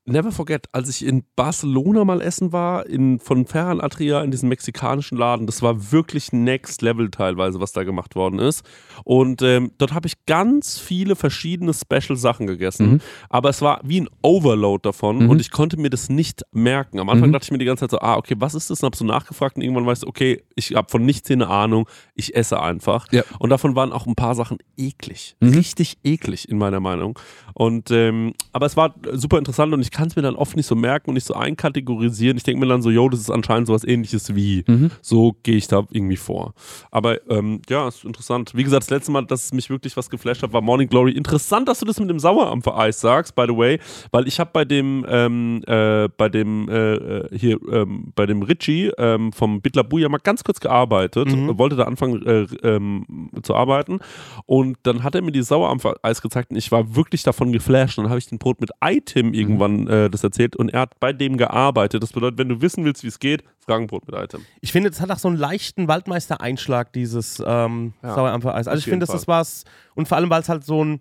Never 0.05 0.33
forget, 0.33 0.67
als 0.73 0.89
ich 0.89 1.05
in 1.05 1.23
Barcelona 1.37 2.03
mal 2.03 2.21
essen 2.21 2.51
war, 2.51 2.85
in, 2.87 3.19
von 3.19 3.45
Ferran 3.45 3.79
Adria 3.79 4.21
in 4.21 4.31
diesem 4.31 4.49
mexikanischen 4.49 5.17
Laden, 5.17 5.45
das 5.45 5.61
war 5.61 5.93
wirklich 5.93 6.33
next 6.33 6.81
level 6.81 7.09
teilweise, 7.09 7.61
was 7.61 7.71
da 7.71 7.83
gemacht 7.83 8.15
worden 8.15 8.37
ist. 8.39 8.65
Und 9.05 9.41
ähm, 9.41 9.71
dort 9.77 9.93
habe 9.93 10.07
ich 10.07 10.25
ganz 10.25 10.77
viele 10.77 11.15
verschiedene 11.15 11.73
Special-Sachen 11.73 12.47
gegessen. 12.47 12.91
Mhm. 12.93 13.01
Aber 13.29 13.49
es 13.49 13.61
war 13.61 13.79
wie 13.85 14.01
ein 14.01 14.09
Overload 14.21 14.81
davon 14.83 15.19
Mhm. 15.19 15.29
und 15.29 15.39
ich 15.39 15.51
konnte 15.51 15.79
mir 15.79 15.89
das 15.89 16.09
nicht 16.09 16.41
merken. 16.51 16.99
Am 16.99 17.07
Anfang 17.07 17.29
Mhm. 17.29 17.33
dachte 17.33 17.45
ich 17.45 17.51
mir 17.51 17.57
die 17.59 17.65
ganze 17.65 17.81
Zeit 17.87 17.91
so, 17.91 17.99
ah, 17.99 18.17
okay, 18.17 18.35
was 18.39 18.55
ist 18.55 18.69
das? 18.69 18.81
Und 18.81 18.87
habe 18.87 18.97
so 18.97 19.05
nachgefragt 19.05 19.55
und 19.55 19.61
irgendwann 19.61 19.85
weißt 19.85 20.03
du, 20.03 20.07
okay, 20.07 20.43
ich 20.55 20.75
habe 20.75 20.89
von 20.91 21.05
nichts 21.05 21.27
hier 21.29 21.37
eine 21.37 21.47
Ahnung, 21.47 21.87
ich 22.13 22.35
esse 22.35 22.59
einfach. 22.61 23.07
Ja. 23.13 23.23
Und 23.39 23.51
davon 23.51 23.75
waren 23.77 23.93
auch 23.93 24.05
ein 24.05 24.15
paar 24.15 24.35
Sachen 24.35 24.57
eklig. 24.75 25.37
Mhm. 25.39 25.53
Richtig 25.53 25.97
eklig 26.03 26.49
in 26.49 26.57
meiner 26.57 26.81
Meinung. 26.81 27.17
Und 27.53 27.89
ähm, 27.91 28.33
aber 28.51 28.65
es 28.65 28.75
war 28.75 28.95
super 29.13 29.37
interessant 29.37 29.71
und 29.73 29.81
ich 29.81 29.91
kann 29.93 30.07
es 30.07 30.15
mir 30.15 30.21
dann 30.23 30.35
oft 30.35 30.55
nicht 30.57 30.65
so 30.65 30.75
merken 30.75 31.11
und 31.11 31.13
nicht 31.13 31.27
so 31.27 31.35
einkategorisieren. 31.35 32.35
Ich 32.37 32.43
denke 32.43 32.59
mir 32.59 32.67
dann 32.67 32.81
so, 32.81 32.89
yo, 32.89 33.07
das 33.07 33.19
ist 33.21 33.29
anscheinend 33.29 33.67
sowas 33.67 33.83
ähnliches 33.83 34.35
wie. 34.35 34.63
Mhm. 34.67 34.91
So 35.01 35.35
gehe 35.43 35.55
ich 35.55 35.67
da 35.67 35.85
irgendwie 35.91 36.17
vor. 36.17 36.53
Aber 36.91 37.19
ähm, 37.29 37.61
ja, 37.69 37.87
ist 37.87 38.03
interessant. 38.03 38.51
Wie 38.55 38.63
gesagt, 38.63 38.83
das 38.83 38.89
letzte 38.89 39.11
Mal, 39.11 39.25
dass 39.25 39.45
es 39.45 39.53
mich 39.53 39.69
wirklich 39.69 39.95
was 39.95 40.09
geflasht 40.09 40.43
hat, 40.43 40.51
war 40.51 40.61
Morning 40.61 40.89
Glory. 40.89 41.11
Interessant, 41.11 41.67
dass 41.69 41.79
du 41.79 41.85
das 41.85 41.99
mit 41.99 42.09
dem 42.09 42.19
Sauerampfer-Eis 42.19 42.99
sagst, 42.99 43.35
by 43.35 43.45
the 43.47 43.55
way, 43.55 43.79
weil 44.11 44.27
ich 44.27 44.39
habe 44.39 44.49
bei 44.51 44.65
dem, 44.65 45.05
ähm, 45.07 45.61
äh, 45.67 46.09
bei 46.17 46.29
dem, 46.29 46.67
äh, 46.69 46.93
äh, 46.95 47.37
hier, 47.37 47.59
ähm, 47.71 48.11
bei 48.15 48.25
dem 48.25 48.41
Richie 48.41 48.91
ähm, 48.97 49.31
vom 49.31 49.61
ja 49.93 50.09
mal 50.09 50.17
ganz 50.17 50.43
kurz 50.43 50.59
gearbeitet, 50.59 51.27
Mhm. 51.27 51.57
wollte 51.57 51.75
da 51.75 51.83
anfangen 51.83 52.25
äh, 52.25 52.47
ähm, 52.63 53.29
zu 53.43 53.55
arbeiten 53.55 53.99
und 54.45 54.77
dann 54.83 55.03
hat 55.03 55.15
er 55.15 55.21
mir 55.21 55.31
dieses 55.31 55.49
Sauerampfer-Eis 55.49 56.21
gezeigt 56.21 56.51
und 56.51 56.57
ich 56.57 56.71
war 56.71 56.95
wirklich 56.95 57.23
davon 57.23 57.51
geflasht. 57.51 57.97
Und 57.97 58.05
dann 58.05 58.09
habe 58.09 58.19
ich 58.19 58.27
den 58.27 58.37
Brot 58.39 58.61
mit 58.61 58.71
Item 58.83 59.33
irgendwann 59.33 59.82
äh, 59.87 60.09
das 60.09 60.23
erzählt 60.23 60.55
und 60.55 60.69
er 60.69 60.81
hat 60.81 60.99
bei 60.99 61.13
dem 61.13 61.37
gearbeitet. 61.37 62.01
Das 62.03 62.11
bedeutet, 62.11 62.37
wenn 62.39 62.49
du 62.49 62.61
wissen 62.61 62.85
willst, 62.85 63.03
wie 63.03 63.07
es 63.07 63.19
geht, 63.19 63.43
Fragenbrot 63.59 64.05
mit 64.07 64.15
Item. 64.15 64.45
Ich 64.61 64.71
finde, 64.71 64.89
es 64.89 64.99
hat 65.01 65.11
auch 65.11 65.19
so 65.19 65.27
einen 65.27 65.37
leichten 65.37 65.87
Waldmeister-Einschlag, 65.87 66.93
dieses 66.93 67.41
ähm, 67.45 67.93
Ja, 68.03 68.15
Sauerampfer-Eis. 68.15 68.67
Also 68.67 68.79
ich 68.79 68.85
finde, 68.85 69.05
das 69.05 69.15
ist 69.15 69.27
was, 69.27 69.63
und 69.95 70.07
vor 70.07 70.17
allem, 70.17 70.29
weil 70.29 70.41
es 70.41 70.49
halt 70.49 70.63
so 70.65 70.83
ein, 70.83 70.99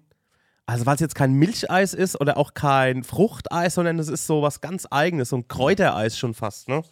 also 0.67 0.87
weil 0.87 0.95
es 0.95 1.01
jetzt 1.01 1.15
kein 1.15 1.33
Milcheis 1.35 1.93
ist 1.95 2.21
oder 2.21 2.37
auch 2.37 2.55
kein 2.55 3.03
Fruchteis, 3.05 3.75
sondern 3.75 3.99
es 3.99 4.09
ist 4.09 4.27
so 4.27 4.43
was 4.43 4.61
ganz 4.61 4.87
Eigenes, 4.91 5.31
so 5.31 5.37
ein 5.37 5.49
Kräutereis 5.49 6.17
schon 6.19 6.35
fast, 6.35 6.69
ne? 6.69 6.83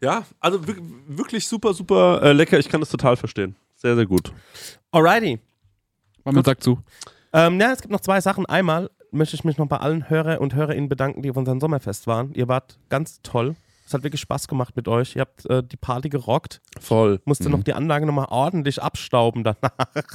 Ja, 0.00 0.24
also 0.40 0.66
wir- 0.66 0.76
wirklich 1.08 1.46
super, 1.48 1.72
super 1.74 2.20
äh, 2.22 2.32
lecker. 2.32 2.58
Ich 2.58 2.68
kann 2.68 2.80
das 2.80 2.90
total 2.90 3.16
verstehen. 3.16 3.56
Sehr, 3.76 3.94
sehr 3.96 4.06
gut. 4.06 4.32
Alrighty. 4.90 5.38
Man 6.24 6.42
sagt 6.44 6.62
zu. 6.62 6.80
Ähm, 7.32 7.60
ja, 7.60 7.72
es 7.72 7.80
gibt 7.80 7.92
noch 7.92 8.00
zwei 8.00 8.20
Sachen. 8.20 8.44
Einmal 8.46 8.90
möchte 9.16 9.36
ich 9.36 9.44
mich 9.44 9.58
noch 9.58 9.66
bei 9.66 9.78
allen 9.78 10.08
Hörer 10.08 10.40
und 10.40 10.54
Hörerinnen 10.54 10.88
bedanken, 10.88 11.22
die 11.22 11.30
auf 11.30 11.36
unserem 11.36 11.60
Sommerfest 11.60 12.06
waren. 12.06 12.32
Ihr 12.34 12.48
wart 12.48 12.78
ganz 12.88 13.20
toll. 13.22 13.56
Es 13.86 13.94
hat 13.94 14.02
wirklich 14.02 14.20
Spaß 14.20 14.48
gemacht 14.48 14.74
mit 14.74 14.88
euch. 14.88 15.14
Ihr 15.14 15.20
habt 15.20 15.48
äh, 15.48 15.62
die 15.62 15.76
Party 15.76 16.08
gerockt. 16.08 16.60
Voll. 16.80 17.20
Musste 17.24 17.48
noch 17.48 17.62
die 17.62 17.72
Anlage 17.72 18.04
nochmal 18.04 18.26
ordentlich 18.30 18.82
abstauben 18.82 19.44
danach. 19.44 20.08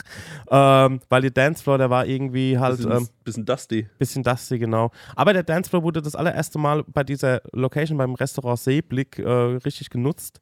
ähm, 0.51 0.99
weil 1.07 1.21
die 1.21 1.33
Dancefloor, 1.33 1.77
der 1.77 1.89
war 1.89 2.05
irgendwie 2.05 2.59
halt 2.59 2.77
Bisschen, 2.77 2.91
ähm, 2.91 3.07
bisschen 3.23 3.45
dusty. 3.45 3.87
bisschen 3.97 4.23
dusty, 4.23 4.59
genau. 4.59 4.91
Aber 5.15 5.31
der 5.31 5.43
Dancefloor 5.43 5.83
wurde 5.83 6.01
das 6.01 6.15
allererste 6.15 6.59
Mal 6.59 6.83
bei 6.85 7.05
dieser 7.05 7.41
Location 7.53 7.97
beim 7.97 8.15
Restaurant 8.15 8.59
Seeblick 8.59 9.19
äh, 9.19 9.29
richtig 9.29 9.89
genutzt. 9.89 10.41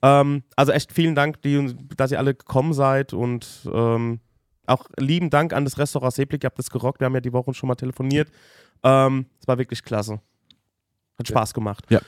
Ähm, 0.00 0.42
also 0.56 0.72
echt 0.72 0.90
vielen 0.90 1.14
Dank, 1.14 1.42
die, 1.42 1.76
dass 1.98 2.12
ihr 2.12 2.18
alle 2.18 2.34
gekommen 2.34 2.72
seid 2.72 3.12
und 3.12 3.46
ähm, 3.70 4.20
auch 4.66 4.86
lieben 4.96 5.30
Dank 5.30 5.52
an 5.52 5.64
das 5.64 5.78
Restaurant 5.78 6.12
Seeblick. 6.14 6.44
Ihr 6.44 6.46
habt 6.46 6.58
das 6.58 6.70
gerockt. 6.70 7.00
Wir 7.00 7.06
haben 7.06 7.14
ja 7.14 7.20
die 7.20 7.32
Woche 7.32 7.52
schon 7.54 7.68
mal 7.68 7.74
telefoniert. 7.74 8.28
Ähm, 8.82 9.26
Es 9.40 9.48
war 9.48 9.58
wirklich 9.58 9.82
klasse. 9.82 10.20
Hat 11.18 11.28
Spaß 11.28 11.52
gemacht. 11.54 11.84
Ja. 11.90 12.00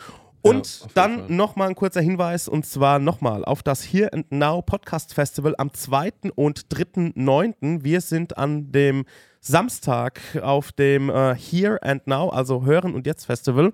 Und 0.45 0.81
Ja, 0.81 0.87
dann 0.95 1.37
nochmal 1.37 1.69
ein 1.69 1.77
kurzer 1.77 2.01
Hinweis 2.01 2.49
und 2.49 2.67
zwar 2.67 2.99
nochmal 2.99 3.45
auf 3.45 3.63
das 3.63 3.83
Here 3.85 4.13
and 4.13 4.33
Now 4.33 4.61
Podcast 4.61 5.15
Festival 5.15 5.55
am 5.57 5.73
2. 5.73 6.11
und 6.35 6.67
3.9. 6.67 7.85
Wir 7.85 8.01
sind 8.01 8.37
an 8.39 8.73
dem 8.73 9.05
Samstag 9.41 10.21
auf 10.43 10.73
dem 10.73 11.11
äh, 11.11 11.35
Here 11.37 11.81
and 11.83 12.07
Now, 12.09 12.31
also 12.31 12.65
Hören 12.65 12.95
und 12.95 13.07
Jetzt 13.07 13.27
Festival. 13.27 13.73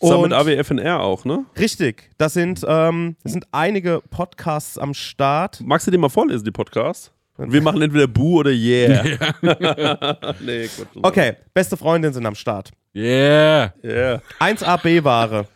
Zusammen 0.00 0.22
mit 0.22 0.32
AWFNR 0.32 1.00
auch, 1.00 1.24
ne? 1.24 1.44
richtig, 1.56 2.10
das 2.18 2.32
sind, 2.32 2.64
ähm, 2.66 3.16
das 3.22 3.32
sind 3.32 3.46
einige 3.52 4.00
Podcasts 4.10 4.78
am 4.78 4.94
Start. 4.94 5.60
Magst 5.64 5.86
du 5.86 5.92
den 5.92 6.00
mal 6.00 6.08
vorlesen, 6.08 6.44
die 6.44 6.50
Podcast? 6.50 7.12
Wir 7.38 7.62
machen 7.62 7.80
entweder 7.82 8.06
Bu 8.06 8.40
oder 8.40 8.50
Yeah. 8.50 9.04
nee, 10.40 10.68
Gott. 10.76 10.88
Okay, 11.02 11.36
beste 11.54 11.76
Freundinnen 11.76 12.12
sind 12.14 12.26
am 12.26 12.34
Start. 12.34 12.70
Yeah. 12.94 13.72
Yeah. 13.82 14.20
1AB-Ware. 14.38 15.46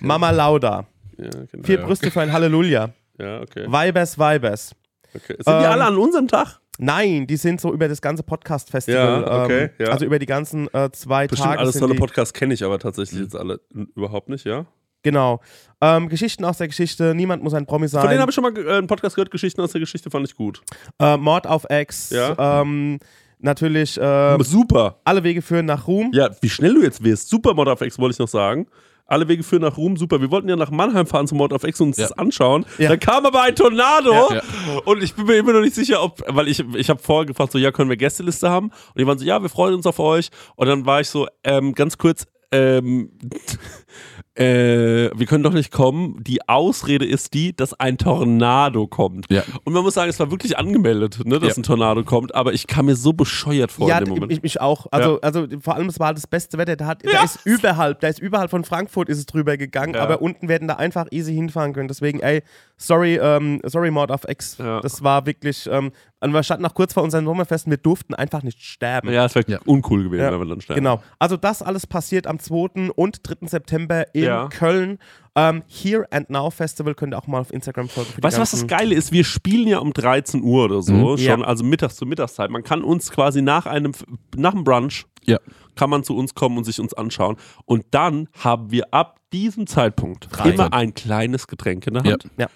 Mama 0.00 0.30
Lauda. 0.30 0.86
Ja, 1.18 1.28
genau. 1.52 1.64
Vier 1.64 1.78
Brüste 1.82 2.10
für 2.10 2.22
ein 2.22 2.32
Halleluja. 2.32 2.90
Ja, 3.18 3.40
okay. 3.42 3.64
Weibers, 3.68 4.18
Weibers. 4.18 4.74
okay. 5.14 5.34
Sind 5.38 5.46
die 5.46 5.50
Ähm, 5.50 5.70
alle 5.70 5.84
an 5.84 5.96
unserem 5.98 6.26
Tag? 6.26 6.58
Nein, 6.78 7.26
die 7.28 7.36
sind 7.36 7.60
so 7.60 7.72
über 7.72 7.86
das 7.86 8.00
ganze 8.02 8.22
Podcast-Festival. 8.24 9.22
Ja, 9.22 9.44
okay, 9.44 9.62
ähm, 9.64 9.70
ja. 9.78 9.92
Also 9.92 10.06
über 10.06 10.18
die 10.18 10.26
ganzen 10.26 10.72
äh, 10.74 10.90
zwei 10.90 11.28
Bestimmt 11.28 11.50
Tage. 11.50 11.60
alles 11.60 11.78
tolle 11.78 11.92
die, 11.92 11.98
Podcasts 12.00 12.32
kenne 12.32 12.54
ich 12.54 12.64
aber 12.64 12.78
tatsächlich 12.80 13.20
jetzt 13.20 13.36
alle 13.36 13.60
überhaupt 13.94 14.28
nicht, 14.28 14.44
ja? 14.44 14.66
Genau. 15.04 15.40
Ähm, 15.80 16.08
Geschichten 16.08 16.44
aus 16.44 16.58
der 16.58 16.66
Geschichte. 16.68 17.14
Niemand 17.14 17.42
muss 17.44 17.54
ein 17.54 17.66
Promi 17.66 17.86
sein. 17.88 18.00
Von 18.00 18.10
denen 18.10 18.20
habe 18.22 18.30
ich 18.30 18.34
schon 18.34 18.42
mal 18.44 18.56
äh, 18.56 18.78
einen 18.78 18.86
Podcast 18.88 19.14
gehört, 19.14 19.30
Geschichten 19.30 19.60
aus 19.60 19.70
der 19.72 19.80
Geschichte 19.80 20.10
fand 20.10 20.26
ich 20.26 20.34
gut. 20.34 20.62
äh, 20.98 21.16
Mord 21.16 21.46
auf 21.46 21.64
Ex. 21.68 22.10
Ja. 22.10 22.60
Ähm, 22.62 22.98
natürlich 23.38 23.96
äh, 24.00 24.42
Super. 24.42 25.00
alle 25.04 25.22
Wege 25.22 25.42
führen 25.42 25.66
nach 25.66 25.86
Ruhm. 25.86 26.10
Ja, 26.14 26.30
wie 26.40 26.48
schnell 26.48 26.74
du 26.74 26.82
jetzt 26.82 27.04
wirst. 27.04 27.28
Super 27.28 27.54
Mod 27.54 27.68
of 27.68 27.80
X 27.82 27.98
wollte 27.98 28.14
ich 28.14 28.18
noch 28.18 28.28
sagen. 28.28 28.66
Alle 29.06 29.28
Wege 29.28 29.42
führen 29.42 29.60
nach 29.60 29.76
Ruhm, 29.76 29.98
super. 29.98 30.18
Wir 30.22 30.30
wollten 30.30 30.48
ja 30.48 30.56
nach 30.56 30.70
Mannheim 30.70 31.06
fahren 31.06 31.26
zum 31.26 31.36
Mod 31.36 31.52
of 31.52 31.62
X 31.64 31.78
und 31.82 31.88
uns 31.88 31.98
Ja. 31.98 32.04
das 32.08 32.16
anschauen. 32.16 32.64
Ja. 32.78 32.88
Dann 32.88 32.98
kam 33.00 33.26
aber 33.26 33.42
ein 33.42 33.54
Tornado 33.54 34.10
Ja, 34.10 34.36
ja. 34.36 34.42
und 34.86 35.02
ich 35.02 35.12
bin 35.14 35.26
mir 35.26 35.36
immer 35.36 35.52
noch 35.52 35.60
nicht 35.60 35.74
sicher, 35.74 36.02
ob, 36.02 36.22
weil 36.26 36.48
ich, 36.48 36.64
ich 36.74 36.88
habe 36.88 37.02
vorher 37.02 37.26
gefragt, 37.26 37.52
so, 37.52 37.58
ja, 37.58 37.70
können 37.70 37.90
wir 37.90 37.98
Gästeliste 37.98 38.48
haben? 38.48 38.68
Und 38.68 38.98
die 38.98 39.06
waren 39.06 39.18
so, 39.18 39.26
ja, 39.26 39.42
wir 39.42 39.50
freuen 39.50 39.74
uns 39.74 39.84
auf 39.86 39.98
euch. 39.98 40.30
Und 40.56 40.68
dann 40.68 40.86
war 40.86 41.02
ich 41.02 41.10
so, 41.10 41.28
ähm, 41.44 41.74
ganz 41.74 41.98
kurz, 41.98 42.24
ähm, 42.50 43.10
äh, 44.36 45.10
wir 45.14 45.26
können 45.26 45.44
doch 45.44 45.52
nicht 45.52 45.70
kommen. 45.70 46.22
Die 46.24 46.48
Ausrede 46.48 47.04
ist 47.04 47.34
die, 47.34 47.54
dass 47.54 47.72
ein 47.78 47.98
Tornado 47.98 48.86
kommt. 48.86 49.26
Ja. 49.30 49.42
Und 49.64 49.72
man 49.72 49.82
muss 49.82 49.94
sagen, 49.94 50.10
es 50.10 50.18
war 50.18 50.30
wirklich 50.30 50.58
angemeldet, 50.58 51.20
ne, 51.24 51.38
dass 51.38 51.50
Ja. 51.50 51.60
ein 51.60 51.62
Tornado 51.62 52.02
kommt, 52.02 52.34
aber 52.34 52.52
ich 52.52 52.66
kam 52.66 52.86
mir 52.86 52.96
so 52.96 53.12
bescheuert 53.12 53.70
vor 53.70 53.88
Ja, 53.88 53.98
in 53.98 54.06
dem 54.06 54.14
Moment. 54.14 54.32
ich, 54.32 54.40
ich 54.42 54.60
auch. 54.60 54.86
Also, 54.90 55.20
also 55.20 55.46
vor 55.60 55.76
allem, 55.76 55.88
es 55.88 56.00
war 56.00 56.08
halt 56.08 56.16
das 56.18 56.26
beste 56.26 56.58
Wetter. 56.58 56.76
Da, 56.76 56.86
hat, 56.86 57.02
da 57.04 57.22
ist 57.22 57.40
überhalb, 57.44 58.00
da 58.00 58.08
ist 58.08 58.18
überhalb 58.18 58.50
von 58.50 58.64
Frankfurt 58.64 59.08
ist 59.08 59.18
es 59.18 59.26
drüber 59.26 59.56
gegangen, 59.56 59.94
Ja. 59.94 60.02
aber 60.02 60.20
unten 60.20 60.48
werden 60.48 60.66
da 60.68 60.74
einfach 60.74 61.06
easy 61.12 61.32
hinfahren 61.34 61.72
können. 61.72 61.88
Deswegen, 61.88 62.20
ey, 62.20 62.42
sorry, 62.76 63.16
ähm, 63.22 63.60
sorry 63.64 63.90
Mord 63.90 64.10
auf 64.10 64.24
Ex. 64.24 64.58
Ja. 64.58 64.80
Das 64.80 65.02
war 65.04 65.26
wirklich, 65.26 65.68
ähm, 65.70 65.92
und 66.24 66.32
wir 66.34 66.42
standen 66.42 66.62
noch 66.62 66.74
kurz 66.74 66.92
vor 66.94 67.02
unseren 67.02 67.24
Sommerfesten, 67.24 67.70
wir 67.70 67.76
durften 67.78 68.14
einfach 68.14 68.42
nicht 68.42 68.60
sterben. 68.62 69.10
Ja, 69.12 69.24
es 69.26 69.34
wäre 69.34 69.44
Ja. 69.50 69.58
uncool 69.64 70.04
gewesen, 70.04 70.22
Ja, 70.22 70.32
wenn 70.32 70.40
wir 70.40 70.46
dann 70.46 70.60
sterben. 70.60 70.80
Genau. 70.80 71.02
Also 71.18 71.36
das 71.36 71.62
alles 71.62 71.86
passiert 71.86 72.26
am 72.26 72.38
2. 72.38 72.90
und 72.90 73.20
3. 73.22 73.46
September 73.48 74.12
in 74.14 74.24
Ja. 74.24 74.48
Köln. 74.48 74.98
Ähm, 75.36 75.62
Here 75.66 76.06
and 76.12 76.30
Now 76.30 76.50
Festival 76.50 76.94
könnt 76.94 77.12
ihr 77.14 77.18
auch 77.18 77.26
mal 77.26 77.40
auf 77.40 77.52
Instagram 77.52 77.88
folgen. 77.88 78.10
Weißt 78.22 78.36
du, 78.36 78.40
was 78.40 78.52
das 78.52 78.66
Geile 78.68 78.94
ist? 78.94 79.10
Wir 79.12 79.24
spielen 79.24 79.66
ja 79.66 79.78
um 79.78 79.92
13 79.92 80.42
Uhr 80.42 80.64
oder 80.66 80.80
so, 80.80 80.92
Mhm. 80.92 81.18
schon, 81.18 81.40
Ja. 81.40 81.46
also 81.46 81.64
mittags 81.64 81.96
zur 81.96 82.06
Mittagszeit. 82.06 82.50
Man 82.50 82.62
kann 82.62 82.82
uns 82.84 83.10
quasi 83.10 83.42
nach 83.42 83.66
einem, 83.66 83.92
nach 84.36 84.52
dem 84.52 84.62
Brunch, 84.62 85.06
Ja. 85.24 85.38
kann 85.74 85.90
man 85.90 86.04
zu 86.04 86.16
uns 86.16 86.34
kommen 86.34 86.56
und 86.56 86.64
sich 86.64 86.78
uns 86.78 86.94
anschauen. 86.94 87.36
Und 87.64 87.84
dann 87.90 88.28
haben 88.38 88.70
wir 88.70 88.94
ab 88.94 89.18
diesem 89.32 89.66
Zeitpunkt 89.66 90.26
Freizeit. 90.30 90.54
immer 90.54 90.72
ein 90.72 90.94
kleines 90.94 91.48
Getränk 91.48 91.86
in 91.88 91.94
der 91.94 92.04
Hand. 92.04 92.28
Ja. 92.38 92.46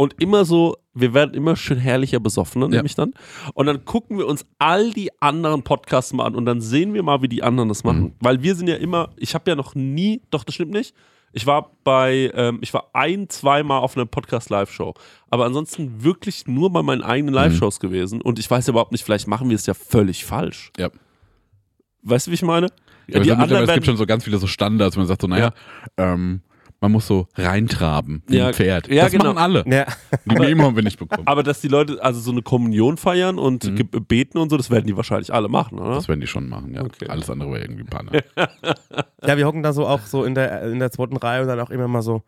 Und 0.00 0.14
immer 0.22 0.44
so, 0.44 0.76
wir 0.94 1.12
werden 1.12 1.34
immer 1.34 1.56
schön 1.56 1.78
herrlicher 1.78 2.20
besoffener, 2.20 2.66
Ja. 2.66 2.76
nämlich 2.76 2.94
dann. 2.94 3.14
Und 3.54 3.66
dann 3.66 3.84
gucken 3.84 4.16
wir 4.16 4.28
uns 4.28 4.46
all 4.60 4.92
die 4.92 5.10
anderen 5.20 5.64
Podcasts 5.64 6.12
mal 6.12 6.24
an 6.24 6.36
und 6.36 6.46
dann 6.46 6.60
sehen 6.60 6.94
wir 6.94 7.02
mal, 7.02 7.20
wie 7.20 7.26
die 7.28 7.42
anderen 7.42 7.68
das 7.68 7.82
machen. 7.82 8.14
Weil 8.20 8.40
wir 8.40 8.54
sind 8.54 8.68
ja 8.68 8.76
immer, 8.76 9.10
ich 9.16 9.34
habe 9.34 9.50
ja 9.50 9.56
noch 9.56 9.74
nie, 9.74 10.22
doch, 10.30 10.44
das 10.44 10.54
stimmt 10.54 10.70
nicht. 10.70 10.94
Ich 11.32 11.46
war 11.46 11.72
bei, 11.82 12.30
ähm, 12.34 12.58
ich 12.62 12.72
war 12.72 12.90
ein, 12.92 13.28
zweimal 13.28 13.80
auf 13.80 13.96
einer 13.96 14.06
Podcast-Live-Show. 14.06 14.94
Aber 15.30 15.46
ansonsten 15.46 16.04
wirklich 16.04 16.46
nur 16.46 16.72
bei 16.72 16.82
meinen 16.84 17.02
eigenen 17.02 17.34
Live-Shows 17.34 17.80
gewesen. 17.80 18.22
Und 18.22 18.38
ich 18.38 18.48
weiß 18.48 18.68
ja 18.68 18.70
überhaupt 18.70 18.92
nicht, 18.92 19.02
vielleicht 19.04 19.26
machen 19.26 19.48
wir 19.48 19.56
es 19.56 19.66
ja 19.66 19.74
völlig 19.74 20.24
falsch. 20.24 20.70
Ja. 20.78 20.90
Weißt 22.02 22.28
du, 22.28 22.30
wie 22.30 22.34
ich 22.36 22.42
meine? 22.42 22.68
Ja, 23.08 23.16
aber 23.16 23.24
die 23.24 23.32
anderen 23.32 23.64
es 23.68 23.74
gibt 23.74 23.86
schon 23.86 23.96
so 23.96 24.06
ganz 24.06 24.22
viele 24.22 24.38
so 24.38 24.46
Standards, 24.46 24.94
wo 24.96 25.00
man 25.00 25.08
sagt 25.08 25.22
so, 25.22 25.26
naja, 25.28 25.52
ähm, 25.96 26.42
man 26.80 26.92
muss 26.92 27.06
so 27.08 27.26
reintraben 27.34 28.22
wie 28.28 28.36
Ja, 28.36 28.48
ein 28.48 28.54
Pferd. 28.54 28.88
ja, 28.88 29.04
das 29.04 29.12
genau. 29.12 29.32
machen 29.34 29.38
alle. 29.38 29.64
Ja. 29.66 29.86
Die 30.26 30.34
Memo 30.36 30.64
haben 30.64 30.76
wir 30.76 30.82
nicht 30.84 30.98
bekommen. 30.98 31.26
aber 31.26 31.42
dass 31.42 31.60
die 31.60 31.68
Leute 31.68 32.02
also 32.02 32.20
so 32.20 32.30
eine 32.30 32.42
Kommunion 32.42 32.96
feiern 32.96 33.38
und 33.38 33.64
Mhm. 33.64 33.88
beten 34.06 34.38
und 34.38 34.50
so, 34.50 34.56
das 34.56 34.70
werden 34.70 34.86
die 34.86 34.96
wahrscheinlich 34.96 35.32
alle 35.34 35.48
machen, 35.48 35.78
oder? 35.78 35.94
Das 35.96 36.06
werden 36.08 36.20
die 36.20 36.26
schon 36.28 36.48
machen, 36.48 36.74
ja. 36.74 36.82
Okay. 36.82 37.06
Alles 37.08 37.28
andere 37.30 37.50
wäre 37.52 37.62
irgendwie 37.62 37.84
Panne. 37.84 38.22
ja, 39.26 39.36
wir 39.36 39.46
hocken 39.46 39.62
da 39.62 39.72
so 39.72 39.86
auch 39.86 40.02
so 40.02 40.24
in 40.24 40.34
der, 40.34 40.62
in 40.70 40.78
der 40.78 40.90
zweiten 40.92 41.16
Reihe 41.16 41.42
und 41.42 41.48
dann 41.48 41.60
auch 41.60 41.70
immer 41.70 41.88
mal 41.88 42.02
so. 42.02 42.22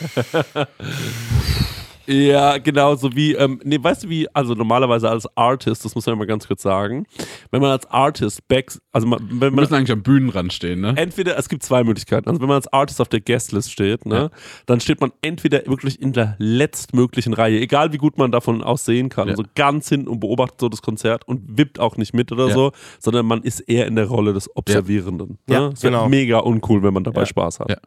Ja, 2.06 2.58
genau, 2.58 2.94
so 2.96 3.14
wie, 3.14 3.34
ähm, 3.34 3.60
nee, 3.64 3.78
weißt 3.80 4.04
du 4.04 4.08
wie, 4.08 4.26
also 4.34 4.54
normalerweise 4.54 5.08
als 5.10 5.28
Artist, 5.36 5.84
das 5.84 5.94
muss 5.94 6.06
man 6.06 6.14
ja 6.14 6.18
mal 6.18 6.26
ganz 6.26 6.46
kurz 6.46 6.62
sagen, 6.62 7.06
wenn 7.50 7.60
man 7.60 7.70
als 7.70 7.86
Artist 7.86 8.46
back, 8.48 8.72
also 8.92 9.06
man, 9.06 9.20
wenn 9.30 9.40
Wir 9.40 9.50
man 9.50 9.54
müssen 9.56 9.74
eigentlich 9.74 9.92
am 9.92 10.02
Bühnenrand 10.02 10.52
stehen, 10.52 10.80
ne? 10.80 10.94
entweder, 10.96 11.38
es 11.38 11.48
gibt 11.48 11.62
zwei 11.62 11.84
Möglichkeiten, 11.84 12.28
also 12.28 12.40
wenn 12.40 12.48
man 12.48 12.56
als 12.56 12.72
Artist 12.72 13.00
auf 13.00 13.08
der 13.08 13.20
Guestlist 13.20 13.70
steht, 13.70 14.06
ne, 14.06 14.14
Ja. 14.14 14.30
dann 14.66 14.80
steht 14.80 15.00
man 15.00 15.12
entweder 15.22 15.64
wirklich 15.66 16.00
in 16.00 16.12
der 16.12 16.36
letztmöglichen 16.38 17.32
Reihe, 17.34 17.60
egal 17.60 17.92
wie 17.92 17.98
gut 17.98 18.18
man 18.18 18.32
davon 18.32 18.62
aussehen 18.62 19.08
kann, 19.08 19.28
Ja. 19.28 19.36
so 19.36 19.44
ganz 19.54 19.88
hinten 19.88 20.08
und 20.08 20.20
beobachtet 20.20 20.60
so 20.60 20.68
das 20.68 20.82
Konzert 20.82 21.26
und 21.28 21.58
wippt 21.58 21.78
auch 21.78 21.96
nicht 21.96 22.14
mit 22.14 22.32
oder 22.32 22.48
Ja. 22.48 22.54
so, 22.54 22.72
sondern 22.98 23.26
man 23.26 23.42
ist 23.42 23.60
eher 23.60 23.86
in 23.86 23.96
der 23.96 24.06
Rolle 24.06 24.32
des 24.32 24.54
Observierenden. 24.56 25.38
Ja, 25.48 25.60
ne? 25.68 25.74
Wäre 25.80 25.92
genau. 25.92 26.08
mega 26.08 26.38
uncool, 26.38 26.82
wenn 26.82 26.94
man 26.94 27.04
dabei. 27.04 27.24
Spaß 27.24 27.60
hat. 27.60 27.80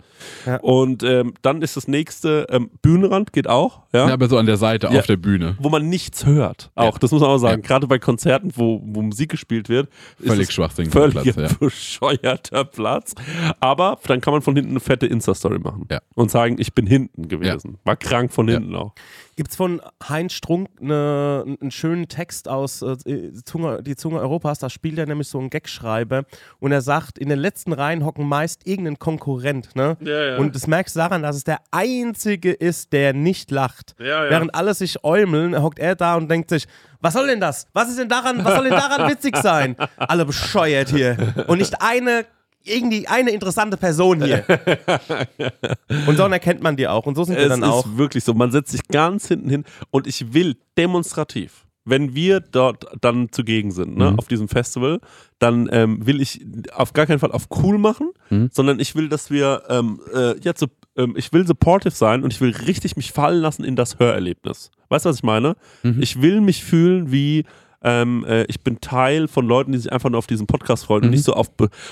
Und 0.61 1.03
ähm, 1.03 1.33
dann 1.41 1.61
ist 1.61 1.75
das 1.75 1.87
nächste, 1.87 2.47
ähm, 2.49 2.69
Bühnenrand 2.81 3.33
geht 3.33 3.47
auch, 3.47 3.81
ja. 3.93 4.02
Ja, 4.07 4.13
aber 4.13 4.27
so 4.27 4.37
an 4.37 4.45
der 4.45 4.57
Seite, 4.57 4.87
Ja. 4.91 4.99
auf 4.99 5.05
der 5.07 5.17
Bühne. 5.17 5.55
wo 5.59 5.69
man 5.69 5.87
nichts 5.89 6.25
hört. 6.25 6.71
Auch, 6.75 6.97
das 6.97 7.11
muss 7.11 7.21
man 7.21 7.29
auch 7.29 7.37
sagen. 7.37 7.61
Gerade 7.61 7.87
bei 7.87 7.99
Konzerten, 7.99 8.51
wo, 8.55 8.81
wo 8.85 9.01
Musik 9.01 9.29
gespielt 9.31 9.69
wird, 9.69 9.89
Völlig 10.17 10.41
ist 10.43 10.49
es 10.49 10.53
schwachsinnig. 10.55 10.91
völlig 10.91 11.33
Platz, 11.33 11.53
bescheuerter 11.55 12.65
Platz. 12.65 13.13
Aber 13.59 13.99
dann 14.07 14.21
kann 14.21 14.33
man 14.33 14.41
von 14.41 14.55
hinten 14.55 14.71
eine 14.71 14.79
fette 14.79 15.05
Insta-Story 15.07 15.59
machen 15.59 15.87
und 16.15 16.31
sagen, 16.31 16.55
ich 16.59 16.73
bin 16.73 16.85
hinten 16.87 17.27
gewesen. 17.27 17.77
War 17.83 17.95
krank 17.95 18.31
von 18.33 18.47
hinten 18.47 18.75
auch. 18.75 18.93
Gibt 19.35 19.49
es 19.51 19.55
von 19.55 19.81
Heinz 20.07 20.33
Strunk 20.33 20.69
eine, 20.79 21.43
einen 21.59 21.71
schönen 21.71 22.07
Text 22.07 22.47
aus 22.47 22.81
äh, 22.81 23.33
Zunge, 23.45 23.81
Die 23.81 23.95
Zunge 23.95 24.19
Europas? 24.19 24.59
Da 24.59 24.69
spielt 24.69 24.97
er 24.99 25.05
nämlich 25.05 25.27
so 25.27 25.39
einen 25.39 25.49
Gagschreiber 25.49 26.23
und 26.59 26.71
er 26.71 26.81
sagt, 26.81 27.17
in 27.17 27.29
den 27.29 27.39
letzten 27.39 27.73
Reihen 27.73 28.05
hocken 28.05 28.27
meist 28.27 28.67
irgendein 28.67 28.99
Konkurrent. 28.99 29.75
Ne? 29.75 29.97
Ja, 30.01 30.25
ja. 30.25 30.37
Und 30.37 30.55
das 30.55 30.67
merkst 30.67 30.95
du 30.95 30.99
daran, 30.99 31.23
dass 31.23 31.35
es 31.35 31.43
der 31.43 31.59
Einzige 31.71 32.51
ist, 32.51 32.93
der 32.93 33.13
nicht 33.13 33.49
lacht. 33.49 33.95
Ja. 33.99 34.29
Während 34.29 34.53
alle 34.53 34.73
sich 34.73 35.03
äumeln, 35.03 35.61
hockt 35.61 35.79
er 35.79 35.95
da 35.95 36.15
und 36.15 36.29
denkt 36.29 36.49
sich, 36.49 36.67
was 37.01 37.13
soll 37.13 37.27
denn 37.27 37.39
das? 37.39 37.67
Was 37.73 37.89
ist 37.89 37.99
denn 37.99 38.09
daran, 38.09 38.45
was 38.45 38.55
soll 38.55 38.63
denn 38.63 38.73
daran 38.73 39.11
witzig 39.11 39.35
sein? 39.37 39.75
Alle 39.97 40.25
bescheuert 40.25 40.89
hier. 40.89 41.17
Und 41.47 41.57
nicht 41.57 41.81
eine, 41.81 42.25
irgendwie 42.63 43.07
eine 43.07 43.31
interessante 43.31 43.77
Person 43.77 44.23
hier. 44.23 44.43
Und 46.07 46.17
so 46.17 46.23
erkennt 46.23 46.61
man 46.61 46.75
die 46.75 46.87
auch. 46.87 47.05
Und 47.05 47.15
so 47.15 47.23
sind 47.23 47.35
wir 47.37 47.43
Es 47.43 47.49
dann 47.49 47.63
auch. 47.63 47.85
ist 47.85 47.97
wirklich 47.97 48.23
so. 48.23 48.33
Man 48.33 48.51
setzt 48.51 48.71
sich 48.71 48.87
ganz 48.87 49.27
hinten 49.27 49.49
hin 49.49 49.63
und 49.91 50.07
ich 50.07 50.33
will 50.33 50.55
demonstrativ, 50.77 51.65
wenn 51.85 52.15
wir 52.15 52.39
dort 52.39 52.85
dann 53.01 53.31
zugegen 53.31 53.71
sind, 53.71 53.97
ne, 53.97 54.11
Mhm. 54.11 54.19
auf 54.19 54.27
diesem 54.27 54.47
Festival, 54.47 54.99
dann 55.39 55.67
ähm, 55.71 56.05
will 56.05 56.21
ich 56.21 56.45
auf 56.73 56.93
gar 56.93 57.05
keinen 57.05 57.19
Fall 57.19 57.31
auf 57.31 57.47
cool 57.61 57.77
machen, 57.77 58.11
Mhm. 58.29 58.49
sondern 58.53 58.79
ich 58.79 58.95
will, 58.95 59.09
dass 59.09 59.29
wir 59.29 59.63
ähm, 59.69 59.99
äh, 60.13 60.37
jetzt 60.39 60.59
so, 60.61 60.67
ähm, 60.95 61.15
ich 61.17 61.33
will 61.33 61.45
supportive 61.45 61.93
sein 61.93 62.23
und 62.23 62.31
ich 62.31 62.39
will 62.39 62.51
richtig 62.51 62.95
mich 62.95 63.11
fallen 63.11 63.41
lassen 63.41 63.63
in 63.65 63.75
das 63.75 63.99
Hörerlebnis. 63.99 64.71
Weißt 64.89 65.05
du, 65.05 65.09
was 65.09 65.17
ich 65.17 65.23
meine? 65.23 65.55
Mhm. 65.83 66.01
Ich 66.01 66.21
will 66.21 66.39
mich 66.39 66.63
fühlen 66.63 67.11
wie 67.11 67.45
ähm, 67.83 68.25
äh, 68.27 68.43
ich 68.45 68.61
bin 68.61 68.79
Teil 68.81 69.27
von 69.27 69.45
Leuten, 69.47 69.71
die 69.73 69.77
sich 69.77 69.91
einfach 69.91 70.09
nur 70.09 70.17
auf 70.19 70.27
diesen 70.27 70.47
Podcast 70.47 70.85
freuen 70.85 71.03
und 71.03 71.07
Mhm. 71.09 71.11
nicht 71.15 71.23
so 71.25 71.33
auf. 71.33 71.49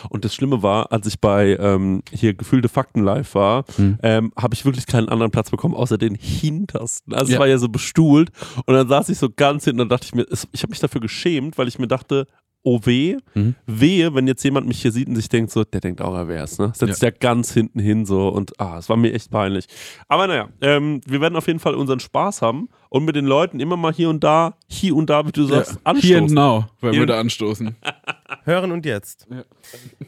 Und 0.10 0.26
das 0.26 0.34
Schlimme 0.34 0.64
war, 0.64 0.92
als 0.92 1.06
ich 1.08 1.20
bei 1.20 1.56
ähm, 1.60 2.02
hier 2.12 2.34
gefühlte 2.34 2.70
Fakten 2.70 3.04
live 3.04 3.36
war, 3.36 3.66
Mhm. 3.78 3.98
ähm, 4.04 4.34
habe 4.38 4.54
ich 4.54 4.66
wirklich 4.66 4.86
keinen 4.88 5.10
anderen 5.10 5.32
Platz 5.32 5.50
bekommen, 5.52 5.76
außer 5.76 5.98
den 5.98 6.16
hintersten. 6.16 7.14
Also 7.14 7.26
es 7.26 7.34
Ja. 7.34 7.40
war 7.40 7.48
ja 7.48 7.58
so 7.58 7.70
bestuhlt 7.70 8.32
und 8.66 8.74
dann 8.74 8.88
saß 8.88 9.10
ich 9.10 9.18
so 9.18 9.30
ganz 9.30 9.66
hinten 9.66 9.82
und 9.82 9.90
dachte 9.90 10.06
ich 10.06 10.16
mir, 10.16 10.26
es, 10.32 10.48
ich 10.52 10.64
habe 10.64 10.72
mich 10.72 10.80
dafür 10.80 11.02
geschämt, 11.02 11.58
weil 11.58 11.68
ich 11.68 11.78
mir 11.80 11.88
dachte, 11.88 12.28
oh 12.64 12.80
weh, 12.84 13.18
Mhm. 13.34 13.56
wehe, 13.66 14.14
wenn 14.14 14.28
jetzt 14.28 14.44
jemand 14.44 14.68
mich 14.68 14.82
hier 14.82 14.92
sieht 14.92 15.08
und 15.08 15.16
sich 15.16 15.30
denkt 15.30 15.52
so, 15.52 15.64
der 15.64 15.82
denkt 15.82 16.02
auch, 16.02 16.14
er 16.16 16.28
wär's, 16.28 16.60
ne? 16.60 16.72
Setzt 16.76 17.02
ja. 17.02 17.10
ganz 17.10 17.52
hinten 17.54 17.80
hin 17.80 18.06
so 18.06 18.28
und 18.30 18.60
ah, 18.60 18.78
es 18.78 18.88
war 18.90 18.98
mir 18.98 19.14
echt 19.14 19.32
peinlich. 19.32 19.66
Aber 20.08 20.28
naja, 20.28 20.50
ähm, 20.62 21.02
wir 21.06 21.22
werden 21.22 21.36
auf 21.36 21.48
jeden 21.48 21.60
Fall 21.60 21.76
unseren 21.76 22.00
Spaß 22.00 22.42
haben 22.42 22.70
und 22.90 23.06
mit 23.06 23.16
den 23.16 23.26
Leuten 23.26 23.60
immer 23.60 23.78
mal 23.78 23.94
hier 23.94 24.10
und 24.10 24.24
da, 24.24 24.56
hier 24.68 24.96
und 24.96 25.10
da, 25.10 25.26
wie 25.26 25.32
du 25.32 25.46
sagst, 25.46 25.74
Ja. 25.74 25.78
anstoßen. 25.86 26.08
Hier 26.10 26.18
and 26.20 26.32
now, 26.32 26.66
Hier 26.82 26.92
wir 26.94 27.06
da 27.06 27.20
anstoßen. 27.20 27.76
Hören 28.44 28.72
und 28.72 28.86
jetzt. 28.86 29.28
Ja. 29.30 29.44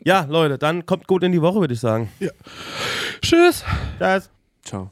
Ja, 0.05 0.25
Leute, 0.29 0.57
dann 0.57 0.85
kommt 0.85 1.07
gut 1.07 1.23
in 1.23 1.31
die 1.31 1.41
Woche, 1.41 1.59
würde 1.59 1.73
ich 1.73 1.79
sagen. 1.79 2.09
Tschüss. 3.21 3.63
Tschüss. 3.99 4.29
Ciao. 4.63 4.91